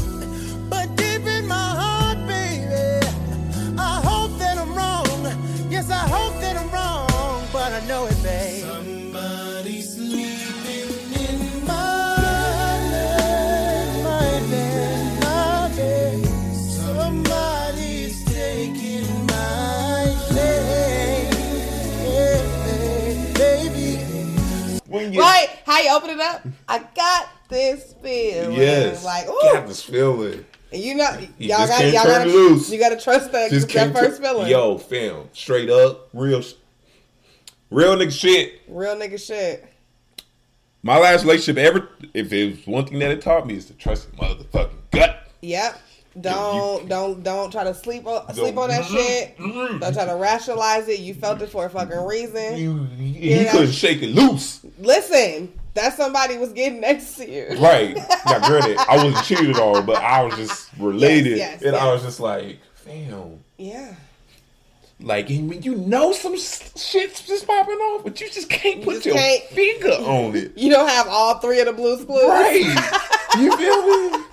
But 0.68 0.94
deep 0.96 1.24
in 1.26 1.48
my 1.48 1.54
heart, 1.54 2.18
baby, 2.28 3.06
I 3.78 4.02
hope 4.04 4.38
that 4.38 4.58
I'm 4.58 4.74
wrong. 4.74 5.06
Yes, 5.70 5.90
I 5.90 6.06
hope 6.06 6.38
that 6.42 6.58
I'm 6.58 6.70
wrong, 6.70 7.42
but 7.54 7.72
I 7.72 7.80
know 7.86 8.04
it, 8.04 8.15
open 25.96 26.10
it 26.10 26.20
up? 26.20 26.46
I 26.68 26.78
got 26.94 27.28
this 27.48 27.94
feeling. 28.02 28.56
Yes. 28.56 29.04
Like, 29.04 29.26
Got 29.26 29.66
this 29.66 29.82
feeling. 29.82 30.44
And 30.72 30.82
you 30.82 30.94
know, 30.96 31.08
You 31.38 31.48
y'all 31.48 31.66
got 31.66 31.84
y'all 31.92 32.22
it 32.22 32.26
loose. 32.26 32.70
you 32.70 32.78
gotta 32.78 32.96
trust 33.00 33.30
that, 33.32 33.50
Just 33.50 33.68
that 33.72 33.92
first 33.94 34.20
feeling. 34.20 34.48
Yo, 34.48 34.78
film, 34.78 35.28
straight 35.32 35.70
up, 35.70 36.08
real, 36.12 36.42
real 37.70 37.96
nigga 37.96 38.12
shit. 38.12 38.62
Real 38.68 38.96
nigga 38.96 39.24
shit. 39.24 39.64
My 40.82 40.98
last 40.98 41.22
relationship 41.24 41.56
ever, 41.58 41.88
if 42.14 42.32
it 42.32 42.50
was 42.56 42.66
one 42.66 42.86
thing 42.86 42.98
that 43.00 43.10
it 43.10 43.22
taught 43.22 43.46
me, 43.46 43.54
is 43.54 43.66
to 43.66 43.74
trust 43.74 44.08
your 44.12 44.22
motherfucking 44.28 44.90
gut. 44.92 45.28
Yep. 45.42 45.80
Don't 46.20 46.88
don't 46.88 47.22
don't 47.22 47.50
try 47.50 47.62
to 47.64 47.74
sleep 47.74 48.06
on 48.06 48.32
sleep 48.34 48.56
on 48.56 48.68
that 48.70 48.84
Mhm, 48.84 48.96
shit. 48.96 49.36
mhm. 49.38 49.80
Don't 49.80 49.92
try 49.92 50.04
to 50.06 50.14
rationalize 50.16 50.88
it. 50.88 51.00
You 51.00 51.12
felt 51.12 51.42
it 51.42 51.50
for 51.50 51.66
a 51.66 51.70
fucking 51.70 52.04
reason. 52.06 52.56
You, 52.56 52.84
he 52.96 53.42
Yeah. 53.42 53.50
couldn't 53.52 53.72
shake 53.72 54.02
it 54.02 54.14
loose. 54.14 54.60
Listen, 54.78 55.52
that 55.76 55.96
somebody 55.96 56.36
was 56.36 56.52
getting 56.52 56.80
next 56.80 57.14
to 57.16 57.30
you. 57.30 57.56
Right. 57.58 57.96
Now, 58.26 58.38
granted, 58.48 58.76
I 58.78 59.02
wasn't 59.02 59.24
cheated 59.24 59.56
on, 59.58 59.86
but 59.86 59.96
I 59.96 60.22
was 60.24 60.34
just 60.36 60.70
related. 60.78 61.38
Yes, 61.38 61.60
yes, 61.60 61.62
and 61.62 61.76
I 61.76 61.92
was 61.92 62.02
just 62.02 62.20
like, 62.20 62.58
fam. 62.74 63.38
Yeah. 63.56 63.94
Like, 64.98 65.28
when 65.28 65.62
you 65.62 65.74
know 65.74 66.12
some 66.12 66.36
shit's 66.36 67.26
just 67.26 67.46
popping 67.46 67.74
off, 67.76 68.02
but 68.04 68.18
you 68.20 68.28
just 68.30 68.48
can't 68.48 68.82
put 68.82 68.94
just 68.94 69.06
your 69.06 69.14
can't- 69.14 69.44
finger 69.44 69.90
on 69.90 70.34
it. 70.34 70.52
You 70.56 70.70
don't 70.70 70.88
have 70.88 71.06
all 71.08 71.38
three 71.38 71.60
of 71.60 71.66
the 71.66 71.72
Blue's 71.74 72.04
Clues. 72.04 72.24
Right. 72.24 72.62
you 73.38 73.54
feel 73.56 74.10
me? 74.10 74.24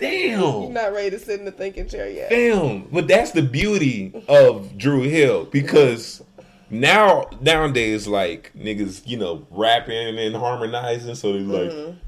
Damn, 0.00 0.40
you're 0.40 0.70
not 0.70 0.92
ready 0.94 1.10
to 1.10 1.18
sit 1.18 1.38
in 1.38 1.44
the 1.44 1.52
thinking 1.52 1.86
chair 1.88 2.10
yet. 2.10 2.30
Damn. 2.30 2.84
But 2.90 3.06
that's 3.06 3.30
the 3.32 3.42
beauty 3.42 4.12
of 4.26 4.76
Dru 4.76 5.02
Hill 5.02 5.44
because 5.44 6.22
now 6.72 7.28
nowadays 7.40 8.08
like 8.08 8.50
niggas, 8.56 9.02
you 9.06 9.16
know, 9.18 9.46
rapping 9.50 10.18
and 10.18 10.34
harmonizing, 10.34 11.14
so 11.14 11.32
they're 11.32 11.42
like 11.42 11.70
Mm-hmm. 11.70 11.98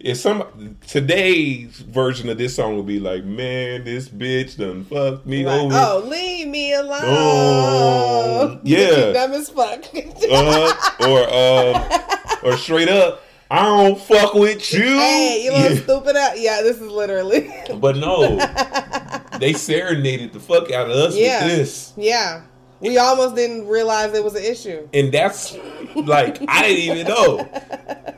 if 0.00 0.16
some 0.18 0.76
today's 0.86 1.78
version 1.80 2.28
of 2.28 2.36
this 2.36 2.56
song 2.56 2.76
would 2.76 2.86
be 2.86 3.00
like, 3.00 3.24
man, 3.24 3.84
this 3.84 4.08
bitch 4.08 4.58
done 4.58 4.84
fucked 4.84 5.24
me 5.26 5.46
Like, 5.46 5.60
over. 5.60 5.74
oh, 5.76 6.04
leave 6.06 6.48
me 6.48 6.74
alone. 6.74 7.00
Oh, 7.04 8.60
yeah. 8.64 9.12
Dumb 9.12 9.32
as 9.32 9.48
fuck. 9.48 9.84
Uh, 10.30 10.72
or 11.08 11.22
um, 11.32 12.00
or 12.52 12.56
straight 12.58 12.88
up, 12.88 13.22
I 13.50 13.62
don't 13.62 13.98
fuck 14.00 14.34
with 14.34 14.72
you. 14.72 14.80
hey, 14.82 15.42
you 15.44 15.52
little 15.52 15.76
Yeah. 15.76 15.82
stupid 15.82 16.16
ass. 16.16 16.34
Yeah, 16.38 16.60
this 16.62 16.76
is 16.80 16.88
literally. 16.90 17.50
But 17.76 17.96
no, 17.96 18.36
they 19.38 19.52
serenaded 19.52 20.32
the 20.32 20.40
fuck 20.40 20.70
out 20.72 20.90
of 20.90 20.96
us 20.96 21.16
Yeah. 21.16 21.44
with 21.46 21.56
this. 21.56 21.92
yeah. 21.96 22.42
We 22.84 22.98
almost 22.98 23.34
didn't 23.34 23.66
realize 23.66 24.12
it 24.14 24.22
was 24.22 24.34
an 24.34 24.44
issue. 24.44 24.88
And 24.92 25.10
that's 25.12 25.56
like 25.96 26.38
I 26.48 26.62
didn't 26.68 26.96
even 26.98 27.06
know. 27.08 27.48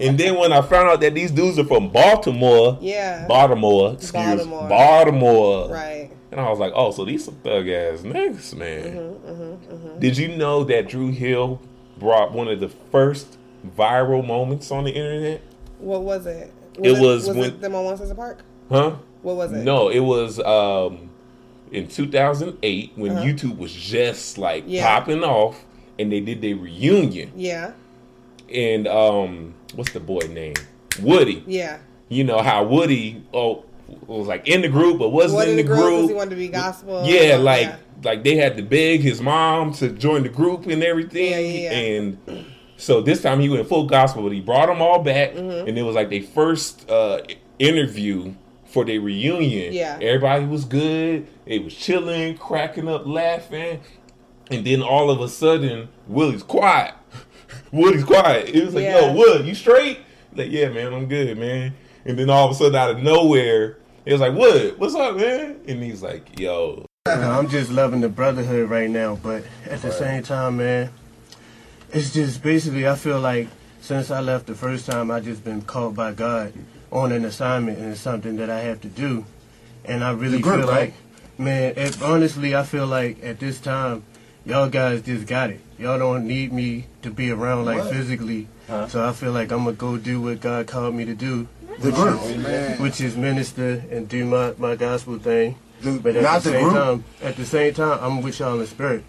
And 0.00 0.18
then 0.18 0.36
when 0.36 0.52
I 0.52 0.60
found 0.60 0.88
out 0.88 1.00
that 1.00 1.14
these 1.14 1.30
dudes 1.30 1.58
are 1.58 1.64
from 1.64 1.88
Baltimore, 1.90 2.76
Yeah. 2.80 3.26
Baltimore, 3.26 3.92
excuse 3.94 4.12
Baltimore. 4.12 4.68
Baltimore, 4.68 5.68
Right. 5.70 6.10
And 6.32 6.40
I 6.40 6.50
was 6.50 6.58
like, 6.58 6.72
oh, 6.74 6.90
so 6.90 7.04
these 7.04 7.24
some 7.24 7.36
thug 7.36 7.68
ass 7.68 8.00
niggas, 8.00 8.54
man. 8.56 9.16
Mm-hmm, 9.26 9.98
Did 10.00 10.18
you 10.18 10.36
know 10.36 10.64
that 10.64 10.88
Dru 10.88 11.10
Hill 11.10 11.60
brought 11.98 12.32
one 12.32 12.48
of 12.48 12.60
the 12.60 12.68
first 12.68 13.38
viral 13.76 14.26
moments 14.26 14.70
on 14.70 14.84
the 14.84 14.90
internet? 14.90 15.40
What 15.78 16.02
was 16.02 16.26
it? 16.26 16.52
It 16.82 16.92
was 17.00 17.28
was 17.28 17.36
when- 17.36 17.50
it 17.50 17.60
them 17.60 17.74
on 17.74 17.84
One 17.84 18.16
Park? 18.16 18.40
Huh? 18.68 18.96
What 19.22 19.36
was 19.36 19.52
it? 19.52 19.58
No, 19.58 19.88
it 19.88 20.00
was 20.00 20.38
um 20.40 21.10
in 21.72 21.88
2008 21.88 22.92
when 22.96 23.12
YouTube 23.16 23.58
was 23.58 23.72
just 23.72 24.38
like 24.38 24.62
Uh-huh. 24.64 24.72
Yeah. 24.72 24.82
popping 24.98 25.22
off, 25.24 25.64
and 25.98 26.10
they 26.12 26.20
did 26.20 26.40
their 26.42 26.56
reunion. 26.56 27.32
Yeah. 27.36 27.72
And 28.52 28.86
um, 28.86 29.54
what's 29.74 29.92
the 29.92 30.00
boy 30.00 30.20
name? 30.30 30.54
Woody. 31.02 31.42
Yeah. 31.46 31.78
You 32.08 32.24
know 32.24 32.40
how 32.40 32.64
Woody 32.64 33.22
oh 33.34 33.64
was 34.06 34.26
like 34.26 34.46
in 34.48 34.62
the 34.62 34.68
group 34.68 34.98
but 34.98 35.10
wasn't 35.10 35.34
What 35.36 35.48
in 35.48 35.56
the 35.56 35.62
group? 35.62 35.78
'cause 35.78 35.90
group. 36.00 36.08
He 36.10 36.14
wanted 36.14 36.30
to 36.30 36.36
be 36.36 36.48
gospel. 36.48 37.02
Yeah, 37.04 37.36
like 37.36 37.72
like 38.04 38.22
they 38.24 38.36
had 38.36 38.56
to 38.56 38.62
beg 38.62 39.00
his 39.00 39.20
mom 39.20 39.72
to 39.74 39.90
join 39.90 40.22
the 40.22 40.28
group 40.28 40.66
and 40.66 40.82
everything. 40.82 41.30
Yeah, 41.32 41.38
yeah, 41.38 41.70
yeah. 41.70 41.72
And 41.72 42.44
so 42.76 43.00
this 43.00 43.22
time 43.22 43.40
he 43.40 43.48
went 43.48 43.66
full 43.68 43.86
gospel, 43.86 44.22
but 44.22 44.32
he 44.32 44.40
brought 44.40 44.66
them 44.66 44.80
all 44.82 45.00
back, 45.02 45.34
Mm-hmm. 45.34 45.68
and 45.68 45.78
it 45.78 45.82
was 45.82 45.94
like 45.96 46.10
their 46.10 46.22
first 46.22 46.88
uh, 46.90 47.20
interview 47.58 48.34
for 48.66 48.84
their 48.84 49.00
reunion. 49.00 49.72
Yeah. 49.72 49.98
everybody 50.00 50.44
was 50.44 50.64
good. 50.64 51.26
They 51.46 51.58
was 51.58 51.74
chilling, 51.74 52.36
cracking 52.36 52.88
up, 52.88 53.06
laughing, 53.06 53.80
and 54.50 54.66
then 54.66 54.82
all 54.82 55.10
of 55.10 55.20
a 55.20 55.28
sudden, 55.28 55.88
Willie's 56.06 56.42
quiet. 56.42 56.94
Woody's 57.72 58.04
quiet. 58.04 58.48
It 58.48 58.64
was 58.64 58.74
like, 58.74 58.84
Yeah. 58.84 59.00
yo, 59.00 59.12
Wood, 59.14 59.46
you 59.46 59.54
straight? 59.54 60.00
Like, 60.34 60.50
yeah, 60.50 60.68
man, 60.68 60.92
I'm 60.92 61.06
good, 61.06 61.38
man. 61.38 61.74
And 62.04 62.18
then 62.18 62.30
all 62.30 62.46
of 62.46 62.52
a 62.52 62.54
sudden, 62.54 62.74
out 62.74 62.90
of 62.90 63.02
nowhere, 63.02 63.78
it 64.04 64.12
was 64.12 64.20
like, 64.20 64.34
Wood, 64.34 64.78
what's 64.78 64.94
up, 64.94 65.16
man? 65.16 65.60
And 65.66 65.82
he's 65.82 66.02
like, 66.02 66.38
yo, 66.38 66.84
I'm 67.06 67.48
just 67.48 67.70
loving 67.70 68.00
the 68.00 68.08
brotherhood 68.08 68.68
right 68.68 68.90
now, 68.90 69.16
but 69.16 69.44
at 69.68 69.82
the 69.82 69.92
same 69.92 70.22
time, 70.22 70.58
man, 70.58 70.90
it's 71.92 72.12
just 72.12 72.42
basically 72.42 72.86
I 72.86 72.96
feel 72.96 73.20
like 73.20 73.48
since 73.80 74.10
I 74.10 74.20
left 74.20 74.46
the 74.46 74.54
first 74.54 74.86
time, 74.86 75.10
I 75.10 75.20
just 75.20 75.44
been 75.44 75.62
called 75.62 75.94
by 75.94 76.12
God 76.12 76.52
on 76.92 77.12
an 77.12 77.24
assignment, 77.24 77.78
and 77.78 77.92
it's 77.92 78.00
something 78.00 78.36
that 78.36 78.50
I 78.50 78.60
have 78.60 78.80
to 78.82 78.88
do, 78.88 79.24
and 79.84 80.02
I 80.04 80.12
really 80.12 80.40
group, 80.40 80.60
feel 80.60 80.68
right? 80.68 80.80
like, 80.92 81.38
man, 81.38 81.74
it, 81.76 82.00
honestly, 82.02 82.54
I 82.54 82.62
feel 82.62 82.86
like 82.86 83.22
at 83.24 83.38
this 83.40 83.60
time, 83.60 84.04
y'all 84.44 84.68
guys 84.68 85.02
just 85.02 85.26
got 85.26 85.50
it. 85.50 85.60
Y'all 85.78 85.98
don't 85.98 86.26
need 86.26 86.52
me 86.52 86.86
to 87.02 87.10
be 87.10 87.30
around 87.30 87.64
like 87.66 87.78
What? 87.78 87.92
physically, 87.92 88.48
so 88.88 89.04
I 89.06 89.12
feel 89.12 89.32
like 89.32 89.52
I'm 89.52 89.64
gonna 89.64 89.72
go 89.76 89.96
do 89.98 90.20
what 90.22 90.40
God 90.40 90.66
called 90.66 90.94
me 90.94 91.04
to 91.04 91.14
do. 91.14 91.48
The 91.80 91.92
group. 91.92 92.80
which 92.80 93.02
is 93.02 93.16
minister 93.18 93.84
and 93.90 94.08
do 94.08 94.24
my, 94.24 94.54
my 94.56 94.76
gospel 94.76 95.18
thing. 95.18 95.56
The- 95.82 95.98
but 96.02 96.16
at 96.16 96.22
the 96.42 96.50
the 96.50 96.56
same 96.56 96.62
group? 96.64 96.74
time, 96.74 97.04
at 97.22 97.36
the 97.36 97.44
same 97.44 97.74
time, 97.74 97.98
I'm 98.00 98.22
with 98.22 98.38
y'all 98.40 98.58
in 98.58 98.66
spirit. 98.66 99.04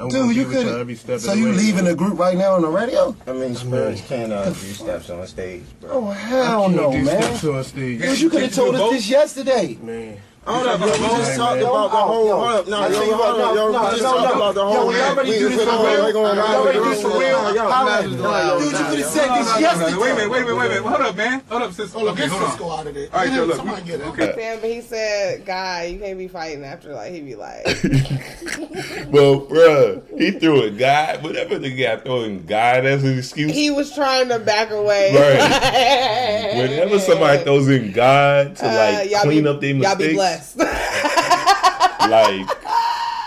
I'm 0.00 0.08
Dude, 0.08 0.34
you 0.34 0.46
could. 0.46 0.66
every 0.66 0.94
step 0.94 1.20
So 1.20 1.34
you 1.34 1.46
way. 1.46 1.52
leaving 1.52 1.84
the 1.84 1.94
group 1.94 2.18
right 2.18 2.36
now 2.36 2.54
on 2.54 2.62
the 2.62 2.68
radio? 2.68 3.14
I 3.26 3.32
mean, 3.32 3.54
spirits 3.54 4.00
can 4.08 4.32
uh, 4.32 4.46
do 4.46 4.54
steps 4.54 5.10
on 5.10 5.26
stage, 5.26 5.62
bro. 5.80 5.90
Oh 5.92 6.10
hell 6.10 6.64
I 6.64 6.68
no, 6.68 6.90
can't 6.90 7.04
do 7.04 7.10
man! 7.10 7.22
steps 7.22 7.44
on 7.44 7.64
stage. 7.64 8.00
Dude, 8.00 8.20
you 8.20 8.30
could 8.30 8.42
have 8.42 8.54
told 8.54 8.74
us 8.76 8.90
this 8.92 9.08
yesterday. 9.10 9.76
Man, 9.82 10.16
Hold 10.50 10.66
up, 10.66 10.80
yo, 10.80 10.86
we 10.86 10.92
just 10.92 11.30
Hey, 11.30 11.36
talked 11.36 11.60
man. 11.60 11.70
about 11.70 11.90
the 11.90 11.96
whole. 11.96 12.26
Yo, 12.26 12.36
Hold 12.40 12.50
up, 12.50 12.68
no, 12.68 12.76
I 12.80 12.88
yo, 12.88 12.92
you 12.92 12.98
hold 13.14 13.18
what, 13.20 13.40
up, 13.40 13.54
yo, 13.54 13.72
no, 13.72 13.80
we 13.84 13.90
just 13.90 14.02
no, 14.02 14.10
talked 14.10 14.22
no. 14.24 14.34
about 14.34 14.54
the 14.54 14.60
Yo, 14.60 14.66
whole. 14.72 14.88
we 14.88 15.00
already 15.00 15.30
we 15.30 15.38
do 15.38 15.48
just 15.48 15.56
this 15.56 15.66
went 15.66 15.70
for 15.70 15.76
on- 15.76 15.86
real. 15.94 16.02
we're 16.04 16.12
going 16.12 16.32
We 16.34 16.38
around 16.42 16.54
already 16.56 16.78
the 16.78 16.84
do 16.84 16.90
this 16.90 17.02
for 17.02 17.08
room. 17.08 17.18
real. 17.20 17.28
Yo, 17.30 17.54
yo, 17.54 17.70
Holla. 17.70 18.02
yo, 18.02 18.08
Dude, 18.10 18.20
yo, 18.20 18.58
you 18.58 18.70
could 18.70 18.76
have 18.80 18.98
yo, 18.98 19.06
said 19.06 19.28
this 19.30 19.48
yo, 19.54 19.58
yesterday. 19.60 19.96
Wait 20.00 20.10
a 20.10 20.14
minute, 20.14 20.30
wait 20.30 20.40
a 20.40 20.44
minute, 20.44 20.56
wait 20.56 20.66
a 20.66 20.68
minute. 20.68 20.82
Hold 20.90 21.00
up, 21.02 21.16
man. 21.16 21.42
Hold 21.50 21.62
up, 21.62 21.72
sis. 21.72 21.94
Look, 21.94 22.02
okay, 22.12 22.22
get 22.22 22.30
hold 22.30 22.42
on. 22.42 22.50
Sisqó 22.50 22.78
out 22.80 22.86
of 22.86 22.94
there. 22.94 23.08
All 23.12 23.18
right, 23.20 23.32
yo, 23.32 23.44
look. 23.44 23.56
Somebody 23.56 23.82
get 23.86 24.00
him. 24.00 24.08
Okay. 24.10 24.32
Sam, 24.34 24.58
but 24.60 24.70
he 24.70 24.80
said, 24.80 25.44
"Guy, 25.46 25.84
you 25.84 25.98
can't 26.00 26.18
be 26.18 26.28
fighting 26.28 26.64
after 26.64 26.92
like 26.94 27.12
he 27.12 27.20
be 27.20 27.34
like, 27.36 27.64
well, 29.10 29.40
bruh, 29.46 30.02
he 30.18 30.30
threw 30.32 30.62
a 30.62 30.70
guy, 30.70 31.16
whatever 31.18 31.58
the 31.58 31.70
guy 31.70 31.96
throwing 31.98 32.44
guy, 32.46 32.80
that's 32.80 33.02
an 33.04 33.18
excuse. 33.18 33.52
he 33.52 33.70
was 33.70 33.94
trying 33.94 34.28
to 34.28 34.38
back 34.38 34.70
away. 34.70 35.12
Right. 35.14 36.56
Whenever 36.56 36.98
somebody 36.98 37.42
throws 37.44 37.68
in 37.68 37.92
God 37.92 38.56
to 38.56 38.66
Uh, 38.68 38.74
like 38.74 39.10
y'all 39.10 39.20
clean 39.22 39.44
be, 39.44 39.48
up 39.48 39.60
their 39.60 39.70
Y'all 39.70 39.78
mistakes, 39.96 40.16
like, 40.56 42.48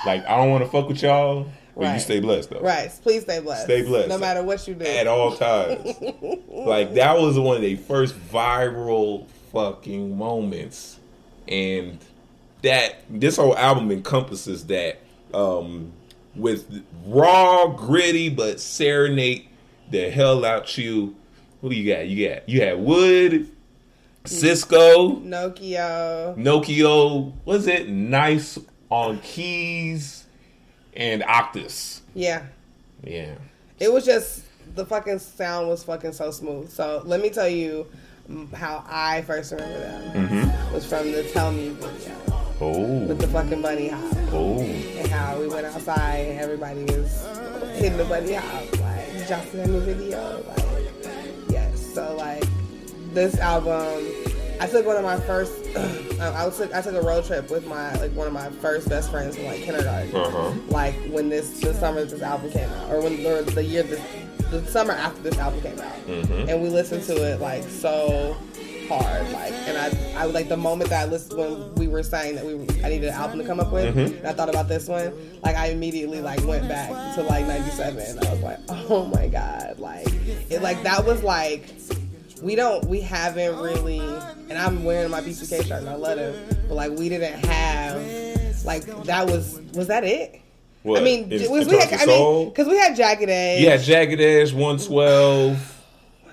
like 0.06 0.26
I 0.26 0.38
don't 0.38 0.50
want 0.50 0.64
to 0.64 0.70
fuck 0.70 0.88
with 0.88 1.02
y'all, 1.02 1.48
but 1.76 1.94
you 1.94 2.00
stay 2.00 2.20
blessed 2.20 2.50
though. 2.50 2.62
right. 2.62 2.92
Please 3.02 3.24
stay 3.24 3.40
blessed. 3.40 3.64
Stay 3.64 3.84
blessed. 3.84 4.10
No 4.10 4.18
matter 4.18 4.44
what 4.44 4.68
you 4.68 4.76
do. 4.76 4.86
At 4.86 5.08
all 5.08 5.36
times. 5.36 5.96
like 6.50 6.94
that 6.96 7.18
was 7.18 7.40
one 7.40 7.58
of 7.58 7.62
the 7.62 7.76
first 7.76 8.16
viral 8.16 9.28
fucking 9.52 10.18
moments, 10.18 11.00
and 11.48 12.00
that 12.62 13.04
this 13.10 13.38
whole 13.38 13.58
album 13.58 13.92
encompasses 13.92 14.68
that 14.68 15.00
um 15.34 15.92
with 16.36 16.84
raw, 17.06 17.68
gritty, 17.68 18.30
but 18.30 18.60
serenade 18.60 19.48
the 19.92 20.10
hell 20.10 20.44
out 20.44 20.78
you. 20.78 21.16
Who 21.62 21.70
do 21.70 21.76
you 21.76 21.94
got? 21.94 22.08
You 22.08 22.28
got 22.28 22.50
you 22.50 22.62
had 22.62 22.80
Wood, 22.80 23.50
Sisqó, 24.26 25.22
Nokio. 25.24 26.36
Nokio. 26.38 27.34
Was 27.46 27.68
it 27.68 27.90
nice 27.90 28.58
on 28.90 29.20
keys 29.20 30.26
and 30.96 31.22
Octus? 31.24 32.02
Yeah. 32.14 32.44
Yeah. 33.04 33.36
It 33.80 33.92
was 33.92 34.06
just 34.06 34.44
the 34.76 34.86
fucking 34.86 35.20
sound 35.20 35.68
was 35.68 35.84
fucking 35.84 36.14
so 36.14 36.32
smooth. 36.32 36.70
So 36.70 37.02
let 37.06 37.22
me 37.22 37.30
tell 37.30 37.50
you 37.50 37.88
how 38.54 38.84
I 38.88 39.22
first 39.24 39.52
remember 39.52 39.80
them 39.80 40.28
Mm-hmm. 40.28 40.74
was 40.74 40.86
from 40.86 41.12
the 41.12 41.24
Tell 41.24 41.52
Me 41.52 41.70
video 41.70 42.16
Oh. 42.62 43.00
with 43.08 43.20
the 43.20 43.28
fucking 43.28 43.62
bunny 43.62 43.90
hop 43.90 44.16
Oh. 44.32 44.62
and 44.62 45.08
how 45.08 45.38
we 45.38 45.48
went 45.50 45.66
outside 45.66 46.28
and 46.28 46.40
everybody 46.40 46.84
was 46.86 47.28
hitting 47.76 47.98
the 47.98 48.06
bunny 48.06 48.36
hop 48.36 48.80
like 48.80 49.06
see 49.10 49.26
that 49.26 49.68
new 49.68 49.82
video 49.82 50.42
like 50.48 51.50
yes 51.50 51.94
so 51.94 52.16
like 52.16 52.43
this 53.14 53.38
album 53.40 54.06
I 54.60 54.68
took 54.68 54.86
one 54.86 54.96
of 54.96 55.04
my 55.04 55.20
first 55.20 55.54
I 56.20 56.50
took 56.50 56.74
I 56.74 56.82
took 56.82 56.96
a 56.96 57.02
road 57.02 57.26
trip 57.26 57.50
with 57.50 57.66
my 57.68 57.94
like 57.96 58.12
one 58.14 58.28
of 58.28 58.34
my 58.34 58.50
first 58.50 58.88
best 58.90 59.12
friends 59.12 59.36
from 59.36 59.46
like 59.46 59.62
kindergarten 59.62 60.16
Uh 60.16 60.30
huh. 60.30 60.52
like 60.70 60.96
when 61.10 61.30
this 61.30 61.60
the 61.60 61.74
summer 61.74 62.04
this 62.06 62.22
album 62.22 62.52
came 62.52 62.70
out, 62.70 62.92
or 62.92 63.02
when 63.02 63.26
or 63.26 63.42
the 63.42 63.64
year 63.64 63.84
this 63.84 64.02
the 64.52 64.66
summer 64.68 64.94
after 64.94 65.22
this 65.22 65.38
album 65.40 65.62
came 65.62 65.80
out, 65.80 65.94
Mhm. 66.08 66.48
and 66.48 66.62
we 66.62 66.70
listened 66.70 67.04
to 67.06 67.16
it 67.24 67.42
like 67.42 67.64
so 67.64 68.36
hard, 68.88 69.28
like, 69.32 69.52
and 69.68 69.78
I 69.78 70.22
I 70.22 70.26
like 70.26 70.48
the 70.50 70.58
moment 70.58 70.92
that 70.92 71.08
I 71.08 71.10
listened 71.10 71.40
when 71.40 71.74
we 71.76 71.88
were 71.88 72.04
saying 72.04 72.36
that 72.36 72.46
we 72.46 72.54
I 72.84 72.90
needed 72.90 73.08
an 73.10 73.16
album 73.16 73.40
to 73.40 73.46
come 73.46 73.60
up 73.60 73.72
with, 73.72 73.96
Mhm. 73.96 74.20
and 74.20 74.28
I 74.28 74.34
thought 74.34 74.50
about 74.50 74.68
this 74.70 74.88
one, 74.88 75.12
like 75.44 75.56
I 75.56 75.68
immediately 75.70 76.22
like 76.22 76.46
went 76.46 76.68
back 76.70 76.90
to 77.16 77.24
like 77.24 77.48
'97, 77.48 77.98
and 78.00 78.28
I 78.28 78.32
was 78.32 78.42
like, 78.44 78.60
oh 78.70 79.06
my 79.06 79.28
god, 79.28 79.80
like 79.80 80.08
it 80.52 80.62
like 80.62 80.84
that 80.84 81.04
was 81.06 81.24
like. 81.24 81.64
We 82.44 82.56
don't. 82.56 82.86
We 82.86 83.00
haven't 83.02 83.58
really, 83.60 84.00
and 84.00 84.54
I'm 84.54 84.84
wearing 84.84 85.10
my 85.10 85.22
BCK 85.22 85.66
shirt, 85.66 85.80
and 85.80 85.90
I 85.90 85.96
love 85.96 86.18
it. 86.18 86.68
But 86.68 86.76
like, 86.76 86.92
we 86.92 87.08
didn't 87.10 87.46
have, 87.46 88.66
like, 88.66 88.86
that 89.06 89.26
was 89.28 89.60
was 89.74 89.88
that 89.88 90.04
it? 90.04 90.42
What? 90.84 91.00
I 91.00 91.04
mean, 91.04 91.32
In- 91.32 91.50
was 91.50 91.66
in 91.68 91.74
we 91.74 91.78
had, 91.80 91.94
I 91.94 92.06
mean, 92.06 92.50
because 92.50 92.68
we 92.68 92.78
had 92.78 92.96
Jagged 92.96 93.30
Edge. 93.30 93.62
Yeah, 93.62 93.78
Jagged 93.78 94.20
Edge, 94.20 94.52
112. 94.52 95.70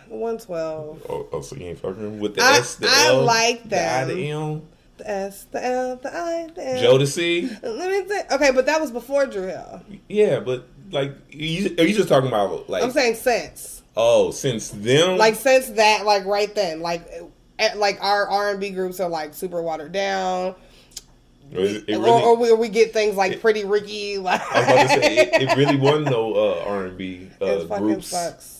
112. 0.08 1.06
Oh, 1.08 1.28
oh, 1.32 1.40
so 1.40 1.54
you 1.54 1.66
ain't 1.66 1.78
fucking 1.78 2.18
with 2.18 2.34
the 2.34 2.42
I- 2.42 2.56
S, 2.58 2.74
the 2.74 2.88
I 2.88 3.06
L, 3.06 3.22
like 3.24 3.62
that. 3.68 4.06
the 4.08 4.12
I, 4.12 4.16
the 4.16 4.30
M. 4.30 4.62
The 4.96 5.08
S, 5.10 5.44
the 5.52 5.64
L, 5.64 5.96
the 5.96 6.08
I, 6.14 6.48
the 6.54 6.66
M. 6.66 6.76
Jodeci? 6.84 7.62
Let 7.62 7.90
me 7.90 8.02
think. 8.02 8.32
Okay, 8.32 8.50
but 8.50 8.66
that 8.66 8.80
was 8.80 8.90
before 8.90 9.26
Dru 9.26 9.46
Hill. 9.46 9.82
Yeah, 10.08 10.40
but 10.40 10.66
like, 10.90 11.14
you, 11.30 11.74
are 11.78 11.84
you 11.84 11.94
just 11.94 12.08
talking 12.08 12.26
about 12.28 12.68
like? 12.68 12.82
I'm 12.82 12.90
saying 12.90 13.14
since, 13.14 13.79
oh, 14.00 14.30
since 14.30 14.70
then, 14.70 15.18
like 15.18 15.34
since 15.34 15.68
that, 15.70 16.04
like 16.06 16.24
right 16.24 16.54
then, 16.54 16.80
like, 16.80 17.06
eh, 17.58 17.72
like 17.76 18.02
our 18.02 18.28
R 18.28 18.50
and 18.50 18.60
B 18.60 18.70
groups 18.70 19.00
are 19.00 19.08
like 19.08 19.34
super 19.34 19.60
watered 19.62 19.92
down, 19.92 20.54
Or 21.54 21.60
it, 21.60 21.84
it 21.88 21.96
or, 21.96 22.02
really, 22.02 22.22
or, 22.22 22.36
we, 22.36 22.50
or 22.50 22.56
we 22.56 22.68
get 22.68 22.92
things 22.92 23.16
like 23.16 23.40
Pretty 23.40 23.64
Ricky, 23.64 24.18
like 24.18 24.40
I 24.52 24.60
was 24.60 24.68
about 24.68 24.82
to 24.82 24.88
say 24.88 25.18
it, 25.18 25.42
it 25.42 25.56
really 25.56 25.76
wasn't 25.76 26.06
no 26.10 26.34
uh, 26.34 26.64
R 26.66 26.86
and 26.86 26.98
B 26.98 27.30
uh, 27.40 27.64
groups. 27.78 28.08
sucks. 28.08 28.56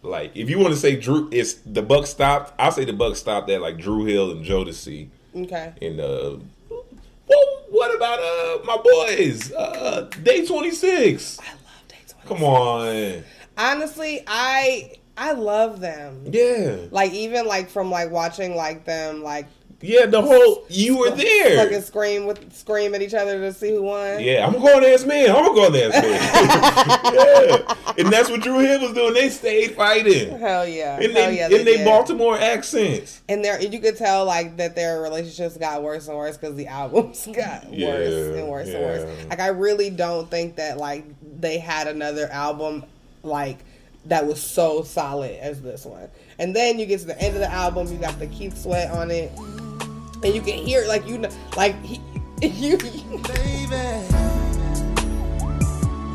Like, 0.00 0.36
if 0.36 0.48
you 0.48 0.58
want 0.60 0.72
to 0.72 0.78
say 0.78 0.94
Dru, 0.96 1.28
it's 1.32 1.54
the 1.54 1.82
Buck 1.82 2.06
stopped. 2.06 2.54
I'll 2.58 2.70
say 2.70 2.84
the 2.84 2.92
Buck 2.92 3.16
stopped 3.16 3.50
at 3.50 3.60
like 3.60 3.78
Dru 3.78 4.04
Hill 4.04 4.30
and 4.30 4.44
Jodeci. 4.44 5.08
Okay. 5.34 5.74
And 5.82 6.00
uh, 6.00 6.36
well, 6.70 7.44
what 7.68 7.94
about 7.94 8.20
uh 8.20 8.64
my 8.64 8.76
boys? 8.76 9.52
Uh, 9.52 10.08
Day 10.22 10.46
Twenty 10.46 10.70
Six. 10.70 11.38
I 11.40 11.50
love 11.50 11.88
Day 11.88 11.96
26. 12.08 12.28
Come 12.28 12.44
on, 12.44 13.24
Honestly, 13.58 14.22
I 14.26 14.92
I 15.16 15.32
love 15.32 15.80
them. 15.80 16.22
yeah, 16.26 16.76
Like 16.92 17.12
even 17.12 17.46
like 17.46 17.68
from 17.68 17.90
like 17.90 18.10
watching 18.10 18.54
like 18.54 18.84
them 18.84 19.22
like 19.22 19.46
yeah. 19.80 20.06
The 20.06 20.20
whole 20.20 20.64
you 20.68 20.98
were 20.98 21.10
there. 21.10 21.56
fucking 21.64 21.82
scream 21.82 22.26
with 22.26 22.52
scream 22.52 22.94
at 22.96 23.02
each 23.02 23.14
other 23.14 23.38
to 23.40 23.52
see 23.52 23.70
who 23.70 23.82
won. 23.82 24.18
Yeah, 24.20 24.44
I'm 24.46 24.52
going 24.54 24.84
ask 24.84 25.06
man. 25.06 25.30
I'm 25.30 25.54
going 25.54 25.74
ask 25.76 26.02
man. 26.02 27.14
yeah, 27.14 27.92
and 27.96 28.12
that's 28.12 28.28
what 28.28 28.40
Dru 28.40 28.58
Hill 28.58 28.80
was 28.80 28.92
doing. 28.92 29.14
They 29.14 29.28
stayed 29.28 29.72
fighting. 29.76 30.36
Hell 30.38 30.66
yeah. 30.66 30.96
And 31.00 31.12
Hell 31.12 31.30
they, 31.30 31.36
yeah. 31.38 31.44
and 31.46 31.66
they 31.66 31.76
did. 31.78 31.84
Baltimore 31.84 32.36
accents. 32.36 33.22
And 33.28 33.44
there, 33.44 33.60
you 33.62 33.78
could 33.80 33.96
tell 33.96 34.24
like 34.24 34.56
that 34.56 34.74
their 34.74 35.00
relationships 35.00 35.56
got 35.56 35.82
worse 35.82 36.08
and 36.08 36.16
worse 36.16 36.36
because 36.36 36.56
the 36.56 36.66
albums 36.66 37.26
got 37.32 37.66
worse 37.70 38.36
and 38.36 38.48
worse 38.48 38.68
and 38.68 38.82
worse. 38.84 39.26
Like 39.28 39.38
I 39.40 39.48
really 39.48 39.90
don't 39.90 40.28
think 40.28 40.56
that 40.56 40.78
like 40.78 41.04
they 41.40 41.58
had 41.58 41.86
another 41.86 42.26
album 42.32 42.84
like 43.28 43.58
that 44.06 44.26
was 44.26 44.42
so 44.42 44.82
solid 44.82 45.38
as 45.40 45.60
this 45.62 45.84
one. 45.84 46.08
And 46.38 46.54
then 46.56 46.78
you 46.78 46.86
get 46.86 47.00
to 47.00 47.06
the 47.06 47.20
end 47.20 47.34
of 47.34 47.40
the 47.40 47.52
album, 47.52 47.88
you 47.88 47.98
got 47.98 48.18
the 48.18 48.26
Keith 48.26 48.56
Sweat 48.56 48.90
on 48.90 49.10
it, 49.10 49.30
and 49.36 50.34
you 50.34 50.40
can 50.40 50.58
hear 50.58 50.86
like 50.86 51.06
you 51.06 51.18
know, 51.18 51.30
like 51.56 51.80
he, 51.84 52.00
you. 52.42 52.76
baby, 52.78 53.68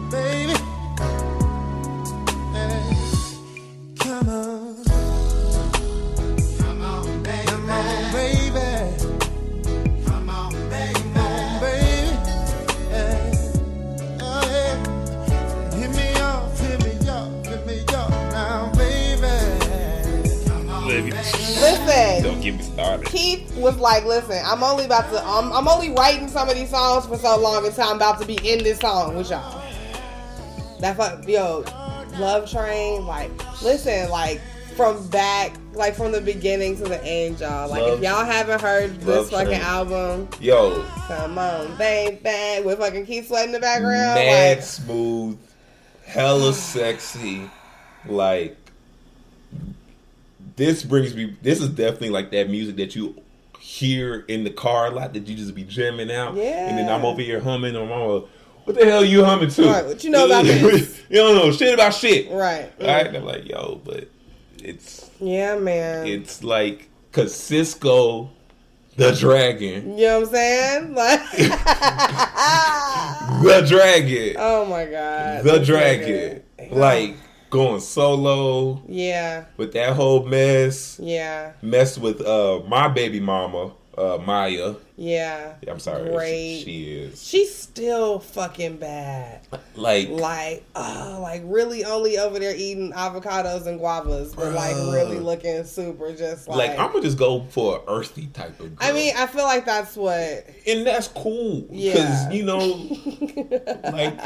baby. 0.10 0.54
Hey, 2.54 2.96
come 4.00 4.30
on, 4.30 4.73
baby. 21.02 21.12
Come 21.12 21.20
on, 21.20 21.32
Baby. 21.32 21.60
Listen, 21.62 22.24
Don't 22.24 22.42
get 22.42 22.56
me 22.56 22.62
started. 22.62 23.06
Keith 23.08 23.56
was 23.58 23.78
like, 23.78 24.06
"Listen, 24.06 24.42
I'm 24.46 24.64
only 24.64 24.86
about 24.86 25.10
to, 25.12 25.24
I'm, 25.26 25.52
I'm 25.54 25.68
only 25.68 25.92
writing 25.92 26.28
some 26.28 26.50
of 26.50 26.56
these 26.56 26.70
songs 26.70 27.06
for 27.06 27.18
so 27.18 27.40
long 27.40 27.66
until 27.66 27.86
I'm 27.86 27.96
about 27.98 28.20
to 28.22 28.28
be 28.28 28.36
in 28.48 28.64
this 28.64 28.80
song 28.80 29.16
with 29.16 29.30
y'all." 29.30 29.62
That 30.80 30.98
fuck, 30.98 31.28
yo, 31.28 31.64
Love 32.20 32.50
Train, 32.50 33.06
like, 33.06 33.32
listen, 33.62 34.10
like 34.10 34.42
from 34.76 35.08
back, 35.10 35.54
like 35.74 35.96
from 35.96 36.12
the 36.12 36.20
beginning 36.20 36.76
to 36.78 36.84
the 36.84 37.02
end, 37.04 37.40
y'all. 37.40 37.70
Like, 37.70 37.82
Love- 37.84 37.98
if 38.00 38.04
y'all 38.04 38.26
haven't 38.26 38.62
heard 38.62 39.00
this 39.02 39.30
fucking 39.30 39.48
Train. 39.48 39.62
album, 39.62 40.28
Yo, 40.42 40.84
come 41.08 41.38
on, 41.38 41.78
baby, 41.78 42.66
with 42.66 42.80
fucking 42.80 43.06
Keith 43.06 43.28
Sweat 43.28 43.46
in 43.46 43.52
the 43.54 43.60
background, 43.60 44.16
mad 44.16 44.58
like, 44.58 44.66
smooth, 44.66 45.38
hella 46.06 46.54
sexy. 46.54 47.50
Like 48.06 48.58
this 50.56 50.84
brings 50.84 51.16
me. 51.16 51.36
This 51.42 51.62
is 51.62 51.70
definitely 51.70 52.10
like 52.12 52.32
that 52.32 52.50
music 52.50 52.76
that 52.78 52.96
you 52.96 53.16
hear 53.60 54.26
in 54.28 54.44
the 54.44 54.50
car 54.50 54.88
a 54.88 54.92
lot 54.92 55.14
that 55.14 55.28
you 55.28 55.36
just 55.36 55.56
be 55.56 55.64
jamming 55.64 56.12
out. 56.12 56.36
Yeah. 56.36 56.70
And 56.70 56.78
then 56.78 56.90
I'm 56.90 57.06
over 57.06 57.22
here 57.22 57.40
humming. 57.40 57.76
I'm 57.76 57.92
all, 57.92 58.28
what 58.66 58.76
the 58.78 58.86
hell 58.86 59.02
are 59.02 59.06
you 59.06 59.24
humming 59.24 59.50
to? 59.52 59.66
Right, 59.66 59.86
what 59.86 60.04
you 60.04 60.10
know 60.10 60.26
about 60.26 60.46
this? 60.46 61.02
you 61.10 61.18
don't 61.18 61.36
know 61.36 61.52
shit 61.52 61.74
about 61.74 61.94
shit. 61.94 62.32
right? 62.32 62.72
Right? 62.80 63.08
And 63.08 63.18
I'm 63.18 63.26
like, 63.26 63.48
yo, 63.48 63.82
but 63.84 64.10
it's 64.60 65.10
Yeah, 65.20 65.58
man. 65.58 66.08
it's 66.08 66.44
like 66.44 66.90
cause 67.12 67.34
Sisqó 67.34 68.30
the 68.96 69.12
dragon. 69.14 69.98
you 69.98 70.06
know 70.06 70.20
what 70.20 70.28
I'm 70.30 70.34
saying? 70.36 70.94
Like, 70.94 71.22
The 73.44 73.66
dragon. 73.68 74.36
oh 74.40 74.66
my 74.66 74.86
god, 74.86 75.44
the 75.44 75.52
That's 75.52 75.68
so 75.68 75.74
dragon. 75.74 76.44
Like 76.72 77.16
going 77.54 77.80
solo 77.80 78.82
Yeah, 78.88 79.46
with 79.58 79.74
that 79.74 79.94
whole 79.94 80.26
mess. 80.26 81.00
yeah. 81.02 81.54
Messed 81.62 82.00
with 82.00 82.20
uh 82.22 82.62
my 82.68 82.88
baby 82.88 83.20
mama, 83.20 83.72
uh 83.98 84.18
Mýa. 84.18 84.76
Yeah. 84.96 85.54
I'm 85.68 85.80
sorry. 85.80 86.10
Great. 86.12 86.62
She 86.64 86.94
is. 86.94 87.24
She's 87.24 87.54
still 87.56 88.20
fucking 88.20 88.78
bad. 88.78 89.42
Like, 89.76 90.10
Like, 90.10 90.64
oh, 90.76 91.20
like 91.22 91.42
really 91.46 91.84
only 91.84 92.18
over 92.20 92.38
there 92.38 92.56
eating 92.56 92.92
avocados 92.92 93.66
and 93.66 93.80
guavas, 93.80 94.36
but 94.36 94.54
like 94.54 94.76
really 94.76 95.20
looking 95.20 95.64
super 95.64 96.14
just 96.14 96.48
like. 96.48 96.70
like 96.70 96.80
I'm 96.80 96.92
gonna 96.92 97.02
just 97.02 97.18
go 97.18 97.44
for 97.50 97.78
an 97.78 97.82
earthy 97.88 98.28
type 98.28 98.60
of 98.60 98.76
girl. 98.76 98.88
I 98.88 98.92
mean, 98.94 99.14
I 99.18 99.26
feel 99.26 99.46
like 99.46 99.66
that's 99.66 99.96
what. 99.96 100.46
and 100.68 100.86
that's 100.86 101.08
cool. 101.08 101.62
Because, 101.72 102.32
you 102.32 102.44
know, 102.44 102.58
like, 103.92 104.20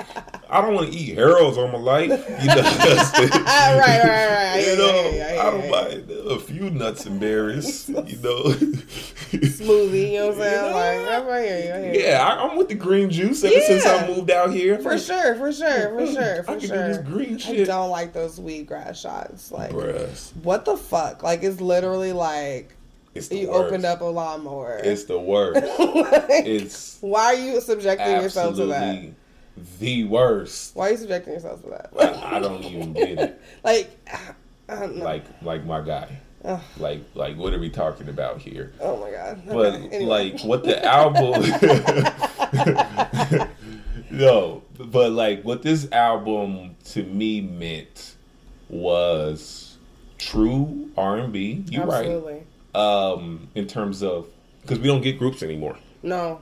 I 0.52 0.62
don't 0.62 0.74
want 0.74 0.92
to 0.92 0.98
eat 0.98 1.16
Harold's 1.16 1.58
on 1.58 1.72
my 1.72 1.78
life. 1.78 2.10
You 2.10 2.48
know, 2.48 2.56
right, 2.62 4.04
right, 4.04 4.30
right. 4.30 4.66
You 4.68 4.78
know, 4.78 5.00
I 5.00 5.12
hear 5.12 5.34
you, 5.34 5.40
I 5.40 5.52
don't 5.52 5.70
mind 5.72 6.12
a 6.12 6.40
few 6.40 6.70
nuts 6.70 7.06
and 7.06 7.20
berries. 7.20 7.88
You 7.88 7.96
know, 8.18 8.44
Smoothie, 9.32 10.12
you 10.12 10.20
know 10.20 10.28
what 10.28 10.36
I'm 10.36 10.40
saying? 10.42 10.57
Like, 10.64 11.28
I 11.30 11.46
hear 11.46 11.58
you, 11.58 11.74
I 11.74 11.80
hear 11.86 11.94
you. 11.94 12.00
yeah, 12.02 12.26
I, 12.26 12.48
I'm 12.48 12.58
with 12.58 12.70
the 12.70 12.76
green 12.76 13.10
juice 13.10 13.44
ever 13.44 13.60
since 13.62 13.86
I 13.86 14.08
moved 14.08 14.32
out 14.32 14.52
here. 14.52 14.80
For 14.80 14.98
sure, 14.98 15.36
for 15.36 15.52
sure, 15.52 15.90
for 15.90 16.08
sure, 16.08 16.44
for 16.44 16.52
I 16.52 16.60
can 16.60 16.70
do 16.70 16.76
this 16.76 16.98
green 16.98 17.38
shit. 17.38 17.62
I 17.70 17.74
don't 17.74 17.90
like 17.90 18.14
those 18.14 18.40
weed 18.40 18.68
grass 18.68 19.00
shots. 19.00 19.52
Like, 19.52 19.72
Bruh, 19.72 20.36
what 20.44 20.66
the 20.66 20.78
fuck? 20.78 21.24
Like, 21.24 21.44
it's 21.44 21.62
literally 21.62 22.14
like 22.14 22.76
it's 23.14 23.32
you 23.32 23.50
worst. 23.50 23.68
opened 23.68 23.86
up 23.86 24.02
a 24.02 24.06
lawnmower. 24.06 24.80
It's 24.84 25.06
the 25.06 25.20
worst. 25.20 25.66
Like, 25.78 26.46
it's 26.46 26.98
why 27.02 27.26
are 27.26 27.34
you 27.36 27.62
subjecting 27.62 28.22
yourself 28.22 28.56
to 28.58 28.66
that? 28.68 29.06
the 29.80 30.04
worst. 30.04 30.76
Why 30.76 30.90
are 30.90 30.92
you 30.92 30.98
subjecting 30.98 31.34
yourself 31.34 31.64
to 31.64 31.70
that? 31.70 31.96
Like, 31.96 32.16
I 32.18 32.40
don't 32.40 32.64
even 32.64 32.94
get 32.94 33.10
it. 33.20 33.42
Like, 33.64 33.90
I 34.70 34.76
don't 34.76 34.98
know. 34.98 35.06
Like, 35.06 35.26
like 35.42 35.66
my 35.66 35.82
guy. 35.82 36.20
Like, 36.78 37.02
like, 37.14 37.36
what 37.38 37.54
are 37.54 37.60
we 37.60 37.70
talking 37.70 38.08
about 38.10 38.40
here? 38.40 38.72
oh 38.80 38.98
my 38.98 39.12
god. 39.12 39.42
But 39.46 39.56
Okay, 39.76 39.90
anyway. 39.92 40.32
like, 40.32 40.42
what 40.42 40.64
the 40.64 40.84
album? 40.86 41.44
no, 44.12 44.64
but 44.78 45.12
like, 45.12 45.44
what 45.44 45.62
this 45.64 45.92
album 45.92 46.76
to 46.92 47.04
me 47.04 47.42
meant 47.42 48.16
was 48.70 49.78
true 50.18 50.90
R 50.98 51.18
and 51.18 51.34
B. 51.34 51.64
You 51.70 51.84
right? 51.84 52.00
absolutely 52.06 52.44
Um, 52.76 53.50
in 53.56 53.68
terms 53.68 54.02
of 54.04 54.28
because 54.62 54.80
we 54.80 54.88
don't 54.88 55.02
get 55.02 55.18
groups 55.20 55.42
anymore. 55.44 55.78
no. 56.04 56.40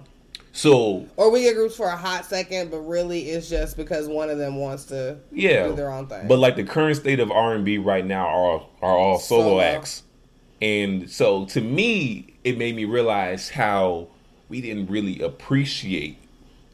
So 0.56 1.06
Or 1.18 1.32
we 1.32 1.41
get 1.41 1.56
groups 1.56 1.76
for 1.76 1.88
a 1.88 1.98
hot 1.98 2.23
second, 2.26 2.72
but 2.72 2.80
really 2.80 3.23
it's 3.30 3.49
just 3.49 3.76
because 3.76 4.07
one 4.07 4.30
of 4.30 4.38
them 4.38 4.56
wants 4.56 4.86
to 4.86 5.18
yeah, 5.30 5.68
do 5.68 5.76
their 5.76 5.91
own 5.91 6.07
thing. 6.07 6.30
But 6.30 6.40
like 6.40 6.56
the 6.56 6.64
current 6.64 6.95
state 6.95 7.19
of 7.19 7.30
R 7.30 7.53
and 7.53 7.65
B 7.65 7.77
right 7.77 8.06
now 8.06 8.26
are 8.27 8.65
are 8.82 8.98
all 8.98 9.19
solo, 9.19 9.44
Solo. 9.44 9.60
acts, 9.60 10.03
and 10.61 11.11
so 11.11 11.45
to 11.48 11.60
me, 11.60 12.38
it 12.45 12.57
made 12.57 12.73
me 12.73 12.86
realize 12.86 13.49
how 13.49 14.07
we 14.48 14.61
didn't 14.61 14.88
really 14.88 15.19
appreciate 15.19 16.19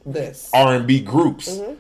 this. 0.06 0.52
R 0.54 0.76
and 0.76 0.86
B 0.86 1.00
groups. 1.02 1.50
Mm-hmm. 1.50 1.74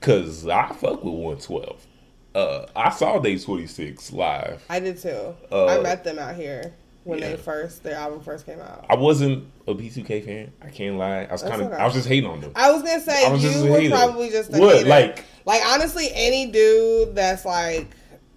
Cause 0.00 0.48
I 0.48 0.70
fuck 0.72 1.04
with 1.04 1.14
one 1.14 1.38
twelve. 1.38 1.86
Uh, 2.34 2.66
I 2.74 2.90
saw 2.90 3.20
Day 3.20 3.38
twenty 3.38 3.68
six 3.68 4.12
live. 4.12 4.64
I 4.68 4.80
did 4.80 4.98
too. 4.98 5.36
Uh, 5.52 5.66
I 5.66 5.80
met 5.80 6.02
them 6.02 6.18
out 6.18 6.34
here 6.34 6.74
when 7.04 7.18
yeah. 7.18 7.30
they 7.30 7.36
first 7.36 7.82
their 7.82 7.96
album 7.96 8.20
first 8.20 8.46
came 8.46 8.60
out. 8.60 8.84
I 8.88 8.96
wasn't 8.96 9.46
a 9.66 9.74
B2K 9.74 10.24
fan. 10.24 10.52
I 10.62 10.70
can't 10.70 10.96
lie. 10.96 11.24
I 11.24 11.32
was 11.32 11.42
kind 11.42 11.60
of. 11.62 11.68
okay. 11.68 11.76
I 11.76 11.84
was 11.84 11.94
just 11.94 12.08
hating 12.08 12.28
on 12.28 12.40
them. 12.40 12.52
I 12.54 12.72
was 12.72 12.82
gonna 12.82 13.00
say 13.00 13.30
was 13.30 13.42
you 13.42 13.50
just 13.50 13.64
were 13.64 13.88
probably 13.90 14.30
just 14.30 14.52
a 14.54 14.58
What? 14.58 14.76
hater. 14.78 14.88
Like- 14.88 15.24
like 15.46 15.60
honestly, 15.66 16.08
any 16.14 16.50
dude 16.50 17.14
that's 17.14 17.44
like 17.44 17.88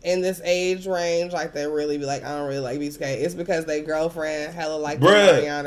in 0.04 0.22
this 0.22 0.42
age 0.44 0.86
range, 0.88 1.34
like 1.34 1.54
they 1.54 1.66
really 1.66 1.98
be 1.98 2.06
like, 2.06 2.24
I 2.24 2.38
don't 2.38 2.48
really 2.48 2.60
like 2.60 2.80
B2K. 2.80 3.02
It's 3.02 3.34
because 3.34 3.66
they 3.66 3.82
girlfriend 3.82 4.54
hella 4.54 4.78
like 4.78 5.02
or 5.02 5.06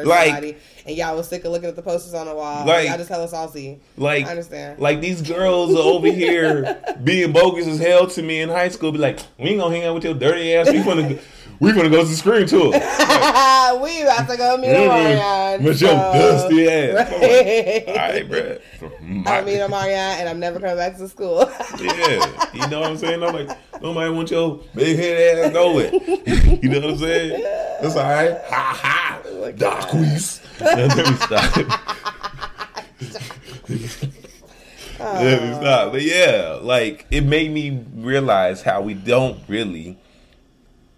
like- 0.04 0.26
somebody, 0.26 0.56
and 0.86 0.96
y'all 0.96 1.16
was 1.16 1.28
sick 1.28 1.44
of 1.44 1.52
looking 1.52 1.68
at 1.68 1.76
the 1.76 1.82
posters 1.82 2.12
on 2.14 2.26
the 2.26 2.34
wall. 2.34 2.66
Like- 2.66 2.88
y'all 2.88 2.98
just 2.98 3.08
hella 3.08 3.28
saucy. 3.28 3.80
Like, 3.96 4.26
I 4.26 4.30
understand. 4.30 4.78
like 4.80 5.00
these 5.00 5.22
girls 5.22 5.74
are 5.74 5.78
over 5.82 6.06
here 6.12 6.80
being 7.04 7.32
bogus 7.32 7.66
as 7.66 7.78
hell 7.78 8.06
to 8.08 8.22
me 8.22 8.40
in 8.42 8.50
high 8.50 8.68
school. 8.68 8.92
Be 8.92 8.98
like, 8.98 9.18
we 9.38 9.46
ain't 9.50 9.60
gonna 9.60 9.74
hang 9.74 9.84
out 9.84 9.94
with 9.94 10.04
your 10.04 10.14
dirty 10.14 10.54
ass. 10.54 10.70
We 10.70 10.82
gonna, 10.82 11.18
we 11.60 11.72
gonna 11.72 11.90
go 11.90 12.02
to 12.02 12.08
the 12.08 12.16
Scream 12.16 12.46
Tour. 12.46 12.70
we 12.70 14.02
about 14.02 14.28
to 14.28 14.36
go 14.36 14.56
meet 14.56 14.68
Omarion. 14.68 15.62
With 15.62 15.80
your 15.82 15.92
dusty 15.92 16.66
ass. 16.68 17.10
Right. 17.10 17.84
All 17.88 17.94
right, 17.94 18.28
bro. 18.28 18.58
I 19.30 19.42
meet 19.42 19.58
Omarion, 19.58 19.92
and 19.92 20.28
I'm 20.28 20.40
never 20.40 20.58
coming 20.58 20.76
back 20.76 20.96
to 20.96 21.08
school. 21.08 21.50
Yeah, 21.80 22.50
you 22.52 22.68
know 22.68 22.80
what 22.80 22.90
I'm 22.90 22.96
saying? 22.98 23.22
I'm 23.22 23.34
like, 23.34 23.58
nobody 23.80 24.10
want 24.10 24.30
your 24.30 24.60
big 24.74 24.98
head 24.98 25.38
ass 25.46 25.52
nowhere. 25.52 25.92
you 25.92 26.68
know 26.68 26.80
what 26.80 26.90
I'm 26.90 26.98
saying? 26.98 27.42
That's 27.80 27.96
all 27.96 28.02
right. 28.02 28.38
Ha 28.48 28.78
ha. 28.82 29.22
Oh 29.26 29.52
Doc 29.52 29.88
quiz. 29.88 30.40
Let 30.60 30.96
me 30.96 31.16
stop. 31.16 31.56
Let 34.98 35.42
me 35.42 35.50
uh. 35.50 35.60
stop. 35.60 35.92
But 35.92 36.02
yeah, 36.02 36.58
like 36.60 37.06
it 37.10 37.22
made 37.22 37.50
me 37.52 37.82
realize 37.94 38.62
how 38.62 38.82
we 38.82 38.94
don't 38.94 39.40
really, 39.48 39.98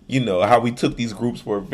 you 0.06 0.20
know, 0.20 0.42
how 0.42 0.60
we 0.60 0.70
took 0.72 0.96
these 0.96 1.12
groups 1.12 1.40
for 1.40 1.64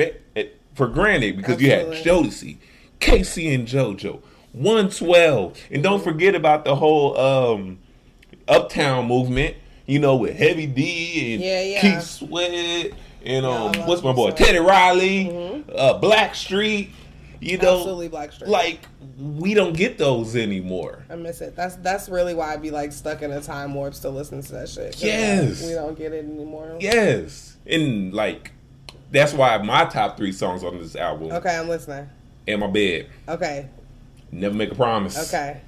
for 0.75 0.87
granted 0.87 1.37
because 1.37 1.61
you 1.61 1.71
had 1.71 1.87
Absolutely. 1.89 2.29
Jodeci, 2.31 2.57
K-Ci 3.01 3.55
and 3.55 3.67
JoJo, 3.67 4.21
112, 4.53 5.59
and 5.71 5.83
don't 5.83 6.03
forget 6.03 6.35
about 6.35 6.65
the 6.65 6.77
whole 6.77 7.19
um 7.19 7.79
Uptown 8.47 9.07
movement. 9.07 9.57
You 9.87 9.99
know, 10.01 10.17
with 10.17 10.37
Heavy 10.37 10.67
D 10.67 11.35
and 11.35 11.43
Yeah, 11.43 11.63
yeah. 11.63 11.81
Keith 11.81 12.03
Sweat 12.03 12.93
and 13.25 13.47
um, 13.47 13.73
what's 13.87 14.03
my 14.03 14.13
boy. 14.13 14.31
Mm-hmm. 14.33 14.45
Teddy 14.45 14.59
Riley, 14.59 15.65
uh, 15.75 15.99
Blackstreet. 15.99 16.91
You 17.41 17.57
know, 17.57 17.79
Absolutely 17.79 18.09
Blackstreet. 18.11 18.49
like 18.49 18.81
we 19.19 19.55
don't 19.55 19.75
get 19.77 19.97
those 19.97 20.37
anymore. 20.37 21.05
I 21.09 21.15
miss 21.17 21.41
it. 21.41 21.57
That's 21.57 21.77
that's 21.77 22.09
really 22.11 22.35
why 22.35 22.53
I'd 22.53 22.61
be 22.61 22.71
like 22.71 22.93
stuck 22.93 23.23
in 23.23 23.31
a 23.33 23.41
time 23.41 23.73
warp 23.75 23.95
still 23.95 24.11
listening 24.13 24.43
to 24.43 24.53
that 24.53 24.69
shit. 24.69 24.93
'Cause, 24.93 25.03
like, 25.03 25.11
Yes. 25.13 25.67
we 25.67 25.73
don't 25.73 25.97
get 25.97 26.13
it 26.13 26.25
anymore. 26.25 26.77
Yes, 26.81 27.57
and 27.69 28.13
like 28.13 28.53
that's 29.11 29.33
why 29.33 29.59
my 29.59 29.85
top 29.85 30.17
three 30.17 30.33
songs 30.33 30.65
on 30.65 30.79
this 30.79 30.97
album: 30.97 31.33
Okay, 31.33 31.57
I'm 31.57 31.69
listening. 31.69 32.09
"In 32.47 32.61
My 32.61 32.67
Bed," 32.67 33.09
Okay, 33.29 33.69
"Never 34.33 34.55
Make 34.55 34.73
a 34.73 34.75
Promise," 34.75 35.33
okay, 35.33 35.61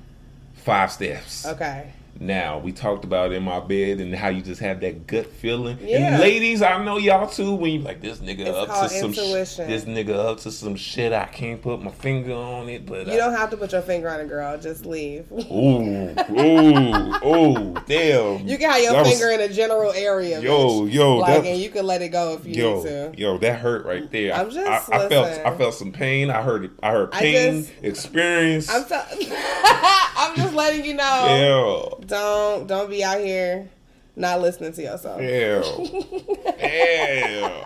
Five 0.54 0.92
Steps." 0.92 1.46
okay. 1.46 1.92
Now 2.22 2.58
we 2.58 2.70
talked 2.72 3.04
about 3.04 3.32
"In 3.32 3.42
My 3.44 3.60
Bed" 3.60 3.98
and 3.98 4.14
how 4.14 4.28
you 4.28 4.42
just 4.42 4.60
have 4.60 4.80
that 4.80 5.06
gut 5.06 5.24
feeling. 5.26 5.78
Yeah. 5.80 6.12
And 6.12 6.20
ladies, 6.20 6.60
I 6.60 6.84
know 6.84 6.98
y'all 6.98 7.26
too. 7.26 7.54
When 7.54 7.72
you 7.72 7.80
like 7.80 8.02
this 8.02 8.18
nigga 8.18 8.40
It's 8.40 8.50
up 8.50 8.68
to 8.68 8.88
some, 8.90 9.12
sh- 9.14 9.56
this 9.56 9.84
nigga 9.86 10.10
up 10.14 10.38
to 10.40 10.50
some 10.50 10.76
shit. 10.76 11.14
I 11.14 11.24
can't 11.24 11.62
put 11.62 11.82
my 11.82 11.90
finger 11.90 12.34
on 12.34 12.68
it, 12.68 12.84
but 12.84 13.06
You 13.06 13.14
I- 13.14 13.16
don't 13.16 13.32
have 13.34 13.48
to 13.50 13.56
put 13.56 13.72
your 13.72 13.80
finger 13.80 14.10
on 14.10 14.20
a 14.20 14.26
girl. 14.26 14.58
Just 14.58 14.84
leave. 14.84 15.32
Ooh, 15.32 16.10
ooh, 16.30 17.26
ooh, 17.26 17.74
damn. 17.86 18.46
You 18.46 18.58
can 18.58 18.70
have 18.70 18.82
your 18.82 18.92
That 18.92 19.06
was- 19.06 19.18
finger 19.18 19.30
in 19.30 19.40
a 19.40 19.48
general 19.52 19.92
area. 19.92 20.40
Yo, 20.40 20.82
bitch. 20.82 20.92
yo, 20.92 21.16
like, 21.16 21.42
that- 21.42 21.48
and 21.48 21.58
you 21.58 21.70
can 21.70 21.86
let 21.86 22.02
it 22.02 22.10
go 22.10 22.34
if 22.34 22.44
you 22.46 22.52
Yo, 22.52 22.76
need 22.76 22.82
to. 22.84 23.12
yo, 23.16 23.38
that 23.38 23.58
hurt 23.60 23.86
right 23.86 24.10
there. 24.10 24.34
I- 24.34 24.40
I'm 24.42 24.50
just- 24.50 24.90
I, 24.92 25.06
I 25.06 25.08
felt. 25.08 25.26
I 25.46 25.56
felt 25.56 25.72
some 25.74 25.90
pain. 25.90 26.28
I 26.30 26.42
heard, 26.42 26.64
it. 26.66 26.70
I 26.82 26.90
heard 26.90 27.08
I 27.14 27.18
pain, 27.20 27.60
just- 27.62 27.72
experience. 27.82 28.68
I'm 28.68 28.84
t- 28.84 28.90
I'm 30.20 30.36
just 30.36 30.54
letting 30.54 30.84
you 30.84 30.94
know. 30.94 31.96
yeah, 32.00 32.06
Don't 32.06 32.66
don't 32.66 32.90
be 32.90 33.02
out 33.02 33.20
here 33.20 33.68
not 34.16 34.40
listening 34.40 34.72
to 34.74 34.82
yourself. 34.82 35.20
yeah, 35.22 35.62
damn, 36.58 37.64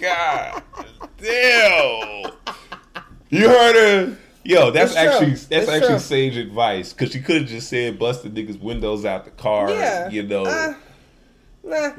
God, 0.00 0.62
damn. 1.18 2.32
You 3.30 3.48
heard 3.48 3.74
her. 3.76 4.16
Yo, 4.44 4.70
that's 4.70 4.92
It's 4.92 5.00
true. 5.00 5.10
actually 5.10 5.30
that's 5.30 5.46
It's 5.50 5.68
actually 5.68 5.88
true. 5.88 5.98
sage 5.98 6.36
advice 6.36 6.92
because 6.92 7.12
she 7.12 7.20
could 7.20 7.36
have 7.42 7.46
just 7.50 7.68
said 7.68 7.98
bust 7.98 8.22
the 8.22 8.28
niggas 8.30 8.60
windows 8.60 9.04
out 9.04 9.24
the 9.24 9.30
car. 9.32 9.70
Yeah. 9.70 10.08
you 10.10 10.22
know. 10.22 10.44
Uh, 10.44 10.74
Nah. 11.64 11.90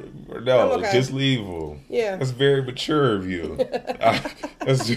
No, 0.46 0.72
okay. 0.74 0.94
just 0.94 1.12
leave 1.12 1.46
them. 1.46 1.82
Yeah. 1.90 2.16
That's 2.16 2.32
very 2.32 2.62
mature 2.64 3.14
of 3.16 3.30
you. 3.30 3.58
That's 4.62 4.90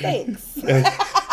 Thanks. 0.00 0.58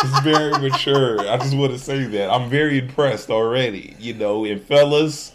It's 0.10 0.20
very 0.22 0.52
mature. 0.60 1.20
I 1.22 1.38
just 1.38 1.56
want 1.56 1.72
to 1.74 1.80
say 1.80 2.04
that. 2.06 2.30
I'm 2.32 2.50
very 2.50 2.80
impressed 2.80 3.30
already. 3.30 3.96
You 4.00 4.14
know, 4.14 4.46
and 4.46 4.62
fellas, 4.62 5.34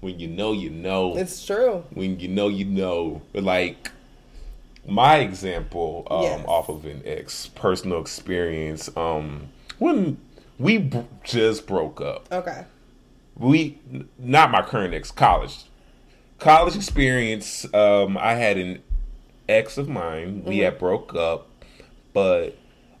when 0.00 0.18
you 0.20 0.28
know, 0.28 0.52
you 0.52 0.70
know. 0.70 1.16
It's 1.16 1.44
true. 1.44 1.84
When 1.90 2.18
you 2.20 2.28
know, 2.28 2.48
you 2.48 2.64
know. 2.64 3.22
Like 3.32 3.90
my 4.86 5.16
example, 5.16 6.06
um, 6.10 6.22
Yes. 6.22 6.44
off 6.46 6.68
of 6.68 6.84
an 6.84 7.02
ex 7.04 7.46
personal 7.54 8.00
experience. 8.00 8.94
Um, 8.96 9.48
when 9.78 10.18
we 10.58 10.78
b- 10.78 11.04
just 11.24 11.66
broke 11.66 12.00
up, 12.00 12.28
Okay. 12.30 12.64
we 13.36 13.78
not 14.18 14.50
my 14.50 14.62
current 14.62 14.94
ex 14.94 15.10
college 15.10 15.64
college 16.38 16.76
experience 16.76 17.64
um 17.74 18.16
i 18.18 18.34
had 18.34 18.56
an 18.58 18.80
ex 19.48 19.78
of 19.78 19.88
mine 19.88 20.42
we 20.44 20.56
Mm-hmm. 20.56 20.64
had 20.64 20.78
broke 20.78 21.14
up 21.14 21.48
but 22.12 22.56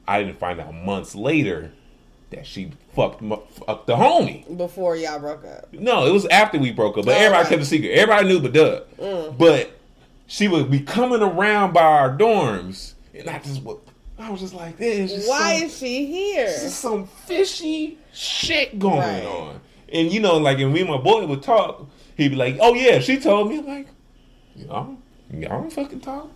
i 0.08 0.22
didn't 0.22 0.38
find 0.38 0.60
out 0.60 0.74
months 0.74 1.14
later 1.14 1.72
that 2.30 2.46
she 2.46 2.72
fucked, 2.96 3.22
fucked 3.22 3.86
the 3.86 3.94
homie 3.94 4.56
Before 4.56 4.96
y'all 4.96 5.18
broke 5.20 5.44
up. 5.44 5.72
no 5.72 6.06
it 6.06 6.12
was 6.12 6.26
after 6.26 6.58
we 6.58 6.72
broke 6.72 6.98
up 6.98 7.04
but 7.04 7.12
Oh, 7.14 7.18
everybody 7.18 7.42
okay. 7.46 7.50
kept 7.50 7.62
a 7.62 7.66
secret 7.66 7.90
everybody 7.92 8.28
knew 8.28 8.40
but 8.40 8.52
Doug. 8.52 8.82
Mm. 8.98 9.38
but 9.38 9.70
she 10.26 10.48
would 10.48 10.70
be 10.70 10.80
coming 10.80 11.22
around 11.22 11.72
by 11.74 11.82
our 11.82 12.16
dorms 12.16 12.94
and 13.14 13.28
i 13.28 13.38
just 13.38 13.62
would 13.62 13.78
I 14.16 14.30
was 14.30 14.40
just 14.40 14.54
like, 14.54 14.78
just 14.78 15.28
Why 15.28 15.56
some, 15.58 15.66
is 15.66 15.76
she 15.78 16.06
here? 16.06 16.46
just 16.46 16.78
some 16.78 17.06
fishy 17.08 17.98
shit 18.12 18.78
going 18.78 19.00
Right. 19.00 19.24
on. 19.24 19.60
And 19.92 20.12
you 20.12 20.20
know, 20.20 20.36
like, 20.36 20.60
and 20.60 20.72
we 20.72 20.82
and 20.82 20.88
my 20.88 20.98
boy 20.98 21.26
would 21.26 21.42
talk, 21.42 21.88
he'd 22.16 22.28
be 22.28 22.36
like, 22.36 22.56
oh 22.60 22.74
yeah, 22.74 23.00
she 23.00 23.18
told 23.18 23.48
me. 23.50 23.58
I'm 23.58 23.66
like, 23.66 23.88
y'all, 24.54 24.96
y'all 25.32 25.48
don't 25.62 25.72
fucking 25.72 26.00
talk. 26.00 26.30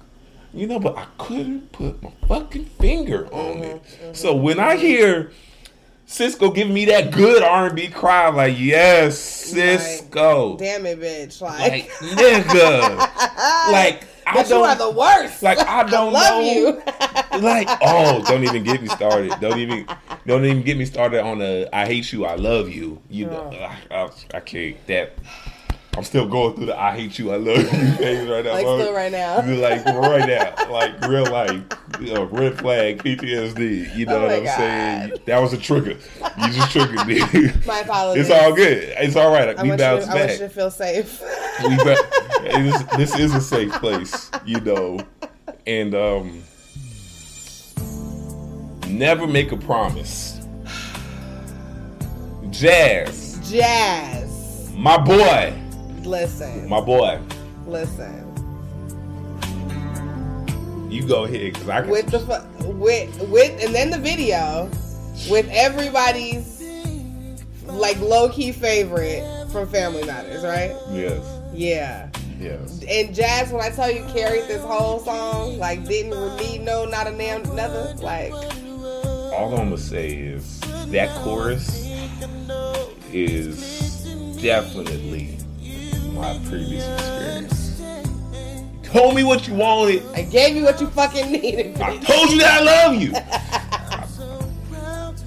You 0.54 0.66
know, 0.66 0.78
but 0.78 0.96
I 0.96 1.06
couldn't 1.18 1.72
put 1.72 2.02
my 2.02 2.10
fucking 2.26 2.64
finger 2.80 3.26
on 3.32 3.58
it. 3.58 3.82
So 4.16 4.34
when 4.34 4.58
I 4.58 4.76
hear 4.76 5.30
Sisqó 6.06 6.54
giving 6.54 6.72
me 6.72 6.86
that 6.86 7.10
good 7.12 7.42
R&B 7.42 7.88
cry, 7.88 8.28
like, 8.30 8.58
yes, 8.58 9.52
Sisqó. 9.52 10.58
Damn 10.58 10.86
it, 10.86 10.98
bitch! 11.00 11.42
Like, 11.42 11.60
Like, 11.60 11.90
nigga. 12.00 12.96
like, 13.72 14.04
I 14.26 14.34
but 14.34 14.44
you 14.48 14.54
don't, 14.54 14.68
are 14.68 14.76
the 14.76 14.90
worst. 14.90 15.42
like, 15.42 15.58
I 15.58 15.84
don't 15.84 16.12
love 16.12 16.42
know. 16.42 16.50
you. 16.50 16.82
like, 17.40 17.68
oh, 17.82 18.22
don't 18.26 18.44
even 18.44 18.62
get 18.64 18.80
me 18.82 18.88
started. 18.88 19.34
Don't 19.40 19.58
even, 19.64 19.86
don't 20.26 20.44
even 20.44 20.62
get 20.62 20.76
me 20.78 20.84
started 20.86 21.22
on 21.22 21.38
the 21.38 21.68
"I 21.72 21.86
hate 21.86 22.12
you, 22.12 22.24
I 22.26 22.36
love 22.36 22.68
you." 22.70 23.00
You 23.10 23.26
know, 23.26 23.50
I, 23.90 23.94
I, 23.94 24.10
I 24.34 24.40
can't. 24.40 24.76
That 24.86 25.12
I'm 25.96 26.04
still 26.04 26.28
going 26.28 26.54
through 26.54 26.66
the 26.66 26.78
"I 26.80 26.94
hate 26.96 27.18
you, 27.18 27.32
I 27.32 27.36
love 27.36 27.58
you" 27.58 27.64
phase 27.96 28.28
right 28.28 28.44
now. 28.44 28.52
Like, 28.52 28.64
bro. 28.64 28.80
still 28.80 28.94
right 28.94 29.10
now. 29.12 29.36
like 29.36 29.84
right 29.84 30.28
now, 30.28 30.70
like 30.70 31.06
real 31.08 31.26
life, 31.26 31.62
you 32.00 32.14
know, 32.14 32.24
red 32.24 32.58
flag, 32.58 33.02
PTSD. 33.02 33.96
You 33.96 34.06
know 34.06 34.18
Oh 34.18 34.22
what 34.26 34.32
I'm 34.32 34.46
saying? 34.46 35.12
That 35.26 35.38
was 35.38 35.52
a 35.52 35.58
trigger. 35.58 35.96
You 36.40 36.52
just 36.52 36.70
triggered 36.70 37.06
me. 37.06 37.20
My 37.66 37.80
apologies. 37.80 38.28
It's 38.28 38.38
all 38.38 38.54
good. 38.54 38.94
It's 38.96 39.16
all 39.16 39.32
right. 39.32 39.48
I 39.58 39.62
we 39.62 39.70
want, 39.70 39.80
you 39.80 39.86
bounce 39.86 40.04
to, 40.06 40.12
I 40.12 40.14
want 40.14 40.32
you 40.32 40.38
to 40.38 40.48
feel 40.48 40.70
safe. 40.70 41.22
we 41.66 41.76
ba- 41.76 41.96
this, 42.42 42.82
this 42.96 43.18
is 43.18 43.34
a 43.34 43.40
safe 43.40 43.72
place, 43.72 44.30
you 44.44 44.60
know, 44.60 45.00
and 45.66 45.94
um, 45.94 46.42
never 48.86 49.26
make 49.26 49.52
a 49.52 49.56
promise. 49.56 50.40
Jazz, 52.50 53.38
Jazz, 53.50 54.72
my 54.74 54.96
boy, 54.96 55.54
listen, 56.08 56.68
my 56.68 56.80
boy, 56.80 57.20
listen. 57.66 58.24
you 60.90 61.06
go 61.06 61.24
ahead 61.24 61.52
because 61.52 61.68
I 61.68 61.80
can. 61.82 61.90
With 61.90 62.06
the 62.10 62.20
fu- 62.20 62.68
with 62.72 63.28
with 63.28 63.64
and 63.64 63.74
then 63.74 63.90
the 63.90 63.98
video 63.98 64.70
with 65.30 65.48
everybody's 65.50 66.62
like 67.64 67.98
low 68.00 68.28
key 68.30 68.52
favorite 68.52 69.22
from 69.52 69.68
Family 69.68 70.04
Matters, 70.04 70.42
right? 70.42 70.74
yes, 70.90 71.22
Yeah. 71.52 72.08
yes. 72.40 72.82
And 72.88 73.14
Jazz, 73.14 73.52
when 73.52 73.62
I 73.62 73.68
tell 73.70 73.90
you 73.90 74.02
carried 74.14 74.44
this 74.48 74.62
whole 74.62 75.00
song, 75.00 75.58
like 75.58 75.84
didn't 75.86 76.36
need 76.38 76.62
no, 76.62 76.84
not 76.86 77.06
a 77.06 77.12
damn 77.12 77.42
nothing. 77.54 77.98
Like 78.02 78.32
All 78.32 79.52
I'm 79.54 79.64
gonna 79.66 79.76
say 79.78 80.08
is 80.10 80.60
that 80.90 81.10
chorus 81.22 81.86
is 83.12 84.06
definitely 84.40 85.36
my 86.18 86.38
previous 86.48 86.84
experience. 86.86 87.82
Told 88.82 89.14
me 89.14 89.22
what 89.22 89.46
you 89.46 89.54
wanted. 89.54 90.02
I 90.14 90.22
gave 90.22 90.56
you 90.56 90.64
what 90.64 90.80
you 90.80 90.86
fucking 90.88 91.30
needed. 91.30 91.80
I 91.80 91.96
told 91.98 92.30
you 92.30 92.38
that 92.38 92.60
I 92.60 92.64
love 92.64 92.94
you. 93.00 93.12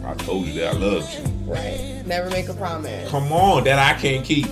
I 0.03 0.13
told 0.15 0.47
you 0.47 0.53
that 0.61 0.75
I 0.75 0.77
loved 0.77 1.13
you. 1.13 1.23
Right. 1.45 2.01
Never 2.05 2.29
make 2.31 2.49
a 2.49 2.53
promise. 2.53 3.09
Come 3.09 3.31
on, 3.31 3.63
that 3.65 3.77
I 3.79 3.99
can't 3.99 4.25
keep. 4.25 4.47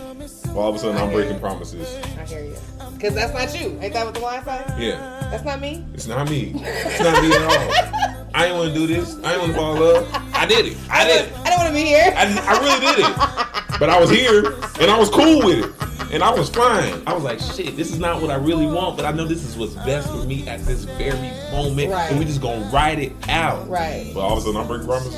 All 0.56 0.70
of 0.70 0.76
a 0.76 0.80
sudden, 0.80 0.98
I 0.98 1.04
I'm 1.06 1.12
breaking 1.12 1.34
you. 1.36 1.40
promises. 1.40 1.96
I 2.18 2.26
hear 2.26 2.44
you. 2.46 2.56
Cause 3.00 3.14
that's 3.16 3.34
not 3.34 3.60
you. 3.60 3.80
Ain't 3.82 3.94
that 3.94 4.06
what 4.06 4.14
the 4.14 4.20
line 4.20 4.44
say? 4.44 4.66
Yeah, 4.78 5.28
That's 5.32 5.46
not 5.46 5.62
me. 5.62 5.86
it's 5.94 6.06
not 6.08 6.30
me. 6.30 6.52
It's 6.56 7.00
not 7.00 7.24
me 7.24 7.32
at 7.34 7.42
all. 7.44 8.30
I 8.34 8.46
ain't 8.48 8.56
want 8.56 8.74
to 8.74 8.80
do 8.80 8.88
this. 8.88 9.16
I 9.24 9.34
didn't 9.36 9.40
want 9.42 9.52
to 9.54 9.58
fall 9.58 9.76
in 9.76 9.82
love. 9.82 10.08
I 10.34 10.46
did 10.46 10.66
it. 10.66 10.78
I 10.90 11.06
did 11.06 11.28
it. 11.28 11.34
I 11.38 11.44
didn't 11.46 11.58
want 11.60 11.68
to 11.70 11.74
be 11.74 11.86
here. 11.86 12.14
I, 12.16 12.26
I 12.46 12.60
really 12.60 12.80
did 12.86 13.00
it. 13.00 13.80
But 13.80 13.90
I 13.90 14.00
was 14.00 14.10
here 14.10 14.54
and 14.82 14.92
I 14.92 14.98
was 15.00 15.10
cool 15.10 15.40
with 15.46 15.66
it. 15.66 15.99
And 16.12 16.24
I 16.24 16.32
was 16.32 16.50
fine. 16.50 17.04
I 17.06 17.14
was 17.14 17.24
like, 17.24 17.40
shit, 17.40 17.76
this 17.76 17.92
is 17.92 18.00
not 18.00 18.20
what 18.20 18.32
I 18.32 18.36
really 18.36 18.66
want, 18.66 18.98
but 18.98 19.06
I 19.06 19.12
know 19.12 19.26
this 19.26 19.44
is 19.44 19.56
what's 19.56 19.76
best 19.76 20.10
for 20.10 20.24
me 20.26 20.48
at 20.48 20.60
this 20.62 20.84
very 20.84 21.32
moment. 21.52 21.92
Right. 21.92 22.10
And 22.10 22.18
we 22.18 22.26
just 22.26 22.42
gonna 22.42 22.68
ride 22.72 22.98
it 22.98 23.12
out. 23.30 23.70
Right. 23.70 24.12
But 24.14 24.22
all 24.22 24.34
of 24.34 24.40
a 24.40 24.42
sudden 24.42 24.60
I'm 24.60 24.68
breaking 24.68 24.88
promises. 24.88 25.16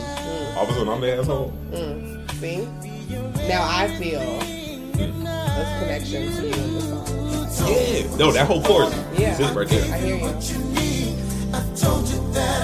All 0.57 0.63
of 0.63 0.69
a 0.69 0.73
sudden 0.73 0.89
I'm 0.89 0.99
the 0.99 1.17
asshole. 1.17 1.53
Mm. 1.71 2.31
See? 2.39 2.67
Now 3.47 3.65
I 3.65 3.87
feel 3.97 4.19
this 4.19 5.79
connection 5.79 6.31
to 6.33 6.47
you 6.47 6.53
in 6.53 6.73
the 6.73 6.81
song. 7.49 7.69
Yeah. 7.69 8.17
No, 8.17 8.31
that 8.33 8.45
whole 8.45 8.61
chorus. 8.61 8.93
Yeah. 9.17 9.33
Is 9.33 9.39
it 9.39 9.55
right 9.55 9.67
there. 9.67 9.93
I 9.93 9.97
hear 9.97 10.17
you. 10.17 10.25
I 11.53 11.61
told 11.75 12.07
you 12.07 12.33
that 12.33 12.60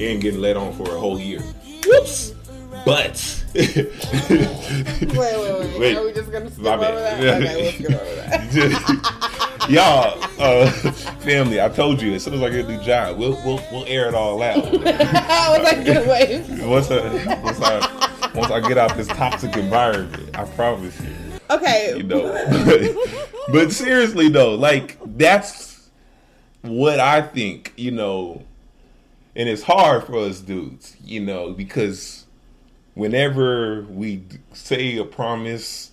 you. 0.00 0.08
And 0.08 0.20
getting 0.20 0.40
let 0.40 0.56
on 0.56 0.72
for 0.72 0.94
a 0.94 0.98
whole 0.98 1.18
year. 1.20 1.40
Whoops. 1.86 2.34
But 2.84 3.40
Wait, 3.54 3.66
wait, 3.76 5.16
wait. 5.18 5.78
Wait. 5.78 5.96
Are 5.96 6.04
we 6.04 6.12
just 6.12 6.30
gonna 6.30 6.50
skip 6.50 6.64
over 6.64 6.78
bad. 6.78 7.20
that? 7.20 7.42
Okay, 7.42 7.62
we'll 7.62 7.72
skip 7.72 7.90
over 7.90 8.14
that. 8.14 9.66
Y'all, 9.68 10.22
uh, 10.38 10.70
family, 11.20 11.60
I 11.60 11.68
told 11.68 12.00
you 12.00 12.14
as 12.14 12.24
soon 12.24 12.34
as 12.34 12.42
I 12.42 12.50
get 12.50 12.66
a 12.66 12.68
new 12.68 12.82
job, 12.82 13.18
we'll 13.18 13.34
we'll, 13.44 13.60
we'll 13.72 13.84
air 13.86 14.08
it 14.08 14.14
all 14.14 14.40
out. 14.42 14.70
Was 14.72 14.84
I 14.84 15.82
get 15.82 16.06
away? 16.06 16.44
once 16.60 16.90
I 16.90 17.40
once 17.42 17.60
I 17.60 18.30
once 18.34 18.50
I 18.52 18.60
get 18.60 18.78
out 18.78 18.96
this 18.96 19.08
toxic 19.08 19.56
environment, 19.56 20.36
I 20.38 20.44
promise 20.44 20.98
you. 21.00 21.14
Okay. 21.50 21.94
You 21.96 22.04
know. 22.04 23.04
but 23.52 23.72
seriously 23.72 24.28
though, 24.28 24.54
like 24.54 24.96
that's 25.16 25.88
what 26.62 27.00
I 27.00 27.22
think, 27.22 27.72
you 27.76 27.90
know, 27.90 28.44
and 29.40 29.48
it's 29.48 29.62
hard 29.62 30.04
for 30.04 30.18
us 30.18 30.40
dudes, 30.40 30.94
you 31.02 31.18
know, 31.20 31.52
because 31.52 32.26
whenever 32.94 33.86
we 33.88 34.22
say 34.52 34.98
a 34.98 35.04
promise, 35.04 35.92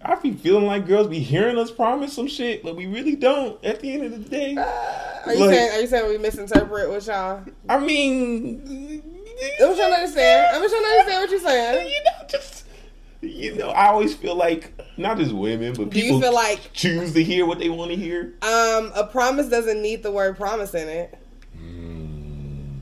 I 0.00 0.14
be 0.16 0.32
feeling 0.32 0.66
like 0.66 0.86
girls 0.86 1.08
be 1.08 1.18
hearing 1.18 1.58
us 1.58 1.70
promise 1.72 2.12
some 2.12 2.28
shit, 2.28 2.62
but 2.62 2.76
we 2.76 2.86
really 2.86 3.16
don't 3.16 3.62
at 3.64 3.80
the 3.80 3.92
end 3.92 4.04
of 4.04 4.12
the 4.12 4.18
day. 4.30 4.56
Are 4.56 5.34
you 5.34 5.40
Like- 5.40 5.54
saying 5.56 5.70
are 5.72 5.80
you 5.80 5.86
saying 5.88 6.08
we 6.08 6.18
misinterpret 6.18 6.88
what 6.90 7.04
y'all? 7.06 7.42
I 7.68 7.78
mean, 7.78 9.02
I'm 9.60 9.74
trying 9.74 9.76
to 9.76 9.84
understand. 9.96 10.46
I'm 10.54 10.62
just 10.62 10.72
trying 10.74 10.84
to 10.84 10.90
understand 10.90 11.20
what 11.22 11.30
you're 11.30 11.40
saying. 11.40 11.88
you 11.88 12.04
know, 12.04 12.26
just 12.28 12.64
you 13.22 13.54
know, 13.56 13.70
I 13.70 13.86
always 13.88 14.14
feel 14.14 14.36
like 14.36 14.78
not 14.98 15.16
just 15.16 15.32
women, 15.32 15.72
but 15.72 15.88
Do 15.90 15.98
you 15.98 16.04
people 16.04 16.20
feel 16.20 16.34
like 16.34 16.72
choose 16.74 17.14
to 17.14 17.24
hear 17.24 17.46
what 17.46 17.58
they 17.58 17.70
want 17.70 17.90
to 17.90 17.96
hear. 17.96 18.34
um 18.42 18.92
a 18.94 19.08
promise 19.10 19.48
doesn't 19.48 19.80
need 19.82 20.02
the 20.02 20.12
word 20.12 20.36
promise 20.36 20.74
in 20.74 20.86
it? 20.88 21.18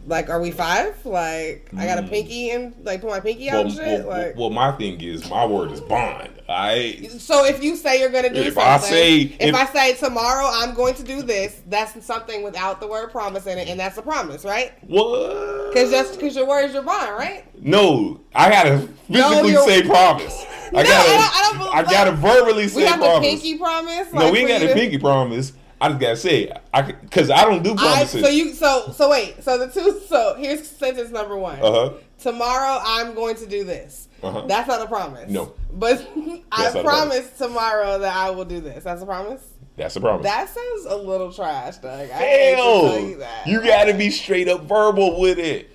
Like, 0.07 0.29
are 0.31 0.41
we 0.41 0.51
five? 0.51 1.05
Like, 1.07 1.71
I 1.77 1.87
got 1.87 1.99
a 1.99 2.03
mm. 2.03 2.11
pinky 2.11 2.51
and 2.51 2.75
like 2.85 3.01
put 3.01 3.11
my 3.11 3.21
pinky 3.21 3.49
out 3.49 3.55
Well, 3.55 3.65
and 3.67 3.73
shit. 3.75 4.05
well, 4.07 4.19
like, 4.27 4.37
well, 4.37 4.51
my 4.51 4.73
thing 4.73 5.01
is, 5.01 5.29
my 5.31 5.47
word 5.47 5.71
is 5.71 5.81
bond. 5.81 6.29
I 6.49 7.09
so 7.19 7.45
if 7.45 7.63
you 7.63 7.77
say 7.77 8.01
you're 8.01 8.11
gonna 8.11 8.29
do 8.29 8.41
If 8.41 8.55
something, 8.55 8.63
I 8.63 8.79
say- 8.79 9.21
if, 9.23 9.41
if- 9.41 9.55
I 9.55 9.65
say 9.67 9.95
tomorrow 9.95 10.49
I'm 10.53 10.75
going 10.75 10.95
to 10.95 11.05
do 11.05 11.23
this, 11.23 11.63
that's 11.69 12.05
something 12.05 12.43
without 12.43 12.81
the 12.81 12.89
word 12.89 13.11
promise 13.13 13.47
in 13.47 13.59
it, 13.59 13.69
and 13.69 13.79
that's 13.79 13.97
a 13.97 14.03
promise, 14.03 14.45
right? 14.45 14.73
what? 14.89 15.69
Because 15.73 15.91
just 15.91 16.15
because 16.19 16.35
your 16.37 16.47
word 16.47 16.65
is 16.67 16.75
your 16.75 16.83
bond, 16.83 17.13
right? 17.17 17.45
No, 17.65 18.21
I 18.35 18.51
gotta 18.51 18.81
physically 19.09 19.53
you're- 19.53 19.65
say 19.67 19.83
promise. 19.83 20.45
I 20.75 20.83
No, 20.83 20.83
gotta, 20.83 21.11
I 21.11 21.53
don't- 21.53 21.61
I 21.61 21.83
don't 21.83 21.89
I 21.89 21.91
gotta 21.91 22.13
verbally 22.13 22.63
We 22.65 22.69
say 22.69 22.85
got 22.85 22.99
promise. 22.99 23.21
the 23.21 23.21
pinky 23.29 23.59
promise. 23.59 24.13
no, 24.13 24.33
we 24.33 24.39
ain't 24.41 24.49
got 24.49 24.59
to- 24.61 24.75
pinky 24.75 24.99
promise. 24.99 25.53
I 25.83 25.89
just 25.89 26.01
gotta 26.01 26.17
say. 26.17 26.53
I 26.73 26.83
because 26.83 27.29
I 27.31 27.45
don't 27.45 27.63
do 27.63 27.73
I, 27.73 27.77
promises. 27.77 28.23
so 28.23 28.29
you 28.31 28.53
so 28.55 28.93
so 28.95 29.11
wait 29.11 29.43
so 29.43 29.59
the 29.59 29.67
two 29.67 30.01
so 30.07 30.37
here's 30.39 30.67
sentence 30.69 31.11
number 31.11 31.37
one. 31.37 31.59
uh 31.59 31.73
huh. 31.73 31.91
Tomorrow 32.19 32.79
I'm 32.85 33.15
going 33.15 33.35
to 33.37 33.47
do 33.47 33.65
this. 33.65 34.09
Uh-huh. 34.23 34.47
That's 34.47 34.69
not 34.69 34.81
a 34.81 34.87
promise. 34.87 35.29
No. 35.29 35.55
but 35.73 36.09
I 36.53 36.71
promise 36.83 37.29
tomorrow 37.37 37.99
that 37.99 38.15
I 38.15 38.31
will 38.31 38.45
do 38.45 38.61
this. 38.61 38.85
That's 38.85 39.03
a 39.03 39.07
promise. 39.07 39.45
That's 39.77 39.97
a 39.97 40.01
promise. 40.01 40.23
That 40.23 40.49
sounds 40.49 40.85
a 40.87 40.95
little 40.97 41.33
trash, 41.33 41.79
Doug. 41.79 42.09
I 42.11 42.13
hate 42.13 42.51
to 42.51 42.57
tell 42.57 42.87
Hell, 42.87 43.01
you 43.01 43.17
that. 43.19 43.47
you 43.49 43.61
gotta 43.61 43.95
be 43.95 44.11
straight 44.11 44.49
up 44.49 44.63
verbal 44.63 45.19
with 45.19 45.41
it. 45.41 45.72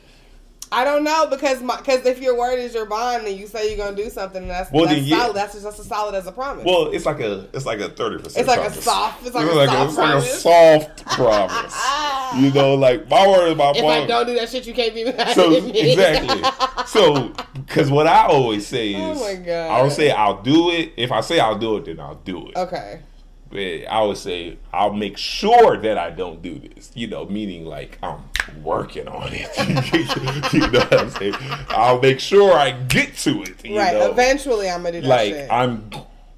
I 0.72 0.84
don't 0.84 1.04
know 1.06 1.28
because 1.30 1.62
my 1.62 1.78
because 1.78 2.06
if 2.06 2.22
your 2.22 2.38
word 2.38 2.60
is 2.60 2.74
your 2.74 2.86
bond 2.86 3.26
and 3.26 3.38
you 3.38 3.48
say 3.48 3.70
you're 3.70 3.78
gonna 3.86 3.96
do 3.96 4.10
something, 4.10 4.42
and 4.42 4.52
that's 4.52 4.70
Well, 4.72 4.86
that's 4.86 4.96
then, 4.98 5.06
yeah. 5.06 5.20
solid. 5.22 5.36
That's 5.36 5.54
just 5.62 5.80
as 5.80 5.86
solid 5.86 6.14
as 6.16 6.28
a 6.28 6.32
promise. 6.32 6.66
Well, 6.66 6.92
it's 6.92 7.06
like 7.06 7.20
a 7.22 7.48
it's 7.54 7.66
like 7.66 7.80
a 7.80 7.90
thirty 7.90 8.18
percent. 8.22 8.38
It's 8.38 8.48
like 8.48 8.68
a 8.70 8.74
soft- 8.74 9.26
it's 9.26 9.34
like 9.34 9.46
a 9.46 9.54
soft 9.66 9.90
it's 9.90 9.98
like 9.98 10.10
a 10.10 10.22
promise. 10.22 10.42
soft 10.42 11.06
promise. 11.06 12.42
you 12.44 12.52
know, 12.52 12.76
like 12.76 13.10
my 13.10 13.26
word 13.28 13.52
is 13.52 13.56
my 13.58 13.72
if 13.76 13.84
I 13.86 14.06
don't 14.06 14.28
do 14.28 14.36
that 14.36 14.50
shit, 14.50 14.68
you 14.68 14.74
can't 14.74 14.94
be 14.94 15.06
mad 15.06 15.34
So 15.36 15.56
at 15.56 15.64
me. 15.64 15.72
exactly. 15.92 16.44
So 16.88 17.32
because 17.54 17.90
what 17.90 18.08
I 18.08 18.26
always 18.28 18.68
say 18.68 18.94
Oh 18.96 19.12
is, 19.12 19.20
my 19.22 19.36
God. 19.36 19.72
I 19.72 19.78
don't 19.80 19.92
say 19.92 20.12
I'll 20.12 20.42
do 20.42 20.72
it. 20.72 20.94
If 20.98 21.12
I 21.12 21.22
say 21.22 21.40
I'll 21.40 21.58
do 21.58 21.78
it, 21.78 21.86
then 21.86 22.00
I'll 22.00 22.16
do 22.16 22.48
it. 22.50 22.58
okay. 22.58 23.02
But 23.50 23.86
I 23.90 24.02
would 24.02 24.18
say 24.18 24.58
I'll 24.74 24.94
make 24.94 25.18
sure 25.18 25.78
that 25.78 25.98
I 25.98 26.10
don't 26.10 26.42
do 26.42 26.60
this. 26.60 26.92
You 26.94 27.08
know, 27.08 27.26
meaning 27.26 27.66
like 27.66 27.98
I'm 28.04 28.24
working 28.64 29.08
on 29.08 29.30
it. 29.32 29.50
you 30.54 30.60
know 30.60 30.80
what 30.80 31.00
I'm 31.00 31.10
saying? 31.12 31.36
I'll 31.70 32.02
make 32.02 32.20
sure 32.20 32.54
I 32.54 32.72
get 32.72 33.16
to 33.20 33.44
it. 33.44 33.66
You 33.66 33.78
right. 33.78 33.94
know? 33.94 34.12
Eventually, 34.12 34.70
I'm 34.70 34.84
gonna 34.84 35.02
do 35.02 35.02
that 35.02 35.08
like 35.08 35.34
shit. 35.34 35.52
I'm 35.52 35.90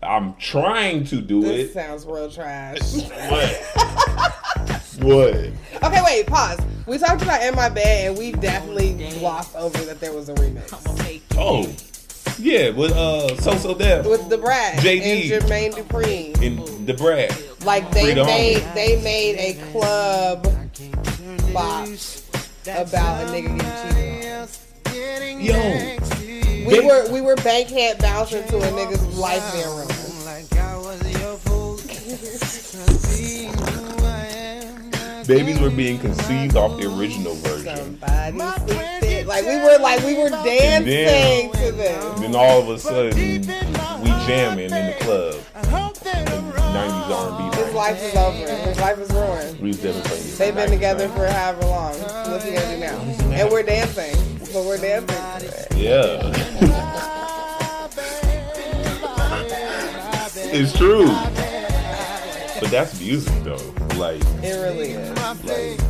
I'm 0.02 0.36
trying 0.36 1.03
to 1.06 1.22
do 1.22 1.41
this 1.41 1.72
it. 1.72 1.73
sounds 1.73 2.06
real 2.06 2.31
trash. 2.31 2.80
What? 4.99 5.53
okay, 5.84 6.02
wait. 6.06 6.27
Pause. 6.27 6.60
We 6.86 6.98
talked 6.98 7.22
about 7.22 7.41
in 7.44 7.56
my 7.56 7.69
bed, 7.69 8.10
and 8.10 8.18
we 8.18 8.31
definitely 8.31 8.94
glossed 9.19 9.56
over 9.56 9.77
that 9.80 9.99
there 9.99 10.14
was 10.14 10.30
a 10.30 10.34
remix 10.36 10.73
Oh, 11.38 11.64
yeah, 12.40 12.70
with 12.72 12.91
uh, 12.94 13.36
So 13.41 13.56
So 13.57 13.74
Def 13.74 14.06
with 14.06 14.30
Da 14.30 14.38
Brat 14.38 14.76
JD. 14.80 15.32
and 15.32 15.44
Jermaine 15.44 15.74
Dupri. 15.74 16.41
in 16.41 16.86
Da 16.86 16.94
Brat. 16.95 17.38
Like 17.66 17.91
they 17.91 18.06
Freedom. 18.06 18.26
made 18.28 18.64
they 18.74 19.02
made 19.03 19.36
a 19.38 19.72
club 19.72 20.44
bop 21.53 21.88
about 22.68 23.24
a 23.24 23.28
nigga 23.32 23.57
getting 24.86 25.40
cheated 25.40 25.53
on. 25.56 26.66
Yo, 26.66 26.68
We 26.70 26.80
were 26.86 27.11
we 27.11 27.22
were 27.22 27.36
bankhead 27.38 27.99
bouncing 27.99 28.45
to 28.48 28.57
a 28.57 28.61
nigga's 28.72 29.18
life 29.18 29.44
being 29.53 29.68
ruined. 29.68 29.90
babies 35.28 35.60
were 35.60 35.70
being 35.70 35.99
conceived 35.99 36.56
off 36.56 36.80
the 36.80 36.88
original 36.98 37.36
version. 37.36 37.99
Somebody 37.99 38.38
flipped 38.72 39.03
it. 39.03 39.09
Like 39.30 39.45
we 39.45 39.57
were 39.57 39.77
like 39.77 40.03
we 40.03 40.15
were 40.15 40.30
dancing 40.30 41.51
to 41.51 41.72
this. 41.72 42.03
And 42.15 42.23
then 42.23 42.35
all 42.35 42.61
of 42.64 42.69
a 42.69 42.80
sudden, 42.80 43.15
we 43.15 44.10
jamming 44.26 44.72
in 44.72 44.88
the 44.88 44.95
club. 45.01 45.35
Nineties 46.73 47.11
R 47.14 47.30
and 47.30 47.51
B. 47.51 47.57
His 47.64 47.73
life 47.76 48.01
is 48.01 48.15
over. 48.15 48.56
His 48.68 48.80
life 48.80 48.97
is 48.97 49.11
ruined. 49.11 49.60
We 49.60 49.68
was 49.68 50.38
They've 50.39 50.56
been 50.56 50.72
together 50.72 51.07
for 51.10 51.27
however 51.27 51.61
long. 51.68 51.93
What's 52.31 52.43
he 52.43 52.53
gonna 52.53 52.73
do 52.73 52.80
now? 52.80 52.97
And 53.35 53.51
we're 53.51 53.61
dancing. 53.61 54.15
But 54.51 54.65
we're 54.65 54.80
dancing. 54.80 55.77
Yeah. 55.77 56.31
it's 60.51 60.76
true. 60.76 61.06
But 62.60 62.72
that's 62.72 62.99
music 62.99 63.43
though. 63.43 63.73
Like, 63.95 64.22
It 64.41 64.60
really 64.60 64.93
is. 64.93 65.43
like 65.43 65.89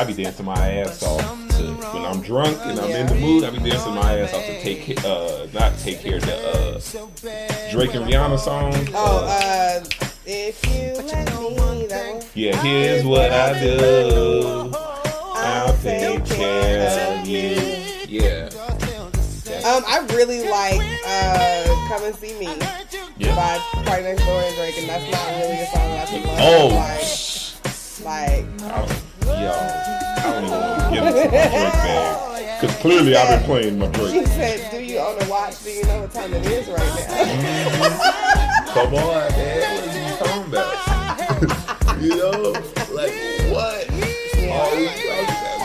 I 0.00 0.04
be 0.04 0.14
dancing 0.14 0.46
my 0.46 0.54
ass 0.76 1.02
off 1.02 1.20
to 1.58 1.62
when 1.92 2.06
I'm 2.06 2.22
drunk 2.22 2.56
and 2.62 2.80
I'm 2.80 2.90
in 2.90 3.06
the 3.06 3.14
mood. 3.16 3.44
I 3.44 3.50
be 3.50 3.58
dancing 3.58 3.94
my 3.94 4.18
ass 4.20 4.32
off 4.32 4.42
to 4.46 4.62
take 4.62 5.04
uh 5.04 5.46
not 5.52 5.76
take 5.78 6.00
care 6.00 6.16
of 6.16 6.22
the 6.24 6.36
uh 6.36 7.70
Drake 7.70 7.94
and 7.94 8.06
Rihanna 8.06 8.38
song. 8.38 8.72
Oh, 8.94 9.26
Uh, 9.28 9.84
if 10.24 10.64
you 10.66 10.94
let 11.06 11.28
me, 11.38 11.86
that 11.88 12.14
one. 12.14 12.22
yeah, 12.34 12.56
here's 12.62 13.04
what 13.04 13.30
I 13.30 13.60
do. 13.62 14.72
I'll 14.74 15.76
take 15.82 16.24
care 16.24 17.18
of 17.20 17.26
you. 17.28 17.56
Yeah. 18.08 18.48
Um, 19.66 19.84
I 19.86 19.98
really 20.14 20.48
like 20.48 20.80
uh, 21.06 21.64
"Come 21.88 22.04
and 22.04 22.14
See 22.16 22.32
Me" 22.38 22.46
Yeah. 23.18 23.36
by 23.36 23.58
PartyNextDoor 23.82 24.46
and 24.46 24.56
Drake, 24.56 24.78
and 24.78 24.88
that's 24.88 25.12
not 25.12 25.28
really 25.42 25.60
a 25.60 25.66
song 25.66 25.90
that 25.90 26.08
I 26.08 26.16
love. 26.24 26.38
Oh. 26.40 28.06
like, 28.06 28.46
like 28.56 28.62
I 28.72 28.86
don't, 28.86 29.02
yo, 29.38 29.52
I 29.52 30.22
don't 30.24 30.44
even 30.44 30.50
want 30.50 30.82
to 30.82 30.90
get 30.90 31.06
into 31.06 31.14
my 31.14 31.20
Drake 31.30 31.52
oh, 31.52 32.34
bag. 32.34 32.60
Cause 32.60 32.74
clearly 32.76 33.16
I've 33.16 33.28
been 33.38 33.46
playing 33.46 33.78
my 33.78 33.86
she 33.86 33.92
Drake. 33.92 34.26
said, 34.26 34.70
"Do 34.70 34.82
you 34.82 34.98
own 34.98 35.22
a 35.22 35.28
watch? 35.28 35.62
Do 35.64 35.70
you 35.70 35.84
know 35.84 36.00
what 36.00 36.12
time 36.12 36.34
it 36.34 36.46
is 36.46 36.68
right 36.68 36.78
now?" 36.78 36.84
Mm-hmm. 37.80 38.74
Come 38.74 38.94
on, 38.94 39.32
man. 39.32 39.60
What 39.74 39.88
are 39.88 39.98
you 39.98 40.14
talking 40.18 40.44
about? 40.52 42.02
you 42.02 42.16
know, 42.16 42.52
like 42.94 43.14
what? 43.50 43.86
Oh, 44.52 44.76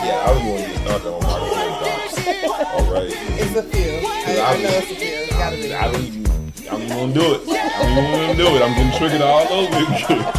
yeah, 0.04 0.22
I 0.22 0.34
don't 0.34 0.46
want 0.46 0.62
to 0.62 0.68
get 0.70 0.78
started 0.80 1.08
on 1.08 1.20
my 1.22 1.36
Drake. 1.48 2.50
All 2.72 2.92
right. 2.92 3.10
it's 3.12 3.56
a 3.56 3.62
few. 3.62 3.92
I, 4.08 4.54
I 4.54 4.62
know 4.62 4.68
it's 4.68 4.90
a 4.90 4.94
few. 4.94 5.08
It's 5.08 5.32
gotta 5.32 5.56
be. 5.56 5.74
I 5.74 5.92
don't 5.92 6.02
even. 6.02 6.25
I'm 6.70 6.88
gonna 6.88 7.12
do 7.12 7.34
it. 7.34 7.42
I'm 7.48 8.12
gonna 8.12 8.34
do 8.34 8.46
it. 8.56 8.62
I'm 8.62 8.74
getting 8.74 8.98
triggered 8.98 9.20
all 9.22 9.46
over 9.52 9.76
again. 9.76 9.98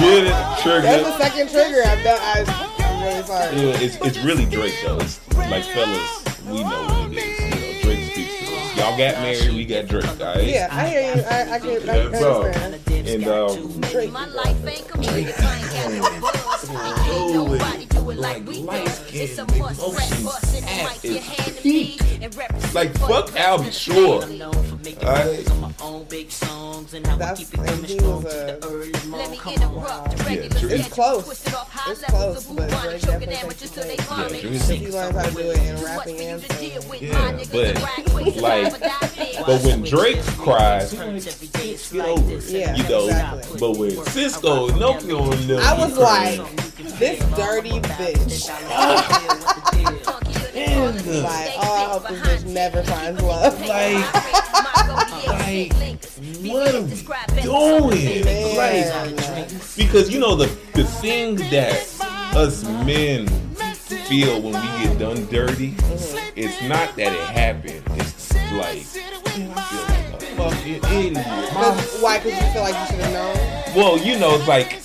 Get 0.00 0.24
it 0.24 0.62
triggered. 0.62 0.84
That's 0.84 1.02
triggered. 1.02 1.04
the 1.04 1.18
second 1.18 1.50
trigger. 1.50 1.82
I've 1.84 2.04
done. 2.04 2.18
I, 2.20 2.74
I'm 2.78 3.02
really 3.02 3.22
sorry. 3.24 3.56
Yeah, 3.56 3.80
it's 3.80 3.96
it's 3.96 4.18
really 4.24 4.46
Drake 4.46 4.74
though. 4.84 4.98
It's 4.98 5.20
like 5.36 5.64
fellas, 5.64 6.24
we 6.46 6.62
know 6.62 6.82
what 6.84 7.12
it 7.12 7.18
is. 7.18 7.40
You 7.40 7.50
know, 7.50 7.82
Drake 7.82 8.12
speaks 8.12 8.38
to 8.38 8.56
us. 8.56 8.76
Y'all 8.76 8.98
got 8.98 9.14
married, 9.22 9.54
we 9.54 9.64
got 9.64 9.86
Drake, 9.86 10.04
alright? 10.20 10.44
Yeah, 10.44 10.68
I 10.70 10.88
hear 10.88 11.16
you. 11.16 11.22
I, 11.22 11.54
I 11.54 11.58
can. 11.58 11.88
I 11.88 12.02
can 12.02 12.12
That's 12.12 12.24
understand. 12.24 12.74
And 13.06 13.26
um, 13.26 13.80
Drake. 13.82 14.10
My 14.12 14.26
life 14.26 14.66
ain't 14.66 14.88
complete 14.88 15.28
if 15.28 15.40
I 15.44 15.58
ain't 15.58 16.00
got 16.00 16.12
no 16.14 16.20
buzz. 16.20 16.70
Ain't 16.70 17.34
nobody 17.34 17.84
do 17.86 18.10
it 18.10 18.18
like 18.18 18.46
we 18.46 18.62
do. 18.62 18.68
It's 19.12 19.38
a 19.38 19.44
must 19.58 19.80
rap 19.80 20.24
bust 20.24 20.54
in 20.56 20.64
the 20.64 20.88
mic, 20.88 21.04
your 21.04 21.20
hand 21.20 21.56
to 21.58 21.68
me. 21.68 21.98
And 22.22 22.34
represent 22.34 22.74
like 22.74 22.96
fuck 22.98 23.26
the 23.26 23.38
Albie 23.38 23.72
Shore. 23.72 24.22
Alright. 25.04 25.46
That's 27.18 27.52
and 27.52 27.86
he 27.86 27.96
was 27.96 28.24
a. 28.24 28.58
Let 29.08 29.30
me 29.30 29.38
interrupt 29.52 30.16
the 30.16 30.16
Yeah, 30.16 30.28
regular 30.28 30.60
Drake- 30.60 30.80
It's 30.80 30.88
close. 30.88 31.24
Twisted 31.24 31.52
high 31.54 31.92
It's 31.92 32.02
levels 32.02 32.44
close, 32.46 32.50
of 32.50 32.56
but 32.56 32.68
boo-wah, 32.68 32.82
Drake 32.82 33.00
choking 33.02 33.28
definitely 33.28 33.36
amateurs 33.36 33.70
till 33.70 33.82
they 33.84 33.96
Yeah, 33.96 34.04
vomit. 34.04 34.40
Drake- 34.40 34.80
He 34.80 34.88
learned 34.90 35.16
how 35.16 35.22
to 35.24 35.30
do 35.32 35.38
it 35.50 35.58
in 35.58 35.84
rapping 35.84 36.20
and 36.20 36.42
singing. 36.42 36.82
Yeah, 37.00 37.32
but 37.52 38.36
like, 38.42 38.72
but 39.46 39.62
when 39.64 39.82
Drake 39.82 40.22
cries, 40.38 40.92
get 40.92 42.08
over 42.08 42.32
it. 42.36 42.44
Yeah, 42.50 42.74
you 42.76 42.84
know. 42.94 43.04
exactly. 43.06 43.58
But 43.60 43.76
when 43.76 43.90
Sisqó 43.90 44.70
and 44.70 44.80
Nokio 44.80 45.20
on 45.20 45.46
them, 45.46 45.60
I 45.62 45.74
was 45.78 45.98
like, 45.98 46.40
this 46.98 47.18
dirty 47.36 47.80
bitch. 47.80 48.48
Uh, 48.70 49.02
like, 51.22 51.52
oh, 51.56 51.62
I 51.62 51.84
hope 51.90 52.08
this 52.08 52.20
bitch 52.22 52.44
never 52.52 52.82
finds 52.84 53.20
love. 53.22 53.60
like, 53.66 54.04
what 56.42 56.74
are 56.74 56.82
we 56.82 56.96
doing? 57.42 58.24
Man. 58.24 59.16
Like, 59.16 59.48
because 59.76 60.10
you 60.10 60.18
know 60.20 60.34
the 60.34 60.46
the 60.74 60.84
thing 60.84 61.36
that 61.36 61.86
us 62.36 62.64
men 62.64 63.26
feel 63.86 64.40
when 64.40 64.54
we 64.54 64.84
get 64.84 64.98
done 64.98 65.26
dirty, 65.26 65.74
it's 66.36 66.62
not 66.62 66.96
that 66.96 67.12
it 67.12 67.28
happened. 67.28 67.82
It's 67.98 68.32
like 68.52 68.86
man, 70.36 70.46
I 70.52 70.54
feel 70.54 70.76
like 70.76 70.80
a 70.84 70.84
fucking 70.84 71.06
idiot. 71.14 71.50
Cause, 71.52 72.00
why? 72.00 72.18
Because 72.18 72.40
you 72.40 72.52
feel 72.52 72.62
like 72.62 72.74
you 72.80 72.86
should 72.86 73.04
have 73.04 73.12
known. 73.12 73.74
Well, 73.76 73.98
you 73.98 74.18
know, 74.18 74.34
it's 74.36 74.48
like 74.48 74.80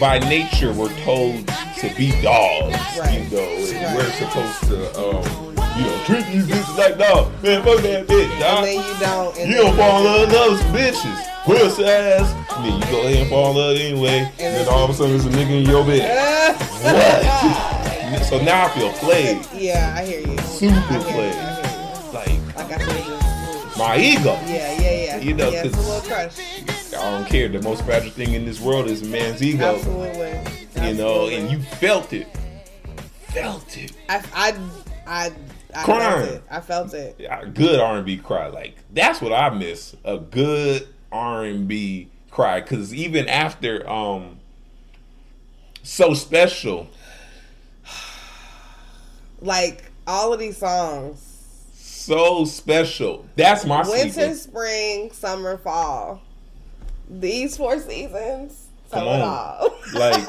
by 0.00 0.18
nature 0.18 0.72
we're 0.72 0.94
told 1.04 1.46
to 1.78 1.94
be 1.96 2.10
dogs. 2.22 2.76
Right. 2.98 3.20
You 3.30 3.36
know, 3.36 3.42
and 3.42 3.84
Right. 3.84 3.96
we're 3.96 4.12
supposed 4.12 4.60
to, 4.68 4.98
um, 4.98 5.56
you 5.78 5.84
know, 5.86 6.04
treat 6.04 6.26
these 6.26 6.46
bitches 6.46 6.76
like 6.78 6.98
dog. 6.98 7.30
Man, 7.42 7.62
fuck 7.62 7.80
that 7.82 8.06
bitch, 8.06 8.30
And 8.30 8.64
then 8.66 8.74
you 8.76 9.00
don't. 9.00 9.38
And 9.38 9.50
You 9.50 9.56
don't 9.58 9.76
fall 9.76 9.98
in 9.98 10.04
love 10.04 10.20
with 10.20 10.30
those 10.30 10.60
bitches. 10.72 11.26
Pussy 11.44 11.84
ass. 11.84 12.34
And 12.56 12.64
then 12.66 12.78
you 12.80 12.86
go 12.86 13.00
ahead 13.00 13.16
and 13.16 13.28
fall 13.30 13.50
in 13.52 13.56
love 13.56 13.76
anyway. 13.76 14.30
And 14.38 14.54
then 14.56 14.68
all 14.68 14.84
of 14.84 14.90
a 14.90 14.94
sudden 14.94 15.12
there's 15.12 15.26
a 15.26 15.30
nigga 15.30 15.62
in 15.62 15.66
your 15.68 15.84
bed. 15.84 16.56
What? 16.80 18.24
so 18.24 18.38
now 18.42 18.64
I 18.66 18.68
feel 18.70 18.90
played. 18.94 19.46
yeah, 19.54 19.94
I 19.98 20.04
hear 20.04 20.20
you. 20.20 20.38
Super 20.38 20.74
hear 20.80 21.00
played. 21.00 21.34
you. 21.34 21.40
I 21.40 21.54
hear 21.54 21.64
you. 21.64 22.12
Like 22.12 22.56
Like 22.56 22.72
I 22.72 22.78
should 22.78 22.88
have 22.88 22.96
just. 22.96 22.99
My 23.80 23.98
ego. 23.98 24.38
Yeah, 24.46 24.80
yeah, 24.80 24.90
yeah. 24.90 25.16
You 25.18 25.34
know, 25.34 25.50
yeah, 25.50 25.64
it's 25.64 25.74
a 25.74 25.76
'cause- 25.76 25.88
little 25.88 26.08
crush. 26.08 26.94
I 26.96 27.10
don't 27.18 27.26
care. 27.28 27.48
The 27.48 27.62
most 27.62 27.82
fragile 27.84 28.10
thing 28.10 28.34
in 28.34 28.44
this 28.44 28.60
world 28.60 28.88
is 28.88 29.02
a 29.02 29.06
man's 29.06 29.42
ego. 29.42 29.74
Absolutely. 29.76 30.86
You 30.88 30.94
know, 30.94 31.28
and 31.28 31.50
you 31.50 31.60
felt 31.62 32.12
it. 32.12 32.26
Felt 33.28 33.76
it. 33.76 33.92
I, 34.08 34.22
I, 34.34 34.54
I, 35.06 35.32
I 35.74 35.84
Crying. 35.84 36.00
felt 36.00 36.28
it. 36.34 36.42
I 36.50 36.60
felt 36.60 36.94
it. 36.94 37.54
Good 37.54 37.80
R 37.80 37.96
and 37.96 38.06
B 38.06 38.16
cry. 38.18 38.48
Like 38.48 38.76
that's 38.92 39.20
what 39.20 39.32
I 39.32 39.50
miss. 39.50 39.94
A 40.04 40.18
good 40.18 40.86
R 41.12 41.44
and 41.44 41.66
B 41.68 42.08
cry. 42.30 42.60
Cause 42.60 42.92
even 42.92 43.28
after 43.28 43.88
um 43.88 44.38
so 45.82 46.12
special, 46.14 46.88
Like 49.40 49.90
all 50.06 50.32
of 50.32 50.38
these 50.40 50.56
songs. 50.58 51.29
So 52.10 52.44
special. 52.44 53.26
That's 53.36 53.64
my 53.64 53.88
Winter, 53.88 54.34
spring, 54.34 55.12
summer, 55.12 55.58
fall. 55.58 56.22
These 57.08 57.56
four 57.56 57.78
seasons. 57.78 58.68
Come 58.90 59.06
on. 59.06 59.20
all. 59.20 59.78
Like, 59.94 60.28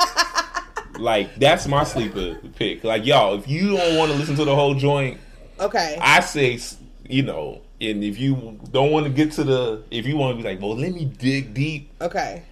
like 0.99 1.35
that's 1.35 1.67
my 1.67 1.83
sleeper 1.83 2.35
pick. 2.55 2.83
Like, 2.83 3.05
y'all, 3.05 3.35
if 3.37 3.47
you 3.47 3.77
don't 3.77 3.97
want 3.97 4.11
to 4.11 4.17
listen 4.17 4.35
to 4.35 4.45
the 4.45 4.55
whole 4.55 4.75
joint, 4.75 5.19
Okay. 5.61 5.97
I 6.01 6.21
say, 6.21 6.59
you 7.07 7.21
know, 7.21 7.61
and 7.79 8.03
if 8.03 8.19
you 8.19 8.59
don't 8.71 8.91
want 8.91 9.05
to 9.05 9.11
get 9.11 9.31
to 9.33 9.43
the, 9.43 9.83
if 9.91 10.07
you 10.07 10.17
want 10.17 10.35
to 10.35 10.43
be 10.43 10.47
like, 10.47 10.59
well, 10.59 10.75
let 10.75 10.91
me 10.91 11.05
dig 11.05 11.53
deep. 11.53 11.91
Okay. 12.01 12.43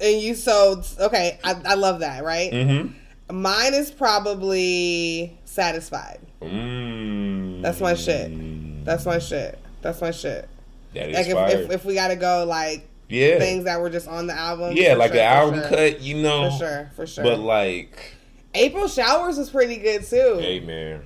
And 0.00 0.20
you 0.20 0.34
so 0.34 0.82
okay, 0.98 1.38
I, 1.44 1.60
I 1.64 1.74
love 1.74 2.00
that, 2.00 2.24
right? 2.24 2.50
Mm-hmm. 2.50 3.40
Mine 3.40 3.74
is 3.74 3.92
probably 3.92 5.38
satisfied. 5.52 6.18
Mm, 6.40 7.62
That's 7.62 7.80
my 7.80 7.94
shit. 7.94 8.84
That's 8.84 9.06
my 9.06 9.18
shit. 9.18 9.58
That's 9.82 10.00
my 10.00 10.10
shit. 10.10 10.48
that 10.94 11.08
is 11.10 11.14
Like 11.14 11.26
if, 11.52 11.60
if, 11.60 11.70
if 11.70 11.84
we 11.84 11.94
gotta 11.94 12.16
go 12.16 12.44
like 12.46 12.88
yeah, 13.08 13.38
things 13.38 13.64
that 13.64 13.80
were 13.80 13.90
just 13.90 14.08
on 14.08 14.26
the 14.26 14.34
album. 14.34 14.72
yeah, 14.76 14.94
like 14.94 15.10
sure, 15.12 15.18
for 15.20 15.22
album 15.26 15.60
sure. 15.60 15.68
cut, 15.68 16.00
you 16.00 16.22
know. 16.22 16.50
For 16.50 16.58
sure, 16.58 16.90
for 16.96 17.06
sure. 17.06 17.24
But 17.24 17.38
like, 17.40 18.14
April 18.54 18.88
showers 18.88 19.36
was 19.38 19.50
pretty 19.50 19.76
good 19.76 20.04
too. 20.04 20.38
hey 20.40 20.60
man, 20.60 21.02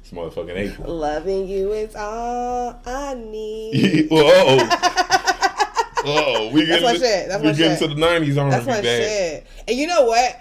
it's 0.00 0.10
motherfucking 0.10 0.56
April. 0.56 0.94
Loving 0.96 1.46
you 1.48 1.72
is 1.72 1.94
all 1.94 2.80
I 2.84 3.14
need. 3.14 4.08
Whoa. 4.10 4.58
Oh, 6.08 6.50
we 6.52 6.64
That's 6.64 6.82
getting 6.82 6.84
my 6.84 6.92
to- 6.92 6.98
shit. 7.00 7.28
That's 7.28 7.42
we 7.42 7.48
my 7.48 7.56
getting 7.56 7.78
shit. 7.78 7.88
to 7.88 7.94
the 7.94 8.00
nineties 8.00 8.38
on 8.38 8.48
That's 8.50 8.64
my 8.64 8.80
bad. 8.80 8.82
shit. 9.02 9.46
And 9.66 9.76
you 9.76 9.88
know 9.88 10.04
what? 10.04 10.40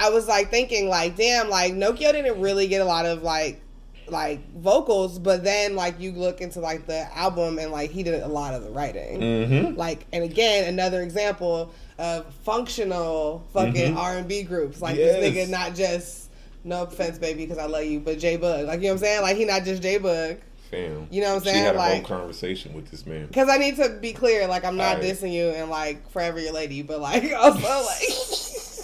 I 0.00 0.10
was 0.10 0.26
like 0.28 0.50
thinking, 0.50 0.88
like, 0.88 1.16
damn, 1.16 1.48
like 1.48 1.72
Nokio 1.72 2.12
didn't 2.12 2.40
really 2.40 2.66
get 2.68 2.80
a 2.80 2.84
lot 2.84 3.06
of 3.06 3.22
like 3.22 3.62
like 4.08 4.38
vocals, 4.54 5.18
but 5.18 5.42
then 5.42 5.74
like 5.74 5.98
you 5.98 6.12
look 6.12 6.40
into 6.40 6.60
like 6.60 6.86
the 6.86 7.08
album 7.18 7.58
and 7.58 7.72
like 7.72 7.90
he 7.90 8.02
did 8.04 8.22
a 8.22 8.28
lot 8.28 8.54
of 8.54 8.62
the 8.62 8.70
writing. 8.70 9.20
Mm-hmm. 9.20 9.76
Like, 9.76 10.06
and 10.12 10.22
again, 10.22 10.68
another 10.68 11.02
example 11.02 11.72
of 11.98 12.32
functional 12.44 13.44
fucking 13.52 13.94
Mhm. 13.94 13.96
R 13.96 14.16
and 14.18 14.28
B 14.28 14.42
groups. 14.42 14.80
Like 14.80 14.96
Yes. 14.96 15.16
this 15.20 15.34
nigga, 15.34 15.48
not 15.50 15.74
just 15.74 16.30
no 16.62 16.82
offense, 16.82 17.18
baby, 17.18 17.44
because 17.46 17.58
I 17.58 17.66
love 17.66 17.84
you, 17.84 17.98
but 18.00 18.18
J-Boog. 18.18 18.66
Like 18.66 18.80
you 18.80 18.86
know 18.86 18.92
what 18.92 18.92
I'm 18.92 18.98
saying? 18.98 19.22
Like 19.22 19.36
he 19.36 19.44
not 19.44 19.64
just 19.64 19.82
J-Boog. 19.82 20.38
Fam. 20.70 21.06
You 21.10 21.20
know 21.22 21.28
what 21.28 21.36
I'm 21.36 21.42
She 21.42 21.48
saying? 21.50 21.64
had 21.64 21.74
a 21.74 21.78
Like- 21.78 22.06
whole 22.06 22.18
conversation 22.18 22.74
with 22.74 22.90
this 22.90 23.06
man. 23.06 23.26
Because 23.26 23.48
I 23.48 23.56
need 23.56 23.76
to 23.76 23.88
be 24.00 24.12
clear, 24.12 24.46
like 24.46 24.64
I'm 24.64 24.76
not 24.76 25.00
dissing 25.00 25.32
you 25.32 25.48
and 25.50 25.68
like 25.70 26.08
forever 26.10 26.38
your 26.40 26.52
lady, 26.52 26.82
but 26.82 27.00
like 27.00 27.24
also 27.36 27.60
like, 27.60 28.08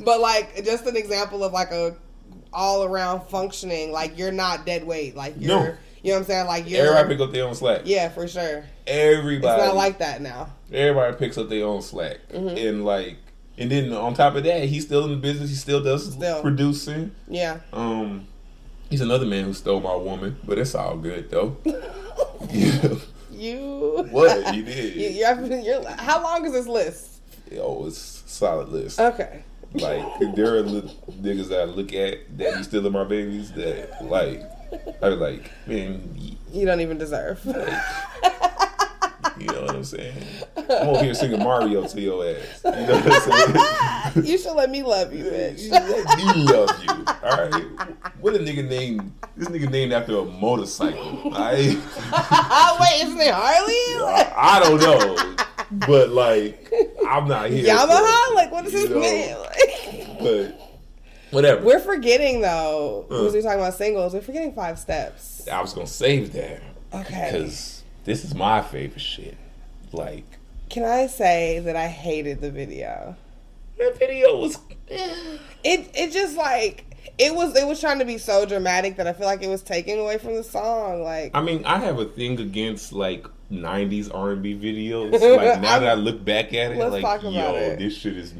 but 0.00 0.20
like 0.20 0.64
just 0.64 0.86
an 0.86 0.96
example 0.96 1.42
of 1.44 1.52
like 1.52 1.70
a 1.72 1.96
all 2.52 2.84
around 2.84 3.22
functioning. 3.28 3.92
Like 3.92 4.16
you're 4.18 4.32
not 4.32 4.64
dead 4.66 4.84
weight. 4.86 5.14
Like 5.16 5.34
you're, 5.38 5.48
No. 5.48 5.74
you 6.02 6.10
know 6.10 6.14
what 6.14 6.18
I'm 6.20 6.24
saying? 6.24 6.46
Like 6.46 6.68
you're, 6.70 6.86
Everybody 6.86 7.14
pick 7.16 7.20
up 7.26 7.32
their 7.32 7.44
own 7.44 7.54
slack. 7.54 7.82
yeah, 7.84 8.08
for 8.08 8.26
sure. 8.28 8.64
Everybody. 8.86 9.54
It's 9.60 9.66
not 9.66 9.76
like 9.76 9.98
that 9.98 10.20
now. 10.22 10.48
everybody 10.72 11.16
picks 11.16 11.36
up 11.38 11.48
their 11.48 11.64
own 11.66 11.82
slack, 11.82 12.18
Mhm. 12.32 12.68
and 12.68 12.84
like, 12.84 13.16
and 13.58 13.70
then 13.70 13.92
on 13.92 14.14
top 14.14 14.34
of 14.36 14.44
that, 14.44 14.64
he's 14.64 14.84
still 14.84 15.04
in 15.04 15.10
the 15.10 15.16
business. 15.16 15.50
He 15.50 15.56
still 15.56 15.82
does 15.82 16.12
Still. 16.12 16.40
producing. 16.42 17.10
Yeah. 17.28 17.58
Um, 17.72 18.26
he's 18.90 19.00
another 19.00 19.26
man 19.26 19.44
who 19.44 19.54
stole 19.54 19.80
my 19.80 19.94
woman, 19.96 20.36
but 20.44 20.58
it's 20.58 20.74
all 20.74 20.96
good 20.96 21.30
though. 21.30 21.56
yeah. 22.50 22.88
You 23.32 24.06
What? 24.12 24.54
You 24.54 24.62
did. 24.62 24.94
you, 24.96 25.08
you're, 25.10 25.60
you're, 25.60 25.90
how 25.98 26.22
long 26.22 26.46
is 26.46 26.52
this 26.52 26.66
list? 26.66 27.20
Oh, 27.60 27.86
it's 27.86 28.22
a 28.24 28.28
solid 28.30 28.68
list. 28.70 28.98
Okay. 28.98 29.42
Like 29.74 30.34
there 30.34 30.54
are 30.56 30.62
li- 30.62 30.96
niggas 31.20 31.48
that 31.48 31.60
I 31.60 31.64
look 31.64 31.92
at 31.92 32.38
that 32.38 32.56
be 32.56 32.62
stealing 32.62 32.92
my 32.92 33.04
babies 33.04 33.52
that 33.52 34.04
like 34.04 34.42
I 35.02 35.10
be 35.10 35.16
like, 35.16 35.50
man, 35.66 36.16
You 36.52 36.64
don't 36.66 36.80
even 36.80 36.98
deserve. 36.98 37.40
you 39.38 39.46
know 39.46 39.62
what 39.62 39.76
I'm 39.76 39.84
saying? 39.84 40.16
I'm 40.56 40.88
over 40.88 41.02
here 41.04 41.14
singing 41.14 41.38
Mario 41.42 41.86
to 41.86 42.00
your 42.00 42.26
ass. 42.26 42.60
You 42.64 42.70
know 42.70 43.00
what 43.00 43.32
I'm 43.32 44.12
saying? 44.14 44.26
you 44.26 44.38
should 44.38 44.54
let 44.54 44.70
me 44.70 44.82
love 44.82 45.12
you, 45.12 45.24
bitch. 45.24 45.70
Let 45.70 46.18
me 46.18 46.44
love 46.44 46.82
you. 46.82 46.90
All 47.28 47.48
right. 47.50 47.64
What 48.20 48.34
a 48.34 48.38
nigga 48.38 48.66
named 48.66 49.12
this 49.36 49.48
nigga 49.48 49.70
named 49.70 49.92
after 49.92 50.16
a 50.18 50.24
motorcycle. 50.24 51.30
I 51.34 51.76
Wait, 52.80 53.06
isn't 53.06 53.20
it 53.20 53.32
Harley? 53.34 54.32
I 54.36 54.60
don't 54.62 54.80
know, 54.80 55.36
but 55.86 56.08
like 56.10 56.72
I'm 57.08 57.28
not 57.28 57.50
here. 57.50 57.64
for 57.64 57.86
Yamaha? 57.86 58.30
it, 58.30 58.34
Like, 58.34 58.50
what 58.52 58.64
does 58.64 58.72
this 58.72 58.88
know? 58.90 58.98
mean? 59.00 59.36
Like, 59.38 60.18
But 60.18 60.60
whatever. 61.30 61.62
we're 61.64 61.80
forgetting 61.80 62.40
though. 62.40 63.06
Uh. 63.10 63.30
We're 63.32 63.42
talking 63.42 63.60
about 63.60 63.74
singles. 63.74 64.14
We're 64.14 64.20
forgetting 64.22 64.54
five 64.54 64.78
steps. 64.78 65.46
I 65.48 65.60
was 65.60 65.72
gonna 65.74 65.86
save 65.86 66.32
that. 66.32 66.62
Okay. 66.94 67.30
Because 67.32 67.75
this 68.06 68.24
is 68.24 68.34
my 68.34 68.62
favorite 68.62 69.00
shit. 69.00 69.36
Like 69.92 70.24
Can 70.70 70.84
I 70.84 71.08
say 71.08 71.58
that 71.58 71.76
I 71.76 71.88
hated 71.88 72.40
the 72.40 72.50
video? 72.50 73.16
that 73.78 73.98
video 73.98 74.38
was. 74.38 74.58
It 75.64 75.90
it 75.94 76.12
just 76.12 76.36
like 76.36 76.84
it 77.18 77.34
was 77.34 77.56
it 77.56 77.66
was 77.66 77.80
trying 77.80 77.98
to 77.98 78.04
be 78.04 78.18
so 78.18 78.46
dramatic 78.46 78.96
that 78.98 79.08
I 79.08 79.12
feel 79.12 79.26
like 79.26 79.42
it 79.42 79.48
was 79.48 79.62
taking 79.62 79.98
away 79.98 80.16
from 80.16 80.36
the 80.36 80.44
song. 80.44 81.02
Like 81.02 81.32
I 81.34 81.42
mean, 81.42 81.64
I 81.64 81.78
have 81.78 81.98
a 81.98 82.04
thing 82.04 82.38
against 82.38 82.92
like 82.92 83.26
'90s 83.50 84.14
R&B 84.14 84.54
videos. 84.54 85.10
Like 85.12 85.60
now 85.60 85.80
that 85.80 85.88
I 85.88 85.94
look 85.94 86.24
back 86.24 86.54
at 86.54 86.70
it, 86.70 86.78
like 86.78 87.22
yo, 87.24 87.56
it. 87.56 87.80
this 87.80 87.96
shit 87.96 88.16
is 88.16 88.32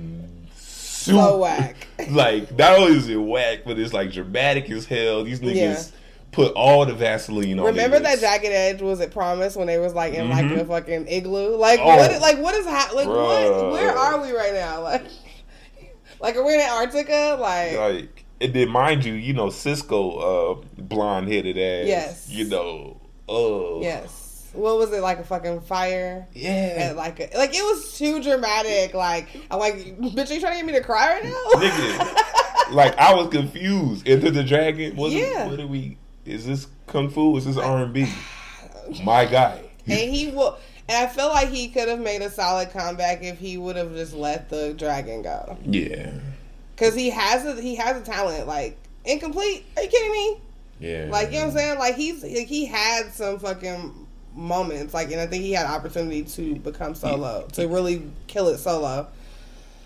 super 0.54 1.18
so 1.18 1.38
whack. 1.38 1.88
like 2.10 2.56
not 2.56 2.78
only 2.78 2.96
is 2.96 3.08
it 3.08 3.16
whack, 3.16 3.62
but 3.64 3.76
it's 3.76 3.92
like 3.92 4.12
dramatic 4.12 4.70
as 4.70 4.86
hell. 4.86 5.24
These 5.24 5.40
niggas 5.40 5.56
Yeah. 5.56 5.82
Put 6.36 6.52
all 6.52 6.84
the 6.84 6.92
Vaseline 6.94 7.58
on. 7.58 7.64
Remember 7.64 7.98
that 7.98 8.20
jacket 8.20 8.48
edge 8.52 8.82
was 8.82 9.00
it 9.00 9.10
promised 9.10 9.56
when 9.56 9.66
they 9.66 9.78
was 9.78 9.94
like 9.94 10.12
in 10.12 10.28
like 10.28 10.44
Mhm. 10.44 10.60
a 10.60 10.64
fucking 10.66 11.08
igloo? 11.08 11.56
Like 11.56 11.80
Oh. 11.82 11.96
what? 11.96 12.20
Like 12.20 12.38
what 12.38 12.54
is 12.54 12.66
ha- 12.66 12.90
like 12.94 13.08
Bruh. 13.08 13.60
what? 13.60 13.72
Where 13.72 13.90
are 13.96 14.20
we 14.20 14.32
right 14.32 14.52
now? 14.52 14.82
Like 14.82 15.04
like 16.20 16.36
are 16.36 16.44
we 16.44 16.54
in 16.54 16.60
Antarctica? 16.60 17.36
Like 17.40 17.76
Like, 17.78 18.24
and 18.40 18.52
then 18.52 18.68
mind 18.68 19.04
you, 19.06 19.14
you 19.14 19.32
know 19.32 19.46
Sisqó, 19.46 20.60
uh, 20.60 20.64
blonde 20.76 21.32
headed 21.32 21.56
ass. 21.56 21.86
Yes. 21.88 22.28
You 22.28 22.44
know. 22.48 23.00
Oh. 23.28 23.80
yes. 23.82 24.50
What 24.52 24.76
was 24.78 24.92
it 24.92 25.00
like 25.00 25.18
a 25.18 25.24
fucking 25.24 25.62
fire? 25.62 26.28
Yeah. 26.34 26.88
And 26.88 26.96
like 26.98 27.18
a, 27.18 27.30
like 27.36 27.54
it 27.54 27.62
was 27.62 27.96
too 27.96 28.22
dramatic. 28.22 28.92
Like 28.94 29.28
I'm 29.50 29.58
like, 29.58 29.76
bitch, 29.98 30.30
are 30.30 30.34
you 30.34 30.40
trying 30.40 30.52
to 30.52 30.58
get 30.58 30.66
me 30.66 30.72
to 30.74 30.82
cry 30.82 31.14
right 31.14 31.24
now? 31.24 31.60
Nigga. 31.60 32.72
like 32.74 32.96
I 32.98 33.14
was 33.14 33.28
confused. 33.28 34.06
Into 34.06 34.30
the 34.30 34.44
Dragon. 34.44 34.96
What, 34.96 35.12
Yeah. 35.12 35.46
What 35.48 35.60
are 35.60 35.66
we? 35.66 35.96
Is 36.26 36.46
this 36.46 36.66
kung 36.86 37.08
fu? 37.10 37.36
Is 37.36 37.44
this 37.44 37.56
R 37.56 37.82
and 37.84 37.92
B? 37.92 38.12
My 39.04 39.24
guy. 39.24 39.62
and 39.86 40.10
he 40.10 40.28
will. 40.28 40.58
And 40.88 40.96
I 40.96 41.10
feel 41.12 41.28
like 41.28 41.48
he 41.48 41.68
could 41.68 41.88
have 41.88 41.98
made 41.98 42.22
a 42.22 42.30
solid 42.30 42.70
comeback 42.70 43.22
if 43.22 43.38
he 43.38 43.56
would 43.56 43.74
have 43.76 43.92
just 43.94 44.14
let 44.14 44.48
the 44.48 44.72
dragon 44.74 45.22
go. 45.22 45.56
Yeah. 45.64 46.12
Cause 46.76 46.94
he 46.94 47.10
has 47.10 47.44
a 47.44 47.60
he 47.60 47.74
has 47.76 48.00
a 48.00 48.04
talent. 48.04 48.46
Like 48.46 48.78
incomplete. 49.04 49.64
Are 49.76 49.82
you 49.82 49.88
kidding 49.88 50.12
me? 50.12 50.40
Yeah. 50.78 51.08
Like 51.10 51.28
you 51.32 51.38
know 51.38 51.46
what 51.46 51.50
I'm 51.52 51.56
saying? 51.56 51.78
Like 51.78 51.94
he's 51.96 52.22
like, 52.22 52.46
he 52.46 52.66
had 52.66 53.12
some 53.12 53.38
fucking 53.38 54.06
moments. 54.34 54.94
Like 54.94 55.10
and 55.10 55.20
I 55.20 55.26
think 55.26 55.42
he 55.42 55.52
had 55.52 55.66
opportunity 55.66 56.22
to 56.22 56.56
become 56.56 56.94
solo 56.94 57.48
to 57.54 57.66
really 57.66 58.02
kill 58.26 58.48
it 58.48 58.58
solo. 58.58 59.08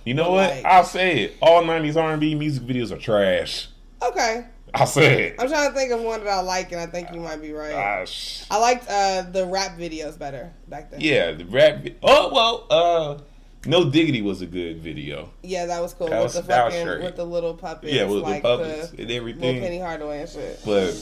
You 0.04 0.14
know 0.14 0.24
but 0.24 0.32
what? 0.32 0.50
like- 0.50 0.64
I'll 0.64 0.84
say 0.84 1.20
it. 1.24 1.36
All 1.40 1.62
'90s 1.62 1.96
R&B 1.96 2.34
music 2.34 2.62
videos 2.64 2.90
are 2.90 2.98
trash. 2.98 3.68
Okay. 4.02 4.46
I'll 4.74 4.86
say. 4.86 5.34
I'm 5.38 5.48
trying 5.48 5.68
to 5.70 5.74
think 5.74 5.92
of 5.92 6.01
one 6.01 6.20
that 6.24 6.28
I 6.30 6.40
like, 6.40 6.72
and 6.72 6.80
I 6.80 6.86
think 6.86 7.12
you 7.12 7.20
might 7.20 7.40
be 7.42 7.52
right. 7.52 7.74
Ah, 7.74 8.05
sh- 8.05 8.44
I 8.51 8.59
liked 8.59 8.88
uh, 8.88 9.22
the 9.30 9.47
rap 9.47 9.76
videos 9.78 10.18
better 10.18 10.52
back 10.68 10.90
then. 10.90 11.01
yeah, 11.01 11.32
the 11.32 11.44
rap. 11.47 11.82
vi- 11.82 11.97
Oh 12.02 12.30
well. 12.32 12.66
Uh, 12.70 13.18
No 13.66 13.90
Diggity 13.90 14.22
was 14.22 14.40
a 14.42 14.47
good 14.47 14.78
video. 14.78 15.30
Yeah, 15.42 15.66
that 15.66 15.82
was 15.82 15.92
cool 15.92 16.09
That 16.09 16.16
with 16.22 16.34
was- 16.34 16.34
the 16.34 16.42
fucking 16.44 16.86
with 17.02 17.16
the 17.16 17.24
little 17.26 17.55
puppets. 17.55 17.92
Yeah, 17.92 18.05
with 18.05 18.22
the 18.24 18.30
like 18.30 18.42
puppets 18.42 18.90
the 18.90 18.98
and 19.02 19.09
Little 19.09 19.16
everything. 19.16 19.60
Penny 19.60 19.78
Hardaway 19.80 20.20
and 20.20 20.28
shit. 20.30 20.60
But 20.64 20.94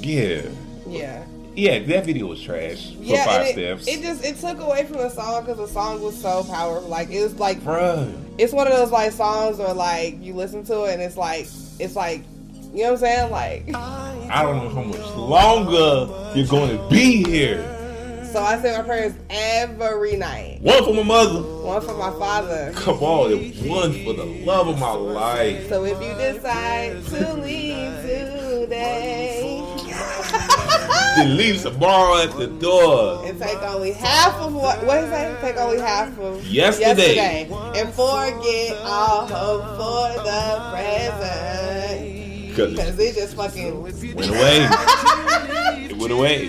yeah, 0.00 0.42
Yeah. 0.86 1.24
yeah, 1.54 1.78
that 1.78 2.04
video 2.04 2.26
was 2.26 2.42
trash 2.42 2.94
for 2.96 3.02
yeah, 3.02 3.24
five 3.24 3.46
it, 3.46 3.52
steps. 3.52 3.86
it 3.88 4.02
just 4.02 4.24
it 4.24 4.36
took 4.36 4.58
away 4.60 4.84
from 4.84 4.98
the 4.98 5.08
song 5.10 5.42
because 5.44 5.58
the 5.58 5.68
song 5.68 6.02
was 6.02 6.20
so 6.20 6.44
powerful. 6.44 6.88
Like 6.88 7.10
it 7.10 7.22
was 7.22 7.38
like, 7.38 7.60
Bruh. 7.60 8.12
it's 8.36 8.52
one 8.52 8.66
of 8.66 8.72
those 8.74 8.90
like 8.90 9.12
songs 9.12 9.58
where 9.58 9.72
like 9.72 10.20
you 10.22 10.34
listen 10.34 10.64
to 10.64 10.84
it 10.84 10.94
and 10.94 11.02
it's 11.02 11.16
like 11.16 11.46
it's 11.78 11.96
like, 11.96 12.24
you 12.72 12.84
know 12.84 12.92
what 12.92 12.92
I'm 12.92 12.98
saying? 12.98 13.30
Like, 13.30 13.74
I 13.74 14.42
don't 14.42 14.56
know 14.64 14.68
how 14.70 14.82
much 14.82 15.14
longer 15.16 16.34
you're 16.38 16.46
going 16.46 16.76
to 16.78 16.88
be 16.88 17.22
here. 17.24 17.62
so 18.32 18.40
I 18.42 18.60
say 18.62 18.74
my 18.76 18.82
prayers 18.82 19.12
every 19.28 20.16
night. 20.16 20.60
One 20.62 20.82
for 20.84 20.94
my 20.94 21.02
mother. 21.02 21.42
One 21.42 21.82
for 21.82 21.94
my 21.96 22.10
father. 22.18 22.72
Come 22.74 22.98
on, 23.00 23.32
and 23.32 23.68
one 23.68 23.92
for 24.04 24.12
the 24.14 24.24
love 24.46 24.68
of 24.68 24.78
my 24.78 24.92
life. 24.92 25.68
So 25.68 25.84
if 25.84 26.00
you 26.00 26.14
decide 26.14 27.04
to 27.06 27.34
leave 27.34 27.92
today 28.02 29.58
Then 31.16 31.36
leaves 31.36 31.62
tomorrow 31.64 32.22
at 32.22 32.34
the 32.38 32.46
door. 32.46 33.22
and 33.26 33.38
take 33.38 33.60
only 33.62 33.92
half 33.92 34.32
of 34.36 34.54
what 34.54 34.82
what 34.86 35.04
is 35.04 35.10
that? 35.10 35.38
Take 35.42 35.58
only 35.58 35.78
half 35.78 36.18
of 36.18 36.42
Yesterday. 36.46 37.14
yesterday 37.14 37.80
and 37.80 37.92
forget 37.92 38.76
all 38.86 39.26
hope 39.26 39.62
for 39.76 40.22
the 40.22 40.70
present. 40.72 41.91
Cause 42.54 42.96
they 42.96 43.12
just 43.12 43.34
fucking 43.34 43.82
went 43.82 44.02
away. 44.02 44.68
it 45.88 45.96
went 45.96 46.12
away. 46.12 46.48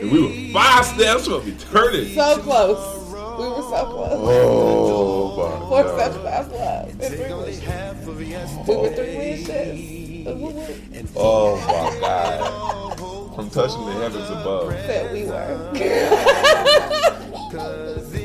And 0.00 0.10
we 0.12 0.22
were 0.22 0.32
five 0.52 0.84
steps 0.84 1.26
from 1.26 1.42
eternity. 1.48 2.14
so 2.14 2.38
close. 2.38 3.00
We 3.38 3.48
were 3.48 3.62
so 3.62 3.84
close. 3.86 4.12
Oh 4.12 5.36
my 5.36 5.58
Four 5.68 5.82
God. 5.82 6.12
steps 6.12 6.16
past 6.24 6.50
Take 7.00 7.30
only 7.30 7.56
half 7.56 8.06
of 8.06 8.22
yesterday. 8.22 8.64
Two 8.64 8.72
or 8.72 8.88
three 8.94 9.16
wishes. 9.16 11.08
Oh 11.16 11.56
my 11.56 11.98
God. 12.00 13.34
From 13.34 13.50
touching 13.50 13.84
the 13.86 13.92
heavens 13.92 14.30
above. 14.30 14.70
Said 14.72 15.12
we 15.12 15.24
were. 15.24 15.72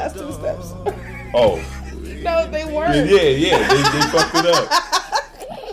last 0.00 0.16
two 0.16 0.32
steps. 0.32 0.72
oh. 1.34 1.62
no, 2.22 2.50
they 2.50 2.64
weren't. 2.64 3.08
yeah, 3.08 3.22
yeah. 3.22 3.68
They, 3.68 3.82
they 3.82 4.06
fucked 4.08 4.34
it 4.34 4.46
up. 4.46 4.68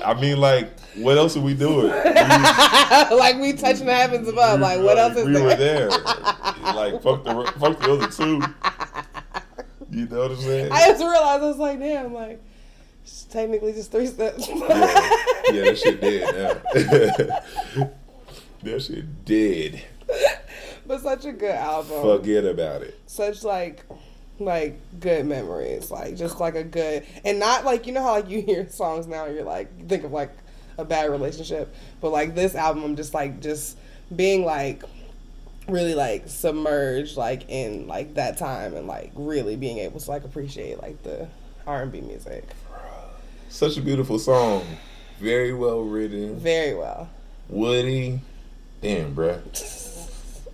I 0.05 0.13
mean, 0.19 0.37
like, 0.37 0.79
what 0.95 1.17
else 1.17 1.35
are 1.37 1.41
we 1.41 1.53
doing? 1.53 1.87
like 1.87 3.39
we 3.39 3.53
touching 3.53 3.85
the 3.85 3.95
heavens 3.95 4.27
above. 4.27 4.59
Like 4.59 4.79
what 4.81 4.97
else 4.97 5.17
is 5.17 5.25
we 5.25 5.33
there? 5.33 5.43
were 5.43 5.55
there. 5.55 5.89
Like, 5.89 7.01
fuck 7.01 7.23
the, 7.23 7.53
fuck 7.59 7.79
the 7.79 7.93
other 7.93 8.07
two. 8.07 8.41
You 9.89 10.07
know 10.07 10.19
what 10.19 10.31
I'm 10.31 10.37
saying? 10.37 10.71
I 10.71 10.87
just 10.87 11.01
realized 11.01 11.43
I 11.43 11.47
was 11.47 11.57
like, 11.57 11.79
damn, 11.79 12.13
like 12.13 12.41
it's 13.03 13.23
technically 13.25 13.73
just 13.73 13.91
three 13.91 14.07
steps. 14.07 14.47
yeah. 14.47 14.55
yeah, 15.51 15.63
that 15.63 15.77
shit 15.81 16.01
did. 16.01 16.21
Yeah. 16.21 17.89
that 18.63 18.81
shit 18.81 19.25
did. 19.25 19.81
but 20.85 21.01
such 21.01 21.25
a 21.25 21.31
good 21.31 21.55
album. 21.55 22.01
Forget 22.01 22.45
about 22.45 22.81
it. 22.81 22.99
Such 23.07 23.43
like 23.43 23.85
like 24.39 24.79
good 24.99 25.25
memories. 25.25 25.91
Like 25.91 26.15
just 26.15 26.39
like 26.39 26.55
a 26.55 26.63
good 26.63 27.05
and 27.23 27.39
not 27.39 27.65
like 27.65 27.87
you 27.87 27.93
know 27.93 28.03
how 28.03 28.13
like 28.13 28.29
you 28.29 28.41
hear 28.41 28.67
songs 28.69 29.07
now 29.07 29.25
and 29.25 29.35
you're 29.35 29.43
like 29.43 29.87
think 29.87 30.03
of 30.03 30.11
like 30.11 30.31
a 30.77 30.85
bad 30.85 31.11
relationship. 31.11 31.73
But 32.01 32.11
like 32.11 32.35
this 32.35 32.55
album 32.55 32.83
I'm 32.83 32.95
just 32.95 33.13
like 33.13 33.41
just 33.41 33.77
being 34.15 34.45
like 34.45 34.83
really 35.67 35.95
like 35.95 36.23
submerged 36.27 37.15
like 37.15 37.49
in 37.49 37.87
like 37.87 38.15
that 38.15 38.37
time 38.37 38.75
and 38.75 38.87
like 38.87 39.11
really 39.15 39.55
being 39.55 39.77
able 39.79 39.99
to 39.99 40.09
like 40.09 40.23
appreciate 40.23 40.81
like 40.81 41.01
the 41.03 41.27
R 41.65 41.83
and 41.83 41.91
B 41.91 42.01
music. 42.01 42.43
Such 43.49 43.77
a 43.77 43.81
beautiful 43.81 44.19
song. 44.19 44.65
Very 45.19 45.53
well 45.53 45.81
written. 45.81 46.37
Very 46.39 46.75
well. 46.75 47.09
Woody. 47.49 48.19
Damn, 48.81 49.15
bruh. 49.15 49.81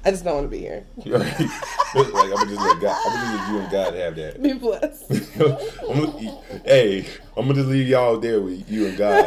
I 0.05 0.11
just 0.11 0.23
don't 0.23 0.35
want 0.35 0.45
to 0.45 0.51
be 0.51 0.59
here. 0.59 0.85
Like, 1.95 2.05
I'm 2.05 2.29
gonna 2.29 2.45
just 2.45 2.61
let 2.61 2.79
God, 2.79 2.97
I'm 3.03 3.13
gonna 3.13 3.31
just 3.31 3.33
let 3.33 3.49
you 3.51 3.59
and 3.59 3.71
God 3.71 3.93
have 3.95 4.15
that. 4.15 4.43
Be 4.43 4.53
blessed. 4.53 5.11
I'm 5.89 5.99
gonna, 6.05 6.61
hey, 6.63 6.99
I'm 7.35 7.47
gonna 7.47 7.53
just 7.55 7.67
leave 7.67 7.87
y'all 7.87 8.19
there 8.19 8.39
with 8.39 8.69
you 8.69 8.85
and 8.89 8.95
God. 8.97 9.25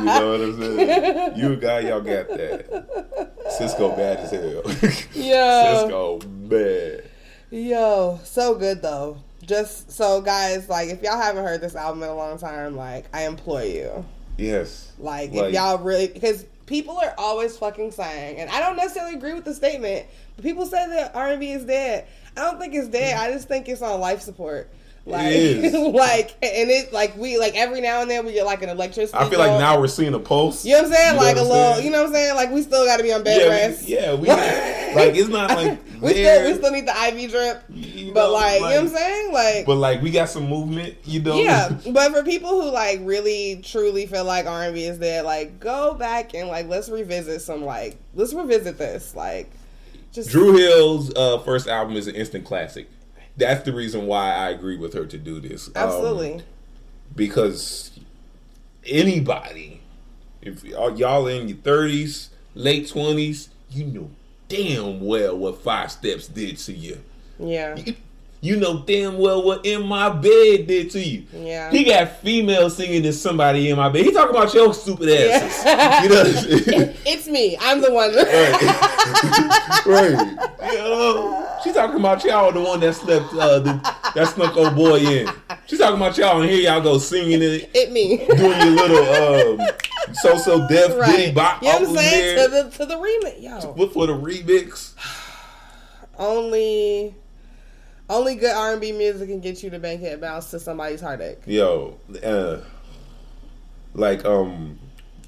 You 0.00 0.04
know 0.04 0.32
what 0.32 0.40
I'm 0.42 0.60
saying? 0.60 1.38
You 1.38 1.52
and 1.52 1.60
God, 1.62 1.84
y'all 1.84 2.00
got 2.02 2.28
that. 2.28 3.34
Sisqó 3.58 3.96
bad 3.96 4.18
as 4.18 4.30
hell. 4.32 4.62
Yeah. 5.14 5.84
Sisqó 5.88 6.20
bad. 6.48 7.08
Yo, 7.50 8.20
so 8.22 8.54
good 8.54 8.82
though. 8.82 9.16
Just 9.42 9.90
so 9.90 10.20
guys, 10.20 10.68
like 10.68 10.90
if 10.90 11.02
y'all 11.02 11.16
haven't 11.20 11.42
heard 11.42 11.62
this 11.62 11.74
album 11.74 12.02
in 12.02 12.10
a 12.10 12.14
long 12.14 12.36
time, 12.38 12.76
like 12.76 13.06
I 13.14 13.24
implore 13.24 13.64
you. 13.64 14.04
Yes. 14.36 14.92
Like, 14.98 15.32
Like- 15.32 15.48
if 15.48 15.54
y'all 15.54 15.78
really 15.78 16.08
because 16.08 16.44
people 16.72 16.96
are 16.96 17.12
always 17.18 17.54
fucking 17.58 17.90
saying, 17.90 18.38
and 18.38 18.48
I 18.48 18.58
don't 18.58 18.76
necessarily 18.76 19.14
agree 19.14 19.34
with 19.34 19.44
the 19.44 19.52
statement, 19.52 20.06
but 20.36 20.42
people 20.42 20.64
say 20.64 20.88
that 20.88 21.14
R 21.14 21.28
and 21.28 21.38
B 21.38 21.52
is 21.52 21.66
dead. 21.66 22.06
I 22.34 22.40
don't 22.40 22.58
think 22.58 22.72
it's 22.72 22.88
dead. 22.88 23.18
I 23.18 23.30
just 23.30 23.46
think 23.46 23.68
it's 23.68 23.82
on 23.82 24.00
life 24.00 24.22
support. 24.22 24.70
Like, 25.04 25.34
is. 25.34 25.72
like, 25.94 26.30
and 26.42 26.70
it 26.70 26.92
like 26.92 27.16
we 27.16 27.36
like 27.38 27.56
every 27.56 27.80
now 27.80 28.02
and 28.02 28.10
then 28.10 28.24
we 28.24 28.32
get 28.32 28.46
like 28.46 28.62
an 28.62 28.68
electricity. 28.68 29.18
I 29.18 29.28
feel 29.28 29.38
like 29.40 29.50
bill. 29.50 29.58
now 29.58 29.80
we're 29.80 29.88
seeing 29.88 30.14
a 30.14 30.18
pulse. 30.20 30.64
You 30.64 30.72
know 30.72 30.82
what 30.82 30.86
I'm 30.86 30.92
saying? 30.92 31.14
You 31.14 31.20
like 31.20 31.36
a 31.36 31.42
little, 31.42 31.72
saying? 31.72 31.84
you 31.84 31.90
know 31.90 31.98
what 32.02 32.08
I'm 32.08 32.14
saying? 32.14 32.36
Like 32.36 32.50
we 32.50 32.62
still 32.62 32.86
got 32.86 32.98
to 32.98 33.02
be 33.02 33.12
on 33.12 33.24
bed 33.24 33.40
Yeah, 33.40 33.48
rest. 33.48 33.86
we, 33.86 33.94
yeah, 33.94 34.14
we 34.14 34.28
like 34.94 35.16
it's 35.16 35.28
not 35.28 35.50
like 35.50 35.80
we 36.00 36.12
there, 36.12 36.44
still 36.44 36.52
we 36.52 36.58
still 36.58 36.72
need 36.72 36.86
the 36.86 37.22
IV 37.22 37.30
drip, 37.30 37.62
you 37.70 38.12
but 38.12 38.26
know, 38.28 38.32
like, 38.32 38.54
you 38.54 38.60
know 38.60 38.66
what 38.66 38.78
I'm 38.78 38.88
saying? 38.88 39.32
Like 39.32 39.66
but 39.66 39.76
like 39.76 40.02
we 40.02 40.12
got 40.12 40.28
some 40.28 40.48
movement, 40.48 40.94
you 41.04 41.20
know. 41.20 41.34
yeah, 41.34 41.76
but 41.90 42.12
for 42.12 42.22
people 42.22 42.50
who 42.50 42.70
like 42.70 43.00
really 43.02 43.60
truly 43.64 44.06
feel 44.06 44.24
like 44.24 44.46
R 44.46 44.64
and 44.64 44.74
B 44.74 44.84
is 44.84 44.98
dead, 44.98 45.24
like 45.24 45.58
go 45.58 45.94
back 45.94 46.34
and 46.34 46.48
like 46.48 46.68
let's 46.68 46.88
revisit 46.88 47.42
some 47.42 47.64
like 47.64 47.96
let's 48.14 48.32
revisit 48.32 48.78
this 48.78 49.16
like 49.16 49.50
just 50.12 50.30
Dru 50.30 50.52
Hill's 50.56 51.12
uh, 51.14 51.38
first 51.38 51.66
album 51.66 51.96
is 51.96 52.06
an 52.06 52.14
instant 52.14 52.44
classic. 52.44 52.88
That's 53.36 53.64
the 53.64 53.72
reason 53.72 54.06
why 54.06 54.34
I 54.34 54.50
agree 54.50 54.76
with 54.76 54.94
her 54.94 55.06
to 55.06 55.18
do 55.18 55.40
this. 55.40 55.68
Um, 55.68 55.72
absolutely 55.76 56.42
because 57.14 57.98
anybody, 58.86 59.80
if 60.40 60.64
y'all 60.64 61.26
in 61.26 61.48
your 61.48 61.58
thirties, 61.58 62.30
late 62.54 62.88
twenties, 62.88 63.48
you 63.70 63.84
know 63.86 64.10
damn 64.48 65.00
well 65.00 65.36
what 65.36 65.62
Five 65.62 65.90
Steps 65.92 66.28
did 66.28 66.58
to 66.58 66.72
you. 66.72 67.00
yeah 67.38 67.76
You 67.76 67.94
know 68.56 68.82
damn 68.82 69.18
well 69.18 69.40
what 69.44 69.64
In 69.64 69.86
My 69.86 70.08
Bed 70.10 70.66
did 70.66 70.90
to 70.90 71.00
you. 71.00 71.24
yeah 71.32 71.70
He 71.70 71.84
got 71.84 72.16
females 72.18 72.76
singing 72.76 73.02
to 73.04 73.12
somebody 73.12 73.70
in 73.70 73.76
my 73.76 73.88
bed. 73.88 74.04
He 74.04 74.10
talking 74.10 74.34
about 74.34 74.52
your 74.52 74.74
stupid 74.74 75.08
asses. 75.08 75.64
Yeah. 75.64 76.02
You 76.02 76.08
know 76.08 76.24
what 76.24 76.26
it's 77.06 77.28
me 77.28 77.56
I'm 77.60 77.80
the 77.80 77.92
one 77.92 78.12
right. 79.86 80.48
You 80.72 80.78
know, 80.78 81.58
she 81.62 81.72
talking 81.72 81.96
about 82.00 82.24
y'all 82.24 82.50
the 82.50 82.60
one 82.60 82.80
that 82.80 82.94
slept 82.94 83.32
uh, 83.34 83.58
the, 83.60 83.72
that 84.14 84.28
snuck 84.28 84.56
old 84.56 84.74
boy 84.74 84.98
in. 85.00 85.28
She 85.66 85.76
talking 85.76 85.96
about 85.96 86.16
y'all 86.16 86.40
and 86.40 86.50
here 86.50 86.60
y'all 86.60 86.80
go 86.80 86.98
singing 86.98 87.42
it, 87.42 87.70
it 87.74 87.92
me 87.92 88.18
doing 88.26 88.58
your 88.58 88.70
little 88.88 89.60
um, 89.60 89.68
So 90.14 90.36
So 90.38 90.66
Def 90.68 90.88
diddy 90.88 90.98
right 90.98 91.34
bop 91.34 91.62
you 91.62 91.68
know 91.68 91.78
what 91.80 91.88
I'm 91.90 91.96
saying 91.96 92.36
there. 92.36 92.48
to 92.48 92.70
the 92.70 92.70
to 92.78 92.86
the 92.86 92.94
remix 92.96 93.40
yo 93.42 93.72
What 93.72 93.92
for 93.92 94.06
the 94.06 94.14
remix? 94.14 94.94
only 96.18 97.14
only 98.12 98.34
good 98.36 98.54
R 98.54 98.72
and 98.72 98.80
B 98.80 98.92
music 98.92 99.28
can 99.28 99.40
get 99.40 99.62
you 99.62 99.70
to 99.70 99.78
bankhead 99.78 100.20
bounce 100.20 100.50
to 100.50 100.60
somebody's 100.60 101.00
heartache 101.00 101.38
Yo, 101.46 101.98
uh, 102.22 102.58
like 103.94 104.24
um, 104.24 104.78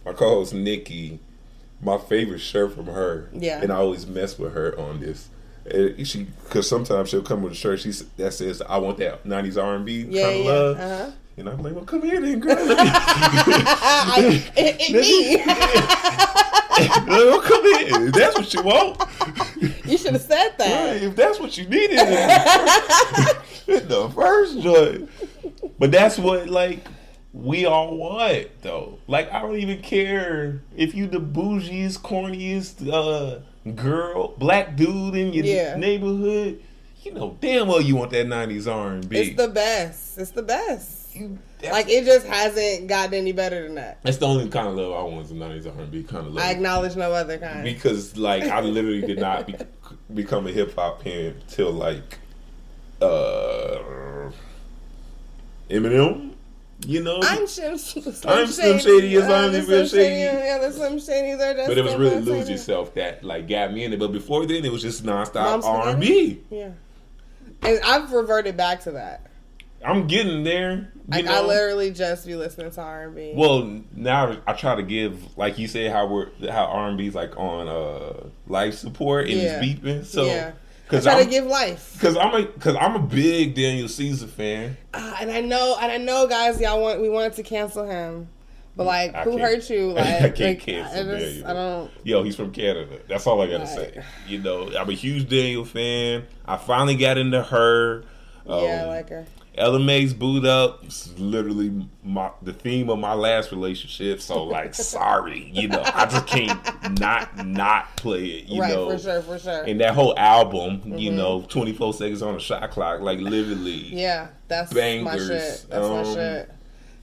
my 0.05 0.13
co-host 0.13 0.55
Nikki, 0.55 1.19
my 1.83 1.99
favorite 1.99 2.41
shirt 2.41 2.75
from 2.75 2.87
her. 2.87 3.29
Yeah. 3.33 3.61
and 3.63 3.73
I 3.73 3.77
always 3.77 4.07
mess 4.07 4.39
with 4.39 4.53
her 4.55 4.79
on 4.79 5.01
this. 5.01 5.29
She 6.07 6.25
because 6.45 6.69
sometimes 6.69 7.09
she'll 7.09 7.23
come 7.23 7.43
with 7.43 7.53
a 7.53 7.57
shirt 7.57 7.81
she 7.81 7.91
that 8.19 8.35
says 8.35 8.61
I 8.61 8.77
want 8.77 8.99
that 8.99 9.25
'90s 9.25 9.63
R&B 9.63 10.07
yeah 10.11 10.23
kind 10.23 10.39
of 10.39 10.45
yeah 10.45 10.53
love, 10.53 10.79
uh-huh 10.79 11.11
and 11.37 11.49
I'm 11.49 11.63
like, 11.63 11.75
well, 11.75 11.85
come 11.85 12.03
here 12.03 12.21
then, 12.21 12.41
girl. 12.41 12.57
It, 14.17 14.47
it 14.57 14.93
me 14.93 15.43
well, 17.07 17.41
come 17.41 17.63
here. 17.79 18.07
If 18.09 18.15
that's 18.15 18.37
what 18.37 18.53
you 18.55 18.63
want, 18.63 19.03
you 19.87 19.97
should 19.99 20.13
have 20.13 20.23
said 20.23 20.49
right, 20.49 20.59
that 20.59 21.03
if 21.03 21.17
that's 21.17 21.39
what 21.41 21.57
you 21.57 21.67
needed 21.69 21.99
in 21.99 22.07
the 22.07 22.15
first, 23.67 23.69
in 23.69 23.89
the 23.89 24.11
first 24.11 24.61
joint. 24.61 25.11
But 25.79 25.91
that's 25.93 26.19
what 26.19 26.49
like 26.49 26.85
we 27.33 27.67
all 27.67 27.97
want 27.97 28.49
though. 28.63 28.99
Like 29.07 29.33
I 29.33 29.41
don't 29.43 29.57
even 29.59 29.83
care 29.83 30.63
if 30.77 30.95
you 30.95 31.07
the 31.07 31.19
bougiest, 31.21 31.99
corniest 32.01 32.89
uh, 32.93 33.41
girl, 33.73 34.35
black 34.39 34.77
dude 34.77 35.15
in 35.15 35.33
your 35.33 35.45
Yeah. 35.45 35.77
neighborhood. 35.77 36.63
You 37.03 37.13
know 37.13 37.37
damn 37.41 37.69
well 37.69 37.83
you 37.83 37.97
want 37.97 38.13
that 38.13 38.27
'90s 38.27 38.67
R&B. 38.67 39.15
it's 39.19 39.37
the 39.37 39.49
best 39.49 40.17
it's 40.17 40.31
the 40.31 40.43
best 40.43 41.15
You- 41.15 41.39
like 41.73 41.89
it 41.89 42.05
just 42.05 42.27
hasn't 42.27 42.87
gotten 42.89 43.15
any 43.15 43.33
better 43.33 43.63
than 43.63 43.75
that 43.77 44.03
that's 44.03 44.19
the 44.19 44.27
only 44.27 44.49
kind 44.49 44.69
of 44.69 44.75
love 44.75 44.93
I 44.93 45.03
want 45.03 45.25
is 45.25 45.29
the 45.31 45.35
'90s 45.35 45.79
R&B 45.79 46.03
kind 46.05 46.27
of 46.27 46.35
love. 46.35 46.45
I 46.45 46.51
acknowledge 46.51 46.97
no 46.97 47.13
other 47.13 47.39
kind. 47.39 47.65
because 47.65 48.17
like 48.17 48.45
I 48.45 48.61
literally 48.63 49.01
did 49.01 49.19
not 49.19 49.47
be, 49.47 49.57
become 50.13 50.47
a 50.47 50.51
hip 50.51 50.75
hop 50.75 51.03
fan 51.03 51.35
till 51.49 51.73
like 51.73 52.19
uh, 53.01 54.31
Eminem. 55.71 56.33
You 56.87 57.03
know, 57.03 57.21
I'm 57.23 57.47
Slim, 57.47 57.79
Slim 57.79 58.15
I'm 58.27 58.47
Slim 58.47 58.79
Shady, 58.79 59.09
yes, 59.09 59.31
I'm 59.31 59.53
the 59.53 59.63
Slim 59.63 59.87
Shady. 59.87 60.17
Yeah, 60.17 60.59
the 60.59 60.73
Slim 60.73 60.97
Shadys 60.97 61.41
are 61.41 61.55
just 61.55 61.69
but 61.69 61.79
it 61.79 61.85
was 61.85 61.95
really 61.95 62.17
Shady. 62.17 62.31
lose 62.31 62.51
yourself 62.51 62.95
that 62.95 63.25
like 63.25 63.49
got 63.49 63.73
me 63.73 63.85
in 63.85 63.93
it. 63.93 63.99
But 63.99 64.13
before 64.13 64.45
then, 64.45 64.65
it 64.65 64.73
was 64.73 64.83
just 64.83 65.05
nonstop 65.05 65.63
R 65.63 65.89
and 65.91 66.01
B. 66.01 66.43
Yeah. 66.51 66.73
And 67.63 67.81
I've 67.85 68.13
reverted 68.13 68.57
back 68.57 68.81
to 68.83 68.91
that. 68.93 69.31
I'm 69.85 70.07
getting 70.07 70.43
there. 70.45 70.91
Like 71.09 71.27
know? 71.27 71.45
I 71.45 71.47
literally 71.47 71.91
just 71.91 72.27
be 72.27 72.35
listening 72.35 72.71
to 72.71 72.81
R 72.81 73.03
and 73.05 73.15
B. 73.15 73.33
Well, 73.37 73.81
now 73.95 74.39
I 74.47 74.55
try 74.55 74.75
to 74.75 74.83
give, 74.83 75.37
like 75.37 75.59
you 75.59 75.69
said, 75.69 75.93
how 75.93 76.07
we're 76.07 76.29
how 76.51 76.65
R 76.65 76.89
and 76.89 76.97
B's 76.99 77.15
like 77.15 77.37
on 77.37 77.69
uh 77.69 78.29
life 78.47 78.75
support 78.75 79.29
and 79.29 79.39
Yeah. 79.39 79.61
it's 79.63 79.81
beeping. 79.81 80.05
So, 80.07 80.25
yeah. 80.25 80.53
I 80.55 80.87
because 80.87 81.05
try 81.05 81.15
I'm 81.19 81.25
to 81.25 81.31
give 81.31 81.47
life. 81.47 81.93
because 81.95 82.17
I'm 82.17 82.35
a 82.35 82.43
because 82.47 82.77
I'm 82.77 82.95
a 82.97 83.01
big 83.01 83.55
Daniel 83.55 83.89
Caesar 83.89 84.27
fan. 84.27 84.77
Uh, 84.93 85.17
and 85.21 85.31
I 85.31 85.41
know, 85.41 85.77
and 85.81 85.91
I 85.93 85.99
know, 85.99 86.27
guys, 86.27 86.61
y'all 86.61 86.81
want 86.81 87.01
we 87.01 87.09
wanted 87.09 87.35
to 87.35 87.43
cancel 87.43 87.85
him, 87.89 88.29
but 88.77 88.85
like, 88.85 89.15
I 89.15 89.25
who 89.25 89.39
hurt 89.39 89.69
you? 89.71 89.89
Like, 89.95 90.07
I 90.07 90.21
can't 90.31 90.39
like, 90.41 90.61
cancel 90.61 91.11
I, 91.15 91.19
just, 91.19 91.45
I 91.45 91.53
don't. 91.53 91.91
Yo, 92.03 92.23
he's 92.23 92.37
from 92.37 92.53
Canada. 92.53 92.99
That's 93.09 93.27
all 93.27 93.41
I 93.43 93.47
gotta 93.51 93.67
say. 93.67 94.03
You 94.27 94.39
know, 94.41 94.71
I'm 94.79 94.89
a 94.89 94.93
huge 94.95 95.29
Daniel 95.29 95.65
fan. 95.65 96.25
I 96.47 96.57
finally 96.57 96.97
got 96.97 97.19
into 97.19 97.43
her. 97.43 98.05
Um, 98.47 98.65
yeah, 98.65 98.83
I 98.85 98.87
like 98.87 99.09
her. 99.11 99.27
Ella 99.57 99.79
Mai's 99.79 100.13
Boo'd 100.13 100.45
Up. 100.45 100.83
It's 100.85 101.17
literally 101.19 101.87
my 102.03 102.31
the 102.43 102.53
theme 102.53 102.91
of 102.91 102.99
my 102.99 103.15
last 103.15 103.53
relationship. 103.53 104.21
So 104.21 104.43
like, 104.45 104.75
sorry, 104.95 105.51
you 105.53 105.69
know, 105.69 105.83
I 105.95 106.07
just 106.07 106.27
can't 106.27 106.99
not 106.99 107.47
not 107.47 107.97
play 107.97 108.25
it. 108.27 108.49
You 108.49 108.61
right, 108.63 108.73
know, 108.75 108.91
for 108.91 108.99
sure, 108.99 109.23
for 109.23 109.39
sure. 109.39 109.63
and 109.63 109.81
that 109.81 109.95
whole 109.95 110.19
album, 110.19 110.83
you 110.99 111.11
Mhm. 111.13 111.15
know, 111.15 111.43
24 111.49 111.95
seconds 111.95 112.23
on 112.23 112.35
the 112.35 112.41
shot 112.41 112.71
clock, 112.73 113.01
like 113.01 113.21
literally. 113.21 113.71
yeah, 113.95 114.29
that's 114.49 114.73
my 114.73 114.81
Bangers. 114.81 115.29
shit. 115.29 115.67
That's 115.71 115.89
my 115.89 116.01
Um, 116.01 116.15
shit. 116.15 116.51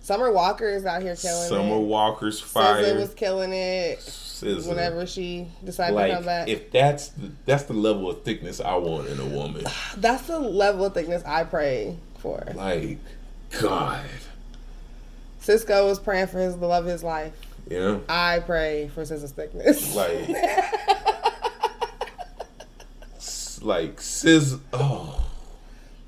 Summer 0.04 0.32
Walker 0.32 0.68
is 0.68 0.84
out 0.86 1.04
here 1.04 1.16
killing 1.16 1.48
Summer 1.48 1.62
it. 1.62 1.64
Summer 1.70 1.80
Walker's 1.80 2.42
SZA 2.42 2.46
fire. 2.46 2.96
was 2.96 3.14
killing 3.14 3.54
it. 3.54 4.00
SZA. 4.00 4.68
Whenever 4.68 5.06
she 5.06 5.48
decided 5.64 5.96
to 5.96 6.16
come 6.16 6.26
back, 6.26 6.48
if 6.50 6.72
that's 6.72 7.10
the, 7.10 7.30
that's 7.46 7.64
the 7.64 7.74
level 7.74 8.10
of 8.10 8.24
thickness 8.24 8.60
I 8.60 8.74
want 8.78 9.08
in 9.10 9.20
a 9.20 9.26
woman. 9.28 9.64
that's 9.98 10.24
the 10.24 10.40
level 10.40 10.86
of 10.86 10.96
thickness 10.96 11.22
I 11.24 11.44
pray 11.44 11.96
for. 12.22 12.44
Like, 12.56 13.00
God, 13.60 14.06
Sisqó 15.42 15.86
was 15.86 16.00
praying 16.00 16.28
for 16.28 16.40
his 16.40 16.58
the 16.58 16.68
love 16.68 16.86
of 16.86 16.92
his 16.92 17.04
life. 17.04 17.34
Yeah. 17.70 18.00
I 18.08 18.40
pray 18.40 18.90
for 18.94 19.02
Sisqó's 19.04 19.32
thickness. 19.32 19.96
like, 19.96 20.30
like 23.62 24.02
sis. 24.02 24.56
Oh, 24.72 25.26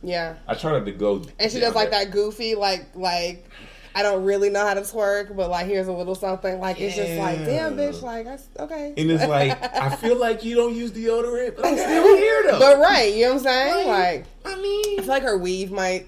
yeah. 0.04 0.36
I 0.48 0.54
try 0.56 0.74
not 0.74 0.86
to 0.86 0.92
go, 0.92 1.24
And 1.40 1.52
she 1.52 1.60
does 1.60 1.76
like 1.76 1.92
that 1.92 2.12
goofy, 2.12 2.56
like 2.56 2.88
like 2.96 3.50
I 3.96 4.02
don't 4.02 4.24
really 4.24 4.50
know 4.50 4.66
how 4.66 4.74
to 4.74 4.82
twerk, 4.82 5.36
but 5.36 5.50
like 5.50 5.68
here's 5.68 5.88
a 5.88 5.92
little 5.92 6.16
something. 6.16 6.60
Like 6.60 6.80
it's 6.80 6.96
just 6.96 7.18
like, 7.20 7.40
damn, 7.40 7.76
bitch. 7.76 8.02
Like 8.02 8.28
I, 8.28 8.40
okay. 8.60 8.94
And 8.98 9.12
it's 9.12 9.26
like 9.28 9.62
I 9.76 9.96
feel 9.96 10.18
like 10.20 10.44
you 10.44 10.56
don't 10.56 10.76
use 10.76 10.92
deodorant, 10.92 11.56
but 11.56 11.66
I'm 11.66 11.78
still 11.78 12.18
here 12.18 12.44
though. 12.48 12.60
But 12.60 12.80
right, 12.80 13.14
you 13.14 13.26
know 13.26 13.36
what 13.36 13.38
I'm 13.38 13.44
saying? 13.44 13.88
Like, 13.88 14.26
I 14.46 14.56
mean, 14.62 15.00
I 15.00 15.02
feel 15.02 15.10
like 15.10 15.24
her 15.24 15.38
weave 15.38 15.72
might 15.72 16.08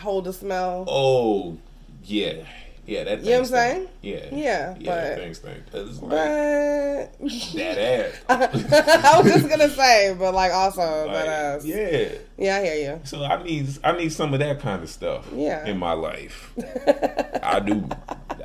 hold 0.00 0.26
a 0.28 0.32
smell. 0.32 0.84
Oh, 0.88 1.58
yeah, 2.04 2.44
yeah. 2.86 3.04
That 3.04 3.20
You 3.20 3.30
know 3.30 3.30
what 3.32 3.38
I'm 3.40 3.44
saying? 3.46 3.88
Yeah, 4.02 4.14
Yeah, 4.32 4.74
yeah. 4.78 4.94
That 4.94 5.16
but- 5.16 5.18
thing 5.18 5.34
stink. 5.34 5.56
It's 5.72 6.02
like 6.02 6.10
But 6.10 7.54
that 7.54 7.78
ass. 7.78 9.04
I 9.04 9.20
was 9.22 9.32
just 9.32 9.48
gonna 9.48 9.68
say, 9.70 10.14
but 10.18 10.34
like 10.34 10.52
also 10.52 10.80
Like, 11.06 11.14
that 11.14 11.26
ass. 11.28 11.64
Uh, 11.64 11.68
yeah. 11.68 12.08
Yeah, 12.36 12.56
I 12.56 12.64
hear 12.64 12.92
you. 12.94 13.00
So 13.04 13.22
I 13.24 13.42
need 13.42 13.68
I 13.84 13.92
need 13.96 14.12
some 14.12 14.32
of 14.34 14.40
that 14.40 14.60
kind 14.60 14.82
of 14.82 14.90
stuff. 14.90 15.26
Yeah. 15.34 15.64
In 15.66 15.78
my 15.78 15.92
life, 15.92 16.52
I 17.42 17.60
do, 17.60 17.88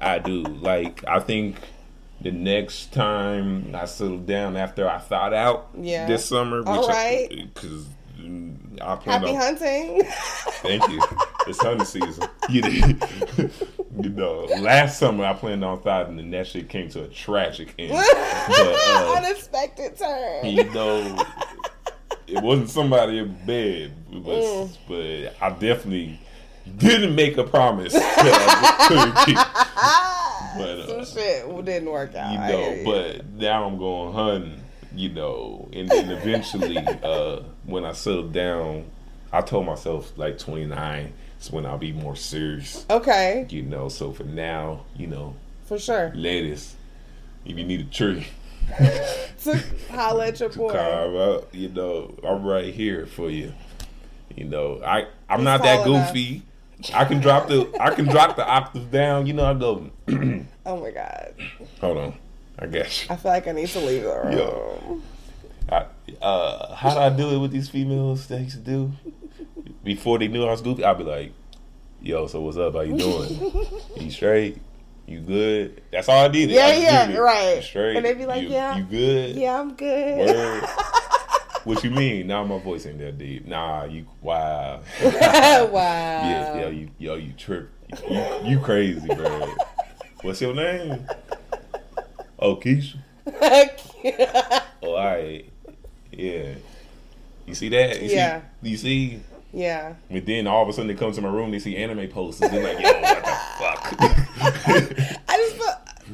I 0.01 0.19
do. 0.19 0.43
Like 0.43 1.03
I 1.07 1.19
think 1.19 1.57
the 2.21 2.31
next 2.31 2.91
time 2.93 3.73
I 3.73 3.85
settle 3.85 4.17
down 4.19 4.57
after 4.57 4.87
I 4.89 4.97
thought 4.99 5.33
out 5.33 5.69
Yeah. 5.79 6.05
this 6.05 6.25
summer, 6.25 6.63
All 6.67 6.87
right. 6.87 7.29
because 7.53 7.85
mm, 8.19 8.55
I 8.81 8.95
plan 8.97 9.21
Happy 9.21 9.31
on. 9.31 9.35
hunting. 9.37 10.01
Thank 10.61 10.87
you. 10.89 11.01
It's 11.47 11.59
hunting 11.63 11.85
season. 11.85 12.27
You 12.49 12.61
know, 12.61 13.49
you 14.01 14.09
know, 14.09 14.45
last 14.61 14.99
summer 14.99 15.25
I 15.25 15.33
planned 15.33 15.63
on 15.63 15.81
thawing, 15.81 16.19
and 16.19 16.33
that 16.33 16.47
shit 16.47 16.69
came 16.69 16.89
to 16.89 17.03
a 17.03 17.07
tragic 17.07 17.73
end. 17.77 17.91
but 18.47 18.57
uh, 18.57 19.13
Unexpected 19.17 19.97
turn. 19.97 20.45
you 20.45 20.63
know, 20.71 21.23
it 22.27 22.41
wasn't 22.43 22.69
somebody 22.69 23.17
in 23.19 23.33
bed, 23.45 23.93
but, 24.11 24.19
Mm. 24.41 24.77
but 24.87 25.35
I 25.45 25.49
definitely 25.51 26.19
didn't 26.77 27.15
make 27.15 27.37
a 27.37 27.43
promise 27.43 27.93
that 27.93 28.77
I 28.79 28.87
couldn't 28.87 29.25
keep. 29.25 29.37
But 30.57 30.87
Some 30.87 30.99
uh, 31.01 31.05
shit 31.05 31.65
didn't 31.65 31.89
work 31.91 32.15
out. 32.15 32.31
you 32.31 32.39
know, 32.39 32.69
you. 32.73 32.83
but 32.85 33.25
now 33.33 33.65
I'm 33.65 33.77
going 33.77 34.13
hunting, 34.13 34.63
you 34.95 35.09
know, 35.09 35.69
and 35.73 35.87
then 35.89 36.09
eventually, 36.09 36.77
uh, 37.03 37.41
when 37.65 37.85
I 37.85 37.93
settle 37.93 38.27
down, 38.27 38.85
I 39.31 39.41
told 39.41 39.65
myself 39.65 40.11
like 40.17 40.37
29 40.39 41.13
is 41.39 41.51
when 41.51 41.65
I'll 41.65 41.77
be 41.77 41.91
more 41.91 42.15
serious, 42.15 42.85
okay, 42.89 43.45
you 43.49 43.61
know. 43.61 43.89
So 43.89 44.11
for 44.11 44.23
now, 44.23 44.81
you 44.97 45.07
know, 45.07 45.35
for 45.65 45.77
sure. 45.79 46.11
ladies, 46.15 46.75
if 47.45 47.57
you 47.57 47.63
need 47.63 47.81
a 47.81 47.83
tree, 47.85 48.27
To 49.43 49.63
holla 49.91 50.27
at 50.27 50.39
your 50.39 50.49
boy. 50.49 50.75
out, 50.75 51.47
you 51.53 51.69
know, 51.69 52.13
I'm 52.23 52.43
right 52.43 52.73
here 52.73 53.05
for 53.05 53.29
you. 53.29 53.53
You 54.35 54.45
know, 54.45 54.81
I 54.85 55.07
I'm 55.29 55.39
He's 55.39 55.45
not 55.45 55.63
that 55.63 55.85
goofy. 55.85 56.43
I 56.93 57.05
can 57.05 57.19
drop 57.19 57.47
the 57.47 57.69
I 57.79 57.93
can 57.93 58.05
drop 58.05 58.35
the 58.35 58.47
octave 58.47 58.89
down. 58.91 59.27
You 59.27 59.33
know, 59.33 59.45
I 59.45 59.53
go. 59.53 59.89
Oh 60.65 60.79
my 60.79 60.91
god. 60.91 61.33
Hold 61.81 61.97
on, 61.97 62.13
I 62.59 62.67
guess. 62.67 63.07
I 63.09 63.15
feel 63.15 63.31
like 63.31 63.47
I 63.47 63.53
need 63.53 63.69
to 63.69 63.79
leave 63.79 64.03
the 64.03 64.09
room. 64.23 64.37
Yo. 64.37 65.01
I, 65.71 65.85
uh, 66.21 66.75
how 66.75 66.93
do 66.93 66.99
I 66.99 67.09
do 67.09 67.29
it 67.35 67.39
with 67.39 67.49
these 67.51 67.69
females 67.69 68.27
that 68.27 68.39
used 68.41 68.57
to 68.57 68.61
do? 68.61 68.91
Before 69.83 70.19
they 70.19 70.27
knew 70.27 70.43
I 70.45 70.51
was 70.51 70.61
goofy, 70.61 70.83
I'd 70.83 70.97
be 70.97 71.03
like, 71.03 71.31
"Yo, 72.01 72.27
so 72.27 72.41
what's 72.41 72.57
up? 72.57 72.73
How 72.73 72.81
you 72.81 72.97
doing? 72.97 73.51
you 73.97 74.11
straight? 74.11 74.57
You 75.07 75.21
good?" 75.21 75.81
That's 75.91 76.09
all 76.09 76.25
I 76.25 76.27
did. 76.27 76.49
Yeah, 76.49 76.65
I 76.67 76.73
yeah, 76.75 77.09
it. 77.09 77.19
right. 77.19 77.55
You 77.57 77.61
straight? 77.61 77.95
And 77.97 78.05
they'd 78.05 78.17
be 78.17 78.25
like, 78.25 78.41
You- 78.43 78.49
"Yeah. 78.49 78.77
you 78.77 78.83
good? 78.83 79.35
Yeah, 79.35 79.59
I'm 79.59 79.73
good. 79.75 80.17
Word. 80.19 80.63
what 81.63 81.83
you 81.83 81.91
mean? 81.91 82.27
Now 82.27 82.43
my 82.43 82.59
voice 82.59 82.85
ain't 82.85 82.99
that 82.99 83.17
deep. 83.17 83.45
Nah, 83.47 83.85
you 83.85 84.05
wow. 84.21 84.81
wow. 85.01 85.69
Yeah, 85.71 86.59
yo, 86.59 86.69
you 86.69 86.89
yo, 86.97 87.15
you 87.15 87.33
trip. 87.33 87.69
You, 88.09 88.23
you 88.43 88.59
crazy, 88.59 89.13
bro. 89.15 89.55
What's 90.21 90.41
your 90.41 90.53
name? 90.53 91.07
Oh, 92.37 92.55
Keisha. 92.57 92.97
Oh, 94.81 94.95
all 94.95 94.95
right. 95.05 95.45
Yeah. 96.11 96.55
You 97.45 97.55
see 97.55 97.69
that? 97.69 98.01
You 98.01 98.09
Yeah. 98.09 98.41
See, 98.63 98.69
you 98.69 98.77
see? 98.77 99.19
Yeah. 99.53 99.95
And 100.09 100.25
then 100.25 100.47
all 100.47 100.63
of 100.63 100.69
a 100.69 100.73
sudden 100.73 100.87
they 100.87 100.95
come 100.95 101.11
to 101.11 101.21
my 101.21 101.29
room, 101.29 101.51
they 101.51 101.59
see 101.59 101.75
anime 101.77 102.07
posters. 102.09 102.49
They're 102.51 102.63
like, 102.63 102.79
yo, 102.83 102.91
what 103.01 103.23
the 103.23 103.31
fuck? 103.59 103.95
I 105.27 105.37
just 105.37 105.55
feel. 105.55 105.65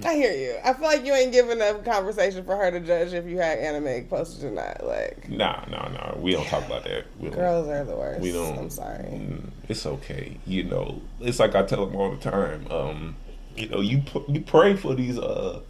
I 0.06 0.14
hear 0.16 0.34
you. 0.34 0.57
I 0.64 0.74
feel 0.74 0.84
like 0.88 1.06
you 1.06 1.14
ain't 1.14 1.32
giving 1.32 1.52
enough 1.53 1.86
conversation 1.86 2.44
for 2.44 2.56
her 2.57 2.70
to 2.70 2.82
judge 2.82 3.14
if 3.14 3.26
you 3.26 3.38
had 3.38 3.60
anime 3.60 4.06
posted 4.07 4.44
or 4.44 4.52
not. 4.52 4.86
Like, 4.86 5.30
nah, 5.30 5.64
nah, 5.70 5.88
nah. 5.88 6.18
We 6.18 6.34
don't 6.34 6.45
talk 6.48 6.66
about 6.66 6.84
that. 6.84 7.06
We 7.18 7.30
girls 7.30 7.68
are 7.70 7.86
the 7.86 7.95
worst. 7.95 8.20
We 8.22 8.32
don't. 8.34 8.57
I'm 8.57 8.70
sorry. 8.70 9.03
Mm, 9.06 9.49
It's 9.70 9.86
okay. 9.86 10.38
You 10.45 10.66
know, 10.66 11.02
it's 11.22 11.40
like 11.40 11.56
I 11.56 11.64
tell 11.64 11.86
them 11.86 11.95
all 11.95 12.12
the 12.12 12.18
time. 12.18 12.68
Um, 12.70 13.16
you 13.56 13.70
know, 13.70 13.80
you 13.80 14.03
you 14.28 14.41
pray 14.41 14.76
for 14.76 14.95
these 14.95 15.18
uh 15.18 15.62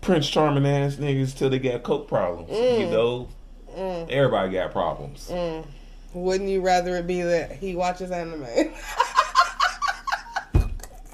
Prince 0.00 0.28
Charming 0.28 0.66
ass 0.66 0.96
niggas 0.96 1.36
till 1.36 1.48
they 1.48 1.60
got 1.60 1.84
coke 1.84 2.08
problems. 2.08 2.50
You 2.50 2.56
Mm. 2.86 2.90
know, 2.90 3.28
Mm. 3.76 4.10
everybody 4.10 4.50
got 4.52 4.72
problems. 4.72 5.28
Mm. 5.32 5.64
Wouldn't 6.14 6.50
you 6.50 6.60
rather 6.60 6.96
it 6.96 7.06
be 7.06 7.22
that 7.22 7.52
he 7.52 7.74
watches 7.74 8.10
anime? 8.10 8.44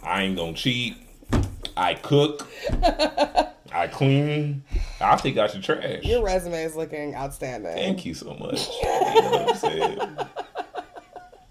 I 0.03 0.23
ain't 0.23 0.37
gonna 0.37 0.55
cheat. 0.55 0.97
I 1.77 1.95
cook. 1.95 2.49
I 3.73 3.87
clean. 3.87 4.65
I 5.01 5.16
think 5.16 5.39
I 5.39 5.47
should 5.47 5.62
trash. 5.62 6.03
Your 6.03 6.25
resume 6.25 6.65
is 6.65 6.75
looking 6.75 7.15
outstanding. 7.15 7.75
Thank 7.75 8.05
you 8.05 8.15
so 8.15 8.35
much. 8.35 8.69
You 8.69 8.85
know 8.85 9.31
what 9.31 9.51
I'm 9.51 9.57
saying? 9.57 9.99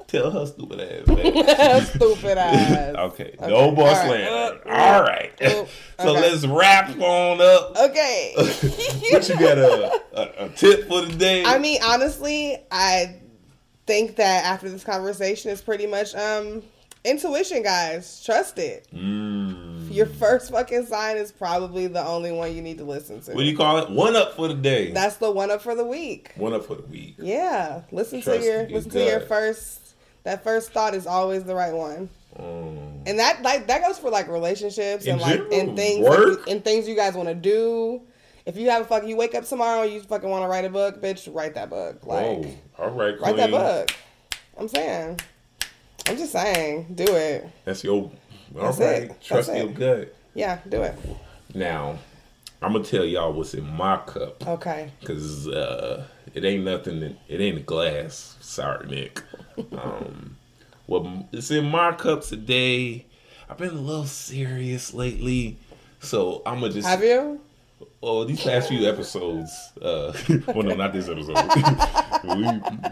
Tell 0.07 0.31
her 0.31 0.45
stupid 0.45 0.79
ass. 0.79 1.07
Man. 1.07 1.85
Stupid 1.85 2.37
ass. 2.37 2.95
okay. 2.95 3.35
Okay. 3.39 3.47
No 3.51 3.71
boss 3.71 3.97
All 3.97 4.09
right. 4.09 4.25
slander. 4.25 4.69
Uh, 4.69 4.73
All 4.73 5.01
right. 5.01 5.41
uh, 5.41 5.49
so 5.49 6.09
okay. 6.11 6.21
let's 6.21 6.45
wrap 6.45 6.89
on 6.97 7.41
up. 7.41 7.75
Okay. 7.89 8.33
but 8.37 9.27
you 9.27 9.37
got 9.37 9.57
a, 9.57 10.01
a, 10.13 10.45
a 10.45 10.49
tip 10.49 10.87
for 10.87 11.01
the 11.01 11.13
day? 11.13 11.43
I 11.43 11.59
mean, 11.59 11.81
honestly, 11.83 12.57
I 12.71 13.17
think 13.87 14.17
that 14.17 14.45
after 14.45 14.69
this 14.69 14.83
conversation 14.83 15.49
is 15.49 15.61
pretty 15.61 15.87
much 15.87 16.13
um 16.13 16.61
intuition, 17.03 17.63
guys. 17.63 18.23
Trust 18.23 18.59
it. 18.59 18.87
Mm. 18.93 19.91
Your 19.91 20.05
first 20.05 20.51
fucking 20.51 20.85
sign 20.85 21.17
is 21.17 21.31
probably 21.31 21.87
the 21.87 22.05
only 22.05 22.31
one 22.31 22.53
you 22.55 22.61
need 22.61 22.77
to 22.77 22.83
listen 22.83 23.21
to. 23.21 23.31
What 23.31 23.41
do 23.41 23.47
you 23.47 23.57
call 23.57 23.77
it? 23.77 23.89
One 23.89 24.15
up 24.15 24.35
for 24.35 24.47
the 24.47 24.53
day. 24.53 24.91
That's 24.91 25.17
the 25.17 25.31
one 25.31 25.49
up 25.49 25.61
for 25.61 25.73
the 25.73 25.85
week. 25.85 26.33
One 26.35 26.53
up 26.53 26.65
for 26.65 26.75
the 26.75 26.83
week. 26.83 27.15
Yeah, 27.17 27.81
listen 27.91 28.21
Trust 28.21 28.41
to 28.41 28.45
your 28.45 28.69
listen 28.69 28.91
to 28.91 29.03
your 29.03 29.21
first. 29.21 29.95
That 30.23 30.43
first 30.43 30.71
thought 30.71 30.93
is 30.93 31.07
always 31.07 31.45
the 31.45 31.55
right 31.55 31.73
one, 31.73 32.09
Um, 32.37 33.01
and 33.05 33.17
that 33.17 33.41
like 33.43 33.67
that 33.67 33.81
goes 33.81 33.97
for 33.97 34.09
like 34.09 34.27
relationships 34.27 35.05
In 35.05 35.13
and 35.13 35.21
like 35.21 35.35
general, 35.35 35.53
and 35.53 35.77
things 35.77 36.37
and 36.49 36.63
things 36.65 36.85
you 36.85 36.95
guys 36.97 37.13
want 37.13 37.29
to 37.29 37.35
do. 37.35 38.01
If 38.45 38.57
you 38.57 38.69
have 38.69 38.81
a 38.81 38.85
fucking, 38.85 39.07
you 39.07 39.17
wake 39.17 39.35
up 39.35 39.45
tomorrow 39.45 39.83
and 39.83 39.91
you 39.91 40.01
fucking 40.01 40.29
want 40.29 40.43
to 40.43 40.47
write 40.47 40.63
a 40.63 40.69
book, 40.69 41.01
bitch, 41.01 41.33
write 41.33 41.55
that 41.55 41.69
book. 41.69 42.05
Like, 42.05 42.25
oh, 42.25 42.45
all 42.79 42.89
right, 42.91 43.19
write 43.19 43.35
that 43.37 43.51
book. 43.51 43.91
I'm 44.57 44.67
saying. 44.67 45.19
I'm 46.07 46.17
just 46.17 46.31
saying, 46.31 46.87
do 46.95 47.03
it. 47.15 47.49
That's 47.65 47.83
your. 47.83 48.11
All 48.55 48.61
That's 48.61 48.79
right, 48.79 49.03
it. 49.03 49.21
trust 49.21 49.49
That's 49.49 49.59
your 49.61 49.69
it. 49.71 49.75
gut. 49.75 50.15
Yeah, 50.33 50.59
do 50.69 50.81
it. 50.83 50.95
Now, 51.53 51.97
I'm 52.61 52.71
gonna 52.73 52.83
tell 52.85 53.03
y'all 53.03 53.33
what's 53.33 53.53
in 53.53 53.65
my 53.69 53.97
cup. 53.97 54.47
Okay. 54.47 54.91
Cause 55.03 55.47
uh, 55.47 56.05
it 56.33 56.45
ain't 56.45 56.63
nothing. 56.63 56.99
that- 57.01 57.17
It 57.27 57.41
ain't 57.41 57.57
a 57.57 57.61
glass. 57.61 58.37
Sorry, 58.41 58.87
Nick. 58.87 59.21
Um, 59.71 60.37
well, 60.85 61.27
it's 61.31 61.49
in 61.49 61.65
my 61.69 61.91
cup 61.93 62.21
today. 62.21 63.07
I've 63.49 63.57
been 63.57 63.69
a 63.71 63.73
little 63.73 64.05
serious 64.05 64.93
lately, 64.93 65.57
so 65.99 66.43
I'm 66.45 66.59
gonna 66.61 66.71
just 66.73 66.87
Have 66.87 67.03
you? 67.03 67.41
Oh, 68.03 68.23
these 68.25 68.41
past 68.43 68.69
few 68.69 68.87
episodes, 68.87 69.51
uh, 69.81 70.13
well, 70.47 70.61
no, 70.63 70.75
not 70.75 70.93
this 70.93 71.09
episode. 71.09 71.35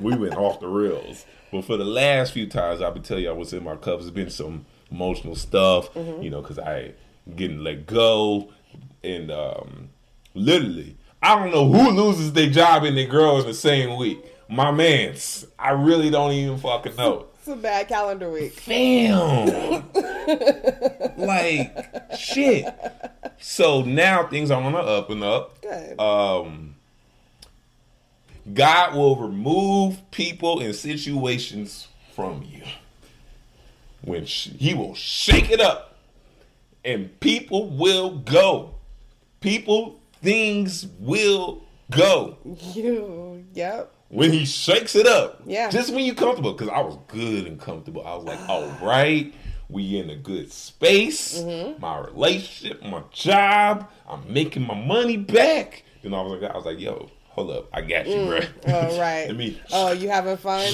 we 0.01 0.11
we 0.11 0.17
went 0.17 0.35
off 0.35 0.59
the 0.59 0.67
rails. 0.67 1.25
But 1.51 1.63
for 1.65 1.77
the 1.77 1.85
last 1.85 2.33
few 2.33 2.47
times, 2.47 2.81
I've 2.81 2.93
been 2.95 3.03
telling 3.03 3.23
y'all 3.23 3.35
what's 3.35 3.53
in 3.53 3.63
my 3.63 3.75
cup. 3.75 3.99
It's 4.01 4.09
been 4.09 4.29
some 4.31 4.65
emotional 4.91 5.35
stuff, 5.35 5.93
Mhm. 5.93 6.23
you 6.23 6.29
know, 6.31 6.41
because 6.41 6.57
I 6.59 6.93
getting 7.35 7.59
let 7.63 7.85
go, 7.85 8.49
and 9.03 9.29
um, 9.31 9.89
literally, 10.33 10.97
I 11.21 11.35
don't 11.37 11.51
know 11.51 11.71
who 11.71 11.91
loses 11.91 12.33
their 12.33 12.49
job 12.49 12.83
and 12.83 12.97
their 12.97 13.07
girl 13.07 13.39
in 13.39 13.45
the 13.45 13.53
same 13.53 13.97
week. 13.97 14.19
My 14.49 14.71
man's, 14.71 15.45
I 15.57 15.71
really 15.71 16.09
don't 16.09 16.31
even 16.31 16.57
fucking 16.57 16.95
know. 16.95 17.27
It's 17.45 17.53
a 17.53 17.55
bad 17.57 17.87
calendar 17.87 18.31
week. 18.31 18.59
Damn. 18.65 19.83
like 21.15 22.17
shit. 22.17 22.65
So 23.39 23.83
now 23.83 24.25
things 24.25 24.49
are 24.49 24.59
on 24.59 24.73
the 24.73 24.79
up 24.79 25.11
and 25.11 25.23
up. 25.23 25.61
Good. 25.61 25.99
Um, 25.99 26.73
God 28.51 28.95
will 28.95 29.15
remove 29.17 30.01
people 30.09 30.59
and 30.59 30.73
situations 30.73 31.87
from 32.15 32.41
you. 32.51 32.63
When 34.01 34.25
sh- 34.25 34.49
He 34.57 34.73
will 34.73 34.95
shake 34.95 35.51
it 35.51 35.61
up, 35.61 35.97
and 36.83 37.19
people 37.19 37.69
will 37.69 38.09
go. 38.09 38.73
People, 39.39 39.99
things 40.23 40.87
will 40.99 41.61
go 41.91 42.37
You. 42.73 43.45
Yep. 43.53 43.91
When 44.09 44.31
he 44.31 44.45
shakes 44.45 44.95
it 44.95 45.07
up. 45.07 45.41
Yeah. 45.45 45.69
Just 45.69 45.93
when 45.93 46.05
you're 46.05 46.15
comfortable. 46.15 46.53
Because 46.53 46.69
I 46.69 46.79
was 46.81 46.97
good 47.07 47.47
and 47.47 47.59
comfortable. 47.59 48.05
I 48.05 48.15
was 48.15 48.23
like, 48.25 48.39
all 48.49 48.67
right, 48.81 49.33
we 49.69 49.97
in 49.97 50.09
a 50.09 50.15
good 50.15 50.51
space. 50.51 51.39
Mm-hmm. 51.39 51.81
My 51.81 51.99
relationship, 51.99 52.83
my 52.83 53.01
job, 53.11 53.89
I'm 54.07 54.31
making 54.31 54.65
my 54.65 54.75
money 54.75 55.17
back. 55.17 55.83
Then 56.03 56.13
I 56.13 56.21
was 56.21 56.39
like, 56.41 56.51
I 56.51 56.55
was 56.55 56.65
like, 56.65 56.79
yo, 56.79 57.09
hold 57.29 57.49
up, 57.51 57.67
I 57.73 57.81
got 57.81 58.07
you, 58.07 58.25
bro. 58.27 58.39
Oh 58.67 58.99
right. 58.99 59.25
Let 59.27 59.35
me 59.35 59.59
Oh, 59.73 59.91
you 59.91 60.07
having 60.09 60.37
fun? 60.37 60.71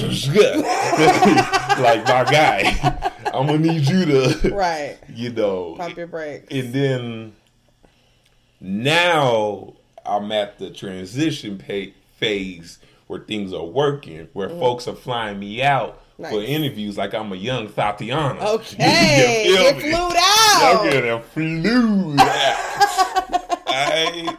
like 1.82 2.04
my 2.06 2.24
guy. 2.30 3.10
I'm 3.34 3.46
gonna 3.46 3.58
need 3.58 3.88
you 3.88 4.04
to 4.04 4.50
Right. 4.54 4.98
you 5.08 5.30
know 5.32 5.74
Pump 5.76 5.96
your 5.96 6.06
brakes. 6.06 6.48
and 6.50 6.72
then 6.74 7.32
now 8.60 9.72
I'm 10.04 10.30
at 10.32 10.58
the 10.58 10.70
transition 10.70 11.58
pa- 11.58 11.92
phase 12.18 12.78
where 13.12 13.20
things 13.20 13.52
are 13.52 13.62
working, 13.64 14.26
where 14.32 14.48
Mhm. 14.48 14.58
folks 14.58 14.88
are 14.88 14.94
flying 14.94 15.38
me 15.38 15.62
out 15.62 16.00
for 16.30 16.42
interviews 16.42 16.96
like 16.96 17.12
I'm 17.12 17.30
a 17.30 17.36
young 17.36 17.68
Tatiana. 17.68 18.40
Okay, 18.42 19.44
You 19.48 19.56
get 19.58 19.80
flued 19.82 20.16
out. 20.16 20.62
I'm 20.62 20.90
getting 20.90 21.20
flued 21.34 22.18
out. 22.20 22.56
I, 23.66 24.36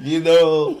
you 0.00 0.18
know, 0.20 0.78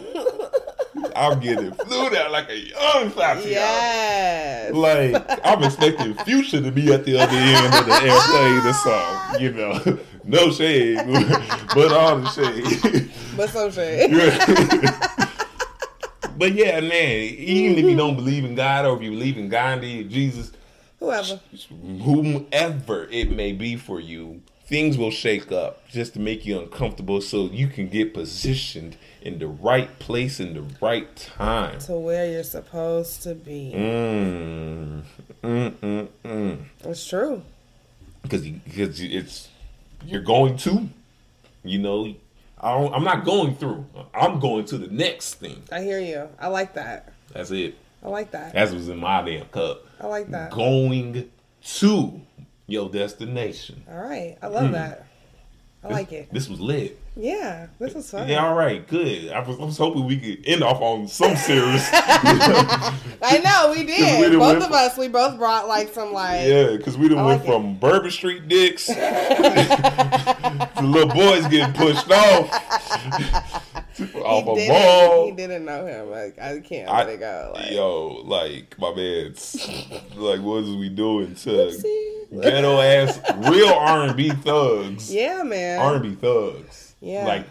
I'm 1.14 1.38
getting 1.38 1.70
flued 1.72 2.14
out 2.16 2.32
like 2.32 2.50
a 2.50 2.58
young 2.58 3.12
Tatiana. 3.12 3.46
Yes. 3.48 4.72
Like 4.74 5.24
I'm 5.46 5.62
expecting 5.62 6.14
Future 6.24 6.60
to 6.60 6.72
be 6.72 6.92
at 6.92 7.04
the 7.04 7.18
other 7.20 7.36
end 7.36 7.72
of 7.74 7.86
the 7.86 7.92
air 8.02 8.20
playing 8.30 8.62
the 8.64 8.72
song. 8.72 9.40
You 9.40 9.52
know, 9.52 9.98
no 10.24 10.50
shade, 10.50 10.96
but 11.74 11.92
all 11.92 12.18
the 12.18 12.28
shade. 12.30 13.10
But 13.36 13.50
so 13.50 13.70
shade. 13.70 14.10
but 16.42 16.54
yeah, 16.54 16.80
man. 16.80 16.90
Even 16.90 17.78
if 17.78 17.88
you 17.88 17.96
don't 17.96 18.16
believe 18.16 18.44
in 18.44 18.56
God, 18.56 18.84
or 18.84 18.96
if 18.96 19.02
you 19.02 19.10
believe 19.10 19.38
in 19.38 19.48
Gandhi, 19.48 20.02
Jesus, 20.02 20.50
Whoever. 20.98 21.38
whomever 22.02 23.04
it 23.12 23.30
may 23.30 23.52
be 23.52 23.76
for 23.76 24.00
you, 24.00 24.42
things 24.66 24.98
will 24.98 25.12
shake 25.12 25.52
up 25.52 25.86
just 25.88 26.14
to 26.14 26.18
make 26.18 26.44
you 26.44 26.58
uncomfortable, 26.58 27.20
so 27.20 27.44
you 27.44 27.68
can 27.68 27.88
get 27.88 28.12
positioned 28.12 28.96
in 29.20 29.38
the 29.38 29.46
right 29.46 29.96
place 30.00 30.40
in 30.40 30.54
the 30.54 30.64
right 30.80 31.14
time. 31.14 31.78
To 31.82 31.92
where 31.92 32.28
you're 32.28 32.42
supposed 32.42 33.22
to 33.22 33.36
be. 33.36 33.72
Mm, 33.76 35.02
mm, 35.44 35.70
mm, 35.70 36.08
mm. 36.24 36.58
It's 36.84 37.08
true. 37.08 37.44
because 38.22 38.42
because 38.42 39.00
it's 39.00 39.48
you're 40.04 40.22
going 40.22 40.56
to, 40.56 40.88
you 41.62 41.78
know, 41.78 42.12
I 42.62 42.72
don't, 42.78 42.94
I'm 42.94 43.04
not 43.04 43.24
going 43.24 43.56
through. 43.56 43.84
I'm 44.14 44.38
going 44.38 44.64
to 44.66 44.78
the 44.78 44.86
next 44.88 45.34
thing. 45.34 45.62
I 45.72 45.80
hear 45.82 45.98
you. 45.98 46.28
I 46.38 46.46
like 46.48 46.74
that. 46.74 47.12
That's 47.32 47.50
it. 47.50 47.76
I 48.04 48.08
like 48.08 48.30
that. 48.32 48.52
That's 48.52 48.72
what's 48.72 48.88
in 48.88 48.98
my 48.98 49.22
damn 49.22 49.46
cup. 49.46 49.84
I 50.00 50.06
like 50.06 50.28
that. 50.30 50.50
Going 50.52 51.30
to 51.64 52.20
your 52.66 52.88
destination. 52.88 53.82
All 53.90 53.98
right. 53.98 54.36
I 54.42 54.46
love 54.46 54.70
Mm. 54.70 54.72
that. 54.72 55.06
I 55.84 55.88
like 55.88 56.12
it. 56.12 56.32
This 56.32 56.48
was 56.48 56.60
lit. 56.60 56.98
Yeah. 57.16 57.66
This 57.78 57.92
was 57.94 58.08
fun. 58.10 58.28
Yeah, 58.28 58.46
all 58.46 58.54
right, 58.54 58.86
good. 58.86 59.30
I 59.32 59.40
was, 59.40 59.58
I 59.58 59.64
was 59.64 59.76
hoping 59.76 60.06
we 60.06 60.16
could 60.18 60.46
end 60.46 60.62
off 60.62 60.80
on 60.80 61.08
some 61.08 61.36
serious. 61.36 61.88
I 61.92 63.40
know 63.44 63.72
we 63.72 63.78
we 63.84 63.86
did. 63.86 64.30
done 64.30 64.38
both 64.38 64.62
of 64.62 64.72
us. 64.72 64.96
We 64.96 65.08
both 65.08 65.38
brought 65.38 65.66
like 65.68 65.92
some 65.92 66.12
like. 66.12 66.46
Yeah, 66.46 66.76
because 66.76 66.96
we 66.96 67.08
done 67.08 67.18
I 67.18 67.26
went 67.26 67.40
like 67.40 67.48
it. 67.48 67.52
from 67.52 67.78
Bourbon 67.78 68.10
Street 68.12 68.48
dicks 68.48 68.86
to 68.86 68.94
little 70.80 71.08
boys 71.12 71.46
getting 71.48 71.74
pushed 71.74 72.10
off 72.10 73.71
off 74.00 74.46
a 74.56 74.60
He 74.60 74.68
ball. 74.68 75.24
didn't, 75.24 75.24
he 75.24 75.32
didn't 75.46 75.64
know 75.64 75.86
him. 75.86 76.10
Like 76.10 76.38
I 76.38 76.60
can't 76.60 76.88
I- 76.88 76.98
let 76.98 77.08
it 77.10 77.20
go. 77.20 77.52
Like, 77.54 77.70
Yo, 77.70 78.22
like 78.24 78.78
my 78.78 78.94
man's 78.94 79.54
like, 80.16 80.40
what 80.40 80.64
is 80.64 80.76
we 80.76 80.88
doing 80.88 81.34
to 81.34 82.18
ghetto 82.42 82.80
ass 82.80 83.20
real 83.48 83.68
R 83.68 84.02
and 84.04 84.16
B 84.16 84.30
thugs? 84.30 85.12
Yeah, 85.14 85.42
man. 85.42 85.78
R 85.80 85.94
and 85.96 86.02
B 86.02 86.14
thugs. 86.14 86.94
Yeah. 87.00 87.26
like 87.26 87.46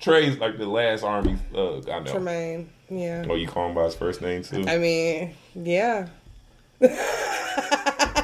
Trey's 0.00 0.38
like 0.38 0.58
the 0.58 0.66
last 0.66 1.02
R 1.02 1.18
and 1.18 1.26
B 1.28 1.36
thug 1.52 1.88
I 1.88 1.98
know. 2.00 2.12
Tremaine. 2.12 2.70
Yeah. 2.90 3.24
Oh, 3.28 3.34
you 3.34 3.46
call 3.46 3.68
him 3.68 3.74
by 3.74 3.84
his 3.84 3.94
first 3.94 4.22
name 4.22 4.42
too? 4.42 4.64
I 4.66 4.78
mean, 4.78 5.34
yeah. 5.54 6.08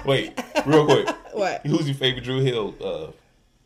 Wait, 0.05 0.33
real 0.67 0.85
quick. 0.87 1.09
What? 1.35 1.67
Who's 1.67 1.87
your 1.89 1.97
favorite 1.97 2.23
Dru 2.23 2.41
Hill? 2.43 2.75
Uh, 2.81 3.07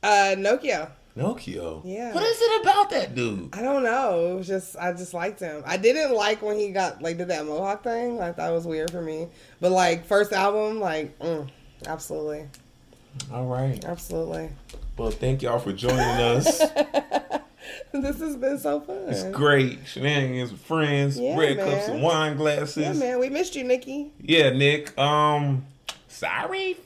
Uh, 0.03 0.35
Nokio. 0.37 0.91
Nokio. 1.19 1.83
Yeah. 1.85 2.15
What 2.15 2.23
is 2.23 2.39
it 2.41 2.63
about 2.63 2.91
that 2.91 3.15
dude? 3.15 3.51
I 3.55 3.63
don't 3.63 3.83
know. 3.83 4.33
It 4.33 4.35
was 4.37 4.47
just 4.47 4.77
I 4.77 4.93
just 4.93 5.13
liked 5.15 5.41
him. 5.41 5.63
I 5.67 5.77
didn't 5.77 6.15
like 6.15 6.43
when 6.43 6.59
he 6.59 6.71
got 6.71 7.03
like 7.03 7.19
did 7.19 7.29
that 7.29 7.45
mohawk 7.47 7.83
thing. 7.83 8.17
Like 8.17 8.37
that 8.37 8.51
was 8.51 8.67
weird 8.67 8.91
for 8.91 9.03
me. 9.03 9.29
But 9.61 9.73
like 9.73 10.07
first 10.07 10.33
album, 10.33 10.81
like 10.81 11.19
mm, 11.19 11.49
absolutely, 11.87 12.47
All 13.33 13.47
right. 13.47 13.85
absolutely. 13.85 14.51
Well, 14.97 15.11
thank 15.11 15.43
y'all 15.43 15.59
for 15.59 15.73
joining 15.73 15.99
us. 16.01 16.59
this 17.93 18.19
has 18.21 18.37
been 18.37 18.59
so 18.59 18.81
fun. 18.81 18.97
It's 19.09 19.23
great. 19.25 19.79
Shenanigans 19.87 20.53
with 20.53 20.61
friends, 20.61 21.19
Yeah, 21.19 21.37
red 21.39 21.57
man. 21.57 21.71
cups 21.71 21.89
and 21.89 22.03
wine 22.03 22.37
glasses. 22.37 22.79
Yeah, 22.79 22.93
man. 22.93 23.19
We 23.21 23.29
missed 23.29 23.55
you, 23.55 23.65
Nikki. 23.65 24.11
Yeah, 24.21 24.51
Nick. 24.51 24.97
Um, 24.99 25.65
sorry. 26.09 26.77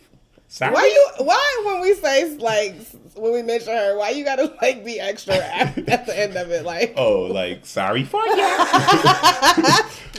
Sorry. 0.55 0.71
Why 0.75 0.85
you? 0.85 1.25
Why 1.25 1.63
when 1.65 1.81
we 1.81 1.95
say 1.95 2.37
like 2.37 2.75
when 3.15 3.33
we 3.33 3.41
mention 3.41 3.73
her, 3.73 3.97
why 3.97 4.11
you 4.11 4.23
gotta 4.23 4.55
like 4.61 4.85
be 4.85 5.01
extra 5.01 5.35
at, 5.37 5.79
at 5.89 6.05
the 6.05 6.19
end 6.19 6.37
of 6.37 6.51
it? 6.51 6.67
Like, 6.67 6.93
Oh, 6.95 7.23
like 7.23 7.65
sorry 7.65 8.05
for 8.05 8.23
you. 8.27 8.37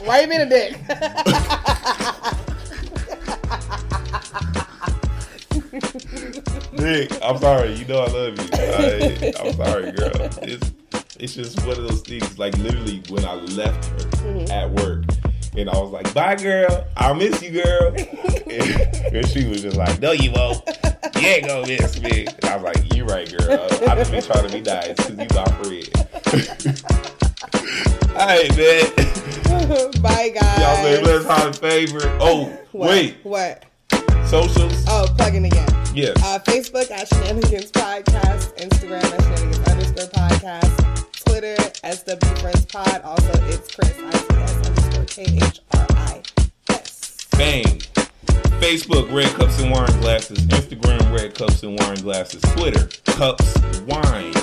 why 0.03 0.21
you 0.21 0.27
being 0.27 0.41
a 0.41 0.49
dick? 0.49 0.75
Nick, 6.73 7.11
I'm 7.23 7.37
sorry. 7.39 7.73
You 7.73 7.85
know 7.85 8.01
I 8.01 8.07
love 8.07 8.37
you. 8.37 8.49
I, 8.53 9.33
I'm 9.39 9.53
sorry, 9.53 9.91
girl. 9.91 10.11
It's 10.41 10.71
it's 11.19 11.35
just 11.35 11.59
one 11.61 11.71
of 11.77 11.83
those 11.87 12.01
things. 12.01 12.37
Like 12.37 12.57
literally, 12.57 13.01
when 13.09 13.23
I 13.25 13.33
left 13.35 13.85
her 13.85 13.97
Mhm. 14.23 14.49
at 14.49 14.69
work, 14.71 15.03
and 15.57 15.69
I 15.69 15.77
was 15.79 15.91
like, 15.91 16.13
"Bye, 16.13 16.35
girl. 16.35 16.85
I'll 16.97 17.15
miss 17.15 17.41
you, 17.41 17.61
girl," 17.63 17.93
and, 17.95 19.15
and 19.15 19.27
she 19.27 19.45
was 19.47 19.61
just 19.61 19.77
like, 19.77 19.99
"No, 20.01 20.11
you 20.11 20.31
won't. 20.31 20.61
you 21.15 21.27
ain't 21.27 21.47
gonna 21.47 21.67
miss 21.67 22.01
me. 22.01 22.25
And 22.27 22.45
I 22.45 22.55
was 22.57 22.63
like, 22.63 22.93
you're 22.95 23.05
right, 23.05 23.29
girl. 23.37 23.67
I 23.87 23.95
just 23.95 24.11
be 24.11 24.21
trying 24.21 24.47
to 24.47 24.53
be 24.53 24.61
nice 24.61 24.89
because 24.95 25.09
you 25.09 25.27
my 25.33 25.45
friend. 25.61 26.83
All 28.15 28.27
right, 28.27 28.57
man. 28.57 28.85
Bye, 30.01 30.29
guys. 30.29 30.59
Y'all 30.59 30.75
say 30.83 31.01
let's 31.03 31.25
have 31.25 31.47
a 31.49 31.53
favorite. 31.53 32.05
Oh, 32.19 32.45
What? 32.71 32.89
wait. 32.89 33.17
What? 33.23 33.63
Socials? 34.27 34.83
Oh, 34.87 35.07
plugging 35.17 35.45
again. 35.45 35.67
Yes. 35.95 36.17
Uh, 36.23 36.39
Facebook 36.43 36.89
at 36.91 37.07
Shenanigans 37.07 37.71
Podcast, 37.71 38.55
Instagram 38.57 39.03
at 39.03 39.21
Shenanigans 39.21 39.67
underscore 39.67 40.09
podcast, 40.09 41.23
Twitter 41.25 41.55
SW 41.83 42.39
Friends 42.41 42.65
Pod. 42.65 43.01
Also, 43.03 43.31
it's 43.47 43.73
Chris 43.75 43.91
ICS 43.91 44.72
underscore 45.17 45.25
K 45.25 45.45
H 45.45 45.59
R 45.73 45.87
I 45.91 46.21
S. 46.69 47.27
Bang. 47.31 47.79
Facebook, 48.59 49.13
Red 49.13 49.29
Cups 49.33 49.59
and 49.61 49.71
Wine 49.71 49.99
Glasses. 49.99 50.37
Instagram, 50.47 51.17
Red 51.17 51.35
Cups 51.35 51.63
and 51.63 51.77
Wine 51.79 51.97
Glasses. 51.97 52.41
Twitter, 52.55 52.87
Cups 53.05 53.59
Wine. 53.81 54.33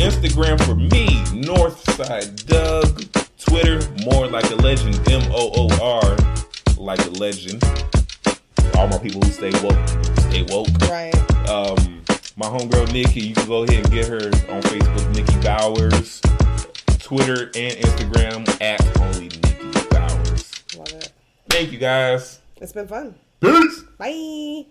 Instagram 0.00 0.58
for 0.64 0.74
me, 0.74 1.08
Northside 1.42 2.46
Doug. 2.46 3.04
Twitter, 3.38 3.80
more 4.04 4.26
like 4.26 4.50
a 4.50 4.56
legend, 4.56 4.96
M 5.10 5.22
O 5.30 5.50
O 5.54 6.00
R, 6.00 6.16
like 6.78 7.04
a 7.04 7.10
legend. 7.10 7.62
All 8.76 8.88
my 8.88 8.98
people 8.98 9.20
who 9.20 9.30
stay 9.30 9.50
woke, 9.62 9.88
stay 10.20 10.42
woke. 10.48 10.68
Right. 10.88 11.14
Um, 11.48 12.02
my 12.36 12.46
homegirl 12.46 12.90
Nikki, 12.92 13.20
you 13.20 13.34
can 13.34 13.46
go 13.46 13.64
ahead 13.64 13.84
and 13.84 13.92
get 13.92 14.08
her 14.08 14.26
on 14.50 14.62
Facebook, 14.62 15.14
Nikki 15.14 15.38
Bowers. 15.40 16.22
Twitter 16.98 17.50
and 17.56 17.76
Instagram 17.76 18.62
at 18.62 18.80
only 19.00 19.28
Nikki. 19.28 19.69
Love 20.76 20.92
it. 20.92 21.12
Thank 21.48 21.72
you 21.72 21.78
guys. 21.78 22.40
It's 22.60 22.72
been 22.72 22.86
fun. 22.86 23.14
Peace. 23.40 23.82
Bye. 23.98 24.66